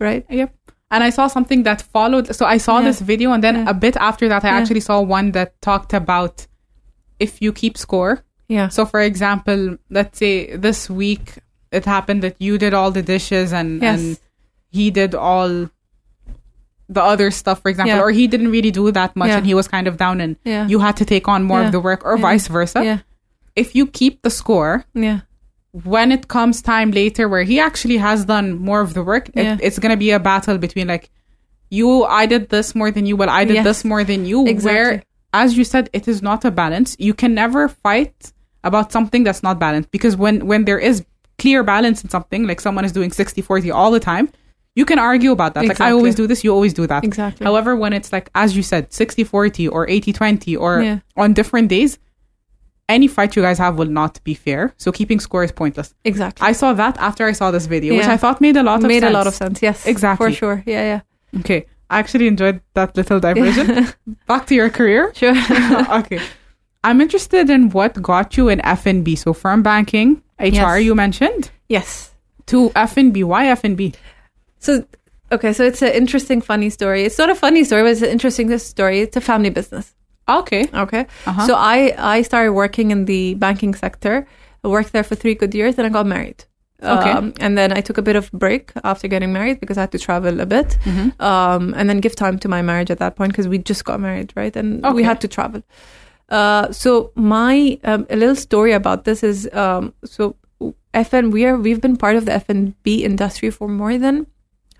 right? 0.00 0.24
Yep. 0.28 0.52
And 0.90 1.04
I 1.04 1.10
saw 1.10 1.28
something 1.28 1.62
that 1.62 1.80
followed. 1.80 2.34
So 2.34 2.44
I 2.44 2.58
saw 2.58 2.78
Yeah. 2.78 2.86
this 2.88 3.00
video, 3.00 3.30
and 3.30 3.40
then 3.44 3.54
Yeah. 3.54 3.70
a 3.70 3.74
bit 3.74 3.96
after 3.96 4.26
that, 4.28 4.44
I 4.44 4.48
Yeah. 4.48 4.58
actually 4.58 4.80
saw 4.80 5.00
one 5.00 5.30
that 5.30 5.48
talked 5.62 5.92
about 5.94 6.48
if 7.20 7.40
you 7.40 7.52
keep 7.52 7.78
score. 7.78 8.24
Yeah. 8.48 8.66
So, 8.68 8.84
for 8.84 9.00
example, 9.00 9.76
let's 9.90 10.18
say 10.18 10.56
this 10.56 10.90
week 10.90 11.38
it 11.70 11.84
happened 11.84 12.22
that 12.24 12.34
you 12.40 12.58
did 12.58 12.74
all 12.74 12.90
the 12.90 13.02
dishes 13.02 13.52
and 13.52 13.80
Yes. 13.80 14.00
and 14.00 14.18
he 14.72 14.90
did 14.90 15.14
all 15.14 15.68
the 16.96 17.02
other 17.12 17.30
stuff, 17.30 17.62
for 17.62 17.68
example, 17.70 17.94
Yeah. 17.96 18.02
or 18.02 18.10
he 18.10 18.26
didn't 18.26 18.50
really 18.50 18.72
do 18.72 18.90
that 18.90 19.14
much 19.14 19.28
Yeah. 19.28 19.38
and 19.38 19.46
he 19.46 19.54
was 19.54 19.66
kind 19.68 19.86
of 19.86 19.96
down 19.96 20.20
and 20.20 20.36
Yeah. 20.44 20.66
you 20.66 20.78
had 20.86 20.96
to 20.96 21.04
take 21.04 21.26
on 21.28 21.44
more 21.44 21.62
of 21.62 21.70
the 21.72 21.80
work, 21.88 22.00
or 22.04 22.18
vice 22.18 22.46
versa. 22.48 22.80
yeah. 22.84 22.98
If 23.62 23.74
you 23.76 23.84
keep 23.86 24.22
the 24.22 24.30
score, 24.40 24.84
Yeah. 24.94 25.20
when 25.92 26.10
it 26.10 26.26
comes 26.28 26.60
time 26.62 26.90
later 26.90 27.28
where 27.28 27.44
he 27.44 27.60
actually 27.60 27.98
has 27.98 28.24
done 28.24 28.46
more 28.58 28.80
of 28.80 28.94
the 28.94 29.02
work, 29.04 29.24
it- 29.34 29.60
it's 29.62 29.78
going 29.78 29.90
to 29.96 29.96
be 30.06 30.10
a 30.10 30.18
battle 30.18 30.58
between 30.58 30.88
like, 30.88 31.10
you, 31.70 32.04
I 32.04 32.26
did 32.26 32.48
this 32.48 32.74
more 32.74 32.90
than 32.90 33.06
you, 33.06 33.16
but 33.16 33.28
I 33.28 33.44
did 33.44 33.54
Yes. 33.56 33.64
this 33.64 33.84
more 33.84 34.02
than 34.02 34.26
you. 34.26 34.46
Exactly. 34.46 34.72
Where, 34.72 35.02
as 35.32 35.56
you 35.56 35.62
said, 35.64 35.88
it 35.92 36.08
is 36.08 36.20
not 36.22 36.44
a 36.44 36.50
balance. 36.50 36.96
You 36.98 37.14
can 37.14 37.32
never 37.34 37.68
fight 37.68 38.32
about 38.64 38.90
something 38.90 39.22
that's 39.22 39.42
not 39.44 39.58
balanced 39.60 39.90
because 39.92 40.16
when, 40.16 40.46
when 40.50 40.64
there 40.64 40.78
is 40.90 41.04
clear 41.38 41.62
balance 41.62 42.02
in 42.02 42.10
something, 42.10 42.46
like 42.48 42.60
someone 42.60 42.84
is 42.84 42.92
doing 42.92 43.10
60 43.12 43.40
40 43.40 43.70
all 43.70 43.90
the 43.92 44.00
time, 44.00 44.28
you 44.74 44.84
can 44.84 44.98
argue 44.98 45.32
about 45.32 45.54
that. 45.54 45.66
Like, 45.66 45.80
I 45.80 45.90
always 45.92 46.14
do 46.14 46.26
this, 46.26 46.44
you 46.44 46.52
always 46.52 46.72
do 46.72 46.86
that. 46.86 47.04
Exactly. 47.04 47.44
However, 47.44 47.74
when 47.76 47.92
it's 47.92 48.12
like, 48.12 48.30
as 48.34 48.56
you 48.56 48.62
said, 48.62 48.92
60 48.92 49.24
40 49.24 49.68
or 49.68 49.88
80 49.88 50.12
20 50.12 50.56
or 50.56 50.82
Yeah. 50.82 50.98
on 51.16 51.32
different 51.32 51.68
days, 51.68 51.98
any 52.88 53.06
fight 53.08 53.36
you 53.36 53.42
guys 53.42 53.58
have 53.58 53.76
will 53.78 53.86
not 53.90 54.22
be 54.24 54.34
fair. 54.34 54.72
So 54.76 54.90
keeping 54.92 55.20
score 55.20 55.44
is 55.44 55.52
pointless. 55.52 55.94
Exactly. 56.04 56.46
I 56.46 56.52
saw 56.52 56.72
that 56.72 56.96
after 56.98 57.24
I 57.26 57.32
saw 57.32 57.50
this 57.50 57.66
video, 57.66 57.94
which 57.96 58.06
I 58.06 58.16
thought 58.16 58.40
made 58.40 58.56
a 58.56 58.62
lot 58.62 58.80
of 58.82 58.88
made 58.88 59.00
sense. 59.00 59.10
a 59.10 59.16
lot 59.16 59.26
of 59.26 59.34
sense. 59.34 59.62
Yes, 59.62 59.86
Exactly. 59.86 60.30
for 60.30 60.32
sure. 60.36 60.62
Yeah, 60.66 60.82
yeah. 60.82 61.40
Okay, 61.40 61.66
I 61.88 61.98
actually 62.00 62.26
enjoyed 62.26 62.60
that 62.74 62.96
little 62.96 63.20
diversion. 63.20 63.88
Back 64.26 64.46
to 64.46 64.54
your 64.54 64.70
career. 64.70 65.12
Sure. 65.20 65.34
okay, 66.00 66.20
I'm 66.82 67.00
interested 67.00 67.48
in 67.50 67.70
what 67.70 68.00
got 68.02 68.36
you 68.36 68.48
in 68.48 68.60
F 68.64 68.86
and 68.86 69.04
B. 69.04 69.14
So 69.14 69.32
firm 69.32 69.62
banking, 69.62 70.22
HR, 70.40 70.78
Yes. 70.78 70.82
you 70.84 70.94
mentioned 70.96 71.50
yes. 71.68 72.10
to 72.46 72.72
F 72.74 72.96
and 72.96 73.12
B. 73.14 73.22
Why 73.22 73.46
F 73.48 73.62
and 73.62 73.76
B? 73.76 73.92
So, 74.60 74.84
okay, 75.32 75.52
so 75.52 75.64
it's 75.64 75.82
an 75.82 75.92
interesting, 75.92 76.40
funny 76.40 76.70
story. 76.70 77.04
It's 77.04 77.18
not 77.18 77.30
a 77.30 77.34
funny 77.34 77.64
story, 77.64 77.82
but 77.82 77.92
it's 77.92 78.02
an 78.02 78.10
interesting 78.10 78.56
story. 78.58 79.00
It's 79.00 79.16
a 79.16 79.20
family 79.20 79.50
business. 79.50 79.94
Okay, 80.28 80.68
Okay. 80.72 81.06
Uh-huh. 81.26 81.46
So 81.46 81.54
I 81.56 81.92
I 81.98 82.22
started 82.22 82.52
working 82.52 82.92
in 82.92 83.06
the 83.06 83.34
banking 83.34 83.74
sector. 83.74 84.26
I 84.64 84.68
worked 84.68 84.92
there 84.92 85.02
for 85.02 85.16
three 85.16 85.34
good 85.34 85.54
years, 85.54 85.76
and 85.78 85.86
I 85.86 85.90
got 85.90 86.06
married. 86.06 86.44
Okay. 86.82 87.10
Um, 87.10 87.32
and 87.40 87.58
then 87.58 87.72
I 87.78 87.80
took 87.82 87.98
a 87.98 88.02
bit 88.02 88.16
of 88.16 88.30
break 88.32 88.72
after 88.84 89.08
getting 89.08 89.32
married 89.32 89.60
because 89.60 89.76
I 89.76 89.82
had 89.82 89.92
to 89.92 89.98
travel 89.98 90.40
a 90.40 90.46
bit, 90.46 90.78
Mm-hmm. 90.84 91.20
um, 91.20 91.74
and 91.76 91.90
then 91.90 92.00
give 92.00 92.14
time 92.16 92.38
to 92.38 92.48
my 92.48 92.62
marriage 92.62 92.90
at 92.90 92.98
that 93.00 93.16
point 93.16 93.32
because 93.32 93.48
we 93.48 93.58
just 93.58 93.84
got 93.84 94.00
married, 94.00 94.32
right? 94.36 94.54
And 94.56 94.80
we 94.94 95.02
had 95.02 95.20
to 95.20 95.28
travel. 95.28 95.62
Uh, 96.28 96.70
so 96.72 97.10
my 97.16 97.78
um, 97.84 98.06
a 98.08 98.16
little 98.16 98.36
story 98.36 98.72
about 98.72 99.04
this 99.04 99.22
is 99.22 99.48
um, 99.52 99.92
so 100.04 100.36
FN 100.94 101.30
we 101.32 101.44
are 101.44 101.56
we've 101.56 101.80
been 101.80 101.96
part 101.96 102.16
of 102.16 102.24
the 102.24 102.32
FNB 102.32 103.00
industry 103.00 103.50
for 103.50 103.66
more 103.68 103.98
than 103.98 104.26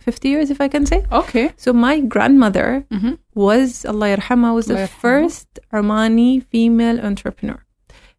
fifty 0.06 0.28
years, 0.32 0.48
if 0.54 0.60
I 0.60 0.68
can 0.74 0.84
say. 0.86 0.98
okay, 1.20 1.46
So 1.64 1.72
my 1.72 1.94
grandmother 2.14 2.68
Mhm. 2.96 3.12
was 3.34 3.84
Allah 3.90 4.08
yarhamha 4.16 4.50
was 4.58 4.66
the 4.72 4.76
Allah 4.78 4.86
first 5.04 5.48
Omani 5.78 6.30
female 6.52 6.98
entrepreneur. 7.10 7.60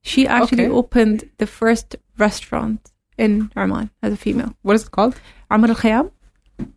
She 0.09 0.21
actually 0.37 0.67
Okay. 0.69 0.79
opened 0.81 1.19
the 1.41 1.47
first 1.59 1.87
restaurant 2.25 2.79
in 3.23 3.31
Oman 3.61 3.89
as 4.05 4.11
a 4.13 4.19
female. 4.25 4.51
what 4.65 4.75
is 4.77 4.83
it 4.87 4.91
called? 4.97 5.15
Amr 5.53 5.69
al 5.73 5.75
Khayyam. 5.83 6.07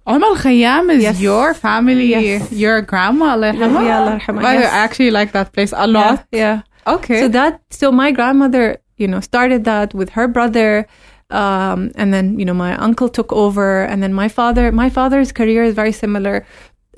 Om 0.06 0.22
Al 0.30 0.36
Khayyam 0.44 0.84
is 0.96 1.02
Yes. 1.08 1.20
your 1.28 1.46
family, 1.66 2.08
Yes. 2.16 2.52
your 2.64 2.80
grandma. 2.90 3.26
Allah 3.34 3.48
yarhamha? 3.52 3.80
Yeah, 3.88 3.98
Allah 4.00 4.14
yarhamha, 4.18 4.42
By 4.46 4.52
the 4.56 4.58
way, 4.64 4.68
yes. 4.68 4.72
I 4.78 4.80
actually 4.86 5.10
like 5.18 5.30
that 5.32 5.48
place 5.54 5.72
a 5.84 5.86
lot. 5.86 6.16
Yeah, 6.32 6.38
yeah. 6.42 6.94
Okay, 6.94 7.20
So 7.22 7.26
that 7.38 7.52
so 7.70 7.86
my 8.02 8.10
grandmother, 8.18 8.66
you 9.02 9.08
know, 9.10 9.20
started 9.20 9.60
that 9.64 9.88
with 9.98 10.10
her 10.16 10.26
brother. 10.36 10.86
Um, 11.34 11.90
and 11.96 12.12
then 12.14 12.38
you 12.38 12.44
know 12.44 12.54
my 12.54 12.72
uncle 12.76 13.08
took 13.08 13.32
over, 13.32 13.84
and 13.90 14.02
then 14.02 14.12
my 14.14 14.28
father. 14.28 14.70
My 14.72 14.90
father's 14.90 15.32
career 15.32 15.64
is 15.64 15.74
very 15.74 15.92
similar 15.92 16.46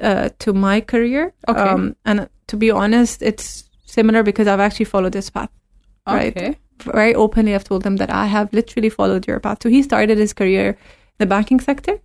uh, 0.01 0.29
to 0.41 0.53
my 0.53 0.81
career. 0.93 1.33
Okay. 1.49 1.61
Um, 1.61 1.97
and 2.05 2.29
to 2.49 2.57
be 2.57 2.71
honest, 2.71 3.23
it's 3.23 3.65
similar 3.87 4.23
because 4.23 4.47
I've 4.47 4.61
actually 4.61 4.85
followed 4.87 5.13
this 5.13 5.31
path. 5.31 5.51
right. 6.07 6.37
okay, 6.37 6.57
very 6.85 7.15
openly 7.15 7.55
I've 7.55 7.65
told 7.65 7.85
him 7.87 7.97
that 7.97 8.11
I 8.11 8.27
have 8.27 8.53
literally 8.53 8.91
followed 8.91 9.27
your 9.27 9.41
path. 9.41 9.59
So 9.63 9.69
he 9.69 9.83
started 9.83 10.19
his 10.19 10.33
career 10.33 10.69
in 10.71 10.77
the 11.19 11.27
banking 11.27 11.61
sector 11.61 11.99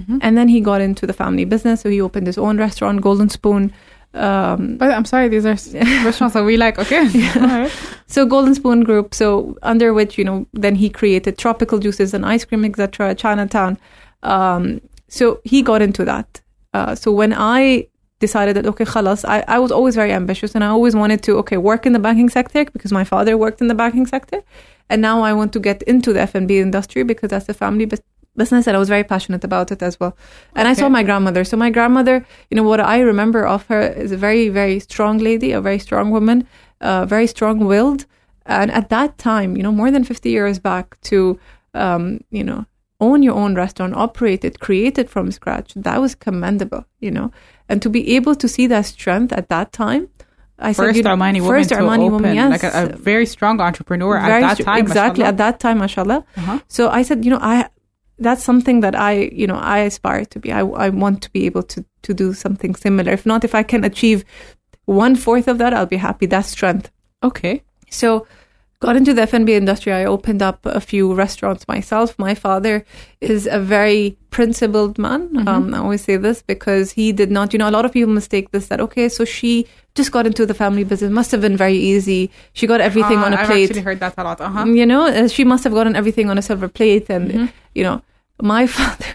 Mhm. 0.00 0.18
and 0.22 0.36
then 0.36 0.48
he 0.48 0.60
got 0.60 0.80
into 0.80 1.06
the 1.06 1.12
family 1.12 1.44
business. 1.44 1.82
So 1.82 1.88
he 1.88 2.00
opened 2.00 2.26
his 2.26 2.38
own 2.38 2.58
restaurant, 2.58 3.00
Golden 3.00 3.28
Spoon. 3.28 3.72
Um, 4.14 4.76
But 4.78 4.90
I'm 4.92 5.04
sorry, 5.04 5.28
these 5.28 5.44
are 5.44 5.56
restaurants 6.04 6.34
that 6.34 6.44
we 6.44 6.56
like. 6.56 6.78
Okay, 6.78 7.00
Alright. 7.36 7.72
so 8.06 8.24
Golden 8.26 8.54
Spoon 8.54 8.84
Group, 8.84 9.14
so 9.14 9.56
under 9.62 9.92
which, 9.92 10.16
you 10.18 10.24
know, 10.24 10.46
then 10.52 10.74
he 10.76 10.88
created 10.88 11.36
tropical 11.36 11.78
juices 11.78 12.14
and 12.14 12.24
ice 12.24 12.44
cream, 12.44 12.64
etc., 12.64 13.14
Chinatown. 13.14 13.76
Um, 14.22 14.80
so 15.08 15.40
he 15.44 15.62
got 15.62 15.82
into 15.82 16.04
that. 16.04 16.40
Uh, 16.72 16.94
so 16.94 17.12
when 17.12 17.32
I 17.36 17.88
decided 18.20 18.56
that 18.56 18.66
okay, 18.66 18.84
khalas, 18.84 19.24
I, 19.28 19.44
I 19.48 19.58
was 19.58 19.70
always 19.72 19.94
very 19.94 20.12
ambitious 20.12 20.54
and 20.54 20.64
I 20.64 20.68
always 20.68 20.94
wanted 20.96 21.22
to 21.24 21.36
okay 21.38 21.56
work 21.56 21.84
in 21.86 21.92
the 21.92 21.98
banking 21.98 22.30
sector 22.30 22.64
because 22.64 22.92
my 22.92 23.04
father 23.04 23.36
worked 23.36 23.60
in 23.60 23.68
the 23.68 23.74
banking 23.74 24.06
sector, 24.06 24.40
and 24.90 25.02
now 25.02 25.22
I 25.22 25.32
want 25.32 25.52
to 25.54 25.60
get 25.60 25.82
into 25.82 26.12
the 26.12 26.20
F 26.20 26.34
and 26.34 26.46
B 26.48 26.58
industry 26.58 27.02
because 27.02 27.30
that's 27.30 27.48
a 27.48 27.54
family 27.54 27.86
bus- 28.36 28.44
business 28.54 28.66
and 28.66 28.76
I 28.76 28.78
was 28.78 28.88
very 28.88 29.04
passionate 29.04 29.44
about 29.44 29.72
it 29.72 29.82
as 29.82 29.98
well. 30.00 30.16
And 30.54 30.68
I 30.68 30.74
saw 30.74 30.88
my 30.88 31.02
grandmother. 31.02 31.44
So 31.44 31.56
my 31.56 31.70
grandmother, 31.70 32.26
you 32.50 32.56
know, 32.56 32.62
what 32.62 32.80
I 32.80 33.00
remember 33.00 33.46
of 33.46 33.66
her 33.66 33.80
is 33.80 34.12
a 34.12 34.16
very 34.16 34.48
very 34.48 34.80
strong 34.80 35.18
lady, 35.18 35.52
a 35.52 35.60
very 35.60 35.78
strong 35.78 36.10
woman, 36.10 36.46
uh, 36.80 37.06
very 37.06 37.26
strong 37.26 37.66
willed, 37.66 38.06
and 38.46 38.70
at 38.70 38.88
that 38.88 39.18
time, 39.18 39.56
you 39.56 39.62
know, 39.62 39.72
more 39.72 39.90
than 39.90 40.04
fifty 40.04 40.30
years 40.30 40.58
back, 40.58 41.00
to 41.02 41.38
um, 41.74 42.20
you 42.30 42.44
know 42.44 42.66
own 43.00 43.22
your 43.22 43.34
own 43.34 43.54
restaurant, 43.54 43.94
operate 43.94 44.44
it, 44.44 44.60
create 44.60 44.98
it 44.98 45.10
from 45.10 45.30
scratch. 45.30 45.74
That 45.74 46.00
was 46.00 46.14
commendable, 46.14 46.84
you 47.00 47.10
know. 47.10 47.30
And 47.68 47.82
to 47.82 47.90
be 47.90 48.16
able 48.16 48.34
to 48.36 48.48
see 48.48 48.66
that 48.68 48.86
strength 48.86 49.32
at 49.32 49.48
that 49.48 49.72
time, 49.72 50.08
I 50.58 50.72
said, 50.72 50.84
First 50.84 51.04
know, 51.04 51.16
Omani 51.16 51.40
woman 51.40 51.48
first 51.48 51.70
Omani 51.70 52.06
open, 52.06 52.12
woman, 52.12 52.34
yes, 52.34 52.50
like 52.50 52.62
a, 52.62 52.94
a 52.94 52.96
very 52.96 53.26
strong 53.26 53.60
entrepreneur 53.60 54.16
at 54.16 54.40
that 54.40 54.64
time. 54.64 54.78
exactly 54.78 55.24
mashallah. 55.24 55.28
at 55.28 55.36
that 55.38 55.60
time, 55.60 55.78
mashallah. 55.78 56.24
Uh-huh. 56.36 56.58
So 56.68 56.90
I 56.90 57.02
said, 57.02 57.24
you 57.24 57.30
know, 57.30 57.40
I 57.40 57.68
that's 58.18 58.44
something 58.44 58.80
that 58.80 58.94
I, 58.94 59.30
you 59.32 59.46
know, 59.46 59.56
I 59.56 59.78
aspire 59.80 60.24
to 60.26 60.38
be. 60.38 60.52
I, 60.52 60.60
I 60.60 60.88
want 60.90 61.22
to 61.22 61.30
be 61.30 61.46
able 61.46 61.62
to 61.64 61.84
to 62.02 62.14
do 62.14 62.32
something 62.32 62.74
similar. 62.74 63.12
If 63.12 63.26
not, 63.26 63.44
if 63.44 63.54
I 63.54 63.62
can 63.62 63.84
achieve 63.84 64.24
one 64.84 65.16
fourth 65.16 65.48
of 65.48 65.58
that, 65.58 65.74
I'll 65.74 65.86
be 65.86 65.96
happy. 65.96 66.26
That's 66.26 66.48
strength. 66.48 66.90
Okay. 67.22 67.62
So 67.90 68.26
got 68.84 68.96
into 68.96 69.12
the 69.14 69.22
F&B 69.22 69.54
industry. 69.54 69.92
I 69.92 70.04
opened 70.04 70.42
up 70.48 70.58
a 70.80 70.80
few 70.80 71.04
restaurants 71.14 71.66
myself. 71.74 72.08
My 72.18 72.34
father 72.34 72.74
is 73.20 73.46
a 73.58 73.58
very 73.76 74.16
principled 74.36 74.98
man. 75.06 75.22
Um, 75.48 75.72
I 75.74 75.78
always 75.78 76.02
say 76.08 76.16
this 76.26 76.42
because 76.42 76.86
he 76.98 77.06
did 77.20 77.30
not, 77.36 77.52
you 77.52 77.58
know, 77.60 77.68
a 77.68 77.74
lot 77.78 77.84
of 77.84 77.92
people 77.92 78.12
mistake 78.12 78.50
this 78.50 78.66
that, 78.68 78.80
okay, 78.86 79.08
so 79.08 79.24
she 79.24 79.66
just 79.94 80.10
got 80.12 80.26
into 80.26 80.44
the 80.50 80.54
family 80.62 80.84
business. 80.84 81.10
Must 81.20 81.30
have 81.34 81.40
been 81.40 81.56
very 81.56 81.78
easy. 81.92 82.30
She 82.52 82.66
got 82.66 82.80
everything 82.80 83.18
Uh, 83.18 83.26
on 83.26 83.32
a 83.32 83.36
I've 83.36 83.46
plate. 83.46 83.70
actually 83.70 83.82
heard 83.88 84.00
that 84.00 84.14
a 84.18 84.24
lot. 84.24 84.40
Uh-huh. 84.40 84.64
You 84.80 84.86
know, 84.86 85.02
uh, 85.06 85.28
she 85.28 85.44
must 85.44 85.62
have 85.64 85.72
gotten 85.72 85.94
everything 85.96 86.28
on 86.30 86.36
a 86.38 86.42
silver 86.42 86.68
plate. 86.68 87.06
And, 87.08 87.50
you 87.74 87.82
know, 87.86 88.02
my 88.42 88.66
father 88.78 89.12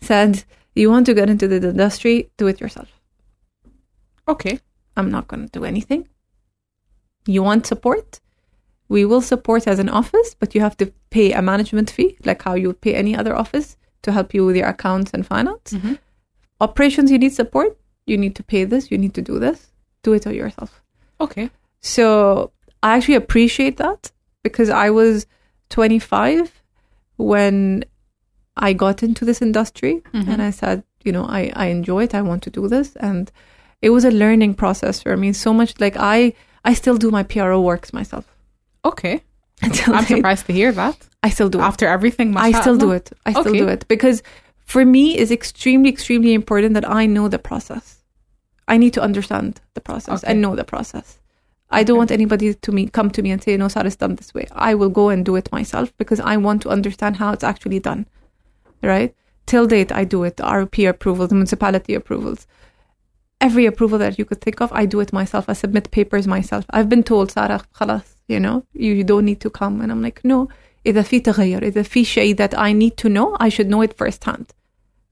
said, 0.00 0.44
you 0.74 0.90
want 0.90 1.06
to 1.06 1.14
get 1.14 1.28
into 1.30 1.46
the 1.48 1.56
industry, 1.70 2.30
do 2.36 2.46
it 2.46 2.60
yourself. 2.60 2.88
Okay. 4.26 4.60
I'm 4.96 5.10
not 5.10 5.28
going 5.28 5.42
to 5.48 5.52
do 5.58 5.64
anything. 5.64 6.08
You 7.26 7.42
want 7.42 7.66
support? 7.66 8.20
We 8.88 9.04
will 9.04 9.20
support 9.20 9.66
as 9.66 9.78
an 9.78 9.88
office, 9.88 10.34
but 10.38 10.54
you 10.54 10.60
have 10.62 10.76
to 10.78 10.86
pay 11.10 11.32
a 11.32 11.42
management 11.42 11.90
fee, 11.90 12.16
like 12.24 12.42
how 12.42 12.54
you 12.54 12.68
would 12.68 12.80
pay 12.80 12.94
any 12.94 13.14
other 13.16 13.34
office 13.36 13.76
to 14.02 14.12
help 14.12 14.32
you 14.34 14.46
with 14.46 14.56
your 14.56 14.68
accounts 14.68 15.10
and 15.12 15.26
finance. 15.26 15.72
Mhm. 15.72 15.98
Operations, 16.60 17.10
you 17.10 17.18
need 17.18 17.32
support. 17.34 17.76
You 18.06 18.16
need 18.16 18.34
to 18.36 18.42
pay 18.42 18.64
this. 18.64 18.90
You 18.90 18.98
need 18.98 19.14
to 19.14 19.22
do 19.22 19.38
this. 19.38 19.66
Do 20.02 20.12
it 20.14 20.26
all 20.26 20.32
yourself. 20.32 20.82
Okay. 21.20 21.50
So 21.80 22.50
I 22.82 22.96
actually 22.96 23.16
appreciate 23.16 23.76
that 23.76 24.10
because 24.42 24.70
I 24.70 24.90
was 24.90 25.26
25 25.68 26.50
when 27.16 27.84
I 28.56 28.72
got 28.72 29.02
into 29.02 29.24
this 29.24 29.42
industry 29.42 30.02
Mhm. 30.14 30.28
and 30.28 30.42
I 30.42 30.50
said, 30.50 30.82
you 31.04 31.12
know, 31.12 31.24
I, 31.24 31.52
I 31.54 31.66
enjoy 31.66 32.04
it. 32.04 32.14
I 32.14 32.22
want 32.22 32.42
to 32.44 32.50
do 32.50 32.68
this. 32.68 32.96
And 32.96 33.30
it 33.82 33.90
was 33.90 34.04
a 34.04 34.10
learning 34.10 34.54
process 34.54 35.02
for 35.02 35.16
me. 35.16 35.32
So 35.32 35.52
much 35.52 35.78
like 35.80 35.96
I, 35.96 36.32
I 36.64 36.74
still 36.74 36.96
do 36.96 37.10
my 37.10 37.22
PRO 37.22 37.60
works 37.60 37.92
myself. 37.92 38.24
Okay. 38.84 39.22
Until 39.62 39.94
I'm 39.94 40.04
date. 40.04 40.16
surprised 40.16 40.46
to 40.46 40.52
hear 40.52 40.72
that. 40.72 40.96
I 41.22 41.30
still 41.30 41.48
do 41.48 41.58
it. 41.58 41.62
After 41.62 41.86
everything, 41.86 42.36
I 42.36 42.52
still 42.52 42.76
do 42.76 42.92
it. 42.92 43.10
I 43.26 43.32
still 43.32 43.48
Okay. 43.48 43.58
do 43.58 43.68
it 43.68 43.86
because 43.88 44.22
for 44.64 44.84
me 44.84 45.16
it's 45.18 45.30
extremely, 45.32 45.88
extremely 45.90 46.32
important 46.32 46.74
that 46.74 46.88
I 46.88 47.06
know 47.06 47.26
the 47.28 47.38
process. 47.40 48.04
I 48.68 48.76
need 48.76 48.92
to 48.94 49.02
understand 49.02 49.60
the 49.74 49.80
process 49.80 50.22
Okay. 50.22 50.30
and 50.32 50.40
know 50.40 50.54
the 50.54 50.64
process. 50.64 51.18
I 51.70 51.82
don't 51.82 51.94
Okay. 51.96 51.98
want 51.98 52.10
anybody 52.12 52.54
to 52.54 52.72
me 52.72 52.86
come 52.86 53.10
to 53.10 53.20
me 53.22 53.30
and 53.32 53.42
say, 53.42 53.56
"No, 53.56 53.68
Sarah's 53.68 53.96
done 53.96 54.14
this 54.14 54.32
way." 54.32 54.46
I 54.52 54.74
will 54.74 54.90
go 54.90 55.08
and 55.08 55.24
do 55.24 55.34
it 55.36 55.50
myself 55.52 55.92
because 55.98 56.20
I 56.20 56.36
want 56.36 56.62
to 56.62 56.68
understand 56.70 57.16
how 57.16 57.32
it's 57.32 57.44
actually 57.44 57.80
done. 57.80 58.06
Right? 58.82 59.14
Till 59.46 59.66
date, 59.66 59.90
I 59.90 60.04
do 60.04 60.22
it. 60.24 60.36
The 60.36 60.44
RP 60.44 60.86
approvals, 60.88 61.30
the 61.30 61.34
municipality 61.34 61.94
approvals, 61.94 62.46
every 63.41 63.65
approval 63.65 63.97
that 63.99 64.17
you 64.17 64.25
could 64.25 64.41
think 64.41 64.61
of, 64.61 64.71
I 64.73 64.85
do 64.85 64.99
it 64.99 65.11
myself. 65.11 65.45
I 65.47 65.53
submit 65.53 65.91
papers 65.91 66.27
myself. 66.27 66.65
I've 66.69 66.89
been 66.89 67.03
told, 67.03 67.31
Sarah, 67.31 67.61
خلاص, 67.75 68.03
you 68.27 68.39
know, 68.39 68.65
you, 68.73 68.93
you 68.93 69.03
don't 69.03 69.25
need 69.25 69.41
to 69.41 69.49
come, 69.49 69.81
and 69.81 69.91
I'm 69.91 70.01
like, 70.01 70.21
no. 70.23 70.47
إذا 70.85 71.01
في 71.01 71.19
تغير, 71.19 71.63
إذا 71.63 71.83
في 71.83 72.05
شيء 72.05 72.35
that 72.35 72.57
I 72.57 72.73
need 72.73 72.97
to 72.97 73.09
know, 73.09 73.37
I 73.39 73.49
should 73.49 73.69
know 73.69 73.81
it 73.81 73.97
firsthand, 73.97 74.53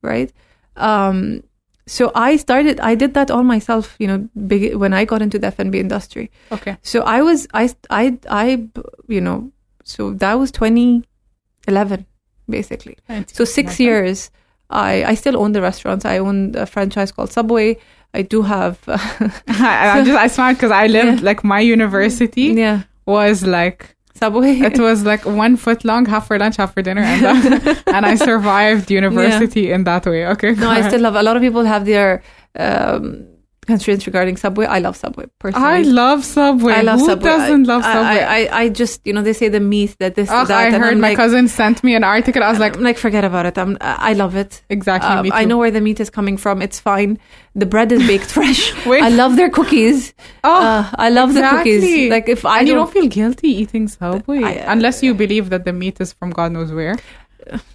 right? 0.01 0.31
Um, 0.75 1.43
so 1.87 2.11
I 2.13 2.35
started, 2.37 2.79
I 2.79 2.95
did 2.95 3.13
that 3.13 3.31
all 3.31 3.43
myself, 3.43 3.95
you 3.99 4.07
know, 4.07 4.29
big, 4.47 4.75
when 4.75 4.93
I 4.93 5.05
got 5.05 5.21
into 5.21 5.39
the 5.39 5.47
F&B 5.47 5.79
industry. 5.79 6.29
Okay. 6.51 6.77
So 6.83 7.01
I 7.01 7.21
was, 7.21 7.47
I, 7.53 7.73
I, 7.89 8.17
I, 8.29 8.67
you 9.07 9.21
know, 9.21 9.51
so 9.83 10.11
that 10.13 10.35
was 10.35 10.51
2011, 10.51 12.05
basically. 12.49 12.97
So 13.27 13.45
six 13.45 13.79
years, 13.79 14.29
I, 14.69 15.03
I 15.03 15.13
still 15.15 15.37
own 15.37 15.51
the 15.51 15.61
restaurants. 15.61 16.05
I 16.05 16.19
own 16.19 16.55
a 16.55 16.65
franchise 16.65 17.11
called 17.11 17.31
Subway. 17.31 17.77
I 18.18 18.22
do 18.22 18.38
have, 18.42 18.76
I, 18.88 20.02
just 20.08 20.18
I 20.26 20.28
smiled 20.28 20.56
because 20.56 20.70
I 20.70 20.86
lived 20.86 21.18
Yeah. 21.20 21.28
like 21.30 21.40
my 21.44 21.60
university 21.76 22.46
yeah, 22.64 22.78
was 23.04 23.44
like 23.58 23.80
Subway. 24.14 24.52
it 24.70 24.78
was 24.88 25.04
like 25.04 25.22
one 25.44 25.56
foot 25.64 25.84
long, 25.84 26.06
half 26.06 26.26
for 26.28 26.36
lunch, 26.38 26.56
half 26.56 26.72
for 26.74 26.82
dinner, 26.88 27.02
and 27.02 27.20
that, 27.24 27.82
and 27.96 28.02
I 28.12 28.14
survived 28.30 28.90
university 28.90 29.64
in 29.74 29.84
that 29.84 30.06
way. 30.06 30.26
Okay. 30.34 30.52
no, 30.54 30.68
I 30.70 30.80
still 30.88 31.02
love. 31.06 31.14
A 31.16 31.22
lot 31.22 31.36
of 31.36 31.42
people 31.42 31.64
have 31.64 31.84
their 31.92 32.22
um, 32.58 33.26
constraints 33.66 34.06
regarding 34.06 34.36
Subway. 34.36 34.66
I 34.66 34.78
love 34.78 34.96
Subway 34.96 35.26
personally. 35.38 35.66
I 35.68 35.82
love 35.82 36.24
Subway. 36.24 36.72
I 36.72 36.82
love 36.82 37.00
Who 37.00 37.06
Subway. 37.06 37.24
doesn't 37.30 37.68
I, 37.68 37.72
love 37.74 37.82
I- 37.84 37.92
Subway? 37.92 38.22
I, 38.22 38.44
I, 38.46 38.60
I 38.62 38.68
just, 38.68 39.00
you 39.06 39.12
know, 39.12 39.22
they 39.22 39.32
say 39.32 39.48
the 39.48 39.60
meat 39.60 39.96
that 39.98 40.14
this, 40.14 40.30
Ugh, 40.30 40.46
that, 40.48 40.56
I 40.74 40.78
heard 40.78 40.92
I'm 40.94 41.00
my 41.00 41.08
like, 41.08 41.16
cousin 41.16 41.48
sent 41.48 41.82
me 41.84 41.94
an 41.94 42.04
article. 42.04 42.42
I 42.42 42.50
was 42.50 42.58
like, 42.58 42.76
I'm 42.76 42.82
like, 42.82 42.98
forget 42.98 43.24
about 43.24 43.46
it. 43.46 43.58
I'm, 43.58 43.76
I 43.80 44.12
love 44.14 44.36
it. 44.36 44.62
exactly. 44.70 45.10
Um, 45.10 45.22
me 45.24 45.30
too. 45.30 45.36
I 45.36 45.44
know 45.44 45.58
where 45.58 45.70
the 45.70 45.80
meat 45.80 46.00
is 46.00 46.10
coming 46.10 46.36
from. 46.36 46.62
It's 46.62 46.78
fine. 46.80 47.18
The 47.54 47.66
bread 47.66 47.90
is 47.92 48.06
baked 48.06 48.26
fresh. 48.36 48.72
I 48.86 49.08
love 49.08 49.36
their 49.36 49.50
cookies. 49.50 50.14
Oh, 50.44 50.50
Uh, 50.62 50.90
I 50.94 51.10
love 51.10 51.34
the 51.34 51.42
cookies. 51.42 52.10
Like 52.10 52.28
if 52.28 52.44
I 52.44 52.60
and 52.60 52.68
you 52.68 52.74
don't, 52.74 52.84
don't 52.86 52.92
feel 52.92 53.08
guilty 53.08 53.48
eating 53.48 53.88
Subway 53.88 54.42
I- 54.42 54.72
unless 54.72 55.02
you 55.02 55.14
believe 55.14 55.50
that 55.50 55.64
the 55.64 55.72
meat 55.72 56.00
is 56.00 56.12
from 56.12 56.30
God 56.30 56.52
knows 56.52 56.72
where. 56.72 56.96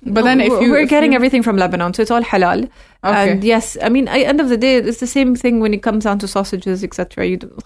But 0.04 0.24
then 0.24 0.42
if 0.42 0.48
you 0.62 0.72
we're 0.72 0.82
if 0.82 0.90
getting 0.90 1.12
you- 1.12 1.16
everything 1.16 1.44
from 1.44 1.58
Lebanon, 1.58 1.94
so 1.94 2.02
it's 2.02 2.12
all 2.12 2.22
halal. 2.24 2.70
Okay. 3.04 3.32
And 3.32 3.44
yes, 3.44 3.78
I 3.82 3.90
mean, 3.90 4.08
at 4.08 4.18
end 4.20 4.40
of 4.42 4.50
the 4.50 4.58
day, 4.58 4.76
it's 4.78 5.00
the 5.00 5.08
same 5.08 5.36
thing 5.36 5.60
when 5.60 5.74
it 5.74 5.82
comes 5.84 6.04
down 6.04 6.20
to 6.20 6.28
sausages, 6.28 6.84
etc. 6.84 7.26
You 7.28 7.38
do, 7.38 7.58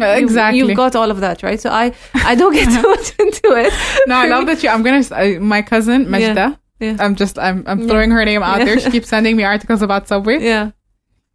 Uh, 0.00 0.04
you- 0.16 0.24
exactly. 0.24 0.58
You've 0.58 0.76
got 0.76 0.96
all 0.96 1.10
of 1.10 1.20
that, 1.20 1.42
right? 1.42 1.60
So 1.60 1.70
I, 1.70 1.92
I 2.14 2.34
don't 2.34 2.52
get 2.54 2.68
too 2.80 2.88
much 2.94 3.14
into 3.18 3.48
it. 3.64 3.72
no, 4.06 4.16
I 4.16 4.26
love 4.28 4.46
that 4.46 4.62
you. 4.62 4.68
I'm 4.70 4.82
gonna. 4.82 5.04
Uh, 5.10 5.40
my 5.40 5.62
cousin 5.62 6.06
Majda. 6.06 6.58
Yeah. 6.80 6.96
I'm 6.98 7.14
just. 7.14 7.38
I'm. 7.38 7.62
I'm 7.66 7.80
Yeah. 7.80 7.86
throwing 7.88 8.10
her 8.10 8.24
name 8.24 8.42
out 8.42 8.58
Yeah. 8.58 8.64
there. 8.64 8.80
She 8.80 8.90
keeps 8.90 9.08
sending 9.08 9.36
me 9.36 9.44
articles 9.44 9.82
about 9.82 10.08
Subway. 10.08 10.42
Yeah. 10.42 10.70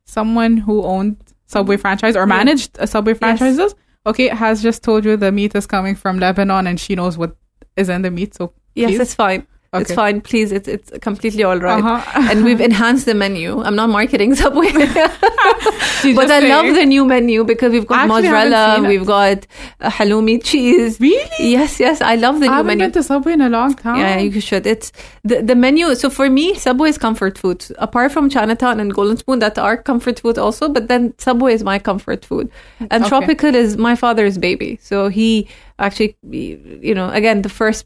Someone 0.06 0.58
who 0.58 0.84
owned 0.84 1.18
Subway 1.48 1.78
franchise 1.78 2.16
or 2.16 2.22
Yeah. 2.22 2.38
managed 2.38 2.78
a 2.80 2.88
Subway 2.88 3.14
franchises. 3.14 3.76
Okay, 4.06 4.28
has 4.30 4.62
just 4.64 4.84
told 4.84 5.04
you 5.06 5.18
the 5.18 5.32
meat 5.32 5.54
is 5.56 5.68
coming 5.68 5.96
from 5.96 6.18
Lebanon 6.20 6.66
and 6.68 6.80
she 6.80 6.96
knows 6.96 7.18
what 7.18 7.36
is 7.76 7.90
in 7.90 8.02
the 8.04 8.12
meat. 8.12 8.34
So 8.36 8.54
Yes, 8.76 8.92
Please? 8.92 9.00
it's 9.02 9.16
fine. 9.16 9.46
It's 9.74 9.94
fine. 9.94 10.22
Please, 10.22 10.52
it's 10.52 10.68
it's 10.68 10.92
completely 11.02 11.44
all 11.44 11.58
right. 11.58 11.84
Uh-huh. 11.84 12.28
And 12.32 12.44
we've 12.44 12.62
enhanced 12.62 13.06
the 13.06 13.14
menu. 13.14 13.62
I'm 13.62 13.76
not 13.76 13.90
marketing 13.90 14.36
Subway, 14.36 14.72
but 14.72 16.32
I 16.32 16.40
love 16.40 16.74
the 16.76 16.86
new 16.86 17.06
menu 17.06 17.44
because 17.44 17.72
we've 17.72 17.88
got 17.88 18.08
mozzarella, 18.08 18.84
we've 18.88 19.06
got 19.06 19.46
uh, 19.82 19.90
halloumi 19.90 20.44
cheese. 20.44 21.00
Really? 21.00 21.52
Yes, 21.52 21.80
yes, 21.80 22.02
I 22.02 22.16
love 22.16 22.40
the 22.40 22.46
I 22.46 22.50
new 22.50 22.54
haven't 22.56 22.68
menu. 22.68 22.86
been 22.86 22.92
to 22.94 23.04
Subway 23.04 23.34
in 23.34 23.42
a 23.42 23.50
long 23.50 23.74
time. 23.76 23.98
Yeah, 23.98 24.20
you 24.20 24.40
should. 24.42 24.66
It's 24.66 24.92
the 25.24 25.42
the 25.42 25.56
menu. 25.56 25.94
So 25.96 26.10
for 26.10 26.30
me, 26.30 26.54
Subway 26.56 26.90
is 26.90 26.98
comfort 26.98 27.38
food. 27.38 27.66
Apart 27.78 28.12
from 28.12 28.30
Chinatown 28.30 28.80
and 28.80 28.94
Golden 28.94 29.18
Spoon, 29.18 29.40
that 29.40 29.58
are 29.58 29.78
comfort 29.78 30.20
food 30.20 30.38
also. 30.38 30.70
But 30.70 30.88
then 30.88 31.14
Subway 31.18 31.54
is 31.54 31.64
my 31.64 31.80
comfort 31.80 32.26
food, 32.26 32.50
and 32.80 33.04
Okay. 33.04 33.10
Tropical 33.10 33.56
is 33.56 33.78
my 33.78 33.96
father's 33.96 34.38
baby. 34.38 34.80
So 34.82 35.10
he 35.10 35.48
actually, 35.80 36.16
you 36.32 36.96
know, 36.96 37.10
again 37.10 37.42
the 37.42 37.50
first 37.50 37.86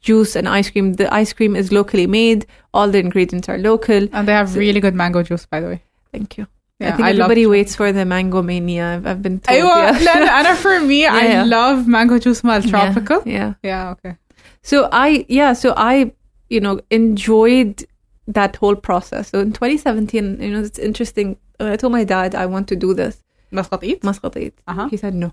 juice 0.00 0.36
and 0.36 0.48
ice 0.48 0.70
cream. 0.70 0.94
The 0.94 1.12
ice 1.12 1.32
cream 1.32 1.56
is 1.56 1.72
locally 1.72 2.06
made. 2.06 2.46
All 2.74 2.88
the 2.88 2.98
ingredients 2.98 3.48
are 3.48 3.58
local. 3.58 4.08
And 4.12 4.28
they 4.28 4.32
have 4.32 4.50
so, 4.50 4.58
really 4.58 4.80
good 4.80 4.94
mango 4.94 5.22
juice, 5.22 5.46
by 5.46 5.60
the 5.60 5.68
way. 5.68 5.82
Thank 6.12 6.38
you. 6.38 6.46
Yeah, 6.78 6.88
I 6.88 6.90
think 6.92 7.06
I 7.06 7.10
everybody 7.10 7.46
waits 7.46 7.74
for 7.74 7.90
the 7.90 8.04
mango 8.04 8.40
mania. 8.40 8.94
I've, 8.94 9.06
I've 9.06 9.22
been 9.22 9.40
told. 9.40 9.58
I, 9.64 9.98
yeah. 10.00 10.54
for 10.54 10.80
me, 10.80 11.02
yeah, 11.02 11.14
I 11.14 11.26
yeah. 11.26 11.44
love 11.44 11.88
mango 11.88 12.18
juice 12.18 12.44
mal 12.44 12.62
tropical. 12.62 13.22
Yeah, 13.26 13.54
yeah. 13.64 13.90
Okay. 13.90 14.16
So 14.62 14.88
I 14.92 15.26
yeah. 15.28 15.54
So 15.54 15.74
I 15.76 16.12
you 16.48 16.60
know 16.60 16.80
enjoyed 16.90 17.84
that 18.28 18.54
whole 18.54 18.76
process. 18.76 19.30
So 19.30 19.40
in 19.40 19.52
2017, 19.52 20.40
you 20.40 20.50
know, 20.50 20.60
it's 20.60 20.78
interesting. 20.78 21.36
When 21.56 21.72
I 21.72 21.76
told 21.76 21.92
my 21.92 22.04
dad 22.04 22.36
I 22.36 22.46
want 22.46 22.68
to 22.68 22.76
do 22.76 22.94
this. 22.94 23.24
Masqatit. 23.52 24.36
eat. 24.36 24.54
Uh-huh. 24.66 24.88
He 24.88 24.96
said 24.96 25.14
no. 25.14 25.32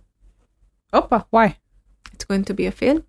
Opa, 0.94 1.26
why? 1.30 1.58
It's 2.14 2.26
going 2.26 2.46
to 2.46 2.54
be 2.54 2.66
a 2.66 2.72
fail. 2.72 3.04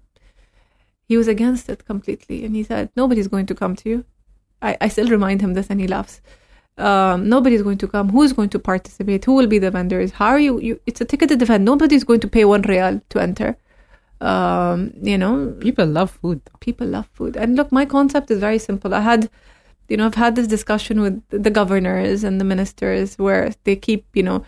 He 1.08 1.16
was 1.16 1.28
against 1.28 1.68
it 1.68 1.84
completely, 1.84 2.44
and 2.44 2.54
he 2.56 2.62
said 2.62 2.90
nobody's 2.96 3.28
going 3.28 3.46
to 3.46 3.54
come 3.54 3.76
to 3.76 3.88
you. 3.88 4.04
I, 4.62 4.76
I 4.80 4.88
still 4.88 5.08
remind 5.08 5.40
him 5.40 5.54
this, 5.54 5.68
and 5.70 5.80
he 5.80 5.86
laughs. 5.86 6.20
Um, 6.78 7.28
nobody's 7.28 7.62
going 7.62 7.78
to 7.78 7.88
come. 7.88 8.10
Who's 8.10 8.32
going 8.32 8.50
to 8.50 8.58
participate? 8.58 9.24
Who 9.24 9.34
will 9.34 9.46
be 9.46 9.58
the 9.58 9.70
vendors? 9.70 10.12
How 10.12 10.26
are 10.26 10.38
you? 10.38 10.60
you 10.60 10.80
it's 10.86 11.00
a 11.00 11.04
ticketed 11.04 11.40
event. 11.42 11.64
Nobody's 11.64 12.04
going 12.04 12.20
to 12.20 12.28
pay 12.28 12.44
one 12.44 12.62
real 12.62 13.00
to 13.10 13.18
enter. 13.20 13.56
Um, 14.20 14.92
you 15.02 15.18
know, 15.18 15.54
People 15.60 15.86
love 15.86 16.10
food. 16.10 16.40
people 16.60 16.86
love 16.86 17.06
food. 17.12 17.36
And 17.36 17.54
look, 17.56 17.70
my 17.70 17.84
concept 17.84 18.30
is 18.30 18.38
very 18.40 18.58
simple. 18.58 18.94
I 18.94 19.00
had, 19.00 19.28
you 19.88 19.96
know, 19.96 20.06
I've 20.06 20.14
had 20.14 20.36
this 20.36 20.46
discussion 20.46 21.00
with 21.00 21.22
the 21.28 21.50
governors 21.50 22.24
and 22.24 22.40
the 22.40 22.44
ministers 22.44 23.18
where 23.18 23.52
they 23.64 23.76
keep, 23.76 24.06
you 24.14 24.22
know, 24.22 24.44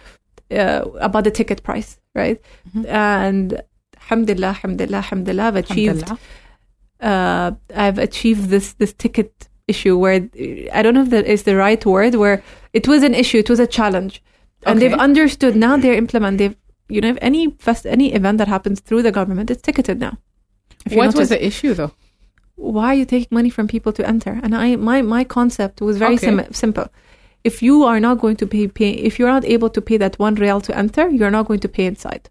uh, 0.51 0.85
about 1.01 1.25
the 1.25 1.31
ticket 1.31 1.63
price, 1.63 1.99
right? 2.15 2.41
And 2.87 3.61
alhamdulillah, 4.01 4.49
alhamdulillah, 4.49 4.97
alhamdulillah, 4.99 5.45
I've 5.45 5.57
achieved, 5.57 6.03
Alhamdulillah. 6.03 6.19
Uh, 7.01 7.53
I've 7.75 7.99
achieved 7.99 8.49
this 8.51 8.73
this 8.75 8.93
ticket 8.93 9.49
issue 9.67 9.97
where 9.99 10.29
I 10.73 10.83
don't 10.83 10.95
know 10.95 11.03
if 11.03 11.11
that 11.11 11.27
is 11.27 11.43
the 11.45 11.57
right 11.57 11.85
word, 11.85 12.15
where 12.15 12.43
it 12.73 12.89
was 12.89 13.03
an 13.03 13.15
issue, 13.15 13.39
it 13.39 13.51
was 13.51 13.61
a 13.61 13.67
challenge, 13.67 14.23
and 14.65 14.79
Okay. 14.79 14.89
they've 14.89 14.99
understood 14.99 15.55
now. 15.57 15.77
They're 15.77 15.95
implement. 15.95 16.39
They've 16.39 16.57
you 16.89 17.01
know 17.01 17.09
if 17.11 17.19
any 17.21 17.51
fest 17.59 17.87
any 17.87 18.13
event 18.15 18.39
that 18.39 18.49
happens 18.49 18.81
through 18.81 19.03
the 19.03 19.13
government, 19.13 19.51
it's 19.51 19.63
ticketed 19.63 19.99
now. 20.01 20.19
If 20.87 20.93
What 20.95 21.07
was 21.07 21.15
notice- 21.15 21.29
the 21.31 21.47
issue 21.47 21.75
though? 21.75 21.93
why 22.61 22.87
are 22.87 22.95
you 22.95 23.05
taking 23.05 23.29
money 23.31 23.51
from 23.51 23.69
people 23.69 23.93
to 23.93 24.05
enter? 24.05 24.41
And 24.43 24.53
I, 24.53 24.75
my, 24.75 25.01
my 25.01 25.23
concept 25.23 25.81
was 25.81 25.97
very 25.97 26.15
Okay. 26.17 26.27
sim- 26.27 26.53
simple. 26.53 26.89
If 27.45 27.63
you 27.63 27.85
are 27.85 28.01
not 28.01 28.19
going 28.19 28.35
to 28.39 28.47
pay, 28.49 28.67
pay, 28.67 28.91
if 28.91 29.17
you're 29.17 29.31
not 29.31 29.45
able 29.45 29.71
to 29.71 29.81
pay 29.81 29.97
that 29.99 30.19
one 30.19 30.35
real 30.35 30.61
to 30.63 30.77
enter, 30.77 31.09
you're 31.09 31.31
not 31.31 31.47
going 31.47 31.61
to 31.61 31.69
pay 31.69 31.87
inside. 31.87 32.29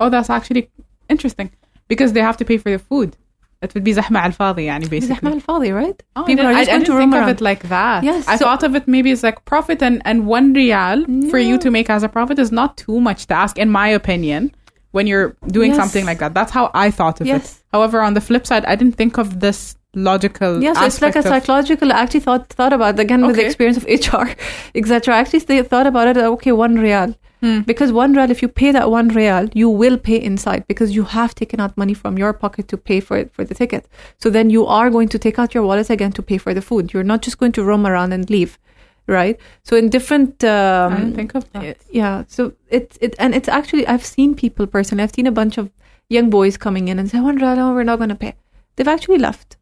Oh, 0.00 0.10
that's 0.10 0.30
actually 0.30 0.68
interesting 1.08 1.52
because 1.86 2.12
they 2.12 2.20
have 2.20 2.36
to 2.38 2.44
pay 2.44 2.58
for 2.58 2.70
the 2.72 2.80
food 2.80 3.16
It 3.61 3.73
would 3.75 3.83
be 3.85 3.93
زحمة 3.93 4.19
على 4.19 4.33
الفاضي 4.33 4.65
يعني 4.65 4.83
It's 4.85 4.89
basically. 4.89 5.29
Ahmad 5.29 5.33
al-Fadhi, 5.47 5.73
right? 5.73 6.03
Oh, 6.17 6.23
people 6.23 6.45
I 6.45 6.49
are 6.49 6.53
didn't- 6.53 6.65
just 6.65 6.69
I, 6.69 6.73
going 6.73 6.81
I 6.81 6.83
to 6.83 6.85
didn't 6.85 6.97
roam 6.99 7.11
think 7.11 7.21
around. 7.21 7.29
of 7.29 7.35
it 7.37 7.41
like 7.41 7.63
that. 7.69 8.03
Yes, 8.03 8.27
I 8.27 8.35
so- 8.35 8.45
thought 8.45 8.63
of 8.63 8.75
it 8.75 8.87
maybe 8.95 9.11
as 9.11 9.23
like 9.23 9.45
profit 9.45 9.81
and, 9.81 10.01
and 10.03 10.27
one 10.27 10.51
real 10.53 11.05
for 11.31 11.39
you 11.39 11.53
No. 11.55 11.63
to 11.65 11.71
make 11.71 11.89
as 11.89 12.03
a 12.03 12.09
profit 12.09 12.39
is 12.39 12.51
not 12.51 12.75
too 12.75 12.99
much 12.99 13.27
to 13.27 13.33
ask, 13.43 13.57
in 13.57 13.69
my 13.69 13.87
opinion, 13.87 14.51
when 14.91 15.07
you're 15.07 15.29
doing 15.47 15.71
Yes. 15.71 15.79
something 15.81 16.05
like 16.05 16.19
that. 16.19 16.33
That's 16.33 16.51
how 16.51 16.65
I 16.73 16.91
thought 16.91 17.21
of 17.21 17.27
it. 17.27 17.29
Yes. 17.29 17.63
However, 17.71 18.01
on 18.01 18.13
the 18.15 18.21
flip 18.21 18.45
side, 18.45 18.65
I 18.65 18.75
didn't 18.75 18.95
think 19.01 19.17
of 19.17 19.39
this 19.39 19.59
logical. 19.95 20.61
Yeah, 20.61 20.73
so 20.73 20.83
it's 20.85 21.01
like 21.01 21.15
a 21.15 21.19
aspect 21.19 21.25
of- 21.27 21.31
psychological. 21.33 21.93
I 21.93 21.99
actually 22.03 22.19
thought 22.27 22.49
thought 22.59 22.73
about 22.73 22.95
it, 22.95 22.99
again 22.99 23.25
with 23.25 23.35
the 23.37 23.41
Okay. 23.43 23.47
experience 23.51 23.77
of 23.81 23.85
HR, 23.87 24.27
etc. 24.75 25.15
I 25.15 25.19
actually 25.19 25.39
th- 25.51 25.67
thought 25.67 25.87
about 25.87 26.07
it. 26.11 26.17
uh, 26.17 26.31
Okay, 26.35 26.51
one 26.51 26.75
real 26.87 27.15
Hmm. 27.40 27.60
because 27.60 27.92
one 27.92 28.14
real. 28.14 28.30
If 28.30 28.42
you 28.42 28.48
pay 28.48 28.72
that 28.72 28.90
one 28.90 29.08
real, 29.08 29.48
you 29.54 29.68
will 29.68 29.96
pay 29.96 30.20
inside 30.20 30.66
because 30.66 30.94
you 30.94 31.04
have 31.04 31.34
taken 31.34 31.60
out 31.60 31.76
money 31.76 31.94
from 31.94 32.18
your 32.18 32.32
pocket 32.32 32.66
to 32.68 32.76
pay 32.76 32.98
for 33.00 33.16
it 33.16 33.32
for 33.32 33.44
the 33.44 33.54
ticket. 33.54 33.86
So 34.18 34.28
then 34.28 34.50
you 34.50 34.66
are 34.66 34.90
going 34.90 35.08
to 35.10 35.18
take 35.18 35.38
out 35.38 35.54
your 35.54 35.62
wallet 35.62 35.88
again 35.88 36.12
to 36.12 36.22
pay 36.22 36.38
for 36.38 36.52
the 36.52 36.62
food. 36.62 36.92
You're 36.92 37.04
not 37.04 37.22
just 37.22 37.38
going 37.38 37.52
to 37.52 37.62
roam 37.62 37.86
around 37.86 38.12
and 38.12 38.28
leave, 38.28 38.58
right? 39.06 39.38
So 39.62 39.76
in 39.76 39.88
different. 39.88 40.42
Um, 40.42 40.92
I 40.92 41.10
think 41.12 41.34
of 41.34 41.50
that. 41.52 41.76
yeah 41.90 42.24
so 42.26 42.52
it's 42.68 42.98
it 43.00 43.14
and 43.18 43.34
it's 43.34 43.48
actually 43.48 43.86
i've 43.86 44.04
seen 44.04 44.34
people 44.34 44.66
personally 44.66 45.02
i've 45.04 45.14
seen 45.14 45.26
a 45.26 45.32
bunch 45.32 45.58
of 45.58 45.70
young 46.08 46.30
boys 46.30 46.56
coming 46.56 46.88
in 46.88 46.98
and 46.98 47.10
say 47.10 47.20
one 47.20 47.36
no, 47.36 47.72
we're 47.72 47.82
not 47.84 47.98
going 47.98 48.08
to 48.08 48.14
pay 48.14 48.34
they've 48.76 48.88
actually 48.88 49.18
left 49.18 49.56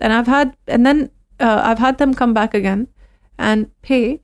and 0.00 0.12
i've 0.12 0.26
had 0.26 0.56
and 0.66 0.84
then 0.84 1.10
uh, 1.40 1.60
i've 1.64 1.78
had 1.78 1.98
them 1.98 2.14
come 2.14 2.34
back 2.34 2.54
again 2.54 2.88
and 3.38 3.70
pay 3.82 4.20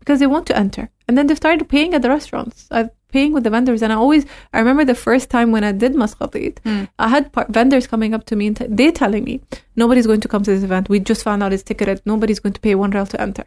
because 0.00 0.18
they 0.18 0.26
want 0.26 0.46
to 0.46 0.56
enter 0.56 0.90
and 1.12 1.18
then 1.18 1.26
they 1.26 1.34
started 1.34 1.68
paying 1.68 1.92
at 1.92 2.00
the 2.00 2.08
restaurants. 2.08 2.68
Paying 3.10 3.34
with 3.34 3.44
the 3.44 3.50
vendors, 3.50 3.82
and 3.82 3.92
I 3.92 3.96
always 3.96 4.24
I 4.54 4.58
remember 4.58 4.86
the 4.86 4.94
first 4.94 5.28
time 5.28 5.52
when 5.52 5.64
I 5.64 5.72
did 5.72 5.94
Muscat 5.94 6.34
Eat, 6.34 6.62
mm. 6.64 6.88
I 6.98 7.08
had 7.08 7.30
par- 7.30 7.44
vendors 7.50 7.86
coming 7.86 8.14
up 8.14 8.24
to 8.28 8.36
me 8.36 8.46
and 8.46 8.56
t- 8.56 8.66
they 8.66 8.90
telling 8.90 9.24
me 9.24 9.42
nobody's 9.76 10.06
going 10.06 10.22
to 10.22 10.28
come 10.28 10.42
to 10.44 10.50
this 10.50 10.62
event. 10.62 10.88
We 10.88 10.98
just 10.98 11.22
found 11.22 11.42
out 11.42 11.52
it's 11.52 11.62
ticketed. 11.62 12.00
Nobody's 12.06 12.40
going 12.40 12.54
to 12.54 12.60
pay 12.60 12.74
one 12.74 12.92
real 12.92 13.04
to 13.04 13.20
enter. 13.20 13.44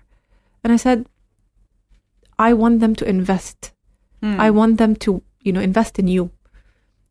And 0.64 0.72
I 0.72 0.76
said, 0.76 1.08
I 2.38 2.54
want 2.54 2.80
them 2.80 2.94
to 3.02 3.10
invest. 3.10 3.72
Mm. 4.22 4.38
I 4.40 4.52
want 4.52 4.78
them 4.78 4.96
to 4.98 5.24
you 5.42 5.52
know 5.52 5.62
invest 5.62 5.98
in 5.98 6.08
you. 6.08 6.30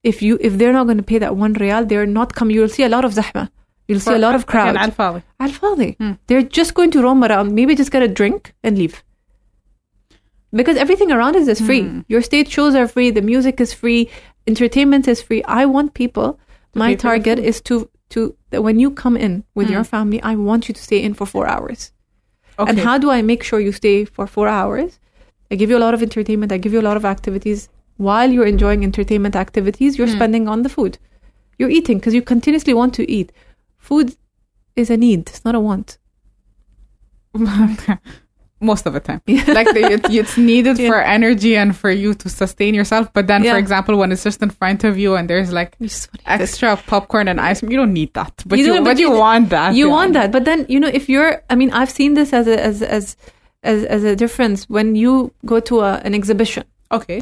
If 0.05 0.23
you 0.23 0.39
if 0.41 0.57
they're 0.57 0.73
not 0.73 0.85
going 0.85 0.99
to 0.99 1.09
pay 1.13 1.19
that 1.19 1.35
one 1.37 1.55
real, 1.55 1.85
they're 1.85 2.07
not 2.07 2.35
coming. 2.35 2.55
You'll 2.55 2.69
see 2.69 2.85
a 2.85 2.89
lot 2.89 3.05
of 3.05 3.15
zahma. 3.15 3.51
You'll 3.89 4.01
see 4.01 4.15
a 4.15 4.19
lot 4.19 4.37
of 4.37 4.47
crowd. 4.47 4.77
Al-Fali. 4.77 5.23
Al-Fali. 5.41 5.97
Mm. 5.97 6.19
They're 6.29 6.43
just 6.43 6.75
going 6.75 6.93
to 6.93 7.03
roam 7.03 7.25
around, 7.25 7.53
maybe 7.53 7.75
just 7.75 7.91
get 7.91 8.03
a 8.03 8.09
drink 8.09 8.55
and 8.63 8.79
leave. 8.79 9.03
Because 10.55 10.77
everything 10.77 11.11
around 11.13 11.37
us 11.37 11.49
is 11.49 11.61
free. 11.61 11.83
Hmm. 11.83 12.01
Your 12.09 12.23
stage 12.23 12.49
shows 12.49 12.75
are 12.75 12.87
free. 12.89 13.11
The 13.11 13.23
music 13.23 13.61
is 13.61 13.73
free. 13.73 14.09
Entertainment 14.47 15.09
is 15.09 15.21
free. 15.23 15.43
I 15.45 15.67
want 15.67 15.95
people. 15.95 16.39
my 16.77 16.93
for 16.93 16.97
the 16.97 17.03
target 17.03 17.39
is 17.39 17.61
to 17.69 17.89
to 18.15 18.21
that 18.51 18.63
when 18.63 18.79
you 18.81 18.91
come 18.91 19.17
in 19.17 19.45
with 19.55 19.67
Hmm. 19.69 19.73
your 19.75 19.85
family, 19.85 20.21
I 20.23 20.35
want 20.49 20.69
you 20.69 20.75
to 20.75 20.83
stay 20.89 21.01
in 21.07 21.15
for 21.15 21.27
four 21.27 21.47
hours. 21.47 21.93
Okay. 22.59 22.71
And 22.71 22.79
how 22.87 22.97
do 22.99 23.11
I 23.11 23.23
make 23.23 23.43
sure 23.45 23.61
you 23.61 23.73
stay 23.73 24.05
for 24.05 24.27
four 24.27 24.49
hours? 24.49 24.99
I 25.51 25.55
give 25.57 25.71
you 25.71 25.79
a 25.79 25.85
lot 25.87 25.95
of 25.95 26.03
entertainment. 26.03 26.53
I 26.53 26.59
give 26.59 26.73
you 26.75 26.81
a 26.81 26.89
lot 26.89 26.97
of 26.97 27.05
activities. 27.05 27.69
While 27.97 28.31
you're 28.33 28.47
enjoying 28.55 28.83
entertainment 28.85 29.37
activities, 29.37 29.97
you're 29.99 30.09
Hmm. 30.11 30.17
spending 30.19 30.49
on 30.49 30.63
the 30.63 30.69
food. 30.77 30.99
You're 31.59 31.71
eating 31.79 31.99
because 31.99 32.15
you 32.15 32.23
continuously 32.23 32.75
want 32.75 32.93
to 32.95 33.05
eat. 33.19 33.31
Food 33.79 34.17
is 34.75 34.91
a 34.91 34.97
need. 34.97 35.21
It's 35.31 35.45
not 35.45 35.55
a 35.55 35.61
want. 35.61 35.99
most 38.65 38.87
of 38.87 38.93
the 38.97 39.01
time. 39.01 39.21
like 39.59 39.69
the, 39.77 39.83
it, 39.97 40.03
it's 40.11 40.37
needed 40.37 40.79
Yeah. 40.83 40.89
for 40.91 40.99
energy 41.17 41.53
and 41.57 41.77
for 41.77 41.91
you 41.91 42.15
to 42.23 42.29
sustain 42.29 42.73
yourself. 42.75 43.13
But 43.13 43.27
then, 43.27 43.43
for 43.45 43.59
example, 43.65 43.97
when 44.01 44.11
it's 44.13 44.25
just 44.25 44.43
in 44.43 44.51
front 44.51 44.83
of 44.85 44.99
you 44.99 45.15
and 45.17 45.29
there's 45.31 45.53
like 45.53 45.77
extra 45.81 45.87
just 45.89 46.09
want 46.09 46.25
to 46.25 46.33
eat 46.33 46.41
it. 46.41 46.43
extra 46.43 46.77
popcorn 46.93 47.27
and 47.29 47.39
ice 47.41 47.61
cream, 47.61 47.71
you 47.73 47.77
don't 47.83 47.93
need 47.93 48.13
that. 48.15 48.33
But 48.47 48.59
You 48.59 48.65
you, 48.67 48.75
but 48.81 48.85
but 48.85 48.99
you 48.99 49.11
you- 49.13 49.19
want 49.27 49.51
that. 49.51 49.75
you 49.75 49.87
yeah. 49.87 49.93
want 49.99 50.13
that 50.15 50.29
but 50.33 50.45
then 50.49 50.67
you 50.69 50.79
know 50.83 50.89
if 51.01 51.05
you're 51.13 51.33
i 51.51 51.55
mean 51.61 51.71
i've 51.79 51.91
seen 52.01 52.15
this 52.15 52.33
as 52.33 52.47
a 52.47 52.57
as 52.71 52.83
as 52.83 53.17
as, 53.63 53.85
as 53.97 54.03
a 54.05 54.15
difference 54.17 54.59
when 54.77 54.95
you 55.03 55.33
go 55.53 55.59
to 55.61 55.81
a, 55.81 55.93
an 56.07 56.13
exhibition 56.21 56.65
Okay. 56.99 57.21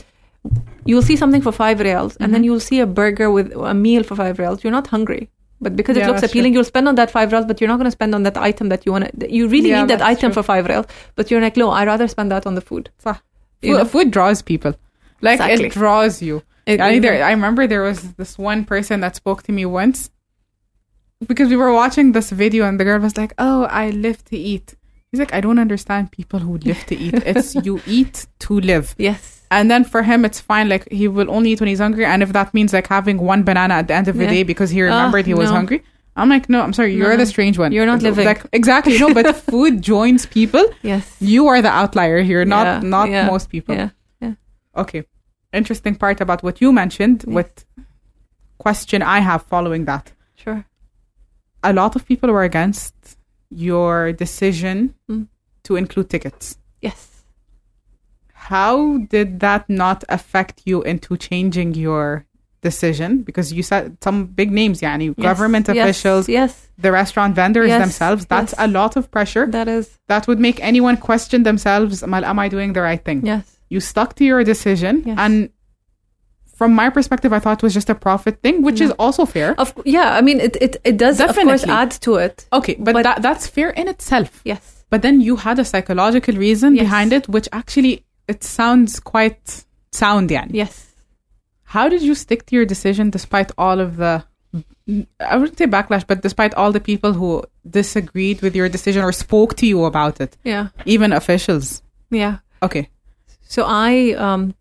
you'll 0.84 1.03
see 1.11 1.16
something 1.22 1.43
for 1.47 1.53
five 1.53 1.78
reals 1.80 2.16
and 2.16 2.26
Mm-hmm. 2.26 2.32
then 2.32 2.45
you'll 2.45 2.61
see 2.70 2.80
a 2.80 2.86
burger 2.86 3.28
with 3.30 3.53
a 3.72 3.74
meal 3.74 4.03
for 4.03 4.16
five 4.16 4.38
reals 4.38 4.62
you're 4.64 4.72
not 4.80 4.88
hungry 4.88 5.28
but 5.62 5.74
because 5.76 5.96
Yeah, 5.96 6.04
it 6.04 6.08
looks 6.10 6.22
appealing 6.28 6.52
you'll 6.54 6.64
spend 6.72 6.88
on 6.88 6.96
that 6.96 7.10
five 7.10 7.32
reals 7.32 7.46
but 7.46 7.60
you're 7.60 7.68
not 7.72 7.76
going 7.82 7.90
to 7.92 7.96
spend 8.00 8.14
on 8.14 8.22
that 8.24 8.36
item 8.36 8.68
that 8.68 8.84
you 8.84 8.92
want 8.92 9.04
to 9.20 9.32
you 9.38 9.48
really 9.48 9.70
Yeah, 9.70 9.80
need 9.82 9.90
that 9.94 10.02
item 10.02 10.30
true. 10.32 10.42
for 10.42 10.46
five 10.52 10.66
reals 10.66 10.86
but 11.16 11.30
you're 11.30 11.40
like 11.40 11.56
no 11.56 11.70
i'd 11.70 11.86
rather 11.86 12.08
spend 12.08 12.30
that 12.32 12.46
on 12.46 12.54
the 12.56 12.60
food. 12.70 12.90
You 13.04 13.14
Food, 13.62 13.78
know? 13.78 13.84
food 13.84 14.10
draws 14.10 14.42
people. 14.42 14.74
Like 15.20 15.38
Exactly. 15.40 15.66
it 15.66 15.72
draws 15.72 16.20
you. 16.20 16.42
It- 16.66 16.80
I, 16.80 16.98
there, 16.98 17.22
I 17.24 17.30
remember 17.30 17.66
there 17.68 17.82
was 17.82 18.14
this 18.14 18.36
one 18.36 18.64
person 18.64 19.00
that 19.00 19.14
spoke 19.16 19.44
to 19.44 19.52
me 19.52 19.64
once 19.66 20.10
because 21.26 21.48
we 21.48 21.56
were 21.56 21.72
watching 21.72 22.10
this 22.12 22.30
video 22.30 22.66
and 22.66 22.78
the 22.80 22.84
girl 22.84 22.98
was 23.00 23.16
like, 23.16 23.32
"Oh, 23.38 23.64
I 23.64 23.90
live 23.90 24.24
to 24.26 24.36
eat." 24.36 24.74
He's 25.12 25.20
like, 25.20 25.32
"I 25.32 25.40
don't 25.40 25.60
understand 25.60 26.10
people 26.10 26.40
who 26.40 26.58
live 26.58 26.84
to 26.86 26.96
eat. 26.96 27.14
It's 27.24 27.54
you 27.66 27.80
eat 27.86 28.26
to 28.40 28.58
live." 28.58 28.94
yes 28.98 29.41
And 29.57 29.70
then 29.70 29.84
for 29.92 30.03
him, 30.11 30.24
it's 30.28 30.40
fine. 30.40 30.66
Like 30.74 30.84
he 30.90 31.07
will 31.16 31.30
only 31.36 31.50
eat 31.53 31.61
when 31.61 31.68
he's 31.72 31.78
hungry, 31.86 32.05
and 32.12 32.22
if 32.26 32.30
that 32.38 32.48
means 32.55 32.72
like 32.72 32.86
having 32.98 33.18
one 33.32 33.42
banana 33.48 33.74
at 33.80 33.86
the 33.88 33.94
end 34.00 34.09
of 34.09 34.16
the 34.16 34.24
Yeah. 34.24 34.30
day 34.36 34.42
because 34.53 34.70
he 34.76 34.80
remembered 34.82 35.26
he 35.26 35.34
was 35.34 35.50
no. 35.50 35.57
hungry. 35.57 35.80
I'm 36.16 36.28
like, 36.28 36.48
no, 36.55 36.61
I'm 36.64 36.72
sorry, 36.78 36.94
you're 36.94 37.11
No, 37.11 37.16
the 37.24 37.26
strange 37.26 37.57
one. 37.59 37.70
You're 37.72 37.86
not 37.86 38.03
living. 38.03 38.26
Like 38.26 38.42
exactly, 38.53 38.98
no. 38.98 39.12
But 39.18 39.26
food 39.53 39.80
joins 39.92 40.26
people. 40.26 40.64
yes 40.82 41.05
You 41.20 41.42
are 41.48 41.61
the 41.62 41.72
outlier 41.80 42.20
here, 42.30 42.44
not 42.57 42.66
Yeah, 42.66 42.80
not 42.96 43.07
yeah, 43.11 43.26
most 43.34 43.46
people. 43.55 43.74
yeah 43.74 43.90
yeah 44.24 44.34
Okay. 44.82 45.05
Interesting 45.61 45.94
part 46.05 46.20
about 46.20 46.42
what 46.42 46.61
you 46.62 46.72
mentioned 46.72 47.18
Yes. 47.26 47.34
with 47.36 47.53
question 48.59 49.03
I 49.03 49.18
have 49.20 49.42
following 49.55 49.84
that. 49.86 50.12
sure 50.42 50.64
A 51.62 51.72
lot 51.72 51.92
of 51.96 52.03
people 52.11 52.28
were 52.32 52.44
against 52.53 52.94
your 53.50 54.12
decision 54.24 54.94
Mm. 55.11 55.26
to 55.66 55.76
include 55.76 56.09
tickets. 56.14 56.57
yes 56.80 56.98
How 58.51 58.99
did 59.14 59.28
that 59.40 59.62
not 59.68 60.05
affect 60.09 60.62
you 60.64 60.82
into 60.82 61.16
changing 61.16 61.74
your 61.74 62.24
decision? 62.61 63.22
Because 63.28 63.53
you 63.53 63.62
said 63.62 63.97
some 64.07 64.26
big 64.40 64.51
names, 64.61 64.80
yani, 64.80 65.07
Yes, 65.16 65.22
government 65.28 65.66
yes, 65.68 65.76
officials, 65.76 66.28
yes 66.28 66.53
the 66.84 66.90
restaurant 66.90 67.32
vendors 67.36 67.68
Yes, 67.68 67.80
themselves. 67.84 68.26
That's 68.26 68.55
a 68.59 68.66
lot 68.78 68.97
of 68.97 69.11
pressure. 69.16 69.47
that 69.59 69.68
is 69.68 69.86
That 70.09 70.26
would 70.28 70.40
make 70.49 70.59
anyone 70.70 70.97
question 70.97 71.38
themselves, 71.45 72.03
am 72.03 72.12
I, 72.14 72.20
am 72.32 72.38
I 72.45 72.49
doing 72.49 72.70
the 72.76 72.82
right 72.88 73.03
thing? 73.09 73.18
yes 73.32 73.45
You 73.74 73.80
stuck 73.80 74.11
to 74.18 74.24
your 74.30 74.43
decision. 74.53 74.95
And 75.24 75.34
from 76.59 76.70
my 76.82 76.88
perspective, 76.90 77.32
I 77.32 77.40
thought 77.43 77.59
it 77.62 77.66
was 77.68 77.74
just 77.80 77.90
a 77.90 77.95
profit 78.07 78.34
thing, 78.45 78.57
which 78.66 78.80
No. 78.80 78.86
is 78.86 78.93
also 79.05 79.22
fair. 79.36 79.51
of 79.62 79.68
yeah 79.99 80.09
i 80.18 80.20
mean 80.28 80.38
it 80.47 80.55
it, 80.66 80.72
it 80.90 80.97
does 81.05 81.16
of 81.20 81.26
course 81.26 81.36
Definitely. 81.62 81.72
add 81.82 81.90
to 82.07 82.11
it 82.26 82.36
Okay, 82.59 82.74
but, 82.84 82.93
But- 82.95 83.05
that, 83.09 83.16
that's 83.26 83.45
fair 83.57 83.70
in 83.80 83.86
itself. 83.95 84.30
yes 84.53 84.62
But 84.93 85.01
then 85.07 85.16
you 85.26 85.34
had 85.47 85.57
a 85.64 85.66
psychological 85.72 86.34
reason 86.47 86.70
Yes. 86.74 86.82
behind 86.84 87.11
it, 87.18 87.24
which 87.34 87.49
actually 87.61 87.95
it 88.28 88.44
sounds 88.44 89.00
quite 89.00 89.64
sound, 89.92 90.30
yani. 90.30 90.50
yes 90.52 90.94
How 91.64 91.88
did 91.88 92.02
you 92.02 92.14
stick 92.14 92.46
to 92.46 92.56
your 92.56 92.66
decision 92.66 93.10
despite 93.10 93.50
all 93.56 93.80
of 93.80 93.96
the 93.96 94.24
I 95.20 95.36
wouldn't 95.38 95.56
say 95.56 95.66
backlash, 95.66 96.06
but 96.06 96.20
despite 96.20 96.52
all 96.54 96.72
the 96.72 96.80
people 96.80 97.12
who 97.14 97.44
disagreed 97.68 98.42
with 98.42 98.54
your 98.54 98.68
decision 98.68 99.02
or 99.02 99.12
spoke 99.12 99.56
to 99.56 99.66
you 99.66 99.84
about 99.84 100.20
it, 100.20 100.36
yeah 100.44 100.68
even 100.84 101.12
officials. 101.12 101.82
yeah 102.10 102.38
Okay. 102.62 102.88
So 103.42 103.64
I, 103.66 104.12
um, 104.12 104.54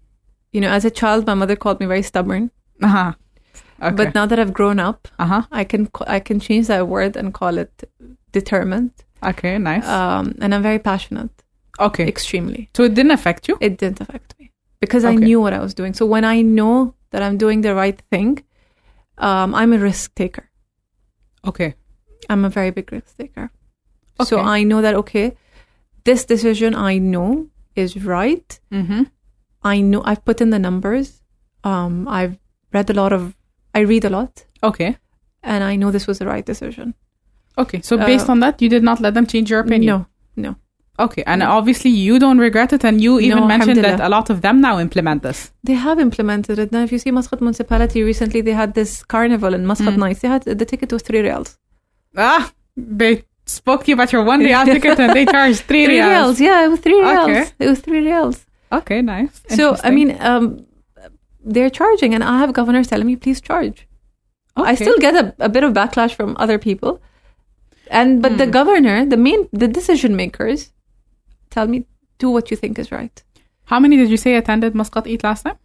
you 0.51 0.59
know, 0.59 0.69
as 0.69 0.83
a 0.83 0.91
child, 0.91 1.27
my 1.27 1.33
mother 1.33 1.55
called 1.55 1.79
me 1.79 1.85
very 1.85 2.01
stubborn. 2.01 2.51
Uh-huh. 2.81 3.13
Okay. 3.81 3.95
But 3.95 4.13
now 4.13 4.25
that 4.25 4.39
I've 4.39 4.53
grown 4.53 4.79
up, 4.79 5.07
uh-huh. 5.17 5.43
I 5.51 5.63
can 5.63 5.89
I 6.07 6.19
can 6.19 6.39
change 6.39 6.67
that 6.67 6.87
word 6.87 7.15
and 7.15 7.33
call 7.33 7.57
it 7.57 7.89
determined. 8.31 8.91
Okay, 9.23 9.57
nice. 9.57 9.87
Um, 9.87 10.35
and 10.41 10.53
I'm 10.53 10.61
very 10.61 10.79
passionate. 10.79 11.31
Okay. 11.79 12.07
extremely. 12.07 12.69
So 12.75 12.83
it 12.83 12.93
didn't 12.93 13.11
affect 13.11 13.47
you? 13.47 13.57
It 13.61 13.77
didn't 13.77 14.01
affect 14.01 14.35
me 14.39 14.51
because 14.79 15.03
I 15.05 15.15
knew 15.15 15.39
what 15.41 15.53
I 15.53 15.59
was 15.59 15.73
doing. 15.73 15.93
So 15.93 16.05
when 16.05 16.23
I 16.25 16.41
know 16.41 16.95
that 17.11 17.21
I'm 17.21 17.37
doing 17.37 17.61
the 17.61 17.73
right 17.75 17.99
thing, 18.11 18.43
um, 19.17 19.53
I'm 19.55 19.73
a 19.73 19.77
risk 19.77 20.13
taker. 20.15 20.49
Okay. 21.45 21.75
I'm 22.29 22.45
a 22.45 22.49
very 22.49 22.71
big 22.71 22.91
risk 22.91 23.17
taker. 23.17 23.51
Okay. 24.19 24.27
So 24.29 24.39
I 24.39 24.63
know 24.63 24.81
that 24.81 24.95
okay, 24.95 25.35
this 26.03 26.25
decision 26.25 26.75
I 26.75 26.97
know 26.99 27.47
is 27.75 28.03
right. 28.05 28.59
Mm-hmm. 28.71 29.03
I 29.63 29.81
know 29.81 30.01
I've 30.05 30.23
put 30.25 30.41
in 30.41 30.49
the 30.49 30.59
numbers. 30.59 31.21
Um, 31.63 32.07
I've 32.07 32.37
read 32.73 32.89
a 32.89 32.93
lot 32.93 33.13
of, 33.13 33.35
I 33.75 33.79
read 33.79 34.05
a 34.05 34.09
lot, 34.09 34.45
Okay. 34.63 34.97
and 35.43 35.63
I 35.63 35.75
know 35.75 35.91
this 35.91 36.07
was 36.07 36.17
the 36.19 36.25
right 36.25 36.45
decision. 36.45 36.93
Okay. 37.57 37.81
So 37.81 37.97
based 37.97 38.27
Uh, 38.29 38.31
on 38.33 38.39
that, 38.39 38.61
you 38.61 38.69
did 38.69 38.83
not 38.83 38.99
let 38.99 39.13
them 39.13 39.25
change 39.27 39.49
your 39.51 39.59
opinion? 39.59 39.87
No, 39.87 40.05
no. 40.35 40.55
Okay. 41.05 41.23
And 41.31 41.41
obviously 41.43 41.89
you 42.07 42.19
don't 42.19 42.37
regret 42.47 42.71
it 42.73 42.83
and 42.85 42.95
you 43.05 43.19
even 43.19 43.39
No, 43.39 43.47
mentioned 43.47 43.83
that 43.87 43.99
a 43.99 44.09
lot 44.09 44.29
of 44.29 44.37
them 44.45 44.61
now 44.67 44.79
implement 44.79 45.19
this. 45.23 45.39
They 45.63 45.73
have 45.87 45.97
implemented 46.07 46.59
it. 46.63 46.71
Now, 46.71 46.83
if 46.83 46.91
you 46.93 46.99
see 46.99 47.11
Muscat 47.11 47.41
municipality 47.41 47.99
recently, 48.11 48.41
they 48.41 48.53
had 48.63 48.73
this 48.79 48.91
carnival 49.03 49.53
in 49.57 49.65
Muscat 49.71 49.93
Mm. 49.95 50.03
Nights. 50.05 50.19
They 50.21 50.27
had 50.35 50.43
the 50.61 50.65
ticket 50.71 50.91
was 50.93 51.01
three 51.01 51.21
reals. 51.27 51.57
Ah, 52.17 52.43
they 52.77 53.23
spoke 53.45 53.83
to 53.83 53.87
you 53.91 53.95
about 53.99 54.11
your 54.13 54.23
one 54.23 54.39
real 54.49 54.63
ticket 54.75 54.99
and 54.99 55.11
they 55.17 55.25
charged 55.25 55.61
three, 55.69 55.85
Three 55.85 55.99
reals. 56.01 56.11
reals, 56.11 56.41
yeah, 56.47 56.65
it 56.65 56.69
was 56.73 56.79
three 56.79 56.99
reals. 57.09 57.29
Okay. 57.29 57.43
It 57.59 57.67
was 57.73 57.79
three 57.79 58.01
reals. 58.11 58.45
Okay, 58.79 59.01
nice. 59.01 59.41
So 59.49 59.75
I 59.83 59.89
mean, 59.91 60.09
um, 60.21 60.65
they're 61.53 61.69
charging, 61.81 62.13
and 62.15 62.23
I 62.23 62.37
have 62.43 62.53
governors 62.53 62.87
telling 62.87 63.07
me, 63.11 63.15
please 63.15 63.41
charge. 63.41 63.87
I 64.55 64.75
still 64.75 64.97
get 64.99 65.15
a, 65.15 65.25
a 65.39 65.49
bit 65.49 65.63
of 65.63 65.73
backlash 65.73 66.13
from 66.19 66.35
other 66.43 66.57
people, 66.59 67.01
and 67.99 68.21
but 68.21 68.37
the 68.37 68.45
Hmm. 68.45 68.51
governor, 68.59 68.97
the 69.05 69.17
main, 69.17 69.47
the 69.51 69.67
decision 69.67 70.15
makers, 70.15 70.71
tell 71.51 71.67
me 71.67 71.85
do 72.17 72.29
what 72.31 72.49
you 72.51 72.57
think 72.57 72.79
is 72.79 72.91
right. 72.91 73.23
How 73.65 73.79
many 73.79 73.95
did 73.97 74.09
you 74.09 74.17
say 74.17 74.35
attended 74.35 74.73
Muscat 74.75 75.05
Eat 75.07 75.23
last 75.23 75.43
time? 75.43 75.57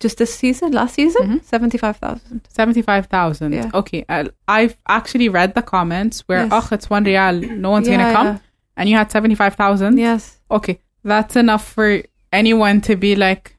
Just 0.00 0.18
this 0.18 0.34
season, 0.34 0.72
last 0.72 0.94
season, 0.94 1.22
Mhm. 1.40 1.44
seventy-five 1.44 1.96
thousand. 1.96 2.40
75,000. 2.48 3.52
Yeah. 3.52 3.70
Okay. 3.74 4.04
I, 4.08 4.28
I've 4.48 4.76
actually 4.88 5.28
read 5.28 5.54
the 5.54 5.62
comments 5.62 6.20
where, 6.28 6.44
Yes. 6.44 6.50
oh, 6.52 6.68
it's 6.74 6.88
one 6.90 7.04
real, 7.04 7.32
no 7.40 7.70
one's 7.70 7.86
going 7.88 8.00
to 8.00 8.12
come. 8.12 8.26
yeah. 8.26 8.38
And 8.76 8.88
you 8.88 8.96
had 8.96 9.10
75,000. 9.12 9.98
Yes. 9.98 10.40
Okay. 10.50 10.80
That's 11.04 11.36
enough 11.36 11.68
for 11.68 12.02
anyone 12.32 12.80
to 12.82 12.96
be 12.96 13.14
like, 13.14 13.56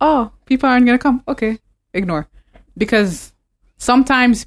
oh, 0.00 0.32
people 0.46 0.68
aren't 0.68 0.86
going 0.86 0.98
to 0.98 1.02
come. 1.02 1.22
Okay. 1.28 1.58
Ignore. 1.94 2.26
Because 2.76 3.32
sometimes 3.78 4.46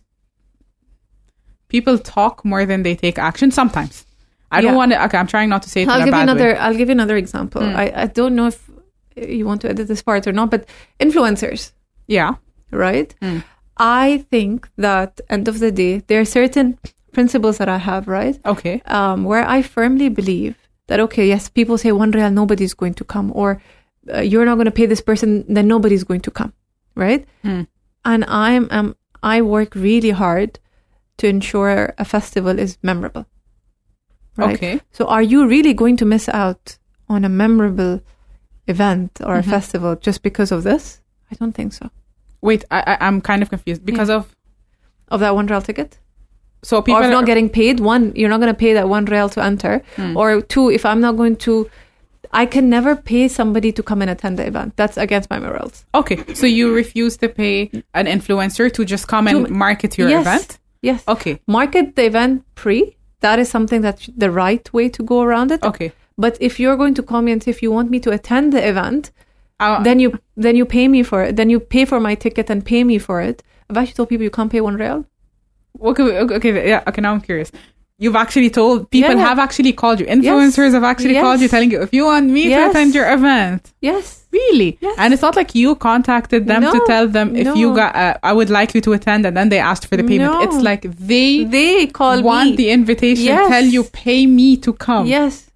people 1.67 1.97
talk 1.99 2.43
more 2.43 2.65
than 2.65 2.83
they 2.83 2.95
take 2.95 3.17
action. 3.19 3.51
Sometimes. 3.51 4.05
I 4.51 4.61
don't 4.61 4.71
Yeah. 4.71 4.77
want 4.77 4.91
to, 4.93 5.03
okay, 5.05 5.17
I'm 5.17 5.27
trying 5.27 5.49
not 5.49 5.61
to 5.63 5.69
say 5.69 5.83
it 5.83 5.89
I'll 5.89 6.03
give 6.05 6.13
you 6.13 6.19
another. 6.21 6.53
way. 6.53 6.57
I'll 6.57 6.75
give 6.75 6.89
you 6.89 6.93
another 6.93 7.17
example. 7.17 7.61
Mm. 7.61 7.75
I, 7.75 8.03
I 8.03 8.05
don't 8.07 8.35
know 8.35 8.47
if 8.47 8.69
you 9.15 9.45
want 9.45 9.61
to 9.61 9.69
edit 9.69 9.87
this 9.87 10.01
part 10.01 10.25
or 10.27 10.31
not, 10.31 10.49
but 10.49 10.65
influencers, 10.99 11.71
Yeah. 12.07 12.35
right? 12.71 13.13
Mm. 13.21 13.43
I 13.77 14.25
think 14.31 14.67
that 14.77 15.21
end 15.29 15.47
of 15.47 15.59
the 15.59 15.71
day, 15.71 15.99
there 16.07 16.19
are 16.19 16.25
certain 16.25 16.77
principles 17.13 17.57
that 17.57 17.69
I 17.69 17.77
have, 17.77 18.07
right? 18.07 18.37
Okay. 18.45 18.81
Um, 18.85 19.23
where 19.23 19.47
I 19.47 19.61
firmly 19.61 20.09
believe 20.09 20.55
that 20.87 20.99
okay, 20.99 21.27
yes, 21.27 21.49
people 21.49 21.77
say 21.77 21.91
one 21.91 22.11
real, 22.11 22.29
nobody's 22.31 22.73
going 22.73 22.93
to 22.95 23.03
come, 23.03 23.31
or 23.35 23.61
uh, 24.13 24.21
you're 24.21 24.45
not 24.45 24.55
going 24.55 24.65
to 24.65 24.71
pay 24.71 24.85
this 24.87 25.01
person, 25.01 25.45
then 25.47 25.67
nobody's 25.67 26.03
going 26.03 26.21
to 26.21 26.31
come, 26.31 26.51
right? 26.95 27.25
Mm. 27.43 27.67
And 28.05 28.25
I'm 28.27 28.67
um, 28.71 28.95
I 29.21 29.41
work 29.41 29.75
really 29.75 30.09
hard 30.11 30.59
to 31.17 31.27
ensure 31.27 31.93
a 31.97 32.05
festival 32.05 32.57
is 32.59 32.77
memorable. 32.81 33.25
Right? 34.39 34.55
Okay. 34.55 34.81
So 34.91 35.05
are 35.05 35.21
you 35.21 35.47
really 35.47 35.73
going 35.73 35.97
to 35.97 36.05
miss 36.05 36.29
out 36.29 36.77
on 37.07 37.25
a 37.25 37.29
memorable 37.29 38.01
event 38.67 39.19
or 39.25 39.35
a 39.35 39.41
Mhm. 39.43 39.49
festival 39.49 39.95
just 39.95 40.21
because 40.23 40.51
of 40.51 40.63
this? 40.63 41.01
I 41.31 41.35
don't 41.35 41.53
think 41.53 41.73
so. 41.73 41.89
Wait, 42.41 42.63
I, 42.71 42.79
I, 42.87 42.97
I'm 43.07 43.21
kind 43.21 43.41
of 43.41 43.49
confused 43.49 43.85
because 43.85 44.09
of, 44.09 44.35
Of 45.09 45.19
that 45.21 45.33
one 45.35 45.47
real 45.47 45.61
ticket? 45.61 45.99
so 46.61 46.81
people 46.81 46.99
or 46.99 47.03
if 47.03 47.07
are- 47.09 47.11
not 47.11 47.25
getting 47.25 47.49
paid, 47.49 47.79
one, 47.79 48.11
you're 48.15 48.29
not 48.29 48.39
going 48.41 48.53
to 48.53 48.57
pay 48.59 48.73
that 48.73 48.87
one 48.89 49.05
real 49.05 49.29
to 49.29 49.41
enter. 49.43 49.81
Hmm. 49.95 50.15
Or 50.17 50.41
two, 50.41 50.69
if 50.69 50.85
I'm 50.85 50.99
not 51.01 51.15
going 51.17 51.35
to, 51.47 51.69
I 52.31 52.45
can 52.45 52.69
never 52.69 52.95
pay 52.95 53.27
somebody 53.27 53.71
to 53.71 53.81
come 53.81 54.01
and 54.03 54.09
attend 54.11 54.37
the 54.37 54.45
event. 54.45 54.75
That's 54.75 54.97
against 54.97 55.29
my 55.29 55.39
morals. 55.39 55.85
Okay, 55.95 56.17
so 56.35 56.45
you 56.45 56.73
refuse 56.75 57.17
to 57.17 57.27
pay 57.29 57.71
an 57.93 58.05
influencer 58.05 58.71
to 58.73 58.85
just 58.85 59.07
come 59.07 59.27
and 59.27 59.49
market 59.49 59.97
your 59.97 60.09
Yes. 60.09 60.21
event? 60.27 60.59
Yes. 60.81 61.03
Okay, 61.07 61.39
Market 61.47 61.95
the 61.95 62.05
event 62.05 62.43
pre. 62.55 62.95
That 63.21 63.39
is 63.39 63.49
something 63.49 63.81
that's 63.81 64.09
the 64.17 64.31
right 64.31 64.71
way 64.73 64.89
to 64.89 65.03
go 65.03 65.21
around 65.21 65.51
it. 65.51 65.63
okay. 65.63 65.91
But 66.17 66.37
if 66.41 66.59
you're 66.59 66.75
going 66.77 66.95
to 66.95 67.03
call 67.03 67.21
me 67.21 67.31
and 67.31 67.41
say 67.41 67.51
if 67.51 67.61
you 67.63 67.71
want 67.71 67.89
me 67.89 67.99
to 68.01 68.11
attend 68.11 68.51
the 68.53 68.61
event, 68.67 69.11
Uh, 69.59 69.83
then 69.83 69.99
you 69.99 70.09
then 70.37 70.55
you 70.55 70.65
pay 70.65 70.87
me 70.87 71.03
for 71.03 71.23
it. 71.23 71.35
Then 71.35 71.49
you 71.49 71.59
pay 71.59 71.85
for 71.85 71.99
my 71.99 72.15
ticket 72.15 72.49
and 72.49 72.63
pay 72.63 72.83
me 72.83 72.97
for 72.99 73.21
it. 73.21 73.43
I've 73.69 73.77
actually 73.77 73.95
told 73.95 74.09
people 74.09 74.23
you 74.23 74.31
can't 74.31 74.51
pay 74.51 74.61
one 74.61 74.77
real. 74.77 75.05
okay, 75.81 76.03
okay, 76.23 76.35
okay, 76.35 76.69
yeah, 76.69 76.81
okay. 76.87 77.01
Now 77.01 77.11
I'm 77.13 77.21
curious. 77.21 77.51
You've 78.01 78.15
actually 78.15 78.49
told 78.49 78.89
people 78.91 79.15
Yeah, 79.15 79.27
have 79.29 79.39
actually 79.39 79.73
called 79.73 79.99
you. 79.99 80.05
Influencers 80.05 80.71
have 80.73 80.85
actually 80.85 81.15
Yes. 81.15 81.23
called 81.23 81.41
you, 81.41 81.49
telling 81.49 81.69
you 81.71 81.81
if 81.81 81.91
you 81.93 82.05
want 82.05 82.27
me 82.37 82.43
to 82.47 82.69
attend 82.69 82.95
your 82.95 83.07
event. 83.11 83.73
Yes. 83.81 84.23
Really? 84.31 84.77
Yes. 84.79 84.95
And 84.97 85.13
it's 85.13 85.21
not 85.21 85.35
like 85.35 85.53
you 85.53 85.75
contacted 85.75 86.47
them 86.47 86.61
to 86.61 86.79
tell 86.87 87.07
them 87.07 87.35
if 87.35 87.47
you 87.57 87.75
got. 87.75 87.95
Uh, 87.95 88.13
I 88.23 88.31
would 88.31 88.49
like 88.49 88.73
you 88.75 88.81
to 88.87 88.93
attend, 88.93 89.25
and 89.25 89.35
then 89.35 89.49
they 89.49 89.59
asked 89.59 89.85
for 89.87 89.97
the 89.97 90.03
payment. 90.03 90.31
No. 90.31 90.41
It's 90.45 90.61
like 90.69 90.83
they 90.97 91.43
They 91.43 91.87
call 91.87 92.21
want 92.21 92.51
me. 92.51 92.55
the 92.55 92.69
invitation, 92.69 93.25
Yes. 93.25 93.49
tell 93.49 93.65
you 93.65 93.83
pay 93.83 94.25
me 94.27 94.55
to 94.57 94.71
come. 94.71 95.05
Yes. 95.07 95.49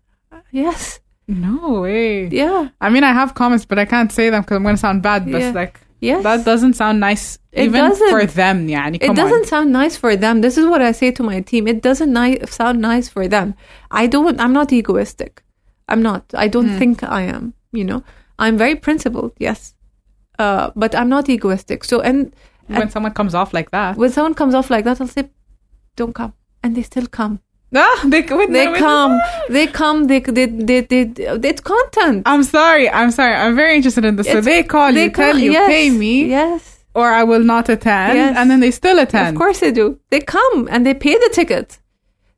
Yes. 0.52 1.00
No 1.28 1.80
way. 1.82 2.28
Yeah. 2.28 2.70
I 2.82 2.90
mean, 2.90 3.04
I 3.06 3.14
have 3.14 3.36
comments, 3.36 3.64
but 3.66 3.80
I 3.80 3.86
can't 3.86 4.12
say 4.12 4.30
them 4.30 4.42
because 4.42 4.58
I'm 4.58 4.64
going 4.64 4.76
to 4.76 4.80
sound 4.88 5.02
bad. 5.02 5.32
But 5.32 5.42
Yeah. 5.42 5.52
like. 5.52 5.80
Yes. 6.03 6.23
That 6.23 6.45
doesn't 6.45 6.75
sound 6.75 7.01
nice 7.01 7.39
It 7.51 7.65
even 7.65 7.81
doesn't. 7.91 8.11
for 8.11 8.25
them. 8.25 8.69
يعني, 8.69 8.97
it 9.03 9.07
come 9.07 9.17
doesn't 9.17 9.47
on. 9.47 9.47
sound 9.47 9.73
nice 9.73 9.97
for 9.97 10.15
them. 10.15 10.43
This 10.43 10.57
is 10.57 10.65
what 10.65 10.81
I 10.81 10.93
say 10.93 11.11
to 11.11 11.23
my 11.25 11.41
team. 11.41 11.67
It 11.67 11.83
doesn't 11.83 12.13
ni- 12.13 12.39
sound 12.47 12.81
nice 12.81 13.09
for 13.09 13.27
them. 13.27 13.55
I 13.91 14.07
don't. 14.07 14.39
I'm 14.41 14.53
not 14.53 14.73
egoistic. 14.73 15.43
I'm 15.89 16.01
not. 16.03 16.23
I 16.35 16.47
don't 16.47 16.69
Hmm. 16.71 16.79
think 16.79 17.03
I 17.03 17.23
am. 17.23 17.55
You 17.73 17.85
know, 17.85 18.01
I'm 18.39 18.57
very 18.57 18.77
principled. 18.77 19.33
Yes, 19.39 19.75
uh, 20.39 20.71
but 20.77 20.95
I'm 20.95 21.09
not 21.09 21.29
egoistic. 21.29 21.83
So, 21.85 22.01
and 22.01 22.33
When 22.69 22.91
someone 22.91 23.13
comes 23.21 23.35
off 23.35 23.51
like 23.53 23.71
that. 23.73 23.97
when 23.97 24.11
someone 24.13 24.35
comes 24.35 24.55
off 24.55 24.69
like 24.71 24.85
that, 24.85 25.01
I'll 25.01 25.09
say, 25.19 25.25
"Don't 25.97 26.15
come," 26.15 26.33
and 26.63 26.77
they 26.77 26.85
still 26.93 27.09
come. 27.21 27.41
Ah, 27.76 28.02
they, 28.06 28.22
wait, 28.22 28.52
They 28.52 28.66
no, 28.66 28.76
come. 28.78 29.20
They 29.50 29.66
come. 29.68 30.06
They 30.08 30.20
they 30.20 30.46
they, 30.46 30.82
they, 30.82 31.04
they 31.06 31.50
it's 31.50 31.62
content. 31.62 32.24
I'm 32.26 32.44
sorry. 32.44 32.90
I'm 32.90 33.10
sorry. 33.12 33.34
I'm 33.34 33.56
very 33.56 33.76
interested 33.76 34.06
in 34.06 34.16
this. 34.16 34.28
so 34.28 34.42
they 34.42 34.62
call 34.64 34.92
you, 34.92 35.10
tell 35.10 35.32
come- 35.34 35.42
you, 35.42 35.52
yes, 35.54 35.68
pay 35.68 35.90
me, 35.90 36.26
Yes. 36.26 36.84
or 36.94 37.08
I 37.10 37.24
will 37.24 37.44
not 37.44 37.70
attend, 37.70 38.18
Yes. 38.18 38.38
and 38.38 38.50
then 38.52 38.60
they 38.60 38.72
still 38.72 39.00
attend. 39.00 39.36
Of 39.36 39.40
course 39.42 39.60
they 39.60 39.72
do. 39.72 40.00
They 40.12 40.20
come 40.22 40.68
and 40.72 40.86
they 40.86 40.94
pay 40.94 41.16
the 41.16 41.30
ticket. 41.34 41.80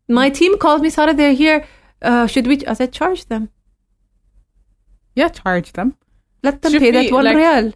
My 0.08 0.30
team 0.30 0.58
called 0.58 0.82
me, 0.84 0.90
Sarah, 0.90 1.14
they're 1.14 1.34
here. 1.34 1.66
Uh, 2.02 2.28
should 2.28 2.48
we? 2.48 2.56
I 2.68 2.74
said, 2.74 2.94
charge 2.94 3.26
them. 3.26 3.50
Yeah, 5.16 5.30
charge 5.30 5.72
them. 5.74 5.96
Let 6.44 6.62
them 6.62 6.72
Should 6.74 6.82
pay 6.82 6.92
that 6.92 7.12
one 7.12 7.26
like, 7.26 7.36
real. 7.36 7.74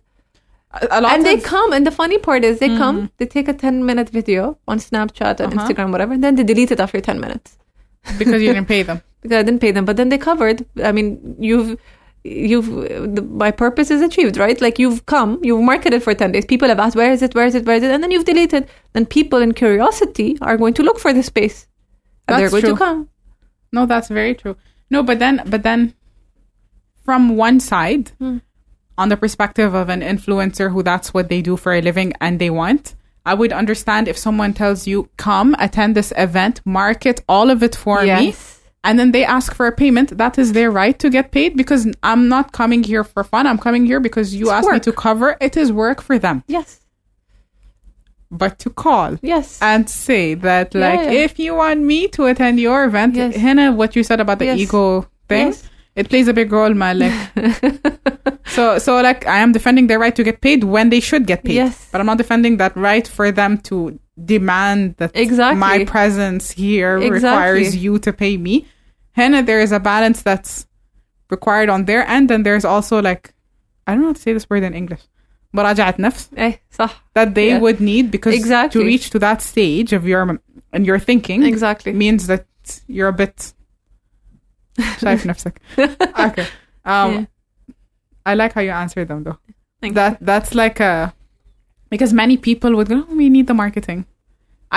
A, 0.71 1.01
lot 1.01 1.11
And 1.13 1.25
they 1.25 1.37
come. 1.39 1.73
And 1.73 1.85
the 1.85 1.91
funny 1.91 2.17
part 2.19 2.43
is, 2.43 2.59
they 2.59 2.69
Mhm. 2.69 2.77
come, 2.77 3.11
they 3.17 3.25
take 3.25 3.47
a 3.47 3.53
10 3.53 3.85
minute 3.85 4.09
video 4.09 4.57
on 4.67 4.77
Snapchat 4.79 5.39
and 5.39 5.53
Uh-huh. 5.53 5.67
Instagram, 5.67 5.91
whatever, 5.91 6.13
and 6.13 6.23
then 6.23 6.35
they 6.35 6.43
delete 6.43 6.71
it 6.71 6.79
after 6.79 7.01
10 7.01 7.19
minutes 7.19 7.57
because 8.19 8.41
you 8.41 8.53
didn't 8.53 8.67
pay 8.67 8.83
them. 8.83 9.01
because 9.21 9.37
I 9.39 9.43
didn't 9.43 9.59
pay 9.61 9.71
them. 9.71 9.85
But 9.85 9.97
then 9.97 10.09
they 10.09 10.17
covered. 10.17 10.65
I 10.83 10.91
mean, 10.91 11.35
you've. 11.39 11.77
You've 12.25 12.65
the, 13.15 13.21
my 13.21 13.49
purpose 13.49 13.89
is 13.89 14.01
achieved, 14.01 14.35
right? 14.37 14.59
Like 14.61 14.77
you've 14.77 15.05
come, 15.05 15.39
you've 15.41 15.61
marketed 15.63 16.03
for 16.03 16.13
ten 16.13 16.33
days. 16.33 16.45
People 16.45 16.67
have 16.67 16.77
asked, 16.77 16.97
"Where 17.01 17.13
is 17.13 17.21
it? 17.21 17.33
Where 17.33 17.45
is 17.47 17.55
it? 17.55 17.65
Where 17.65 17.77
is 17.77 17.83
it?" 17.83 17.91
And 17.91 18.03
then 18.03 18.11
you've 18.11 18.25
deleted. 18.25 18.67
Then 18.91 19.05
people 19.05 19.39
in 19.41 19.53
curiosity 19.53 20.37
are 20.41 20.57
going 20.57 20.73
to 20.79 20.83
look 20.83 20.99
for 20.99 21.13
the 21.13 21.23
space, 21.23 21.65
and 22.27 22.37
they're 22.37 22.49
going 22.49 22.63
true. 22.63 22.71
to 22.73 22.77
come. 22.77 23.07
No, 23.71 23.85
that's 23.85 24.09
very 24.09 24.35
true. 24.35 24.57
No, 24.91 25.01
but 25.01 25.19
then, 25.19 25.41
but 25.45 25.63
then, 25.63 25.93
from 27.05 27.37
one 27.37 27.59
side, 27.61 28.11
Hmm. 28.19 28.37
On 28.99 29.07
the 29.09 29.17
perspective 29.17 29.71
of 29.81 29.87
an 29.95 30.01
influencer 30.13 30.67
who 30.73 30.81
that's 30.83 31.13
what 31.15 31.29
they 31.29 31.41
do 31.49 31.55
for 31.63 31.71
a 31.73 31.81
living 31.89 32.09
and 32.21 32.33
they 32.41 32.51
want, 32.61 32.83
I 33.25 33.33
would 33.39 33.53
understand 33.61 34.03
if 34.07 34.17
someone 34.17 34.53
tells 34.61 34.79
you, 34.91 34.97
"Come 35.27 35.49
attend 35.67 35.91
this 35.95 36.11
event, 36.27 36.55
market 36.65 37.17
all 37.33 37.47
of 37.55 37.59
it 37.67 37.75
for 37.83 37.97
me." 38.03 38.35
And 38.87 38.93
then 38.99 39.09
they 39.15 39.25
ask 39.37 39.47
for 39.57 39.65
a 39.67 39.75
payment, 39.83 40.17
that 40.21 40.33
is 40.43 40.53
their 40.53 40.71
right 40.81 40.97
to 41.03 41.09
get 41.17 41.25
paid 41.37 41.51
because 41.61 41.81
I'm 42.01 42.23
not 42.35 42.45
coming 42.59 42.81
here 42.91 43.03
for 43.03 43.23
fun. 43.33 43.43
I'm 43.45 43.57
coming 43.67 43.83
here 43.91 43.99
because 44.07 44.27
you 44.39 44.45
It's 44.45 44.55
asked 44.57 44.71
me 44.71 44.79
to 44.87 44.93
cover. 45.05 45.29
It 45.47 45.57
is 45.57 45.67
work 45.85 45.99
for 46.07 46.17
them. 46.25 46.37
Yes. 46.47 46.79
But 48.31 48.53
to 48.63 48.69
call 48.69 49.17
Yes. 49.21 49.47
and 49.61 49.89
say 49.89 50.33
that, 50.47 50.67
Yeah, 50.73 50.81
like, 50.87 50.99
yeah. 51.01 51.23
if 51.25 51.39
you 51.39 51.51
want 51.55 51.79
me 51.81 52.07
to 52.15 52.21
attend 52.31 52.55
your 52.67 52.79
event, 52.85 53.15
Yes. 53.15 53.35
Hina, 53.35 53.65
what 53.73 53.95
you 53.97 54.03
said 54.09 54.19
about 54.21 54.39
the 54.39 54.45
Yes. 54.45 54.59
ego 54.59 55.07
thing, 55.27 55.47
Yes. 55.47 55.63
it 55.96 56.08
plays 56.08 56.26
a 56.28 56.32
big 56.34 56.50
role, 56.52 56.74
Malik. 56.74 57.12
so, 58.46 58.78
so 58.78 59.00
like, 59.00 59.26
I 59.26 59.38
am 59.38 59.52
defending 59.52 59.86
their 59.86 59.98
right 59.98 60.14
to 60.16 60.22
get 60.24 60.40
paid 60.40 60.64
when 60.64 60.90
they 60.90 61.00
should 61.00 61.26
get 61.26 61.44
paid. 61.44 61.54
Yes. 61.56 61.88
But 61.92 62.00
I'm 62.00 62.06
not 62.06 62.18
defending 62.18 62.56
that 62.58 62.76
right 62.76 63.06
for 63.06 63.30
them 63.30 63.58
to 63.68 63.98
demand 64.24 64.96
that 64.98 65.10
Exactly. 65.14 65.58
my 65.58 65.84
presence 65.84 66.50
here 66.50 66.96
Exactly. 66.98 67.20
requires 67.20 67.76
you 67.76 67.98
to 68.00 68.12
pay 68.12 68.36
me. 68.36 68.66
Hannah, 69.12 69.42
there 69.42 69.60
is 69.60 69.72
a 69.72 69.80
balance 69.80 70.22
that's 70.22 70.66
required 71.30 71.68
on 71.68 71.84
their 71.84 72.06
end, 72.06 72.30
and 72.30 72.44
there's 72.44 72.64
also 72.64 73.00
like 73.00 73.32
I 73.86 73.92
don't 73.92 74.00
know 74.00 74.08
how 74.08 74.12
to 74.14 74.20
say 74.20 74.32
this 74.32 74.48
word 74.48 74.62
in 74.62 74.74
English. 74.74 75.00
مراجعة 75.54 75.94
نفس 76.00 76.28
Eh, 76.36 76.52
صح. 76.76 76.90
that 77.14 77.34
they 77.34 77.48
Yeah. 77.50 77.58
would 77.58 77.80
need 77.80 78.10
because 78.10 78.34
Exactly. 78.34 78.80
to 78.80 78.86
reach 78.86 79.10
to 79.10 79.18
that 79.20 79.40
stage 79.40 79.92
of 79.92 80.06
your 80.08 80.40
and 80.72 80.84
your 80.86 80.98
thinking 80.98 81.44
Exactly. 81.44 81.92
means 81.92 82.26
that 82.26 82.46
you're 82.88 83.08
a 83.08 83.12
bit 83.12 83.52
شايف 85.00 85.26
نفسك. 85.26 85.60
Okay. 85.78 86.46
Um, 86.84 87.12
Yeah. 87.12 87.24
I 88.26 88.34
like 88.34 88.52
how 88.54 88.60
you 88.60 88.70
answer 88.70 89.04
them 89.04 89.22
though. 89.24 89.38
Thank 89.80 89.94
that 89.94 90.12
that's 90.30 90.54
like 90.54 90.80
a 90.80 91.14
because 91.90 92.12
many 92.12 92.36
people 92.48 92.70
would 92.76 92.88
go, 92.88 92.98
oh, 93.08 93.14
we 93.22 93.28
need 93.36 93.46
the 93.46 93.54
marketing. 93.54 94.00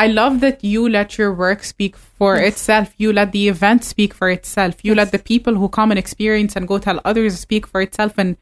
I 0.04 0.06
love 0.08 0.42
that 0.46 0.64
you 0.64 0.82
let 0.98 1.18
your 1.18 1.32
work 1.34 1.64
speak 1.74 1.94
for 2.18 2.32
Yes. 2.36 2.48
itself. 2.50 2.88
You 3.04 3.10
let 3.20 3.30
the 3.38 3.48
event 3.54 3.82
speak 3.94 4.12
for 4.20 4.30
itself. 4.38 4.76
You 4.88 4.94
let 5.00 5.08
Yes. 5.08 5.16
the 5.16 5.24
people 5.34 5.54
who 5.60 5.68
come 5.80 5.90
and 5.94 5.98
experience 6.06 6.56
and 6.58 6.68
go 6.72 6.78
tell 6.88 7.00
others 7.10 7.40
speak 7.48 7.64
for 7.72 7.80
itself. 7.88 8.14
And 8.24 8.38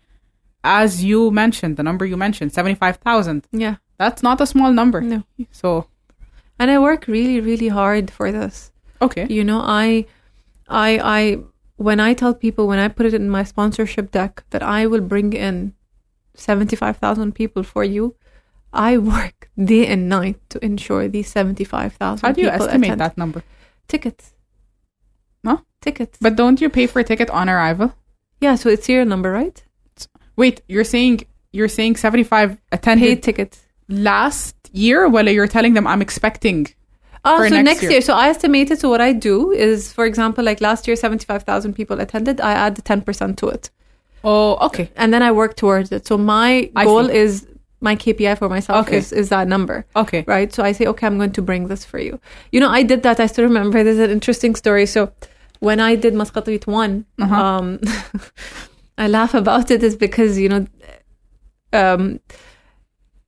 as 0.81 0.89
you 1.09 1.19
mentioned, 1.43 1.73
the 1.79 1.83
number 1.89 2.05
you 2.11 2.17
mentioned, 2.25 2.49
seventy 2.59 2.75
five 2.83 2.97
thousand. 3.07 3.39
Yeah. 3.65 3.75
That's 4.01 4.21
not 4.27 4.37
a 4.45 4.47
small 4.53 4.71
number. 4.81 4.99
No. 5.13 5.19
So 5.61 5.69
And 6.59 6.67
I 6.75 6.77
work 6.89 7.01
really, 7.15 7.39
really 7.49 7.69
hard 7.79 8.05
for 8.17 8.27
this. 8.39 8.55
okay, 9.05 9.25
You 9.37 9.43
know, 9.49 9.61
I, 9.83 10.05
I, 10.70 10.98
I, 11.18 11.38
when 11.76 12.00
I 12.00 12.14
tell 12.14 12.32
people, 12.34 12.66
when 12.66 12.78
I 12.78 12.88
put 12.88 13.06
it 13.06 13.14
in 13.14 13.28
my 13.28 13.42
sponsorship 13.44 14.10
deck 14.12 14.44
that 14.50 14.62
I 14.62 14.86
will 14.86 15.00
bring 15.00 15.32
in 15.32 15.74
75,000 16.34 17.34
people 17.34 17.62
for 17.62 17.84
you, 17.84 18.14
I 18.72 18.98
work 18.98 19.50
day 19.62 19.86
and 19.86 20.08
night 20.08 20.38
to 20.50 20.64
ensure 20.64 21.08
these 21.08 21.30
75,000 21.30 22.24
how 22.26 22.32
do 22.32 22.40
you 22.40 22.48
estimate 22.48 22.84
attend. 22.90 23.00
that 23.00 23.18
number? 23.18 23.42
Tickets. 23.88 24.34
Huh? 25.44 25.58
Tickets. 25.80 26.18
But 26.20 26.36
don't 26.36 26.60
you 26.60 26.70
pay 26.70 26.86
for 26.86 27.00
a 27.00 27.04
ticket 27.04 27.30
on 27.30 27.48
arrival? 27.48 27.94
yeah, 28.40 28.54
so 28.54 28.68
it's 28.70 28.88
your 28.88 29.04
number, 29.04 29.30
right? 29.30 29.62
Wait, 30.36 30.62
you're 30.68 30.84
saying 30.84 31.20
you're 31.52 31.68
saying 31.68 31.96
seventy 31.96 32.24
five 32.24 32.58
attended 32.72 33.08
Paid 33.08 33.22
tickets. 33.22 33.60
last 33.88 34.56
year? 34.72 35.08
Well, 35.08 35.28
you're 35.28 35.48
telling 35.48 35.74
them 35.74 35.86
I'm 35.86 36.00
expecting. 36.00 36.68
Oh, 37.24 37.36
for 37.38 37.48
so 37.48 37.54
next 37.56 37.64
next, 37.64 37.82
year. 37.82 37.90
year. 37.92 38.00
So 38.00 38.14
I 38.14 38.28
estimated. 38.28 38.78
So 38.78 38.88
what 38.88 39.00
I 39.00 39.12
do 39.12 39.50
is, 39.50 39.92
for 39.92 40.04
example, 40.06 40.42
like 40.44 40.60
last 40.60 40.86
year, 40.86 40.96
seventy-five 40.96 41.42
thousand 41.42 41.74
people 41.74 42.00
attended. 42.00 42.40
I 42.40 42.52
add 42.52 42.82
ten 42.84 43.02
percent 43.02 43.36
to 43.38 43.48
it, 43.48 43.70
Oh, 44.24 44.56
okay. 44.66 44.90
and 44.96 45.12
then 45.12 45.22
I 45.22 45.30
work 45.32 45.54
towards 45.56 45.92
it. 45.92 46.06
So 46.06 46.16
my 46.16 46.70
I 46.76 46.84
goal 46.84 47.08
see. 47.08 47.16
is 47.16 47.46
my 47.82 47.94
KPI 47.96 48.36
for 48.38 48.48
myself 48.48 48.86
Okay. 48.86 48.96
is 48.98 49.12
is 49.12 49.28
that 49.28 49.48
number, 49.48 49.84
Okay. 49.96 50.24
right? 50.26 50.52
So 50.52 50.62
I 50.62 50.72
say, 50.72 50.86
okay, 50.86 51.06
I'm 51.06 51.18
going 51.18 51.32
to 51.32 51.42
bring 51.42 51.68
this 51.68 51.84
for 51.84 51.98
you. 51.98 52.18
You 52.52 52.60
know, 52.60 52.68
I 52.70 52.82
did 52.82 53.02
that. 53.02 53.20
I 53.20 53.26
still 53.26 53.44
remember. 53.44 53.82
There's 53.84 53.98
an 53.98 54.10
interesting 54.10 54.54
story. 54.54 54.86
So 54.86 55.12
when 55.60 55.78
I 55.80 55.96
did 55.96 56.14
Muscat 56.14 56.48
Eat 56.48 56.66
one, 56.66 57.04
Uh-huh. 57.18 57.34
um, 57.34 57.80
I 58.98 59.08
laugh 59.08 59.34
about 59.34 59.70
it 59.70 59.82
is 59.82 59.94
because 59.96 60.38
you 60.38 60.48
know, 60.48 60.66
um. 61.72 62.20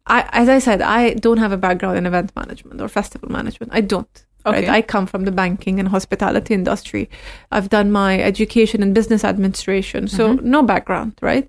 I, 0.07 0.29
as 0.33 0.49
I 0.49 0.59
said, 0.59 0.83
I 0.83 1.15
don't 1.15 1.39
have 1.39 1.53
a 1.53 1.57
background 1.57 1.99
in 1.99 2.07
event 2.07 2.33
management 2.35 2.81
or 2.81 2.89
festival 2.89 3.31
management. 3.31 3.73
I 3.75 3.81
don't. 3.81 4.25
Right? 4.45 4.65
Okay. 4.65 4.69
I 4.69 4.83
come 4.83 5.07
from 5.07 5.25
the 5.25 5.31
banking 5.31 5.79
and 5.79 5.89
hospitality 5.89 6.53
industry. 6.53 7.09
I've 7.53 7.69
done 7.69 7.93
my 7.93 8.21
education 8.21 8.83
in 8.83 8.93
business 8.93 9.23
administration, 9.23 10.09
so 10.09 10.33
no 10.33 10.63
background, 10.65 11.15
right? 11.21 11.49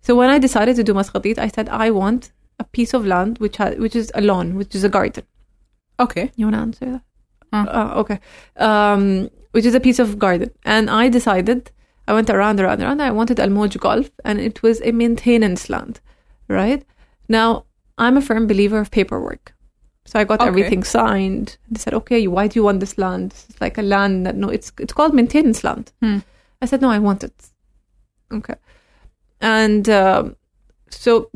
So 0.00 0.16
when 0.16 0.28
I 0.28 0.40
decided 0.40 0.74
to 0.76 0.82
do 0.82 0.92
Muscat 0.92 1.24
Eat, 1.24 1.38
I 1.38 1.46
said 1.46 1.68
I 1.68 1.92
want 1.92 2.32
a 2.58 2.64
piece 2.64 2.94
of 2.94 3.06
land 3.06 3.38
which 3.38 3.56
ha- 3.58 3.76
which 3.76 3.94
is 3.94 4.10
a 4.16 4.20
lawn, 4.20 4.56
which 4.56 4.74
is 4.74 4.82
a 4.82 4.88
garden. 4.88 5.24
Okay. 6.00 6.32
You 6.34 6.46
want 6.46 6.56
to 6.56 6.60
answer 6.60 6.86
that? 6.92 7.02
Uh. 7.52 7.70
Uh, 7.70 7.92
okay. 8.00 8.18
Um, 8.56 9.30
which 9.52 9.64
is 9.64 9.74
a 9.74 9.80
piece 9.80 10.00
of 10.00 10.18
garden, 10.18 10.50
and 10.64 10.90
I 10.90 11.08
decided 11.08 11.70
I 12.08 12.14
went 12.14 12.28
around, 12.30 12.58
around, 12.58 12.82
around. 12.82 13.00
I 13.00 13.10
wanted 13.12 13.38
Al 13.38 13.50
Mouj 13.50 13.78
Golf, 13.78 14.10
and 14.24 14.40
it 14.40 14.62
was 14.62 14.80
a 14.82 14.90
maintenance 14.90 15.70
land, 15.70 16.00
right? 16.48 16.84
Now 17.28 17.66
I'm 18.02 18.16
a 18.16 18.22
firm 18.28 18.46
believer 18.52 18.78
of 18.84 18.90
paperwork. 18.90 19.54
So 20.04 20.18
I 20.20 20.24
got 20.24 20.40
Okay. 20.40 20.48
everything 20.48 20.82
signed. 20.98 21.48
They 21.70 21.78
said, 21.84 21.94
"Okay, 22.00 22.26
why 22.34 22.44
do 22.48 22.58
you 22.58 22.64
want 22.68 22.80
this 22.80 22.96
land? 23.04 23.28
It's 23.48 23.60
like 23.60 23.78
a 23.78 23.82
land 23.94 24.26
that 24.26 24.36
no, 24.42 24.48
it's 24.56 24.72
it's 24.84 24.92
called 24.98 25.14
maintenance 25.20 25.60
land." 25.68 25.92
Hmm. 26.02 26.18
I 26.62 26.66
said, 26.66 26.80
"No, 26.82 26.90
I 26.90 26.98
want 27.08 27.22
it." 27.28 27.38
Okay, 28.38 28.58
and 29.40 29.88
um, 29.88 30.36
so 30.90 31.30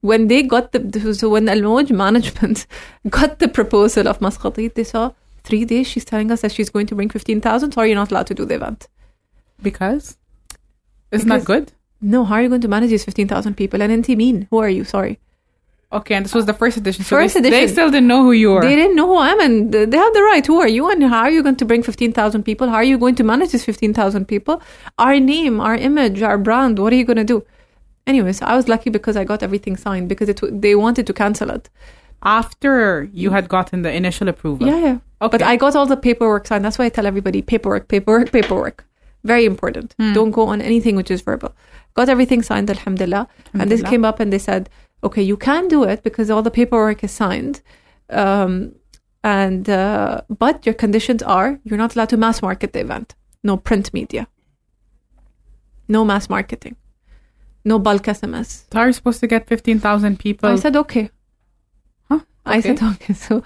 when 0.00 0.26
they 0.28 0.42
got 0.54 0.72
the 0.72 1.14
so 1.14 1.28
when 1.34 1.48
Al 1.48 1.60
Mouj 1.68 1.90
management 2.04 2.66
got 3.18 3.38
the 3.38 3.48
proposal 3.48 4.08
of 4.08 4.20
Muscat 4.20 4.58
Eat, 4.58 4.74
they 4.74 4.84
saw 4.84 5.12
three 5.44 5.64
days. 5.64 5.86
She's 5.86 6.04
telling 6.04 6.30
us 6.32 6.40
that 6.42 6.52
she's 6.52 6.70
going 6.70 6.86
to 6.88 6.94
bring 6.96 7.10
fifteen 7.10 7.40
thousand. 7.40 7.72
Sorry, 7.72 7.88
you're 7.90 8.02
not 8.02 8.10
allowed 8.10 8.26
to 8.28 8.34
do 8.34 8.44
the 8.44 8.56
event. 8.56 8.88
Because 9.62 10.16
isn't 11.12 11.28
that 11.28 11.44
good? 11.44 11.72
No, 12.00 12.24
how 12.24 12.34
are 12.36 12.42
you 12.42 12.48
going 12.48 12.66
to 12.66 12.68
manage 12.76 12.90
these 12.90 13.04
fifteen 13.04 13.28
thousand 13.28 13.54
people? 13.54 13.82
And 13.82 13.90
NT 14.00 14.08
mean, 14.24 14.46
who 14.50 14.58
are 14.58 14.68
you? 14.80 14.84
Sorry. 14.84 15.18
Okay, 15.90 16.14
and 16.14 16.24
this 16.24 16.34
was 16.34 16.44
the 16.44 16.52
first 16.52 16.76
edition. 16.76 17.02
So 17.02 17.16
First 17.16 17.34
they, 17.42 17.48
they 17.48 17.66
still 17.66 17.90
didn't 17.90 18.08
know 18.08 18.22
who 18.22 18.32
you 18.32 18.50
were. 18.50 18.60
They 18.60 18.76
didn't 18.76 18.94
know 18.94 19.06
who 19.06 19.16
I 19.16 19.30
am, 19.30 19.40
and 19.40 19.72
they 19.72 19.96
have 19.96 20.12
the 20.12 20.22
right. 20.22 20.46
Who 20.46 20.60
are 20.60 20.68
you, 20.68 20.90
and 20.90 21.02
how 21.02 21.20
are 21.20 21.30
you 21.30 21.42
going 21.42 21.56
to 21.56 21.64
bring 21.64 21.82
fifteen 21.82 22.12
thousand 22.12 22.42
people? 22.42 22.68
How 22.68 22.74
are 22.74 22.84
you 22.84 22.98
going 22.98 23.14
to 23.14 23.24
manage 23.24 23.52
these 23.52 23.64
fifteen 23.64 23.94
thousand 23.94 24.26
people? 24.26 24.60
Our 24.98 25.18
name, 25.18 25.60
our 25.60 25.74
image, 25.74 26.20
our 26.20 26.36
brand. 26.36 26.78
What 26.78 26.92
are 26.92 26.96
you 26.96 27.06
going 27.06 27.16
to 27.16 27.24
do? 27.24 27.42
Anyways, 28.06 28.42
I 28.42 28.54
was 28.54 28.68
lucky 28.68 28.90
because 28.90 29.16
I 29.16 29.24
got 29.24 29.42
everything 29.42 29.78
signed 29.78 30.10
because 30.10 30.28
it 30.28 30.40
they 30.60 30.74
wanted 30.74 31.06
to 31.06 31.14
cancel 31.14 31.50
it. 31.50 31.70
After 32.22 33.08
you 33.14 33.30
had 33.30 33.48
gotten 33.48 33.80
the 33.82 33.92
initial 33.92 34.28
approval. 34.28 34.66
Yeah, 34.66 34.78
yeah. 34.78 34.98
Okay. 35.22 35.38
But 35.38 35.42
I 35.42 35.56
got 35.56 35.74
all 35.74 35.86
the 35.86 35.96
paperwork 35.96 36.46
signed. 36.48 36.64
That's 36.64 36.78
why 36.78 36.86
I 36.86 36.88
tell 36.90 37.06
everybody 37.06 37.40
paperwork, 37.40 37.88
paperwork, 37.88 38.30
paperwork. 38.30 38.84
Very 39.24 39.44
important. 39.44 39.94
Hmm. 39.98 40.12
Don't 40.12 40.32
go 40.32 40.48
on 40.48 40.60
anything 40.60 40.96
which 40.96 41.10
is 41.10 41.22
verbal. 41.22 41.54
Got 41.94 42.08
everything 42.08 42.42
signed, 42.42 42.70
alhamdulillah. 42.70 43.26
And 43.54 43.70
this 43.70 43.82
came 43.82 44.04
up 44.04 44.20
and 44.20 44.32
they 44.32 44.38
said, 44.38 44.68
okay, 45.03 45.21
you 45.21 45.37
can 45.37 45.67
do 45.67 45.83
it 45.83 46.03
because 46.03 46.29
all 46.29 46.41
the 46.41 46.51
paperwork 46.51 47.03
is 47.03 47.11
signed. 47.11 47.61
Um, 48.09 48.75
and 49.23 49.69
uh, 49.69 50.21
but 50.29 50.65
your 50.65 50.75
conditions 50.75 51.23
are 51.23 51.59
you're 51.63 51.77
not 51.77 51.95
allowed 51.95 52.09
to 52.09 52.17
mass 52.17 52.41
market 52.41 52.73
the 52.73 52.79
event. 52.81 53.15
No 53.43 53.57
print 53.57 53.93
media. 53.93 54.27
No 55.87 56.05
mass 56.05 56.29
marketing. 56.29 56.75
No 57.65 57.79
bulk 57.79 58.03
SMS. 58.03 58.63
So 58.71 58.77
how 58.77 58.81
are 58.81 58.87
you 58.87 58.93
supposed 58.93 59.19
to 59.21 59.27
get 59.27 59.47
15,000 59.47 60.19
people? 60.19 60.49
I 60.49 60.55
said 60.57 60.75
okay. 60.75 61.09
Huh? 62.09 62.19
I 62.45 62.59
Okay. 62.59 62.75
said 62.75 62.83
okay. 62.83 63.13
So 63.13 63.43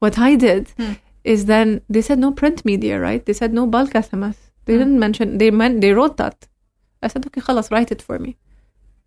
what 0.00 0.18
I 0.18 0.34
did 0.36 0.68
Hmm. 0.76 0.92
is 1.24 1.44
then 1.46 1.80
they 1.88 2.02
said 2.02 2.18
no 2.18 2.32
print 2.32 2.64
media, 2.64 2.98
right? 3.00 3.24
They 3.24 3.32
said 3.32 3.52
no 3.52 3.66
bulk 3.66 3.90
SMS. 3.94 4.36
They 4.64 4.74
Hmm. 4.74 4.78
didn't 4.80 4.98
mention. 4.98 5.38
They 5.38 5.50
meant 5.50 5.80
they 5.80 5.92
wrote 5.92 6.16
that. 6.16 6.48
I 7.02 7.08
said 7.08 7.26
okay, 7.26 7.40
خلاص, 7.40 7.70
write 7.70 7.90
it 7.92 8.02
for 8.02 8.18
me. 8.18 8.36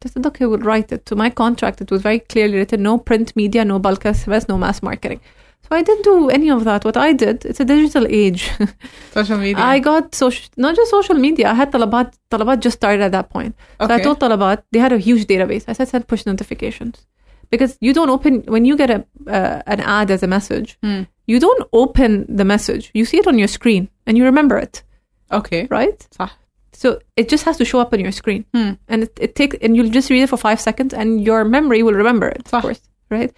They 0.01 0.09
said 0.11 0.25
okay, 0.27 0.47
we'll 0.47 0.59
write 0.61 0.93
it. 0.93 1.05
To 1.07 1.15
my 1.17 1.29
contract, 1.31 1.81
it 1.81 1.91
was 1.91 2.03
very 2.03 2.21
clearly 2.21 2.57
written: 2.57 2.83
no 2.83 2.99
print 2.99 3.35
media, 3.37 3.65
no 3.65 3.79
bulk 3.79 4.03
SMS, 4.05 4.49
no 4.49 4.57
mass 4.59 4.83
marketing. 4.83 5.21
So 5.63 5.77
I 5.77 5.83
didn't 5.83 6.05
do 6.05 6.31
any 6.31 6.51
of 6.51 6.65
that. 6.65 6.85
What 6.87 6.97
I 6.97 7.13
did, 7.13 7.45
it's 7.45 7.61
a 7.61 7.65
digital 7.67 8.07
age. 8.09 8.51
Social 9.13 9.37
media. 9.37 9.63
I 9.63 9.79
got 9.79 10.15
social, 10.15 10.49
not 10.57 10.75
just 10.75 10.91
social 10.91 11.15
media. 11.17 11.51
I 11.51 11.55
had 11.55 11.71
Talabat. 11.71 12.15
Talabat 12.31 12.61
just 12.61 12.77
started 12.79 13.03
at 13.03 13.13
that 13.13 13.29
point. 13.31 13.55
So 13.81 13.91
I 13.91 14.01
told 14.01 14.21
Talabat 14.21 14.63
they 14.73 14.79
had 14.79 14.93
a 14.93 14.99
huge 14.99 15.27
database. 15.27 15.65
I 15.69 15.75
said 15.75 15.89
send 15.89 16.09
push 16.09 16.25
notifications 16.27 17.07
because 17.51 17.77
you 17.81 17.93
don't 17.93 18.09
open 18.11 18.43
when 18.47 18.65
you 18.65 18.77
get 18.77 18.91
a 18.91 19.05
uh, 19.29 19.61
an 19.67 19.81
ad 19.81 20.11
as 20.11 20.23
a 20.23 20.27
message. 20.27 20.79
Hmm. 20.83 21.03
You 21.27 21.39
don't 21.39 21.63
open 21.73 22.25
the 22.41 22.45
message. 22.45 22.91
You 22.95 23.05
see 23.05 23.19
it 23.19 23.27
on 23.27 23.39
your 23.39 23.49
screen 23.49 23.89
and 24.07 24.17
you 24.19 24.25
remember 24.25 24.57
it, 24.59 24.83
Okay. 25.31 25.67
right? 25.71 25.99
صح. 26.19 26.40
So 26.73 27.01
it 27.17 27.29
just 27.29 27.45
has 27.45 27.57
to 27.59 27.65
show 27.65 27.81
up 27.81 27.93
on 27.93 28.01
your 28.01 28.13
screen, 28.13 28.45
Hmm. 28.55 28.73
and 28.89 29.03
it, 29.05 29.19
it 29.21 29.35
takes 29.35 29.57
and 29.61 29.77
you'll 29.77 29.91
just 29.91 30.09
read 30.11 30.23
it 30.23 30.29
for 30.29 30.37
five 30.37 30.61
seconds, 30.61 30.95
and 30.95 31.25
your 31.25 31.45
memory 31.45 31.83
will 31.83 31.95
remember 31.95 32.29
it, 32.29 32.53
of 32.53 32.63
course, 32.63 32.81
right? 33.11 33.33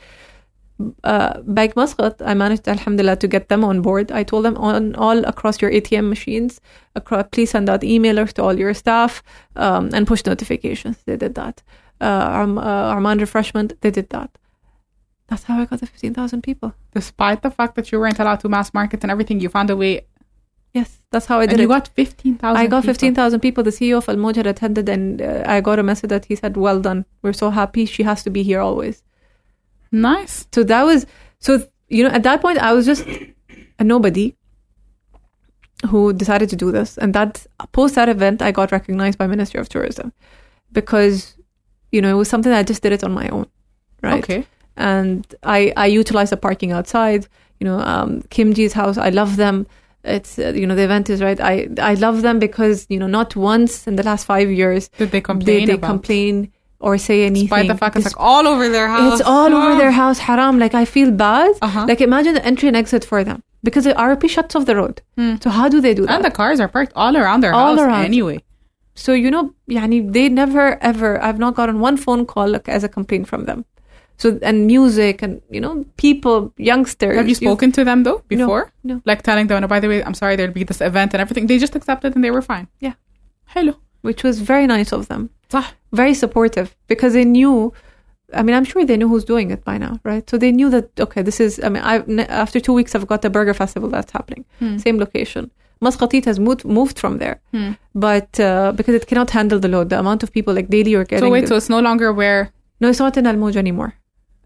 Uh, 1.05 1.41
Bank 1.43 1.77
Muscat, 1.77 2.17
I 2.25 2.35
managed, 2.35 2.67
alhamdulillah, 2.67 3.17
to 3.17 3.29
get 3.29 3.49
them 3.49 3.65
on 3.65 3.83
board. 3.83 4.11
I 4.11 4.25
told 4.25 4.45
them 4.45 4.57
on 4.57 4.95
all 4.97 5.25
across 5.25 5.63
your 5.63 5.71
ATM 5.71 6.09
machines, 6.09 6.61
across, 6.97 7.27
please 7.31 7.51
send 7.51 7.71
out 7.71 7.83
emailers 7.83 8.33
to 8.35 8.43
all 8.43 8.59
your 8.59 8.75
staff 8.75 9.23
um, 9.55 9.91
and 9.95 10.07
push 10.07 10.25
notifications. 10.27 10.97
They 11.07 11.17
did 11.17 11.35
that. 11.37 11.63
Uh, 12.01 12.05
Arm, 12.05 12.59
uh, 12.59 12.95
Oman 12.97 13.19
Refreshment, 13.19 13.81
they 13.81 13.91
did 13.93 14.11
that. 14.11 14.31
That's 15.29 15.45
how 15.45 15.61
I 15.61 15.67
got 15.67 15.81
the 15.81 15.87
15,000 15.87 16.43
people. 16.43 16.75
Despite 16.95 17.43
the 17.43 17.51
fact 17.51 17.77
that 17.77 17.93
you 17.93 18.01
weren't 18.01 18.19
allowed 18.19 18.41
to 18.41 18.49
mass 18.49 18.75
market 18.75 19.03
and 19.05 19.11
everything, 19.11 19.41
you 19.41 19.49
found 19.49 19.71
a 19.71 19.77
way. 19.77 20.03
Yes, 20.75 21.01
that's 21.11 21.27
how 21.27 21.39
I 21.39 21.43
and 21.43 21.51
did 21.51 21.59
you 21.61 21.67
it. 21.67 21.69
got 21.69 21.89
15,000 21.89 22.57
I 22.57 22.67
got 22.67 22.85
15,000 22.85 23.41
people. 23.41 23.63
The 23.63 23.71
CEO 23.71 23.99
of 23.99 24.09
Al 24.09 24.47
attended, 24.47 24.89
and 24.89 25.21
uh, 25.21 25.43
I 25.47 25.61
got 25.61 25.79
a 25.79 25.83
message 25.83 26.09
that 26.09 26.25
he 26.27 26.35
said, 26.35 26.57
Well 26.57 26.81
done. 26.81 27.05
We're 27.21 27.35
so 27.35 27.51
happy. 27.51 27.85
She 27.85 28.03
has 28.05 28.23
to 28.25 28.31
be 28.31 28.43
here 28.43 28.61
always. 28.61 29.03
Nice. 29.91 30.47
So 30.53 30.63
that 30.65 30.85
was, 30.85 31.07
so, 31.41 31.67
you 31.89 32.05
know, 32.05 32.11
at 32.11 32.23
that 32.23 32.41
point, 32.41 32.59
I 32.59 32.73
was 32.73 32.87
just 32.87 33.07
a 33.79 33.85
nobody 33.85 34.35
who 35.89 36.13
decided 36.13 36.49
to 36.51 36.57
do 36.57 36.73
this. 36.73 36.97
And 36.97 37.13
that 37.15 37.47
post 37.73 37.95
that 37.97 38.09
event, 38.09 38.41
I 38.41 38.51
got 38.53 38.73
recognized 38.73 39.19
by 39.19 39.27
Ministry 39.27 39.61
of 39.61 39.69
Tourism 39.69 40.13
because, 40.73 41.37
you 41.91 42.01
know, 42.01 42.09
it 42.11 42.17
was 42.17 42.29
something 42.31 42.53
I 42.53 42.63
just 42.63 42.83
did 42.83 42.93
it 42.93 43.05
on 43.05 43.13
my 43.13 43.29
own. 43.29 43.47
Right. 44.03 44.23
Okay. 44.23 44.47
and 44.77 45.27
I 45.45 45.73
I 45.77 45.87
utilized 45.87 46.33
the 46.33 46.37
parking 46.37 46.73
outside. 46.73 47.27
You 47.61 47.67
know, 47.67 47.79
um, 47.79 48.23
Kimji's 48.31 48.73
house. 48.73 48.97
I 48.99 49.11
love 49.11 49.37
them. 49.37 49.67
It's 50.05 50.39
uh, 50.39 50.53
you 50.55 50.67
know 50.67 50.75
the 50.75 50.83
event 50.85 51.09
is 51.11 51.23
right. 51.23 51.41
I 51.41 51.69
I 51.79 51.95
love 51.95 52.23
them 52.23 52.39
because 52.39 52.87
you 52.89 52.99
know 52.99 53.07
not 53.07 53.37
once 53.37 53.87
in 53.87 53.97
the 53.97 54.03
last 54.03 54.25
five 54.25 54.51
years 54.51 54.89
Did 54.99 55.11
they 55.13 55.21
complain 55.21 55.67
they 55.69 55.75
about? 55.75 55.87
complain 55.89 56.51
or 56.81 56.99
say 56.99 57.25
anything. 57.25 57.47
Despite 57.49 57.69
the 57.69 57.77
fact 57.77 57.95
it's 57.97 58.05
Dis- 58.05 58.13
like 58.17 58.21
all 58.21 58.49
over 58.49 58.69
their 58.69 58.89
house. 58.89 59.21
it's 59.21 59.29
all 59.29 59.55
over 59.55 59.73
Oh. 59.73 59.79
their 59.79 59.93
house. 60.03 60.19
Haram. 60.19 60.59
Like 60.59 60.75
I 60.75 60.85
feel 60.85 61.13
bad. 61.13 61.53
Uh-huh. 61.63 61.87
Like 61.89 62.01
imagine 62.01 62.35
the 62.35 62.45
entry 62.45 62.67
and 62.69 62.77
exit 62.77 63.05
for 63.05 63.23
them 63.23 63.43
because 63.63 63.85
the 63.85 63.93
RP 63.95 64.29
shuts 64.29 64.57
off 64.57 64.67
the 64.67 64.75
road. 64.75 65.01
Hmm. 65.17 65.37
So 65.41 65.51
how 65.51 65.69
do 65.69 65.81
they 65.81 65.95
do 65.95 66.07
that? 66.07 66.15
And 66.17 66.25
the 66.25 66.31
cars 66.33 66.59
are 66.59 66.67
parked 66.69 66.93
all 66.97 67.17
around 67.17 67.43
their 67.43 67.55
All 67.55 67.77
house 67.77 67.87
around. 67.87 68.05
anyway. 68.05 68.43
So 68.95 69.13
you 69.13 69.31
know, 69.31 69.55
yani, 69.71 70.13
they 70.13 70.29
never 70.29 70.83
ever. 70.83 71.23
I've 71.23 71.39
not 71.39 71.55
gotten 71.55 71.79
one 71.79 71.97
phone 71.97 72.27
call 72.27 72.49
like, 72.49 72.69
as 72.69 72.83
a 72.83 72.89
complaint 72.89 73.29
from 73.29 73.45
them. 73.45 73.65
So 74.23 74.27
and 74.49 74.57
music 74.73 75.23
and 75.27 75.33
you 75.57 75.61
know 75.65 75.75
people, 76.05 76.39
youngsters. 76.71 77.17
Have 77.21 77.29
you 77.33 77.39
spoken 77.45 77.73
to 77.79 77.83
them 77.89 77.99
though 78.09 78.19
before? 78.35 78.65
no. 78.91 78.97
Like 79.11 79.23
telling 79.29 79.47
them, 79.49 79.65
oh, 79.65 79.71
by 79.75 79.81
the 79.85 79.89
way, 79.93 79.99
I'm 80.07 80.15
sorry, 80.23 80.35
there'll 80.37 80.59
be 80.63 80.65
this 80.73 80.81
event 80.91 81.15
and 81.15 81.21
everything. 81.25 81.49
They 81.49 81.59
just 81.67 81.75
accepted 81.81 82.15
and 82.17 82.23
they 82.25 82.31
were 82.37 82.43
fine. 82.55 82.67
Yeah. 82.89 82.95
Hello. 83.55 83.75
which 84.09 84.23
was 84.27 84.37
very 84.53 84.67
nice 84.67 84.91
of 84.99 85.03
them. 85.11 85.23
صح. 85.55 85.65
Very 86.01 86.15
supportive 86.15 86.69
because 86.93 87.13
they 87.19 87.25
knew. 87.37 87.73
I 88.41 88.43
mean, 88.47 88.55
I'm 88.59 88.65
sure 88.71 88.85
they 88.91 88.97
knew 89.01 89.09
who's 89.13 89.27
doing 89.33 89.51
it 89.55 89.61
by 89.71 89.77
now, 89.79 89.93
right? 90.11 90.25
So 90.31 90.39
they 90.45 90.53
knew 90.59 90.69
that 90.75 90.87
okay, 91.07 91.23
this 91.29 91.39
is. 91.47 91.61
I 91.67 91.69
mean, 91.75 91.83
I 91.93 91.95
after 92.45 92.59
two 92.67 92.75
weeks, 92.79 92.95
I've 92.97 93.07
got 93.13 93.21
the 93.27 93.31
burger 93.37 93.55
festival 93.63 93.89
that's 93.95 94.13
happening, 94.19 94.43
Hmm. 94.61 94.77
same 94.87 94.99
location. 95.05 95.51
Muscat 95.87 96.15
Eat 96.17 96.25
has 96.31 96.39
moved 96.47 96.65
moved 96.79 96.97
from 97.03 97.19
there, 97.23 97.37
Hmm. 97.55 97.71
but 98.09 98.31
uh, 98.41 98.73
because 98.79 98.95
it 99.01 99.07
cannot 99.11 99.31
handle 99.39 99.59
the 99.65 99.69
load, 99.75 99.87
the 99.95 99.99
amount 100.05 100.21
of 100.25 100.29
people 100.37 100.53
like 100.59 100.69
daily 100.77 100.91
you're 100.95 101.09
getting. 101.13 101.27
So 101.29 101.33
wait, 101.37 101.49
so 101.49 101.55
it's 101.61 101.69
no 101.77 101.81
longer 101.89 102.09
where 102.21 102.41
no, 102.81 102.89
it's 102.93 103.03
not 103.07 103.17
in 103.17 103.27
Al 103.33 103.37
Mouj 103.43 103.57
anymore 103.65 103.91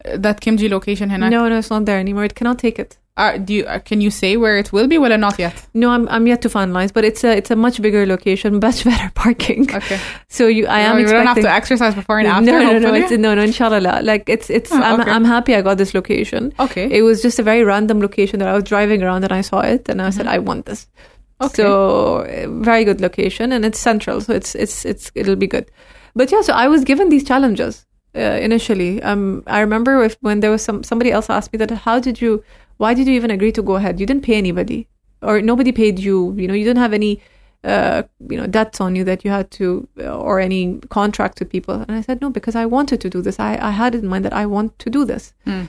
uh, 0.05 0.17
that 0.17 0.41
Kimji 0.41 0.69
location 0.69 1.09
هناك. 1.09 1.31
No, 1.31 1.49
no, 1.49 1.57
it's 1.57 1.69
not 1.69 1.85
there 1.85 1.99
anymore. 1.99 2.25
It 2.25 2.35
cannot 2.35 2.59
take 2.59 2.79
it. 2.79 2.97
Uh, 3.17 3.37
do 3.37 3.53
you, 3.53 3.65
uh, 3.65 3.77
can 3.79 3.99
you 3.99 4.09
say 4.09 4.37
where 4.37 4.57
it 4.57 4.71
will 4.71 4.87
be? 4.87 4.97
Well, 4.97 5.15
not 5.17 5.37
yet. 5.37 5.67
No, 5.73 5.89
I'm 5.89 6.07
I'm 6.07 6.25
yet 6.27 6.41
to 6.43 6.49
finalize, 6.49 6.93
but 6.93 7.03
it's 7.03 7.23
a 7.25 7.35
it's 7.35 7.51
a 7.51 7.57
much 7.57 7.81
bigger 7.81 8.05
location, 8.05 8.59
much 8.59 8.83
better 8.85 9.11
parking. 9.13 9.69
Okay. 9.73 9.99
So 10.29 10.47
you, 10.47 10.65
I 10.65 10.79
am 10.79 10.97
you 10.97 11.05
don't 11.05 11.27
have 11.27 11.37
expecting. 11.37 11.43
to 11.43 11.51
exercise 11.51 11.93
before 11.93 12.19
and 12.19 12.27
after. 12.27 12.45
no, 12.45 12.51
no, 12.51 12.63
no, 12.63 12.73
hopefully. 12.73 12.99
it's, 13.01 13.11
no, 13.11 13.35
no, 13.35 13.41
inshallah. 13.41 13.81
la. 13.81 13.99
Like 14.01 14.29
it's, 14.29 14.49
it's. 14.49 14.71
Oh, 14.71 14.81
I'm, 14.81 15.01
okay. 15.01 15.11
I'm 15.11 15.25
happy 15.25 15.55
I 15.55 15.61
got 15.61 15.77
this 15.77 15.93
location. 15.93 16.53
okay. 16.59 16.89
It 16.89 17.01
was 17.01 17.21
just 17.21 17.37
a 17.37 17.43
very 17.43 17.63
random 17.65 17.99
location 17.99 18.39
that 18.39 18.47
I 18.47 18.53
was 18.53 18.63
driving 18.63 19.03
around 19.03 19.25
and 19.25 19.33
I 19.33 19.41
saw 19.41 19.59
it 19.59 19.89
and 19.89 20.01
I 20.01 20.09
said 20.09 20.25
I 20.25 20.39
want 20.39 20.65
this. 20.65 20.85
Mm-hmm. 20.85 21.45
Okay. 21.45 21.55
So 21.55 22.19
uh, 22.19 22.47
very 22.63 22.85
good 22.85 23.01
location 23.01 23.51
and 23.51 23.65
it's 23.65 23.79
central, 23.79 24.21
so 24.21 24.33
it's 24.33 24.55
it's 24.55 24.85
it's 24.85 25.11
it'll 25.15 25.35
be 25.35 25.47
good. 25.47 25.69
But 26.15 26.31
yeah, 26.31 26.41
so 26.41 26.53
I 26.53 26.69
was 26.69 26.85
given 26.85 27.09
these 27.09 27.25
challenges 27.25 27.85
uh, 28.16 28.38
initially. 28.48 29.02
Um, 29.02 29.42
I 29.46 29.60
remember 29.60 30.02
if 30.02 30.16
when 30.20 30.40
there 30.40 30.50
was 30.50 30.62
some 30.62 30.82
somebody 30.82 31.10
else 31.12 31.28
asked 31.30 31.52
me 31.52 31.58
that, 31.58 31.70
how 31.70 32.00
did 32.00 32.20
you, 32.20 32.42
why 32.78 32.94
did 32.94 33.06
you 33.06 33.14
even 33.14 33.30
agree 33.30 33.52
to 33.52 33.62
go 33.62 33.76
ahead? 33.76 34.00
You 34.00 34.06
didn't 34.06 34.24
pay 34.24 34.34
anybody, 34.36 34.86
or 35.22 35.40
nobody 35.40 35.72
paid 35.72 35.98
you. 35.98 36.34
You 36.36 36.48
know, 36.48 36.54
you 36.54 36.64
didn't 36.64 36.78
have 36.86 36.92
any, 36.92 37.20
uh, 37.64 38.02
you 38.30 38.36
know, 38.38 38.46
debts 38.46 38.80
on 38.80 38.96
you 38.96 39.04
that 39.04 39.24
you 39.24 39.30
had 39.30 39.50
to, 39.52 39.86
uh, 40.00 40.16
or 40.18 40.40
any 40.40 40.78
contract 40.88 41.38
with 41.40 41.50
people. 41.50 41.74
And 41.74 41.92
I 41.92 42.00
said 42.00 42.20
no 42.20 42.30
because 42.30 42.56
I 42.56 42.66
wanted 42.66 43.00
to 43.02 43.10
do 43.10 43.22
this. 43.22 43.38
I 43.38 43.52
I 43.70 43.70
had 43.70 43.94
it 43.94 44.02
in 44.02 44.08
mind 44.08 44.24
that 44.24 44.32
I 44.42 44.46
want 44.46 44.78
to 44.84 44.90
do 44.90 45.04
this, 45.04 45.32
Hmm. 45.44 45.64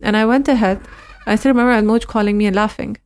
and 0.00 0.16
I 0.16 0.24
went 0.24 0.48
ahead. 0.48 0.78
I 1.26 1.36
still 1.36 1.50
remember 1.52 1.72
Al-Mouj 1.72 2.06
calling 2.06 2.36
me 2.38 2.46
and 2.46 2.56
laughing. 2.56 2.96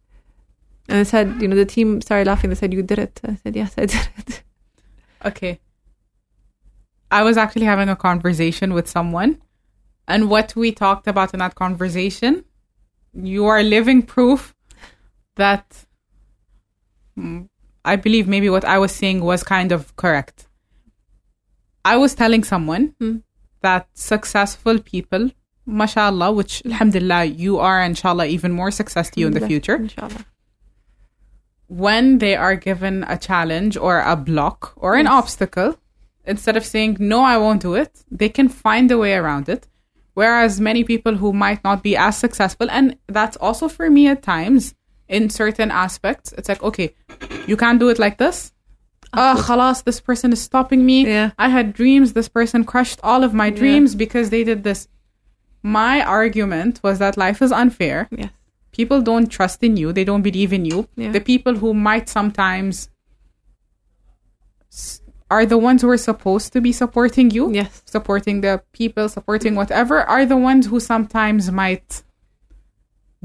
And 0.89 0.99
I 0.99 1.03
said, 1.03 1.43
you 1.43 1.49
know, 1.49 1.57
the 1.57 1.67
team 1.67 2.01
started 2.01 2.27
laughing. 2.29 2.49
They 2.51 2.57
said, 2.57 2.73
You 2.73 2.83
did 2.83 2.99
it. 2.99 3.21
I 3.25 3.35
said, 3.43 3.57
Yes, 3.57 3.75
I 3.77 3.87
did 3.87 4.09
it. 4.19 4.43
Okay. 5.25 5.59
I 7.11 7.23
was 7.23 7.37
actually 7.37 7.67
having 7.67 7.89
a 7.89 7.97
conversation 7.97 8.75
with 8.75 8.89
someone, 8.89 9.41
and 10.09 10.29
what 10.29 10.55
we 10.57 10.73
talked 10.73 11.07
about 11.07 11.33
in 11.35 11.39
that 11.41 11.55
conversation, 11.55 12.45
you 13.15 13.47
are 13.47 13.63
living 13.63 14.03
proof 14.03 14.55
that 15.37 15.87
mm, 17.19 17.49
I 17.85 17.97
believe 17.97 18.27
maybe 18.29 18.51
what 18.51 18.65
I 18.65 18.79
was 18.79 18.93
saying 18.93 19.21
was 19.21 19.43
kind 19.43 19.73
of 19.73 19.95
correct. 19.97 20.49
I 21.85 21.97
was 21.97 22.15
telling 22.15 22.43
someone 22.45 22.95
Hmm. 23.01 23.17
that 23.63 23.89
successful 23.95 24.79
people, 24.81 25.31
mashallah, 25.65 26.33
which 26.33 26.63
alhamdulillah, 26.67 27.25
you 27.27 27.59
are, 27.59 27.81
inshallah, 27.83 28.27
even 28.27 28.53
more 28.53 28.71
success 28.73 29.11
to 29.11 29.21
you 29.21 29.27
in 29.29 29.33
the 29.35 29.47
future 29.47 29.77
Inshallah. 29.77 30.25
when 31.69 32.19
they 32.19 32.35
are 32.37 32.57
given 32.57 33.05
a 33.09 33.17
challenge 33.19 33.77
or 33.77 34.01
a 34.01 34.17
block 34.17 34.73
or 34.77 34.95
an 34.95 35.07
Yes. 35.07 35.13
obstacle, 35.13 35.79
instead 36.27 36.57
of 36.57 36.65
saying, 36.65 36.97
no, 37.01 37.23
I 37.23 37.37
won't 37.39 37.63
do 37.63 37.75
it, 37.75 38.05
they 38.11 38.29
can 38.29 38.49
find 38.49 38.91
a 38.91 38.99
way 38.99 39.15
around 39.15 39.49
it. 39.49 39.67
Whereas 40.15 40.61
many 40.61 40.83
people 40.85 41.17
who 41.17 41.33
might 41.33 41.63
not 41.63 41.83
be 41.83 41.97
as 41.97 42.17
successful, 42.17 42.71
and 42.71 42.97
that's 43.07 43.37
also 43.37 43.69
for 43.69 43.91
me 43.91 44.09
at 44.09 44.23
times 44.23 44.75
in 45.09 45.29
certain 45.31 45.71
aspects, 45.71 46.33
it's 46.39 46.49
like, 46.49 46.63
okay, 46.63 46.95
you 47.47 47.57
can't 47.57 47.79
do 47.79 47.89
it 47.91 47.99
like 47.99 48.19
this. 48.19 48.53
Oh, 49.13 49.37
khalas, 49.47 49.85
this 49.85 50.01
person 50.01 50.33
is 50.33 50.41
stopping 50.41 50.85
me. 50.85 51.07
Yeah. 51.07 51.31
I 51.39 51.49
had 51.49 51.73
dreams. 51.75 52.13
This 52.13 52.29
person 52.29 52.65
crushed 52.65 52.99
all 53.03 53.23
of 53.25 53.33
my 53.35 53.47
Yeah. 53.47 53.57
dreams 53.61 53.95
because 53.95 54.31
they 54.31 54.43
did 54.43 54.65
this. 54.65 54.89
My 55.63 56.03
argument 56.03 56.81
was 56.83 56.99
that 56.99 57.17
life 57.17 57.41
is 57.43 57.53
unfair 57.53 58.09
Yes. 58.11 58.31
people 58.73 59.01
don't 59.03 59.29
trust 59.37 59.63
in 59.63 59.77
you 59.77 59.93
they 59.93 60.05
don't 60.05 60.23
believe 60.23 60.53
in 60.53 60.65
you 60.65 60.87
Yeah. 60.97 61.11
the 61.13 61.21
people 61.21 61.55
who 61.57 61.73
might 61.75 62.09
sometimes 62.09 62.89
are 65.31 65.45
the 65.47 65.59
ones 65.59 65.83
who 65.83 65.89
are 65.91 65.97
supposed 66.11 66.53
to 66.53 66.61
be 66.61 66.73
supporting 66.73 67.31
you 67.31 67.51
Yes. 67.53 67.83
supporting 67.87 68.41
the 68.43 68.63
people 68.73 69.09
supporting 69.09 69.55
whatever 69.55 70.03
are 70.03 70.25
the 70.25 70.37
ones 70.37 70.67
who 70.67 70.79
sometimes 70.81 71.51
might 71.51 72.03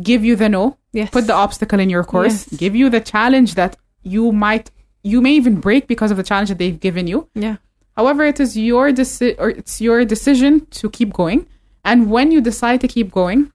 give 0.02 0.24
you 0.26 0.36
the 0.36 0.50
no 0.50 0.78
Yes. 0.94 1.10
put 1.12 1.28
the 1.28 1.34
obstacle 1.34 1.80
in 1.80 1.90
your 1.90 2.04
course 2.04 2.48
Yes. 2.52 2.60
give 2.60 2.76
you 2.76 2.90
the 2.90 3.00
challenge 3.02 3.56
that 3.56 3.78
you 4.04 4.32
might 4.32 4.72
you 5.04 5.22
may 5.22 5.34
even 5.34 5.56
break 5.60 5.88
because 5.88 6.12
of 6.12 6.18
the 6.18 6.24
challenge 6.24 6.50
that 6.50 6.58
they've 6.58 6.80
given 6.80 7.06
you 7.08 7.28
Yeah. 7.36 7.58
However, 7.98 8.24
it 8.24 8.40
is 8.40 8.56
your 8.58 8.92
deci- 8.92 9.36
or 9.38 9.50
it's 9.50 9.82
your 9.82 10.06
decision 10.06 10.66
to 10.80 10.90
keep 10.90 11.12
going. 11.12 11.46
And 11.84 12.10
when 12.10 12.32
you 12.32 12.40
decide 12.40 12.80
to 12.82 12.88
keep 12.88 13.12
going, 13.12 13.52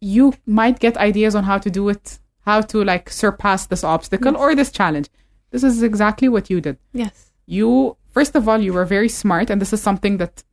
you 0.00 0.34
might 0.46 0.78
get 0.78 0.96
ideas 0.96 1.34
on 1.34 1.44
how 1.44 1.58
to 1.58 1.70
do 1.70 1.88
it, 1.88 2.18
how 2.46 2.60
to 2.62 2.82
like 2.84 3.10
surpass 3.10 3.66
this 3.66 3.84
obstacle 3.84 4.36
or 4.36 4.54
this 4.54 4.70
challenge. 4.70 5.08
This 5.50 5.64
is 5.64 5.82
exactly 5.82 6.28
what 6.28 6.50
you 6.50 6.60
did. 6.60 6.76
Yes. 6.92 7.30
You 7.46 7.96
first 8.12 8.34
of 8.36 8.48
all, 8.48 8.58
you 8.60 8.72
were 8.72 8.84
very 8.84 9.08
smart, 9.08 9.50
and 9.50 9.60
this 9.60 9.72
is 9.72 9.80
something 9.82 10.18
that 10.18 10.44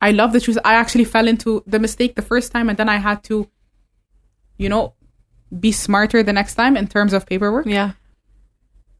I 0.00 0.10
love 0.10 0.32
that 0.32 0.46
you. 0.48 0.54
I 0.64 0.74
actually 0.74 1.04
fell 1.04 1.28
into 1.28 1.62
the 1.66 1.78
mistake 1.78 2.14
the 2.16 2.22
first 2.22 2.52
time, 2.52 2.68
and 2.68 2.76
then 2.78 2.88
I 2.88 2.96
had 2.96 3.22
to, 3.24 3.48
you 4.58 4.68
know, 4.68 4.94
be 5.60 5.72
smarter 5.72 6.22
the 6.22 6.32
next 6.32 6.54
time 6.54 6.76
in 6.76 6.86
terms 6.88 7.12
of 7.12 7.26
paperwork 7.26 7.66
Yeah. 7.66 7.92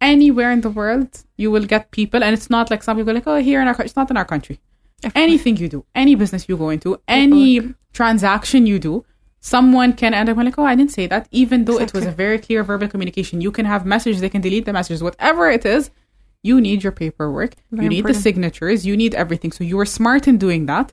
anywhere 0.00 0.50
in 0.52 0.60
the 0.60 0.70
world, 0.70 1.08
you 1.36 1.50
will 1.50 1.64
get 1.64 1.90
people, 1.92 2.22
and 2.22 2.34
it's 2.34 2.50
not 2.50 2.70
like 2.70 2.82
some 2.82 2.96
people 2.96 3.10
are 3.10 3.14
like, 3.14 3.26
oh, 3.26 3.40
here 3.40 3.60
in 3.62 3.68
our 3.68 3.74
country. 3.74 3.86
It's 3.86 3.96
not 3.96 4.10
in 4.10 4.16
our 4.16 4.24
country. 4.24 4.60
Anything 5.14 5.56
you 5.56 5.68
do, 5.68 5.84
any 5.94 6.14
business 6.14 6.48
you 6.48 6.56
go 6.56 6.70
into, 6.70 7.00
any 7.08 7.74
transaction 7.92 8.66
you 8.66 8.78
do, 8.78 9.04
someone 9.42 9.92
can 9.92 10.14
end 10.14 10.28
up 10.28 10.36
like, 10.36 10.56
oh, 10.56 10.64
I 10.64 10.76
didn't 10.76 10.92
say 10.92 11.06
that, 11.08 11.28
even 11.32 11.64
though 11.64 11.80
it 11.80 11.92
was 11.92 12.06
a 12.06 12.12
very 12.12 12.38
clear 12.38 12.62
verbal 12.62 12.88
communication. 12.88 13.40
You 13.40 13.50
can 13.50 13.66
have 13.66 13.84
messages, 13.84 14.20
they 14.20 14.30
can 14.30 14.40
delete 14.40 14.64
the 14.64 14.72
messages, 14.72 15.02
whatever 15.02 15.50
it 15.50 15.66
is. 15.66 15.90
You 16.44 16.60
need 16.60 16.82
your 16.82 16.92
paperwork. 16.92 17.56
Very 17.70 17.84
you 17.84 17.90
need 17.90 17.98
important. 17.98 18.16
the 18.16 18.22
signatures. 18.22 18.86
You 18.86 18.96
need 18.96 19.14
everything. 19.14 19.52
So 19.52 19.64
you 19.64 19.76
were 19.76 19.84
smart 19.84 20.26
in 20.26 20.38
doing 20.38 20.66
that. 20.66 20.92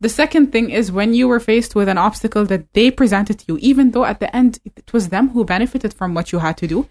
The 0.00 0.08
second 0.08 0.52
thing 0.52 0.70
is 0.70 0.92
when 0.92 1.14
you 1.14 1.26
were 1.28 1.40
faced 1.40 1.74
with 1.74 1.88
an 1.88 1.96
obstacle 1.96 2.44
that 2.46 2.72
they 2.74 2.90
presented 2.90 3.38
to 3.38 3.44
you, 3.48 3.58
even 3.60 3.92
though 3.92 4.04
at 4.04 4.20
the 4.20 4.34
end 4.36 4.58
it 4.64 4.92
was 4.92 5.08
them 5.08 5.30
who 5.30 5.44
benefited 5.44 5.94
from 5.94 6.12
what 6.12 6.32
you 6.32 6.40
had 6.40 6.56
to 6.58 6.66
do, 6.66 6.88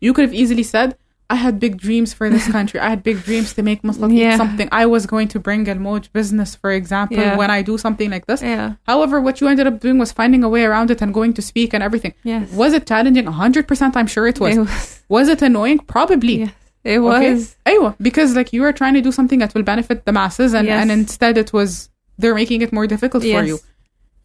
you 0.00 0.12
could 0.12 0.26
have 0.26 0.34
easily 0.34 0.62
said, 0.62 0.96
I 1.34 1.36
had 1.44 1.54
big 1.66 1.74
dreams 1.86 2.10
for 2.18 2.26
this 2.34 2.46
country. 2.56 2.78
I 2.86 2.88
had 2.94 3.02
big 3.10 3.18
dreams 3.28 3.48
to 3.56 3.62
make 3.68 3.80
Muslim 3.90 4.10
Yeah. 4.12 4.36
something. 4.42 4.68
I 4.82 4.84
was 4.94 5.02
going 5.12 5.28
to 5.34 5.38
bring 5.46 5.62
Al 5.72 5.80
Mouj 5.86 6.04
business, 6.18 6.50
for 6.62 6.70
example, 6.80 7.16
Yeah. 7.24 7.36
when 7.40 7.50
I 7.58 7.60
do 7.70 7.74
something 7.84 8.10
like 8.14 8.24
this. 8.30 8.40
Yeah. 8.42 8.66
However, 8.92 9.16
what 9.26 9.40
you 9.40 9.46
ended 9.52 9.66
up 9.70 9.76
doing 9.86 9.98
was 10.04 10.10
finding 10.20 10.42
a 10.48 10.50
way 10.54 10.62
around 10.70 10.88
it 10.94 11.00
and 11.02 11.10
going 11.20 11.32
to 11.38 11.42
speak 11.50 11.72
and 11.74 11.82
everything. 11.88 12.14
Yes. 12.32 12.52
Was 12.62 12.72
it 12.78 12.84
challenging? 12.92 13.26
100% 13.26 13.96
I'm 13.98 14.06
sure 14.14 14.26
it 14.34 14.38
was. 14.44 14.56
It 14.56 14.60
was. 14.60 15.02
Was 15.08 15.26
it 15.34 15.40
annoying? 15.50 15.78
Probably. 15.94 16.36
Yes. 16.44 16.52
It 16.84 16.98
Okay? 16.98 17.32
was. 17.32 17.56
Aywa, 17.70 17.90
because 18.08 18.30
like 18.38 18.52
you 18.52 18.62
are 18.64 18.72
trying 18.80 18.94
to 18.94 19.00
do 19.08 19.12
something 19.18 19.38
that 19.42 19.54
will 19.54 19.62
benefit 19.72 19.98
the 20.04 20.12
masses 20.20 20.52
and, 20.58 20.66
Yes. 20.66 20.78
and 20.82 20.90
instead 21.00 21.34
it 21.38 21.50
was 21.58 21.70
they're 22.18 22.34
making 22.42 22.60
it 22.66 22.72
more 22.78 22.86
difficult 22.94 23.22
for 23.22 23.42
you. 23.50 23.58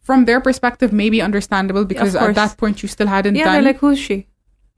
From 0.08 0.24
their 0.24 0.40
perspective, 0.40 0.90
maybe 0.92 1.18
understandable 1.28 1.84
because 1.84 2.14
at 2.16 2.34
that 2.34 2.56
point 2.56 2.82
you 2.82 2.88
still 2.88 3.06
hadn't 3.06 3.34
Yeah. 3.36 3.44
done 3.44 3.54
They're 3.54 3.62
like, 3.72 3.78
who's 3.78 3.98
she? 3.98 4.26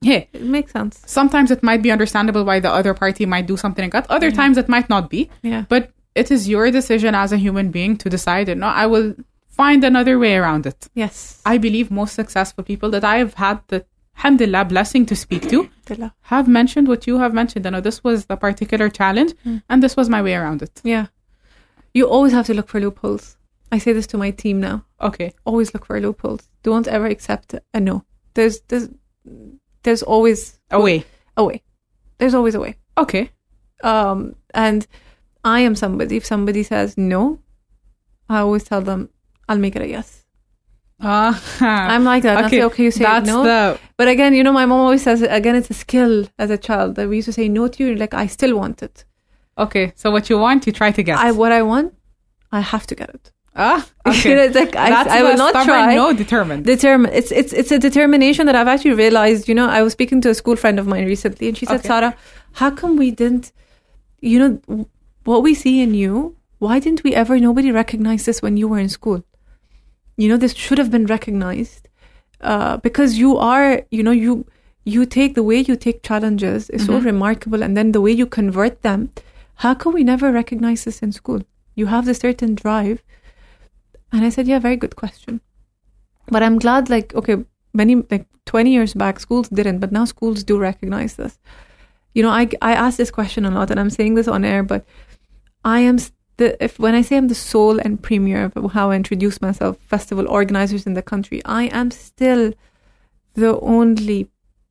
Yeah. 0.00 0.24
It 0.32 0.42
makes 0.42 0.72
sense. 0.72 1.02
Sometimes 1.06 1.50
it 1.50 1.62
might 1.62 1.82
be 1.82 1.90
understandable 1.90 2.44
why 2.44 2.60
the 2.60 2.70
other 2.70 2.94
party 2.94 3.26
might 3.26 3.46
do 3.46 3.56
something 3.56 3.84
like 3.84 3.92
that. 3.92 4.10
Other 4.10 4.30
times 4.30 4.56
it 4.56 4.68
might 4.68 4.88
not 4.88 5.10
be. 5.10 5.30
Yeah. 5.42 5.64
But 5.68 5.92
it 6.14 6.30
is 6.30 6.48
your 6.48 6.70
decision 6.70 7.14
as 7.14 7.32
a 7.32 7.36
human 7.36 7.70
being 7.70 7.96
to 7.98 8.08
decide 8.08 8.48
it. 8.48 8.58
no, 8.58 8.66
I 8.66 8.86
will 8.86 9.14
find 9.48 9.84
another 9.84 10.18
way 10.18 10.36
around 10.36 10.66
it. 10.66 10.88
Yes. 10.94 11.40
I 11.44 11.58
believe 11.58 11.90
most 11.90 12.14
successful 12.14 12.64
people 12.64 12.90
that 12.90 13.04
I 13.04 13.18
have 13.18 13.34
had 13.34 13.60
the 13.68 13.84
alhamdulillah 14.16 14.64
blessing 14.66 15.06
to 15.06 15.16
speak 15.16 15.48
to 15.48 15.68
have 16.22 16.48
mentioned 16.48 16.88
what 16.88 17.06
you 17.06 17.18
have 17.18 17.34
mentioned. 17.34 17.64
You 17.64 17.70
know, 17.72 17.80
this 17.80 18.02
was 18.02 18.26
the 18.26 18.36
particular 18.36 18.88
challenge 18.88 19.32
hmm. 19.44 19.58
and 19.68 19.82
this 19.82 19.96
was 19.96 20.08
my 20.08 20.22
way 20.22 20.34
around 20.34 20.62
it. 20.62 20.80
Yeah. 20.82 21.06
You 21.92 22.08
always 22.08 22.32
have 22.32 22.46
to 22.46 22.54
look 22.54 22.68
for 22.68 22.80
loopholes. 22.80 23.36
I 23.72 23.78
say 23.78 23.92
this 23.92 24.06
to 24.08 24.18
my 24.18 24.30
team 24.30 24.60
now. 24.60 24.84
Okay. 25.00 25.32
Always 25.44 25.74
look 25.74 25.84
for 25.86 26.00
loopholes. 26.00 26.48
Don't 26.62 26.88
ever 26.88 27.06
accept 27.06 27.54
a 27.74 27.80
no. 27.80 28.04
There's 28.34 28.60
there's 28.68 28.88
there's 29.82 30.02
always 30.02 30.58
A 30.70 30.80
way. 30.80 31.04
a 31.36 31.44
way. 31.44 31.62
There's 32.18 32.34
always 32.34 32.54
a 32.54 32.60
way. 32.60 32.76
Okay. 32.98 33.30
Um, 33.82 34.34
and 34.52 34.86
I 35.44 35.60
am 35.60 35.74
somebody. 35.74 36.16
If 36.16 36.26
somebody 36.26 36.62
says 36.62 36.98
no, 36.98 37.38
I 38.28 38.38
always 38.40 38.64
tell 38.64 38.82
them 38.82 39.08
I'll 39.48 39.58
make 39.58 39.74
it 39.76 39.82
a 39.82 39.88
yes. 39.88 40.26
Uh, 41.02 41.32
I'm 41.60 42.04
like 42.04 42.22
that. 42.24 42.44
I 42.44 42.50
say, 42.50 42.62
okay, 42.64 42.84
you 42.84 42.90
say 42.90 43.04
that's 43.04 43.26
no. 43.26 43.42
the 43.42 43.78
But 43.96 44.08
again, 44.08 44.34
you 44.34 44.42
know, 44.44 44.52
my 44.52 44.66
mom 44.66 44.80
always 44.80 45.02
says 45.02 45.22
again, 45.22 45.56
it's 45.56 45.70
a 45.70 45.74
skill 45.74 46.26
as 46.38 46.50
a 46.50 46.58
child 46.58 46.96
that 46.96 47.08
we 47.08 47.16
used 47.16 47.26
to 47.26 47.32
say 47.32 47.48
no 47.48 47.68
to 47.68 47.84
you. 47.84 47.94
Like 47.94 48.12
I 48.12 48.26
still 48.26 48.54
want 48.58 48.82
it. 48.82 49.04
okay. 49.56 49.92
So 49.96 50.10
what 50.10 50.28
you 50.28 50.38
want, 50.38 50.66
you 50.66 50.72
try 50.72 50.90
to 50.92 51.02
get. 51.02 51.18
I 51.18 51.32
what 51.32 51.52
I 51.52 51.62
want, 51.62 51.94
I 52.52 52.60
have 52.60 52.86
to 52.88 52.94
get 52.94 53.08
it. 53.10 53.32
Ah, 53.56 53.86
You 54.06 54.12
okay. 54.12 54.34
know, 54.34 54.42
it's 54.42 54.54
like 54.54 54.76
I, 54.76 55.18
I 55.18 55.22
will 55.22 55.36
not 55.36 55.50
stubborn 55.50 55.66
try. 55.66 55.94
No, 55.94 56.12
determined. 56.12 56.64
Determine. 56.64 57.12
It's 57.12 57.30
it's 57.32 57.52
it's 57.52 57.70
a 57.70 57.78
determination 57.78 58.46
that 58.46 58.54
I've 58.54 58.68
actually 58.68 58.94
realized. 58.94 59.48
You 59.48 59.54
know, 59.54 59.68
I 59.68 59.82
was 59.82 59.92
speaking 59.92 60.20
to 60.22 60.30
a 60.30 60.34
school 60.34 60.56
friend 60.56 60.78
of 60.78 60.86
mine 60.86 61.06
recently, 61.06 61.48
and 61.48 61.56
she 61.56 61.66
said, 61.66 61.80
Okay. 61.80 61.88
"Sarah, 61.88 62.16
how 62.52 62.70
come 62.70 62.96
we 62.96 63.10
didn't? 63.10 63.52
You 64.20 64.38
know, 64.38 64.86
what 65.24 65.42
we 65.42 65.54
see 65.54 65.80
in 65.80 65.94
you. 65.94 66.36
Why 66.58 66.78
didn't 66.78 67.02
we 67.04 67.14
ever? 67.14 67.38
Nobody 67.38 67.70
recognized 67.72 68.26
this 68.26 68.42
when 68.42 68.56
you 68.56 68.68
were 68.68 68.78
in 68.78 68.88
school. 68.88 69.24
You 70.16 70.28
know, 70.28 70.36
this 70.36 70.54
should 70.54 70.78
have 70.78 70.90
been 70.90 71.06
recognized 71.06 71.88
uh, 72.40 72.76
because 72.78 73.18
you 73.18 73.36
are. 73.36 73.82
You 73.90 74.02
know, 74.02 74.10
you 74.12 74.46
you 74.84 75.06
take 75.06 75.34
the 75.34 75.42
way 75.42 75.58
you 75.58 75.76
take 75.76 76.02
challenges 76.02 76.70
is 76.70 76.86
so 76.86 76.98
remarkable, 76.98 77.62
and 77.62 77.76
then 77.76 77.92
the 77.92 78.00
way 78.00 78.10
you 78.12 78.26
convert 78.26 78.82
them. 78.82 79.10
How 79.56 79.74
come 79.74 79.92
we 79.92 80.04
never 80.04 80.32
recognize 80.32 80.84
this 80.84 81.00
in 81.00 81.12
school? 81.12 81.42
You 81.74 81.86
have 81.86 82.06
this 82.06 82.18
certain 82.18 82.54
drive." 82.54 83.02
And 84.12 84.24
I 84.24 84.28
said, 84.28 84.46
yeah, 84.46 84.58
very 84.58 84.76
good 84.76 84.96
question. 84.96 85.40
But 86.26 86.42
I'm 86.42 86.58
glad, 86.58 86.90
like, 86.90 87.14
okay, 87.14 87.44
many, 87.72 87.96
like 88.10 88.26
20 88.46 88.70
years 88.70 88.94
back, 88.94 89.20
schools 89.20 89.48
didn't, 89.48 89.78
but 89.78 89.92
now 89.92 90.04
schools 90.04 90.44
do 90.44 90.58
recognize 90.58 91.16
this. 91.16 91.38
You 92.14 92.22
know, 92.22 92.30
I, 92.30 92.48
I 92.60 92.72
ask 92.72 92.96
this 92.96 93.10
question 93.10 93.44
a 93.44 93.50
lot, 93.50 93.70
and 93.70 93.78
I'm 93.78 93.90
saying 93.90 94.14
this 94.14 94.28
on 94.28 94.44
air, 94.44 94.62
but 94.62 94.84
I 95.64 95.80
am 95.80 95.98
the, 96.38 96.62
if 96.62 96.78
when 96.78 96.94
I 96.94 97.02
say 97.02 97.16
I'm 97.16 97.28
the 97.28 97.34
sole 97.34 97.78
and 97.78 98.02
premier 98.02 98.50
of 98.56 98.72
how 98.72 98.90
I 98.90 98.96
introduce 98.96 99.40
myself, 99.40 99.76
festival 99.78 100.28
organizers 100.28 100.86
in 100.86 100.94
the 100.94 101.02
country, 101.02 101.40
I 101.44 101.64
am 101.64 101.90
still 101.90 102.52
the 103.34 103.60
only 103.60 104.28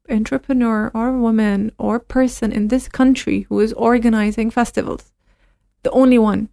entrepreneur 0.10 0.92
or 0.94 1.18
woman 1.18 1.72
or 1.78 2.00
person 2.00 2.52
in 2.52 2.68
this 2.68 2.88
country 2.88 3.46
who 3.50 3.60
is 3.60 3.72
organizing 3.74 4.50
festivals. 4.50 5.12
The 5.84 5.92
only 5.92 6.18
one, 6.18 6.50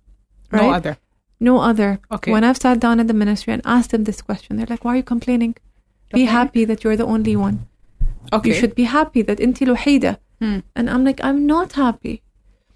right? 0.52 0.62
No 0.62 0.70
other. 0.70 0.98
No 1.38 1.60
other. 1.60 2.00
Okay. 2.10 2.32
When 2.32 2.44
I've 2.44 2.56
sat 2.56 2.80
down 2.80 3.00
at 3.00 3.08
the 3.08 3.14
ministry 3.14 3.52
and 3.52 3.62
asked 3.64 3.90
them 3.90 4.04
this 4.04 4.22
question, 4.22 4.56
they're 4.56 4.66
like, 4.66 4.84
why 4.84 4.94
are 4.94 4.96
you 4.96 5.02
complaining? 5.02 5.56
Be 6.12 6.24
happy 6.24 6.64
that 6.64 6.82
you're 6.82 6.96
the 6.96 7.04
only 7.04 7.36
one. 7.36 7.66
Okay. 8.32 8.50
You 8.50 8.54
should 8.54 8.74
be 8.74 8.84
happy 8.84 9.22
that 9.22 9.38
inti 9.38 9.66
luhida. 9.66 10.18
Hmm. 10.40 10.60
And 10.74 10.88
I'm 10.88 11.04
like, 11.04 11.22
I'm 11.22 11.46
not 11.46 11.72
happy. 11.72 12.22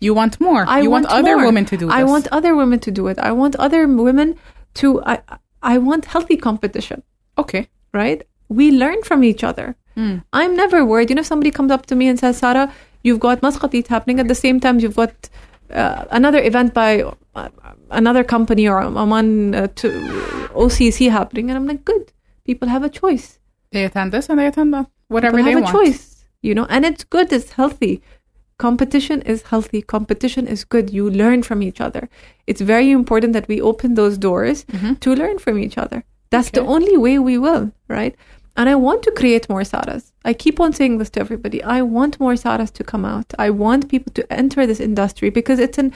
You 0.00 0.14
want 0.14 0.40
more. 0.40 0.64
I 0.66 0.80
you 0.80 0.90
want, 0.90 1.04
want 1.04 1.18
other 1.18 1.36
more. 1.36 1.46
women 1.46 1.64
to 1.66 1.76
do 1.76 1.88
it. 1.88 1.92
I 1.92 2.04
want 2.04 2.26
other 2.28 2.54
women 2.54 2.78
to 2.80 2.90
do 2.90 3.06
it. 3.08 3.18
I 3.18 3.32
want 3.32 3.56
other 3.56 3.86
women 3.86 4.36
to, 4.74 5.02
I, 5.04 5.20
I 5.62 5.78
want 5.78 6.06
healthy 6.06 6.36
competition. 6.36 7.02
Okay. 7.36 7.68
Right? 7.92 8.26
We 8.48 8.70
learn 8.70 9.02
from 9.02 9.24
each 9.24 9.44
other. 9.44 9.76
Hmm. 9.94 10.18
I'm 10.32 10.56
never 10.56 10.84
worried. 10.84 11.11
You 11.11 11.16
know, 11.16 11.20
if 11.20 11.26
somebody 11.26 11.50
comes 11.50 11.70
up 11.70 11.86
to 11.86 11.94
me 11.94 12.08
and 12.08 12.18
says, 12.18 12.38
Sarah, 12.38 12.72
you've 13.02 13.20
got 13.20 13.42
Muscat 13.42 13.74
Eat 13.74 13.88
happening 13.88 14.20
at 14.20 14.28
the 14.28 14.34
same 14.34 14.61
time 14.61 14.80
you've 14.80 14.96
got 14.96 15.28
uh, 15.72 16.04
another 16.10 16.42
event 16.42 16.74
by 16.74 17.02
uh, 17.34 17.48
another 17.90 18.24
company 18.24 18.68
or 18.68 18.80
Oman 18.82 19.54
uh, 19.54 19.66
to 19.76 19.88
OCC 20.54 21.10
happening. 21.10 21.50
And 21.50 21.56
I'm 21.56 21.66
like, 21.66 21.84
good. 21.84 22.12
People 22.44 22.68
have 22.68 22.82
a 22.82 22.88
choice. 22.88 23.38
They 23.72 23.84
attend 23.84 24.12
this 24.12 24.28
and 24.28 24.38
they 24.38 24.46
attend 24.46 24.74
that. 24.74 24.86
Whatever 25.08 25.36
People 25.38 25.46
they 25.46 25.52
have 25.52 25.62
want. 25.74 25.74
a 25.86 25.90
choice, 25.90 26.24
you 26.42 26.54
know, 26.54 26.66
and 26.68 26.84
it's 26.84 27.04
good. 27.04 27.32
It's 27.32 27.52
healthy. 27.52 28.02
Competition 28.58 29.22
is 29.22 29.42
healthy. 29.42 29.80
Competition 29.82 30.46
is 30.46 30.64
good. 30.64 30.90
You 30.90 31.08
learn 31.10 31.42
from 31.42 31.62
each 31.62 31.80
other. 31.80 32.08
It's 32.46 32.60
very 32.60 32.90
important 32.90 33.32
that 33.32 33.48
we 33.48 33.60
open 33.60 33.94
those 33.94 34.18
doors 34.18 34.64
to 35.00 35.14
learn 35.14 35.38
from 35.38 35.58
each 35.58 35.78
other. 35.78 36.04
That's 36.30 36.50
the 36.50 36.60
Mm-hmm. 36.60 36.70
Only 36.70 36.96
way 36.96 37.18
we 37.18 37.38
will, 37.38 37.72
right? 37.88 38.14
And 38.57 38.68
I 38.68 38.74
want 38.74 39.03
to 39.05 39.11
create 39.12 39.48
more 39.48 39.62
Saras. 39.62 40.12
I 40.24 40.32
keep 40.34 40.61
on 40.61 40.72
saying 40.72 40.98
this 40.98 41.11
to 41.11 41.20
everybody. 41.20 41.62
I 41.62 41.82
want 41.82 42.18
more 42.20 42.34
Saras 42.34 42.72
to 42.74 42.84
come 42.84 43.05
out. 43.05 43.32
I 43.38 43.48
want 43.51 43.88
people 43.88 44.12
to 44.14 44.32
enter 44.32 44.66
this 44.66 44.80
industry 44.80 45.30
because 45.30 45.59
it's 45.59 45.78
an 45.78 45.92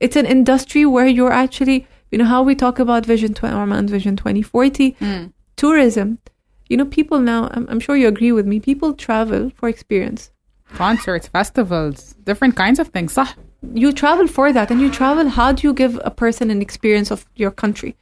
it's 0.00 0.16
an 0.16 0.26
industry 0.26 0.84
where 0.86 1.06
you're 1.06 1.32
actually, 1.32 1.86
you 2.10 2.18
know, 2.18 2.24
how 2.24 2.42
we 2.42 2.54
talk 2.54 2.78
about 2.78 3.04
Vision 3.06 3.34
20, 3.34 3.54
Oman 3.54 3.88
Vision 3.88 4.16
2040, 4.16 4.96
Mm. 5.00 5.32
tourism. 5.56 6.18
You 6.68 6.76
know, 6.76 6.84
people 6.84 7.18
now, 7.20 7.48
I'm, 7.52 7.66
I'm 7.70 7.80
sure 7.80 7.96
you 7.96 8.08
agree 8.08 8.30
with 8.32 8.46
me, 8.46 8.60
people 8.60 8.92
travel 8.94 9.50
for 9.56 9.68
experience. 9.68 10.30
Concerts, 10.74 11.26
festivals, 11.28 12.14
different 12.24 12.54
kinds 12.56 12.78
of 12.78 12.88
things. 12.88 13.18
You 13.74 13.92
travel 13.92 14.26
for 14.28 14.52
that 14.52 14.70
and 14.70 14.80
you 14.80 14.90
travel, 14.90 15.28
how 15.28 15.52
do 15.52 15.66
you 15.66 15.72
give 15.74 15.98
a 16.04 16.10
person 16.10 16.50
an 16.50 16.60
experience 16.62 17.10
of 17.10 17.26
your 17.36 17.50
country? 17.50 17.96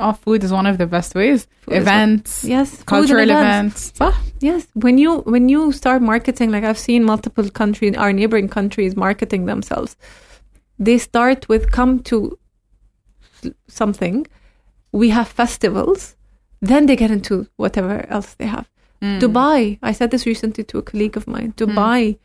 Oh, 0.00 0.12
food 0.14 0.42
is 0.42 0.52
one 0.52 0.66
of 0.66 0.78
the 0.78 0.86
best 0.86 1.14
ways. 1.14 1.46
Food 1.62 1.76
events, 1.76 2.44
Yes, 2.44 2.82
cultural 2.82 3.28
events. 3.30 3.92
صح. 3.92 4.14
Yes, 4.40 4.66
when 4.74 4.96
you 4.96 5.18
when 5.34 5.48
you 5.50 5.72
start 5.72 6.00
marketing, 6.02 6.50
like 6.50 6.64
I've 6.64 6.78
seen 6.78 7.04
multiple 7.04 7.50
countries, 7.50 7.96
our 7.96 8.12
neighboring 8.12 8.48
countries 8.48 8.96
marketing 8.96 9.44
themselves, 9.44 9.96
they 10.78 10.96
start 10.98 11.48
with 11.48 11.70
come 11.70 11.98
to 12.12 12.38
something. 13.68 14.26
We 14.92 15.10
have 15.10 15.28
festivals, 15.28 16.16
then 16.72 16.86
they 16.86 16.96
get 16.96 17.10
into 17.10 17.46
whatever 17.56 18.06
else 18.08 18.34
they 18.34 18.46
have. 18.46 18.68
Mm. 19.02 19.20
Dubai, 19.20 19.78
I 19.82 19.92
said 19.92 20.10
this 20.10 20.26
recently 20.26 20.64
to 20.64 20.78
a 20.78 20.82
colleague 20.82 21.16
of 21.16 21.26
mine. 21.26 21.52
Dubai, 21.56 22.18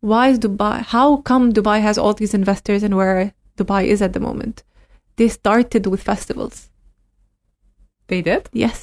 why 0.00 0.28
is 0.28 0.38
Dubai? 0.38 0.80
How 0.82 1.18
come 1.18 1.52
Dubai 1.52 1.80
has 1.80 1.98
all 1.98 2.14
these 2.14 2.34
investors 2.34 2.82
and 2.82 2.96
where 2.96 3.32
Dubai 3.56 3.84
is 3.86 4.00
at 4.02 4.12
the 4.12 4.20
moment? 4.20 4.62
They 5.18 5.28
started 5.28 5.82
with 5.92 6.02
festivals. 6.12 6.56
They 8.10 8.20
did? 8.22 8.42
Yes, 8.64 8.78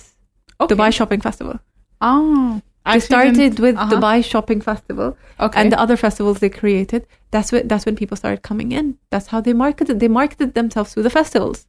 Okay. 0.62 0.74
Dubai 0.76 0.90
Shopping 1.00 1.22
Festival. 1.28 1.56
Oh. 2.02 2.62
They 2.86 2.92
Actually 2.92 3.00
started 3.14 3.60
with 3.66 3.76
uh-huh. 3.76 3.94
Dubai 3.94 4.18
Shopping 4.32 4.62
Festival 4.62 5.18
Okay. 5.46 5.60
and 5.60 5.72
the 5.74 5.80
other 5.84 5.98
festivals 6.06 6.38
they 6.44 6.50
created. 6.62 7.02
That's 7.32 7.50
when 7.52 7.68
that's 7.70 7.86
when 7.88 7.96
people 8.02 8.16
started 8.24 8.42
coming 8.50 8.70
in. 8.80 8.86
That's 9.12 9.28
how 9.34 9.40
they 9.46 9.54
marketed. 9.66 9.96
They 10.00 10.12
marketed 10.22 10.50
themselves 10.60 10.90
through 10.94 11.04
the 11.10 11.16
festivals. 11.22 11.60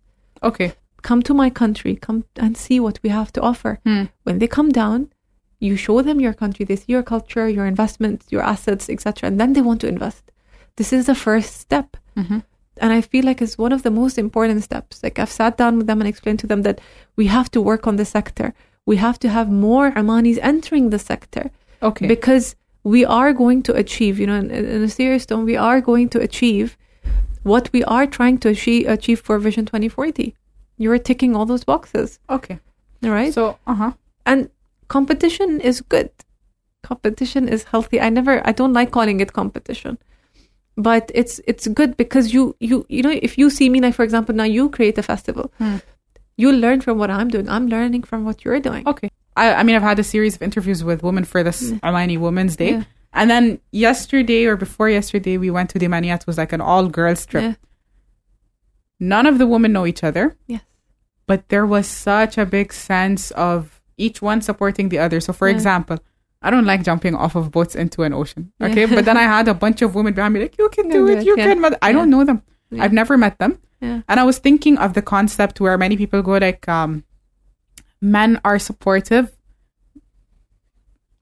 okay. 0.51 0.71
Come 1.09 1.23
to 1.29 1.35
my 1.45 1.51
country. 1.63 1.93
Come 2.07 2.19
and 2.45 2.53
see 2.65 2.79
what 2.85 2.97
we 3.05 3.11
have 3.19 3.31
to 3.37 3.41
offer. 3.51 3.73
Hmm. 3.87 4.05
When 4.27 4.37
they 4.41 4.49
come 4.59 4.71
down, 4.83 5.01
you 5.67 5.73
show 5.87 5.99
them 6.03 6.19
your 6.27 6.35
country. 6.43 6.63
They 6.69 6.79
see 6.83 6.91
your 6.97 7.05
culture, 7.15 7.47
your 7.59 7.67
investments, 7.75 8.23
your 8.35 8.43
assets, 8.53 8.85
etc. 8.95 9.29
And 9.29 9.37
then 9.41 9.51
they 9.55 9.65
want 9.69 9.81
to 9.83 9.89
invest. 9.95 10.25
This 10.79 10.91
is 10.97 11.03
the 11.11 11.15
first 11.27 11.53
step. 11.65 11.89
Mhm. 12.23 12.41
And 12.79 12.93
I 12.93 13.01
feel 13.01 13.25
like 13.25 13.41
it's 13.41 13.57
one 13.57 13.73
of 13.73 13.83
the 13.83 13.91
most 13.91 14.19
important 14.19 14.63
steps. 14.63 15.03
Like 15.03 15.19
I've 15.19 15.31
sat 15.31 15.57
down 15.57 15.79
with 15.79 15.87
them 15.87 16.01
and 16.01 16.09
explained 16.09 16.41
to 16.41 16.47
them 16.47 16.63
that 16.63 16.81
we 17.17 17.27
have 17.27 17.51
to 17.53 17.61
work 17.61 17.87
on 17.87 17.97
the 17.97 18.05
sector. 18.05 18.55
We 18.85 18.97
have 18.97 19.19
to 19.21 19.29
have 19.29 19.51
more 19.51 19.93
Omanis 19.93 20.39
entering 20.43 20.91
the 20.91 20.99
sector 20.99 21.51
Okay. 21.83 22.07
because 22.07 22.55
we 22.85 23.05
are 23.05 23.33
going 23.33 23.63
to 23.65 23.75
achieve, 23.75 24.21
you 24.21 24.27
know, 24.27 24.37
in, 24.37 24.51
in 24.51 24.83
a 24.83 24.89
serious 24.89 25.27
tone, 25.27 25.45
we 25.45 25.57
are 25.57 25.81
going 25.81 26.09
to 26.11 26.21
achieve 26.21 26.77
what 27.43 27.71
we 27.73 27.83
are 27.85 28.07
trying 28.07 28.39
to 28.39 28.49
achieve, 28.51 28.89
achieve 28.89 29.21
for 29.21 29.39
Vision 29.39 29.65
2040. 29.67 30.35
You're 30.79 30.99
ticking 30.99 31.35
all 31.35 31.47
those 31.47 31.65
boxes, 31.65 32.19
okay. 32.29 32.59
right? 33.03 33.33
So, 33.33 33.59
uh-huh. 33.67 33.93
and 34.25 34.51
competition 34.89 35.61
is 35.61 35.81
good. 35.81 36.11
Competition 36.83 37.49
is 37.49 37.65
healthy. 37.65 38.01
I 38.01 38.09
never, 38.09 38.47
I 38.47 38.53
don't 38.53 38.73
like 38.73 38.91
calling 38.91 39.21
it 39.21 39.33
competition, 39.33 39.99
but 40.77 41.11
it's 41.15 41.41
it's 41.47 41.67
good 41.69 41.97
because 41.97 42.33
you 42.35 42.55
you 42.61 42.85
you 42.89 43.03
know 43.03 43.15
if 43.23 43.39
you 43.39 43.51
see 43.51 43.69
me 43.69 43.81
like 43.81 43.95
for 43.95 44.03
example 44.05 44.35
now 44.35 44.45
you 44.45 44.69
create 44.71 44.99
a 44.99 45.03
festival, 45.03 45.53
Hmm. 45.59 45.77
you 46.37 46.53
learn 46.53 46.81
from 46.81 46.99
what 46.99 47.11
I'm 47.11 47.29
doing. 47.29 47.49
I'm 47.49 47.67
learning 47.69 48.03
from 48.05 48.25
what 48.25 48.45
you're 48.45 48.61
doing. 48.61 48.87
Okay. 48.87 49.11
I, 49.37 49.55
I 49.55 49.63
mean, 49.65 49.77
I've 49.77 49.83
had 49.83 49.99
a 49.99 50.05
series 50.05 50.35
of 50.37 50.43
interviews 50.43 50.83
with 50.83 51.03
women 51.03 51.25
for 51.25 51.43
this 51.43 51.71
Omani 51.83 52.19
Women's 52.19 52.57
Day. 52.57 52.71
Yeah. 52.73 52.85
And 53.13 53.31
then 53.31 53.61
yesterday 53.71 54.45
or 54.47 54.57
before 54.57 54.89
yesterday, 54.89 55.37
we 55.39 55.51
went 55.51 55.69
to 55.71 55.79
the 55.79 55.87
Maniat. 55.87 56.21
It 56.23 56.27
was 56.27 56.39
like 56.39 56.53
an 56.55 56.61
all 56.63 56.89
girls 56.89 57.27
trip. 57.27 57.43
Yeah. 57.45 57.55
None 58.99 59.27
of 59.27 59.39
the 59.39 59.47
women 59.47 59.73
know 59.73 59.87
each 59.87 60.03
other, 60.03 60.37
Yes. 60.47 60.63
but 61.27 61.49
there 61.49 61.67
was 61.67 61.87
such 61.87 62.39
a 62.39 62.47
big 62.47 62.73
sense 62.73 63.31
of 63.33 63.83
each 63.99 64.23
one 64.23 64.41
supporting 64.41 64.89
the 64.89 64.99
other. 64.99 65.21
So, 65.21 65.33
for 65.33 65.49
Yeah. 65.49 65.55
example, 65.55 65.99
I 66.47 66.51
don't 66.51 66.65
like 66.65 66.83
jumping 66.85 67.15
off 67.15 67.35
of 67.35 67.51
boats 67.51 67.75
into 67.75 68.03
an 68.05 68.13
ocean. 68.21 68.53
Yeah. 68.61 68.69
Okay. 68.69 68.85
but 68.87 69.05
then 69.05 69.17
I 69.17 69.23
had 69.35 69.49
a 69.49 69.55
bunch 69.55 69.83
of 69.83 69.95
women 69.97 70.15
behind 70.15 70.33
me, 70.35 70.41
like, 70.41 70.57
you 70.59 70.69
can 70.77 70.87
You 70.87 70.93
do 70.99 71.07
can 71.09 71.19
it. 71.19 71.27
You 71.27 71.35
yeah. 71.37 71.47
can. 71.47 71.61
But 71.61 71.73
I 71.83 71.91
don't 71.93 72.11
know 72.15 72.25
them. 72.25 72.43
Yeah. 72.71 72.85
I've 72.85 72.93
never 72.93 73.17
met 73.19 73.39
them. 73.39 73.59
Yeah. 73.81 74.03
And 74.09 74.21
I 74.21 74.25
was 74.25 74.39
thinking 74.39 74.79
of 74.79 74.95
the 74.95 75.03
concept 75.03 75.61
where 75.61 75.77
many 75.77 75.97
people 75.97 76.23
go 76.23 76.35
like, 76.39 76.67
um, 76.69 77.05
men 78.01 78.41
are 78.45 78.59
supportive. 78.59 79.33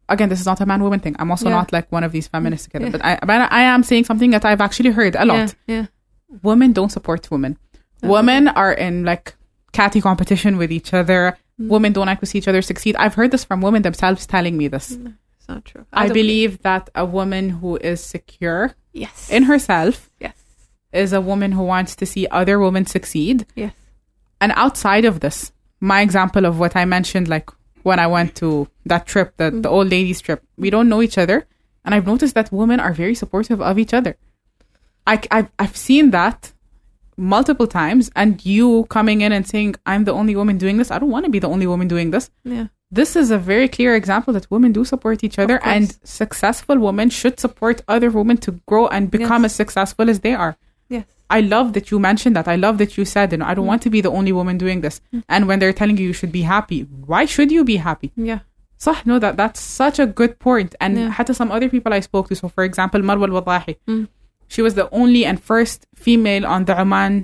Again, 0.08 0.28
this 0.28 0.40
is 0.40 0.46
not 0.46 0.60
a 0.60 0.66
man 0.66 0.82
woman 0.82 1.00
thing. 1.00 1.16
I'm 1.18 1.30
also 1.30 1.48
Yeah. 1.48 1.56
not 1.56 1.72
like 1.72 1.90
one 1.90 2.04
of 2.04 2.12
these 2.12 2.26
feminists 2.28 2.66
together, 2.66 2.84
Yeah. 2.86 2.90
but 2.92 3.04
I, 3.04 3.18
but 3.24 3.52
I 3.52 3.62
am 3.62 3.82
saying 3.82 4.04
something 4.04 4.30
that 4.32 4.44
I've 4.44 4.60
actually 4.60 4.90
heard 4.90 5.16
a 5.16 5.24
lot. 5.24 5.54
Yeah. 5.66 5.74
yeah. 5.76 5.86
Women 6.42 6.72
don't 6.72 6.92
support 6.92 7.30
women. 7.30 7.56
Women 8.02 8.48
are 8.48 8.72
in 8.72 9.04
like 9.04 9.34
catty 9.72 10.00
competition 10.02 10.58
with 10.58 10.70
each 10.70 10.92
other. 10.92 11.38
Mm. 11.60 11.68
women 11.68 11.92
don't 11.92 12.06
like 12.06 12.20
to 12.20 12.26
see 12.26 12.38
each 12.38 12.48
other 12.48 12.62
succeed. 12.62 12.96
I've 12.96 13.14
heard 13.14 13.30
this 13.30 13.44
from 13.44 13.60
women 13.60 13.82
themselves 13.82 14.26
telling 14.26 14.56
me 14.56 14.66
this. 14.68 14.96
Mm. 14.96 15.14
It's 15.38 15.48
not 15.48 15.64
true. 15.64 15.86
I, 15.92 16.06
don't- 16.06 16.14
believe 16.14 16.62
that 16.62 16.90
a 16.94 17.04
woman 17.04 17.48
who 17.50 17.76
is 17.76 18.00
secure 18.00 18.74
Yes. 18.92 19.30
in 19.30 19.44
herself 19.44 20.10
Yes. 20.18 20.34
is 20.92 21.12
a 21.12 21.20
woman 21.20 21.52
who 21.52 21.62
wants 21.62 21.94
to 21.96 22.06
see 22.06 22.26
other 22.30 22.58
women 22.58 22.86
succeed. 22.86 23.46
Yes. 23.54 23.72
And 24.40 24.52
outside 24.56 25.04
of 25.04 25.20
this, 25.20 25.52
my 25.80 26.00
example 26.00 26.44
of 26.44 26.58
what 26.58 26.74
I 26.76 26.84
mentioned, 26.86 27.28
like 27.28 27.50
when 27.82 27.98
I 27.98 28.06
went 28.06 28.34
to 28.36 28.68
that 28.86 29.06
trip, 29.06 29.36
the, 29.36 29.50
the 29.50 29.68
mm. 29.68 29.72
old 29.72 29.90
ladies 29.90 30.20
trip, 30.20 30.42
we 30.56 30.70
don't 30.70 30.88
know 30.88 31.02
each 31.02 31.18
other. 31.18 31.46
And 31.84 31.94
I've 31.94 32.06
noticed 32.06 32.34
that 32.34 32.50
women 32.50 32.80
are 32.80 32.94
very 32.94 33.14
supportive 33.14 33.60
of 33.60 33.78
each 33.78 33.92
other. 33.92 34.16
I, 35.06 35.20
I've, 35.30 35.50
I've 35.58 35.76
seen 35.76 36.10
that 36.12 36.53
multiple 37.17 37.67
times. 37.67 38.09
And 38.15 38.45
you 38.45 38.85
coming 38.89 39.21
in 39.21 39.31
and 39.31 39.45
saying, 39.47 39.75
I'm 39.85 40.03
the 40.05 40.13
only 40.13 40.35
woman 40.35 40.57
doing 40.57 40.77
this. 40.77 40.91
I 40.91 40.99
don't 40.99 41.09
want 41.11 41.25
to 41.25 41.31
be 41.31 41.39
the 41.39 41.49
only 41.49 41.67
woman 41.67 41.87
doing 41.87 42.11
this. 42.11 42.29
Yeah. 42.43 42.67
This 42.91 43.15
is 43.15 43.29
a 43.29 43.37
very 43.37 43.67
clear 43.67 43.95
example 43.95 44.33
that 44.33 44.49
women 44.49 44.71
do 44.71 44.83
support 44.83 45.23
each 45.23 45.37
other, 45.37 45.59
course. 45.59 45.71
and 45.75 45.97
successful 46.03 46.79
women 46.79 47.09
should 47.09 47.39
support 47.39 47.81
other 47.87 48.09
women 48.09 48.37
to 48.37 48.51
grow 48.65 48.87
and 48.87 49.11
become 49.11 49.43
Yes. 49.43 49.51
as 49.51 49.55
successful 49.55 50.09
as 50.09 50.21
they 50.21 50.33
are. 50.33 50.57
Yes. 50.89 51.05
I 51.29 51.41
love 51.41 51.73
that 51.73 51.91
you 51.91 51.99
mentioned 51.99 52.35
that. 52.35 52.47
I 52.47 52.55
love 52.55 52.79
that 52.79 52.97
you 52.97 53.05
said, 53.05 53.31
you 53.31 53.37
know, 53.39 53.45
I 53.45 53.53
don't 53.53 53.67
want 53.67 53.83
to 53.83 53.91
be 53.91 54.01
the 54.01 54.09
only 54.09 54.31
woman 54.31 54.57
doing 54.57 54.81
this. 54.81 55.01
And 55.27 55.47
when 55.47 55.59
they're 55.59 55.77
telling 55.81 55.97
you 55.97 56.07
you 56.07 56.13
should 56.13 56.31
be 56.31 56.41
happy, 56.41 56.79
why 57.11 57.25
should 57.25 57.51
you 57.51 57.63
be 57.63 57.77
happy? 57.89 58.11
Yeah. 58.15 58.39
صح 58.83 59.05
no 59.05 59.19
that 59.19 59.35
that's 59.37 59.59
such 59.59 59.97
a 59.99 60.05
good 60.19 60.33
point 60.39 60.73
and 60.79 60.97
Yeah. 60.97 61.09
حتى 61.11 61.35
some 61.35 61.51
other 61.51 61.67
people 61.69 61.93
I 61.93 61.99
spoke 61.99 62.29
to 62.29 62.35
so 62.41 62.47
for 62.47 62.63
example 62.63 63.01
Marwa 63.01 63.27
al-Wadahi 63.29 63.75
Mm. 63.87 64.07
she 64.54 64.62
was 64.66 64.74
the 64.80 64.88
only 65.00 65.22
and 65.28 65.38
first 65.52 65.86
female 66.06 66.44
on 66.54 66.64
the 66.70 66.74
Oman 66.82 67.14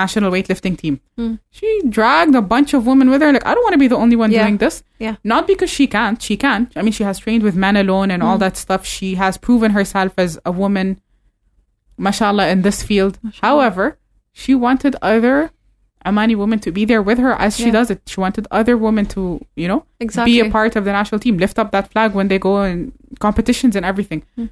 national 0.00 0.30
weightlifting 0.34 0.76
team 0.82 0.96
Mm. 1.18 1.38
she 1.58 1.68
dragged 1.96 2.34
a 2.40 2.42
bunch 2.54 2.70
of 2.76 2.86
women 2.90 3.10
with 3.12 3.20
her 3.22 3.32
like 3.36 3.44
I 3.44 3.52
don't 3.54 3.64
want 3.68 3.74
to 3.78 3.82
be 3.84 3.88
the 3.94 3.96
only 4.04 4.16
one 4.22 4.30
Yeah. 4.30 4.42
doing 4.44 4.58
this 4.64 4.82
Yeah. 5.06 5.16
not 5.32 5.46
because 5.52 5.70
she 5.76 5.86
can't 5.96 6.18
she 6.26 6.36
can 6.44 6.60
I 6.76 6.82
mean 6.82 6.92
she 6.98 7.02
has 7.10 7.18
trained 7.24 7.42
with 7.48 7.56
men 7.64 7.76
alone 7.84 8.08
and 8.14 8.22
all 8.22 8.36
Mm. 8.36 8.44
that 8.44 8.56
stuff 8.64 8.86
she 8.96 9.08
has 9.22 9.36
proven 9.46 9.72
herself 9.78 10.12
as 10.16 10.38
a 10.50 10.52
woman 10.62 10.88
mashallah 11.98 12.48
in 12.48 12.62
this 12.62 12.82
field 12.82 13.18
however 13.42 13.98
she 14.32 14.54
wanted 14.54 14.96
other 15.02 15.50
Omani 16.06 16.34
women 16.42 16.58
to 16.60 16.70
be 16.72 16.84
there 16.86 17.02
with 17.02 17.18
her 17.18 17.32
as 17.46 17.56
she 17.56 17.66
Yeah. 17.66 17.72
does 17.78 17.90
it 17.90 18.00
she 18.06 18.18
wanted 18.20 18.46
other 18.50 18.76
women 18.76 19.04
to 19.14 19.22
you 19.56 19.68
know 19.68 19.84
Exactly. 19.98 20.32
be 20.32 20.40
a 20.40 20.50
part 20.50 20.76
of 20.76 20.84
the 20.86 20.92
national 20.92 21.18
team, 21.18 21.36
lift 21.36 21.58
up 21.58 21.72
that 21.72 21.90
flag 21.92 22.14
when 22.14 22.28
they 22.28 22.38
go 22.38 22.62
in 22.62 22.92
competitions 23.18 23.76
and 23.76 23.84
everything. 23.84 24.22
Mm. 24.38 24.48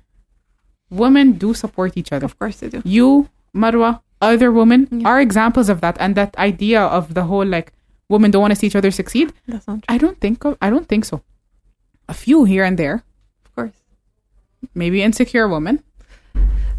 Women 0.90 1.32
do 1.32 1.54
support 1.54 1.96
each 1.96 2.12
other. 2.12 2.24
Of 2.24 2.38
course 2.38 2.56
they 2.60 2.68
do. 2.68 2.80
You, 2.84 3.28
Marwa, 3.54 4.00
other 4.20 4.50
women 4.50 4.88
Yeah. 4.90 5.08
are 5.08 5.20
examples 5.20 5.68
of 5.68 5.80
that, 5.80 5.96
and 6.00 6.14
that 6.14 6.36
idea 6.38 6.80
of 6.82 7.14
the 7.14 7.24
whole 7.24 7.44
like 7.46 7.72
women 8.08 8.30
don't 8.30 8.40
want 8.40 8.52
to 8.52 8.56
see 8.56 8.66
each 8.66 8.76
other 8.76 8.90
succeed. 8.90 9.32
That's 9.46 9.66
not 9.68 9.82
true. 9.82 9.94
I 9.94 9.98
don't 9.98 10.18
think 10.18 10.44
of, 10.44 10.56
I 10.62 10.70
don't 10.70 10.88
think 10.88 11.04
so. 11.04 11.20
A 12.08 12.14
few 12.14 12.44
here 12.44 12.64
and 12.64 12.78
there, 12.78 13.04
Of 13.44 13.54
course. 13.54 13.76
maybe 14.74 15.02
insecure 15.02 15.46
women. 15.46 15.82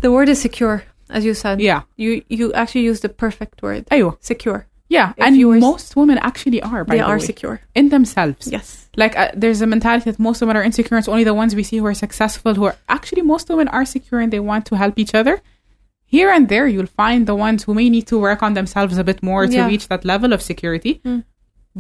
The 0.01 0.12
word 0.12 0.28
is 0.30 0.41
secure, 0.41 0.84
as 1.10 1.24
you 1.24 1.34
said. 1.36 1.62
Yeah, 1.62 1.82
You 1.97 2.24
you 2.30 2.51
actually 2.53 2.82
use 2.86 3.01
the 3.01 3.10
perfect 3.10 3.62
word. 3.62 3.86
Ayo. 3.91 4.18
Secure. 4.22 4.66
yeah, 4.89 5.14
If 5.18 5.24
and 5.26 5.38
you 5.38 5.49
were- 5.49 5.60
most 5.60 5.95
women 5.95 6.18
actually 6.18 6.62
are. 6.64 6.84
By 6.84 6.95
they 6.95 7.01
the 7.01 7.05
are 7.07 7.20
way, 7.20 7.26
secure. 7.32 7.62
in 7.76 7.89
themselves. 7.89 8.49
Yes. 8.51 8.89
Like 9.00 9.18
uh, 9.18 9.32
there's 9.34 9.62
a 9.62 9.68
mentality 9.68 10.12
that 10.12 10.20
most 10.20 10.41
women 10.41 10.58
are 10.58 10.64
insecure 10.70 10.97
it's 10.97 11.08
only 11.08 11.24
the 11.24 11.34
ones 11.41 11.56
we 11.56 11.64
see 11.64 11.78
who 11.78 11.86
are 11.86 12.00
successful 12.06 12.54
who 12.54 12.66
are 12.66 12.78
actually 12.97 13.24
most 13.34 13.50
women 13.50 13.70
are 13.70 13.86
secure 13.86 14.20
and 14.20 14.32
they 14.34 14.43
want 14.52 14.66
to 14.68 14.76
help 14.76 15.00
each 15.00 15.16
other. 15.16 15.41
Here 16.06 16.30
and 16.30 16.50
there 16.50 16.68
you'll 16.68 16.95
find 17.04 17.26
the 17.26 17.36
ones 17.47 17.64
who 17.64 17.74
may 17.80 17.89
need 17.89 18.08
to 18.08 18.18
work 18.20 18.41
on 18.43 18.56
themselves 18.56 18.97
a 18.97 19.04
bit 19.04 19.22
more 19.24 19.43
to 19.47 19.62
reach 19.72 19.88
that 19.88 20.06
level 20.14 20.34
of 20.34 20.41
security. 20.52 20.93
Mm. 21.06 21.24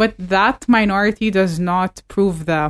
but 0.01 0.13
that 0.35 0.59
minority 0.77 1.27
does 1.39 1.53
not 1.59 1.93
prove 2.13 2.45
the 2.45 2.61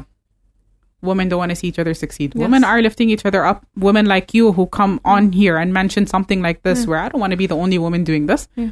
women 1.10 1.30
don't 1.30 1.42
want 1.44 1.52
to 1.52 1.56
see 1.56 1.68
each 1.72 1.82
other 1.84 1.94
succeed. 1.94 2.30
Yes. 2.34 2.42
women 2.46 2.64
are 2.64 2.82
lifting 2.82 3.10
each 3.14 3.26
other 3.30 3.42
up. 3.52 3.66
Women 3.88 4.06
like 4.14 4.34
you 4.38 4.52
who 4.54 4.66
come 4.80 5.00
on 5.06 5.32
here 5.42 5.58
and 5.58 5.74
mention 5.82 6.08
something 6.16 6.42
like 6.48 6.64
this 6.64 6.88
where 6.88 7.02
i 7.04 7.08
don't 7.10 7.22
want 7.26 7.36
to 7.38 7.42
be 7.44 7.50
the 7.54 7.62
only 7.66 7.78
woman 7.86 8.04
doing 8.12 8.26
this. 8.32 8.48
Yeah. 8.56 8.72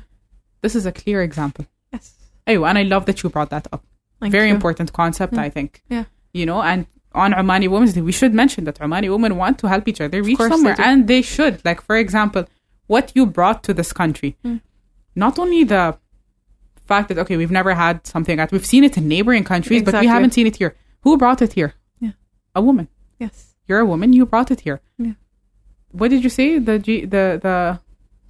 this 0.64 0.76
is 0.80 0.86
a 0.86 0.94
clear 1.02 1.22
example. 1.30 1.66
Yes. 1.94 2.06
Oh, 2.48 2.64
and 2.66 2.78
I 2.82 2.84
love 2.94 3.06
that 3.08 3.22
you 3.22 3.30
brought 3.30 3.52
that 3.56 3.68
up 3.76 3.84
Thank 4.20 4.32
very 4.32 4.48
you. 4.50 4.56
important 4.56 4.94
concept, 4.94 5.34
Mm. 5.34 5.40
I 5.40 5.50
think. 5.50 5.84
Yeah. 5.90 6.06
You 6.34 6.46
know, 6.46 6.62
and 6.62 6.86
on 7.14 7.34
Omani 7.34 7.68
Women's 7.68 7.94
Day, 7.94 8.02
we 8.02 8.12
should 8.12 8.34
mention 8.34 8.64
that 8.66 8.80
Omani 8.80 9.10
women 9.10 9.38
want 9.38 9.58
to 9.60 9.68
help 9.68 9.88
each 9.88 10.02
other 10.02 10.22
reach 10.22 10.38
course 10.38 10.50
they 10.50 10.56
somewhere, 10.56 10.76
and 10.80 11.08
they 11.08 11.22
should. 11.22 11.56
Like, 11.66 11.82
for 11.82 11.96
example, 11.98 12.44
what 12.88 13.12
you 13.16 13.26
brought 13.26 13.64
to 13.64 13.74
this 13.74 13.92
country, 13.94 14.38
Mm. 14.46 14.62
not 15.16 15.38
only 15.40 15.64
the 15.64 15.98
fact 16.86 17.10
that 17.10 17.18
okay, 17.18 17.38
we've 17.38 17.52
never 17.60 17.74
had 17.74 18.06
something 18.08 18.38
like 18.38 18.50
that, 18.50 18.54
we've 18.56 18.66
seen 18.66 18.84
it 18.84 18.98
in 18.98 19.08
neighboring 19.08 19.44
countries, 19.44 19.82
but 19.84 19.94
we 20.00 20.08
haven't 20.08 20.34
seen 20.34 20.48
it 20.48 20.56
here. 20.56 20.76
Who 21.02 21.18
brought 21.18 21.42
it 21.42 21.54
here? 21.54 21.74
Yeah. 22.00 22.12
A 22.56 22.62
woman. 22.62 22.88
Yes. 23.20 23.56
You're 23.68 23.80
a 23.80 23.86
woman. 23.86 24.14
You 24.14 24.26
brought 24.26 24.52
it 24.52 24.62
here. 24.62 24.80
Yeah. 24.98 25.14
What 25.92 26.10
did 26.12 26.24
you 26.24 26.30
say? 26.30 26.60
The 26.60 26.80
G, 26.80 27.06
the 27.06 27.40
the 27.42 27.80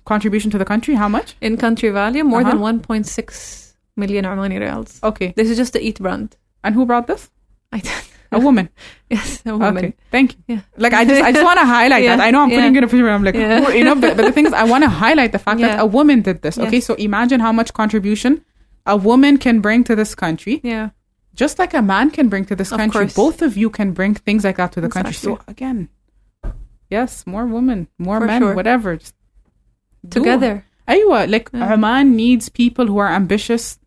contribution 0.06 0.50
to 0.52 0.58
the 0.58 0.66
country? 0.66 0.96
How 0.96 1.10
much? 1.10 1.36
In 1.42 1.58
country 1.58 1.90
value, 1.90 2.24
more 2.24 2.42
Uh-huh. 2.42 2.52
than 2.52 2.60
1.6 2.62 3.67
million 3.98 4.26
Omani 4.26 4.60
rials. 4.60 5.00
Okay. 5.04 5.34
This 5.36 5.50
is 5.50 5.58
just 5.58 5.74
the 5.74 5.82
Eat 5.82 6.00
brand. 6.00 6.36
And 6.64 6.76
who 6.76 6.86
brought 6.86 7.08
this? 7.08 7.30
I 7.72 7.80
did. 7.80 7.92
A 8.32 8.40
woman. 8.40 8.68
yes, 9.10 9.42
a 9.46 9.54
woman. 9.58 9.78
Okay, 9.78 9.94
thank 10.12 10.34
you. 10.34 10.44
Yeah. 10.48 10.62
Like 10.76 10.92
I 10.94 11.06
just, 11.06 11.22
I 11.22 11.32
just 11.32 11.46
want 11.46 11.60
to 11.60 11.66
highlight 11.66 12.04
Yeah, 12.08 12.18
that. 12.18 12.24
I 12.28 12.32
know 12.32 12.42
I'm 12.44 12.50
putting 12.50 12.76
it 12.76 12.78
in 12.80 12.84
a 12.84 12.88
picture. 12.88 13.10
I'm 13.10 13.24
like, 13.24 13.36
Yeah. 13.36 13.70
you 13.70 13.86
know, 13.86 13.96
but, 13.96 14.18
but 14.18 14.26
the 14.26 14.32
thing 14.34 14.46
is, 14.46 14.52
I 14.54 14.66
want 14.66 14.84
to 14.84 14.90
highlight 14.90 15.32
the 15.32 15.40
fact 15.40 15.62
that 15.62 15.80
a 15.80 15.86
woman 15.86 16.22
did 16.22 16.42
this. 16.42 16.58
Okay, 16.60 16.82
so 16.82 16.94
imagine 16.96 17.40
how 17.40 17.54
much 17.54 17.74
contribution 17.74 18.44
a 18.86 18.98
woman 18.98 19.38
can 19.38 19.62
bring 19.62 19.84
to 19.86 19.96
this 19.96 20.14
country, 20.16 20.60
Yeah. 20.64 20.90
just 21.36 21.58
like 21.58 21.74
a 21.74 21.82
man 21.82 22.12
can 22.12 22.28
bring 22.28 22.44
to 22.46 22.56
this 22.56 22.72
Of 22.74 22.80
country. 22.80 23.02
course. 23.06 23.14
Both 23.14 23.42
of 23.42 23.56
you 23.56 23.70
can 23.70 23.94
bring 23.94 24.14
things 24.16 24.44
like 24.44 24.58
that 24.58 24.74
to 24.74 24.82
the 24.82 24.90
country. 24.90 25.14
So 25.14 25.40
again, 25.48 25.88
yes, 26.90 27.26
more 27.26 27.46
women, 27.46 27.88
more 27.98 28.20
For 28.20 28.26
men, 28.28 28.42
sure. 28.42 28.56
whatever. 28.56 28.98
Just 28.98 29.16
do. 30.08 30.20
Together. 30.20 30.66
Aywa, 30.88 31.30
like 31.30 31.50
Yeah. 31.54 31.74
Oman 31.74 32.16
needs 32.16 32.50
people 32.50 32.88
who 32.88 32.98
are 32.98 33.10
ambitious 33.10 33.78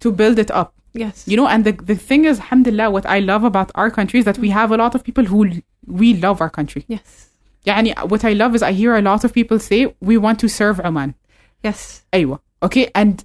to 0.00 0.10
build 0.12 0.38
it 0.38 0.50
up. 0.50 0.74
Yes. 0.94 1.24
You 1.26 1.36
know, 1.38 1.46
and 1.48 1.64
the 1.64 1.72
the 1.72 1.94
thing 2.08 2.24
is, 2.30 2.38
alhamdulillah, 2.40 2.90
what 2.90 3.06
I 3.06 3.18
love 3.20 3.44
about 3.44 3.70
our 3.74 3.90
country 3.90 4.18
is 4.20 4.26
that 4.26 4.38
we 4.38 4.50
have 4.50 4.70
a 4.70 4.76
lot 4.76 4.94
of 4.94 5.02
people 5.08 5.24
who 5.24 5.46
l- 5.46 5.60
we 5.86 6.08
love 6.14 6.40
our 6.40 6.50
country. 6.50 6.84
yes. 6.88 7.28
يعني 7.66 7.94
what 8.10 8.24
I 8.24 8.32
love 8.32 8.54
is 8.56 8.62
I 8.62 8.72
hear 8.72 8.96
a 8.96 9.02
lot 9.02 9.24
of 9.24 9.32
people 9.32 9.58
say 9.58 9.94
we 10.00 10.16
want 10.18 10.38
to 10.40 10.48
serve 10.48 10.80
Oman. 10.84 11.14
Yes. 11.62 12.02
أيوة. 12.12 12.40
Okay, 12.62 12.90
and 12.94 13.24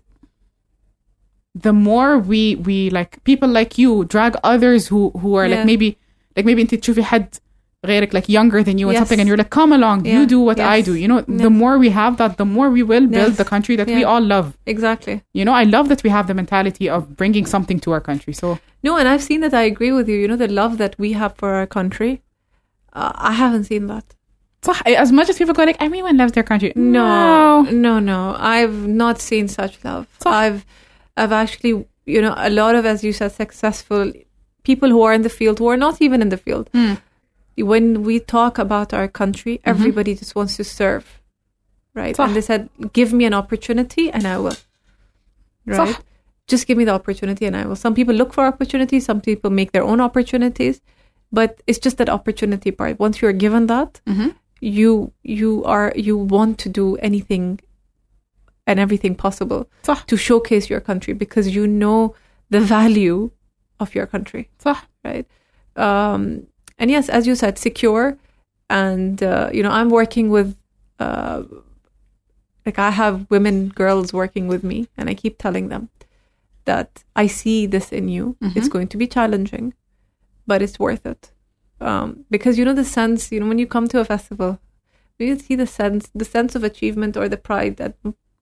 the 1.55 1.73
more 1.73 2.19
we 2.19 2.55
we 2.55 2.89
like 2.91 3.23
people 3.23 3.49
like 3.49 3.77
you 3.77 4.05
drag 4.05 4.35
others 4.43 4.87
who 4.87 5.09
who 5.21 5.35
are 5.35 5.45
Yeah. 5.47 5.55
like 5.57 5.65
maybe 5.65 5.97
like 6.35 6.45
maybe 6.45 6.61
انت 6.61 6.75
تشوفي 6.75 7.03
حد 7.03 7.35
غيرك 7.85 8.13
like 8.13 8.27
younger 8.27 8.61
than 8.63 8.77
you 8.81 8.87
and 8.89 8.93
Yes. 8.95 9.01
something 9.01 9.19
and 9.21 9.27
you're 9.29 9.37
like 9.37 9.51
come 9.59 9.71
along 9.77 10.05
you 10.05 10.19
Yeah. 10.21 10.25
do 10.35 10.39
what 10.47 10.59
I 10.59 10.77
Yes. 10.77 10.85
do 10.87 10.93
you 11.01 11.07
know 11.11 11.19
Yeah. 11.27 11.43
the 11.45 11.51
more 11.61 11.75
we 11.83 11.89
have 11.99 12.13
that 12.21 12.37
the 12.41 12.47
more 12.55 12.69
we 12.77 12.83
will 12.91 13.05
build 13.15 13.31
Yes. 13.33 13.37
the 13.41 13.47
country 13.53 13.75
that 13.81 13.87
we 13.95 14.01
Yeah. 14.01 14.09
all 14.11 14.23
love 14.35 14.47
Exactly. 14.73 15.15
you 15.39 15.43
know 15.47 15.55
I 15.61 15.65
love 15.75 15.85
that 15.91 16.01
we 16.05 16.09
have 16.17 16.25
the 16.31 16.37
mentality 16.41 16.87
of 16.95 17.01
bringing 17.21 17.45
something 17.55 17.79
to 17.85 17.89
our 17.95 18.03
country 18.09 18.33
so 18.41 18.47
No, 18.87 18.91
and 18.99 19.07
I've 19.11 19.23
seen 19.29 19.39
that. 19.43 19.53
I 19.61 19.63
agree 19.73 19.91
with 19.97 20.07
you. 20.11 20.17
You 20.21 20.27
know, 20.31 20.39
the 20.41 20.47
love 20.61 20.73
that 20.81 20.93
we 21.03 21.09
have 21.21 21.31
for 21.39 21.49
our 21.59 21.67
country. 21.77 22.11
Uh, 22.99 23.11
I 23.31 23.33
haven't 23.43 23.65
seen 23.71 23.83
that. 23.93 24.05
صح 24.67 24.77
as 25.05 25.11
much 25.17 25.27
as 25.31 25.35
people 25.41 25.55
go 25.59 25.63
like 25.69 25.79
everyone 25.87 26.15
loves 26.21 26.33
their 26.35 26.47
country 26.51 26.69
No, 26.75 27.07
no 27.07 27.71
no, 27.87 27.93
no. 28.11 28.19
I've 28.55 28.77
not 29.03 29.15
seen 29.29 29.45
such 29.59 29.73
love. 29.87 30.03
صح. 30.25 30.31
I've, 30.43 30.59
I've 31.21 31.33
actually, 31.41 31.73
you 32.13 32.21
know, 32.25 32.33
a 32.49 32.51
lot 32.59 32.73
of, 32.79 32.83
as 32.93 33.03
you 33.07 33.11
said, 33.19 33.31
successful 33.43 34.05
people 34.69 34.89
who 34.95 35.01
are 35.07 35.13
in 35.19 35.23
the 35.27 35.33
field, 35.39 35.55
who 35.63 35.67
are 35.73 35.81
not 35.87 35.95
even 36.07 36.19
in 36.27 36.29
the 36.35 36.41
field. 36.45 36.65
Hmm. 36.77 36.93
When 37.57 38.03
we 38.03 38.19
talk 38.19 38.59
about 38.59 38.93
our 38.93 39.07
country, 39.07 39.59
everybody 39.65 40.13
just 40.15 40.35
wants 40.35 40.57
to 40.57 40.63
serve, 40.63 41.05
right? 41.95 42.15
صح. 42.15 42.25
And 42.25 42.35
they 42.35 42.41
said, 42.41 42.69
"Give 42.93 43.13
me 43.13 43.25
an 43.25 43.33
opportunity, 43.33 44.11
and 44.11 44.27
I 44.27 44.37
will." 44.37 44.57
Right? 45.65 45.95
صح. 45.95 46.01
Just 46.47 46.67
give 46.67 46.77
me 46.77 46.85
the 46.85 46.93
opportunity, 46.93 47.45
and 47.45 47.55
I 47.57 47.65
will. 47.65 47.75
Some 47.75 47.93
people 47.93 48.15
look 48.15 48.33
for 48.33 48.45
opportunities. 48.45 49.05
Some 49.05 49.21
people 49.21 49.49
make 49.49 49.71
their 49.73 49.83
own 49.83 49.99
opportunities, 49.99 50.81
but 51.31 51.61
it's 51.67 51.79
just 51.79 51.97
that 51.97 52.09
opportunity 52.09 52.71
part. 52.71 52.99
Once 52.99 53.21
you're 53.21 53.33
given 53.45 53.65
that, 53.67 53.99
Mhm. 54.05 54.35
you 54.61 55.11
you 55.23 55.63
are 55.65 55.91
you 55.95 56.15
want 56.35 56.57
to 56.59 56.69
do 56.69 56.85
anything 57.09 57.59
and 58.65 58.79
everything 58.79 59.15
possible 59.15 59.65
صح 59.83 60.05
to 60.07 60.15
showcase 60.17 60.69
your 60.69 60.79
country 60.79 61.13
because 61.13 61.49
you 61.57 61.65
know 61.67 62.15
the 62.49 62.59
value 62.59 63.29
of 63.79 63.93
your 63.97 64.07
country 64.13 64.49
صح 64.63 64.77
right 65.05 65.27
um 65.87 66.23
and 66.82 66.90
yes 66.90 67.08
as 67.08 67.26
you 67.26 67.34
said 67.34 67.58
secure. 67.58 68.18
And 68.68 69.22
uh, 69.22 69.50
you 69.52 69.62
know 69.62 69.74
i'm 69.78 69.90
working 69.90 70.30
with 70.36 70.56
uh 70.98 71.42
like 72.64 72.78
i 72.78 72.90
have 73.02 73.26
women 73.34 73.56
girls 73.68 74.14
working 74.14 74.46
with 74.48 74.62
me 74.70 74.78
and 74.96 75.10
i 75.10 75.14
keep 75.22 75.36
telling 75.36 75.68
them 75.68 75.90
that 76.64 77.04
i 77.14 77.26
see 77.26 77.66
this 77.66 77.92
in 77.92 78.08
you. 78.08 78.36
It's 78.56 78.68
going 78.74 78.88
to 78.88 78.96
be 79.02 79.06
challenging 79.06 79.74
but 80.46 80.62
it's 80.62 80.78
worth 80.78 81.04
it. 81.14 81.22
Um 81.80 82.24
because 82.34 82.58
you 82.58 82.64
know 82.64 82.78
the 82.82 82.90
sense 82.98 83.30
you 83.32 83.40
know 83.40 83.48
when 83.50 83.62
you 83.62 83.68
come 83.76 83.88
to 83.88 84.00
a 84.00 84.06
festival 84.14 84.58
you 85.18 85.38
see 85.38 85.56
the 85.62 85.70
sense 85.80 86.10
the 86.22 86.30
sense 86.36 86.56
of 86.56 86.64
achievement 86.64 87.16
or 87.16 87.28
the 87.28 87.42
pride 87.48 87.76
that 87.76 87.94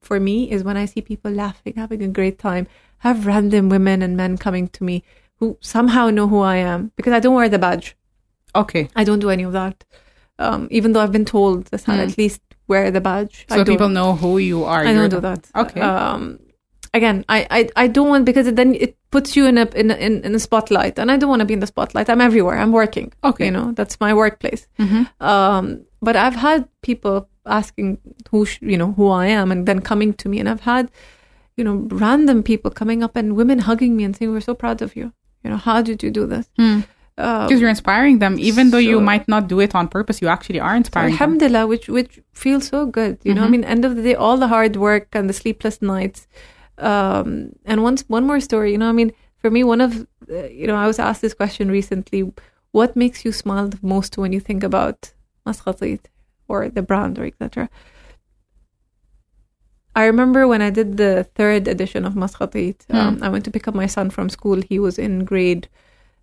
for 0.08 0.18
me 0.28 0.36
is 0.54 0.64
when 0.64 0.78
i 0.82 0.86
see 0.86 1.02
people 1.02 1.30
laughing 1.30 1.74
having 1.76 2.02
a 2.02 2.14
great 2.18 2.38
time 2.38 2.66
have 3.06 3.26
random 3.26 3.68
women 3.68 4.00
and 4.00 4.16
men 4.16 4.38
coming 4.46 4.66
to 4.76 4.84
me 4.88 5.02
who 5.40 5.56
somehow 5.60 6.10
know 6.10 6.28
who 6.28 6.40
I 6.40 6.56
am? 6.56 6.92
Because 6.96 7.14
I 7.14 7.18
don't 7.20 7.34
wear 7.34 7.48
the 7.48 7.58
badge. 7.58 7.96
Okay. 8.54 8.88
I 8.96 9.04
don't 9.04 9.20
do 9.20 9.30
any 9.30 9.42
of 9.44 9.52
that. 9.52 9.84
Um, 10.38 10.68
even 10.70 10.92
though 10.92 11.00
I've 11.00 11.12
been 11.12 11.24
told 11.26 11.66
that 11.66 11.82
Hmm. 11.84 11.92
at 11.92 12.16
least 12.18 12.40
wear 12.66 12.90
the 12.90 13.00
badge. 13.00 13.46
So 13.48 13.64
people 13.64 13.88
know 13.88 14.14
who 14.16 14.38
you 14.38 14.64
are. 14.64 14.80
I 14.84 14.92
You're 14.92 15.08
don't 15.08 15.10
do 15.10 15.20
that. 15.20 15.46
Okay. 15.54 15.80
Um, 15.80 16.38
again, 16.94 17.24
I, 17.28 17.46
I, 17.50 17.68
I 17.84 17.86
don't 17.88 18.08
want 18.08 18.24
because 18.24 18.46
it, 18.46 18.56
then 18.56 18.74
it 18.74 18.96
puts 19.10 19.36
you 19.36 19.44
in 19.46 19.58
a 19.58 19.66
in 19.74 19.90
a, 19.90 19.94
in, 19.96 20.24
in 20.24 20.34
a 20.34 20.38
spotlight, 20.38 20.98
and 20.98 21.10
I 21.10 21.16
don't 21.18 21.28
want 21.28 21.40
to 21.40 21.46
be 21.46 21.54
in 21.54 21.60
the 21.60 21.66
spotlight. 21.66 22.08
I'm 22.08 22.20
everywhere. 22.20 22.56
I'm 22.58 22.72
working. 22.72 23.12
Okay. 23.22 23.46
You 23.46 23.50
know, 23.50 23.72
that's 23.72 23.98
my 24.00 24.14
workplace. 24.14 24.66
Mhm. 24.78 25.08
Um, 25.20 25.84
but 26.00 26.16
I've 26.16 26.36
had 26.36 26.66
people 26.82 27.28
asking 27.44 27.98
who 28.30 28.46
sh- 28.46 28.58
you 28.62 28.78
know 28.78 28.92
who 28.92 29.08
I 29.08 29.26
am, 29.26 29.50
and 29.52 29.66
then 29.66 29.80
coming 29.80 30.14
to 30.14 30.28
me, 30.28 30.38
and 30.40 30.48
I've 30.48 30.60
had 30.62 30.90
you 31.56 31.64
know 31.64 31.86
random 31.90 32.42
people 32.42 32.70
coming 32.70 33.02
up 33.02 33.16
and 33.16 33.36
women 33.36 33.58
hugging 33.58 33.94
me 33.96 34.04
and 34.04 34.16
saying, 34.16 34.32
"We're 34.32 34.40
so 34.40 34.54
proud 34.54 34.80
of 34.80 34.96
you." 34.96 35.12
You 35.44 35.50
know, 35.50 35.56
how 35.58 35.82
did 35.82 36.02
you 36.02 36.10
do 36.10 36.26
this? 36.26 36.48
Hmm. 37.20 37.26
Um, 37.28 37.46
Because 37.46 37.60
you're 37.60 37.74
inspiring 37.78 38.18
them, 38.18 38.34
even 38.50 38.70
though 38.70 38.84
you 38.92 39.00
might 39.00 39.26
not 39.28 39.42
do 39.48 39.60
it 39.60 39.72
on 39.74 39.88
purpose, 39.88 40.16
you 40.22 40.28
actually 40.36 40.60
are 40.66 40.76
inspiring 40.82 41.10
them. 41.10 41.14
Alhamdulillah, 41.20 41.66
which 41.72 41.86
which 41.88 42.12
feels 42.44 42.64
so 42.72 42.78
good. 42.98 43.14
You 43.26 43.34
know, 43.34 43.44
I 43.44 43.48
Mhm. 43.48 43.50
mean, 43.54 43.64
end 43.74 43.84
of 43.84 43.92
the 43.96 44.02
day, 44.08 44.14
all 44.24 44.36
the 44.44 44.48
hard 44.48 44.74
work 44.76 45.06
and 45.18 45.28
the 45.30 45.36
sleepless 45.42 45.76
nights. 45.82 46.20
Um, 46.90 47.28
and 47.70 47.76
once 47.88 48.00
one 48.16 48.24
more 48.30 48.40
story. 48.40 48.68
You 48.72 48.78
know, 48.82 48.88
I 48.88 48.96
mean, 49.00 49.10
for 49.42 49.50
me, 49.50 49.60
one 49.64 49.80
of 49.86 49.90
uh, 50.30 50.48
you 50.60 50.66
know, 50.68 50.76
I 50.84 50.86
was 50.86 50.98
asked 50.98 51.20
this 51.26 51.34
question 51.42 51.70
recently: 51.80 52.20
What 52.78 52.90
makes 53.02 53.18
you 53.24 53.32
smile 53.32 53.66
the 53.74 53.78
most 53.82 54.16
when 54.22 54.32
you 54.32 54.40
think 54.48 54.62
about 54.70 54.98
Muscat 55.46 55.82
Eat 55.82 56.04
or 56.48 56.68
the 56.76 56.82
brand 56.90 57.18
or 57.18 57.24
etc. 57.32 57.68
I 59.96 60.04
remember 60.06 60.46
when 60.46 60.62
I 60.62 60.70
did 60.70 60.96
the 60.96 61.24
third 61.34 61.66
edition 61.74 62.04
of 62.04 62.14
Muscat 62.14 62.54
Eat, 62.56 62.86
um, 62.90 63.18
I 63.22 63.28
went 63.28 63.44
to 63.46 63.50
pick 63.50 63.66
up 63.68 63.74
my 63.74 63.86
son 63.96 64.08
from 64.10 64.28
school. 64.28 64.62
He 64.62 64.78
was 64.78 64.98
in 64.98 65.24
grade, 65.24 65.68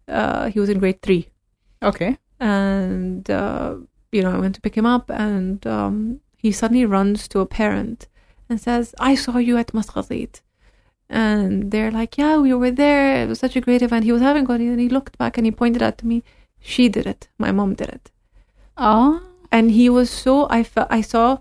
uh, 0.08 0.50
he 0.50 0.60
was 0.60 0.70
in 0.70 0.80
grade 0.80 1.02
three 1.02 1.28
Okay. 1.84 2.18
and 2.40 3.30
uh, 3.30 3.76
you 4.12 4.22
know 4.24 4.32
I 4.32 4.40
went 4.40 4.56
to 4.56 4.62
pick 4.62 4.76
him 4.76 4.86
up, 4.86 5.10
and 5.10 5.66
um, 5.68 6.20
he 6.38 6.52
suddenly 6.52 6.86
runs 6.86 7.28
to 7.30 7.40
a 7.40 7.46
parent 7.46 8.08
and 8.50 8.60
says, 8.62 8.96
"I 9.00 9.16
saw 9.16 9.38
you 9.38 9.58
at 9.58 9.74
Muscat 9.74 10.12
Eat." 10.12 10.42
And 11.10 11.72
they're 11.72 11.92
like, 11.92 12.18
"Yeah, 12.18 12.38
we 12.38 12.54
were 12.54 12.72
there. 12.72 13.24
It 13.24 13.28
was 13.30 13.40
such 13.40 13.56
a 13.56 13.62
great 13.62 13.82
event." 13.82 14.06
He 14.06 14.12
was 14.12 14.22
having 14.22 14.46
fun, 14.48 14.62
and 14.62 14.80
he 14.80 14.90
looked 14.90 15.18
back 15.18 15.38
and 15.38 15.46
he 15.46 15.52
pointed 15.52 15.82
out 15.84 15.98
to 16.00 16.08
me, 16.08 16.24
"She 16.60 16.90
did 16.90 17.06
it. 17.08 17.28
My 17.38 17.52
mom 17.52 17.76
did 17.76 17.90
it." 17.90 18.12
Oh. 18.78 19.22
And 19.52 19.72
he 19.72 19.90
was 19.90 20.10
so 20.10 20.48
I 20.50 20.64
felt 20.64 20.88
I 20.92 21.02
saw 21.02 21.38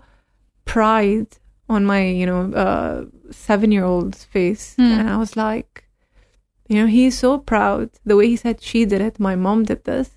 pride 0.65 1.27
on 1.69 1.85
my 1.85 2.05
you 2.05 2.25
know 2.25 2.51
uh, 2.53 3.05
seven 3.31 3.71
year 3.71 3.83
old's 3.83 4.23
face, 4.23 4.75
Hmm. 4.75 4.91
and 4.99 5.09
I 5.09 5.17
was 5.17 5.35
like, 5.35 5.83
you 6.67 6.75
know, 6.79 6.87
he's 6.87 7.17
so 7.17 7.37
proud. 7.37 7.89
The 8.05 8.15
way 8.17 8.27
he 8.27 8.35
said, 8.35 8.61
"She 8.61 8.85
did 8.85 9.01
it. 9.01 9.19
My 9.19 9.35
mom 9.35 9.63
did 9.63 9.83
this." 9.85 10.09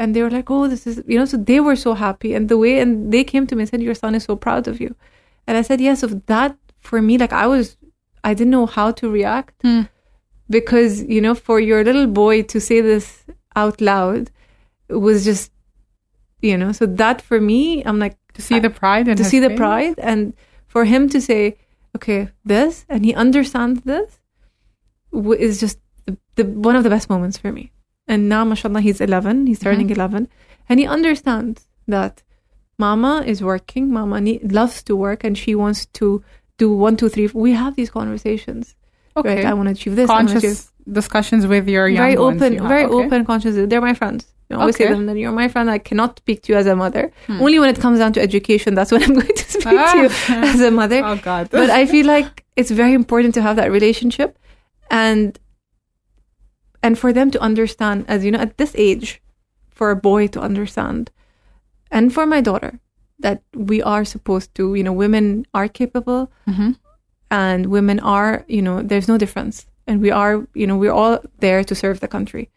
and 0.00 0.14
they 0.14 0.22
were 0.22 0.30
like, 0.30 0.48
"Oh, 0.48 0.68
this 0.68 0.86
is 0.86 1.02
you 1.10 1.18
know." 1.18 1.24
So 1.24 1.36
they 1.36 1.60
were 1.60 1.74
so 1.76 1.94
happy, 1.94 2.32
and 2.34 2.48
the 2.48 2.56
way 2.56 2.78
and 2.78 3.12
they 3.12 3.24
came 3.24 3.46
to 3.48 3.54
me 3.56 3.62
and 3.62 3.68
said, 3.70 3.82
"Your 3.82 3.94
son 4.02 4.14
is 4.14 4.24
so 4.24 4.36
proud 4.36 4.68
of 4.68 4.80
you," 4.80 4.94
and 5.46 5.56
I 5.58 5.62
said, 5.62 5.80
"Yes." 5.80 6.02
Of 6.04 6.26
that, 6.26 6.56
for 6.88 7.02
me, 7.02 7.18
like 7.18 7.32
I 7.32 7.46
was, 7.54 7.76
I 8.22 8.32
didn't 8.34 8.52
know 8.56 8.66
how 8.66 8.92
to 8.92 9.10
react 9.10 9.54
Hmm. 9.62 9.82
because 10.48 11.02
you 11.02 11.20
know, 11.20 11.34
for 11.34 11.58
your 11.60 11.82
little 11.84 12.06
boy 12.06 12.42
to 12.52 12.60
say 12.60 12.80
this 12.80 13.24
out 13.56 13.80
loud 13.80 14.30
was 14.88 15.24
just, 15.24 15.50
you 16.40 16.56
know, 16.56 16.70
so 16.72 16.86
that 16.86 17.20
for 17.20 17.40
me, 17.40 17.82
I'm 17.84 17.98
like 17.98 18.16
To 18.34 18.42
see 18.42 18.60
the 18.60 18.70
pride 18.70 19.08
in 19.08 19.16
to 19.16 19.24
see 19.24 19.40
the 19.40 19.50
pride, 19.56 19.96
and 19.98 20.32
for 20.68 20.84
him 20.84 21.08
to 21.08 21.20
say, 21.20 21.56
"Okay, 21.96 22.28
this," 22.44 22.84
and 22.88 23.04
he 23.04 23.12
understands 23.14 23.80
this, 23.82 24.17
w- 25.12 25.38
is 25.40 25.60
just 25.60 25.78
the, 26.06 26.16
the 26.36 26.44
one 26.44 26.76
of 26.76 26.84
the 26.84 26.90
best 26.90 27.08
moments 27.10 27.38
for 27.38 27.52
me. 27.52 27.72
And 28.06 28.28
now, 28.28 28.44
mashallah, 28.44 28.80
he's 28.80 29.00
11. 29.00 29.46
He's 29.46 29.58
turning 29.60 29.90
11. 29.90 30.28
And 30.68 30.80
he 30.80 30.86
understands 30.86 31.68
that 31.86 32.22
mama 32.78 33.22
is 33.26 33.42
working. 33.42 33.92
Mama 33.92 34.20
ne- 34.20 34.40
loves 34.40 34.82
to 34.84 34.96
work 34.96 35.24
and 35.24 35.36
she 35.36 35.54
wants 35.54 35.86
to 36.00 36.22
do 36.56 36.72
one, 36.72 36.96
two, 36.96 37.08
three. 37.08 37.26
We 37.34 37.52
have 37.52 37.76
these 37.76 37.90
conversations. 37.90 38.74
Okay. 39.16 39.36
Right? 39.36 39.44
I 39.44 39.54
want 39.54 39.66
to 39.68 39.72
achieve 39.72 39.96
this. 39.96 40.08
Wanna 40.08 40.24
achieve- 40.30 40.42
Conscious 40.42 40.72
discussions 40.90 41.46
with 41.46 41.68
your 41.68 41.86
young 41.88 41.98
very 42.02 42.16
ones 42.16 42.40
open, 42.40 42.52
you 42.54 42.60
very 42.66 42.84
Okay. 42.84 42.94
open, 42.94 43.24
conscious. 43.26 43.54
They're 43.68 43.80
my 43.82 43.92
friends. 43.94 44.26
You 44.48 44.56
know, 44.56 44.60
always 44.60 44.76
say 44.76 44.84
Okay. 44.84 44.94
them 44.94 45.04
that 45.06 45.18
you're 45.18 45.32
my 45.32 45.48
friend. 45.48 45.70
I 45.70 45.76
cannot 45.76 46.18
speak 46.20 46.42
to 46.44 46.52
you 46.54 46.58
as 46.58 46.66
a 46.66 46.74
mother. 46.74 47.12
Hmm. 47.26 47.42
Only 47.42 47.58
when 47.58 47.68
it 47.68 47.78
comes 47.78 47.98
down 47.98 48.14
to 48.14 48.20
education, 48.22 48.74
that's 48.74 48.90
when 48.90 49.02
I'm 49.06 49.12
going 49.12 49.26
to 49.26 49.44
speak 49.44 49.66
Ah. 49.66 49.92
to 49.92 49.98
you 49.98 50.08
as 50.48 50.60
a 50.60 50.70
mother. 50.70 51.02
Oh 51.04 51.16
God. 51.16 51.50
but 51.50 51.68
I 51.68 51.84
feel 51.84 52.06
like 52.06 52.46
it's 52.56 52.70
very 52.70 52.94
important 52.94 53.34
to 53.34 53.42
have 53.42 53.56
that 53.56 53.70
relationship 53.70 54.38
and 54.90 55.38
and 56.82 56.98
for 56.98 57.12
them 57.12 57.30
to 57.30 57.40
understand 57.40 58.04
as 58.08 58.24
you 58.24 58.30
know 58.30 58.38
at 58.40 58.56
this 58.58 58.72
age 58.76 59.20
for 59.70 59.90
a 59.90 59.96
boy 59.96 60.26
to 60.28 60.40
understand 60.40 61.10
and 61.90 62.12
for 62.12 62.26
my 62.26 62.40
daughter 62.40 62.78
that 63.18 63.42
we 63.54 63.82
are 63.82 64.04
supposed 64.04 64.54
to 64.54 64.74
you 64.74 64.82
know 64.82 64.92
women 64.92 65.44
are 65.54 65.68
capable 65.68 66.30
Mhm. 66.46 66.76
and 67.30 67.66
women 67.66 67.98
are 68.00 68.44
you 68.48 68.62
know 68.62 68.82
there's 68.82 69.08
no 69.08 69.18
difference 69.18 69.66
and 69.86 70.00
we 70.00 70.10
are 70.10 70.46
you 70.54 70.66
know 70.66 70.76
we're 70.76 70.92
all 71.02 71.18
there 71.40 71.64
to 71.64 71.74
serve 71.74 71.98
the 72.00 72.08
country 72.08 72.48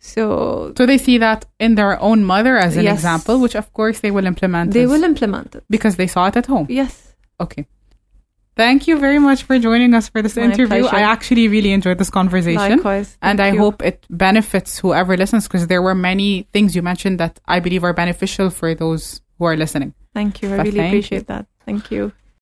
so 0.00 0.72
So 0.76 0.86
they 0.86 0.98
see 0.98 1.18
that 1.18 1.44
in 1.58 1.74
their 1.74 2.00
own 2.00 2.24
mother 2.24 2.56
as 2.56 2.76
an 2.76 2.84
Yes. 2.84 2.94
example, 2.98 3.40
which 3.40 3.56
of 3.56 3.72
course 3.72 3.98
they 4.00 4.12
will 4.12 4.26
implement. 4.26 4.72
they 4.72 4.84
as- 4.84 4.90
will 4.90 5.02
implement 5.04 5.54
it 5.56 5.64
because 5.68 5.96
they 5.96 6.06
saw 6.06 6.28
it 6.28 6.36
at 6.36 6.46
home. 6.46 6.66
yes 6.68 7.14
Okay. 7.40 7.66
Thank 8.58 8.88
you 8.88 8.98
very 8.98 9.20
much 9.20 9.44
for 9.46 9.56
joining 9.58 9.94
us 9.94 10.08
for 10.10 10.20
this 10.20 10.34
My 10.36 10.42
interview. 10.50 10.66
pleasure. 10.82 10.96
I 10.96 11.02
actually 11.02 11.46
really 11.46 11.70
enjoyed 11.72 11.96
this 12.02 12.10
conversation. 12.10 12.58
likewise 12.82 13.16
And 13.22 13.38
I 13.40 13.52
you. 13.52 13.58
hope 13.62 13.78
it 13.90 14.04
benefits 14.10 14.78
whoever 14.82 15.16
listens 15.16 15.46
because 15.46 15.68
there 15.68 15.80
were 15.80 15.94
many 15.94 16.48
things 16.52 16.74
you 16.74 16.82
mentioned 16.82 17.20
that 17.22 17.38
I 17.46 17.60
believe 17.60 17.84
are 17.84 17.94
beneficial 17.94 18.50
for 18.50 18.74
those 18.74 19.22
who 19.38 19.44
are 19.46 19.56
listening. 19.56 19.94
thank 20.18 20.42
you 20.42 20.48
i 20.52 20.56
But 20.58 20.66
really 20.66 20.78
thank 20.82 20.92
you. 20.92 20.98
appreciate 20.98 21.26
that 21.32 21.46
thank 21.64 21.82
you 21.94 22.10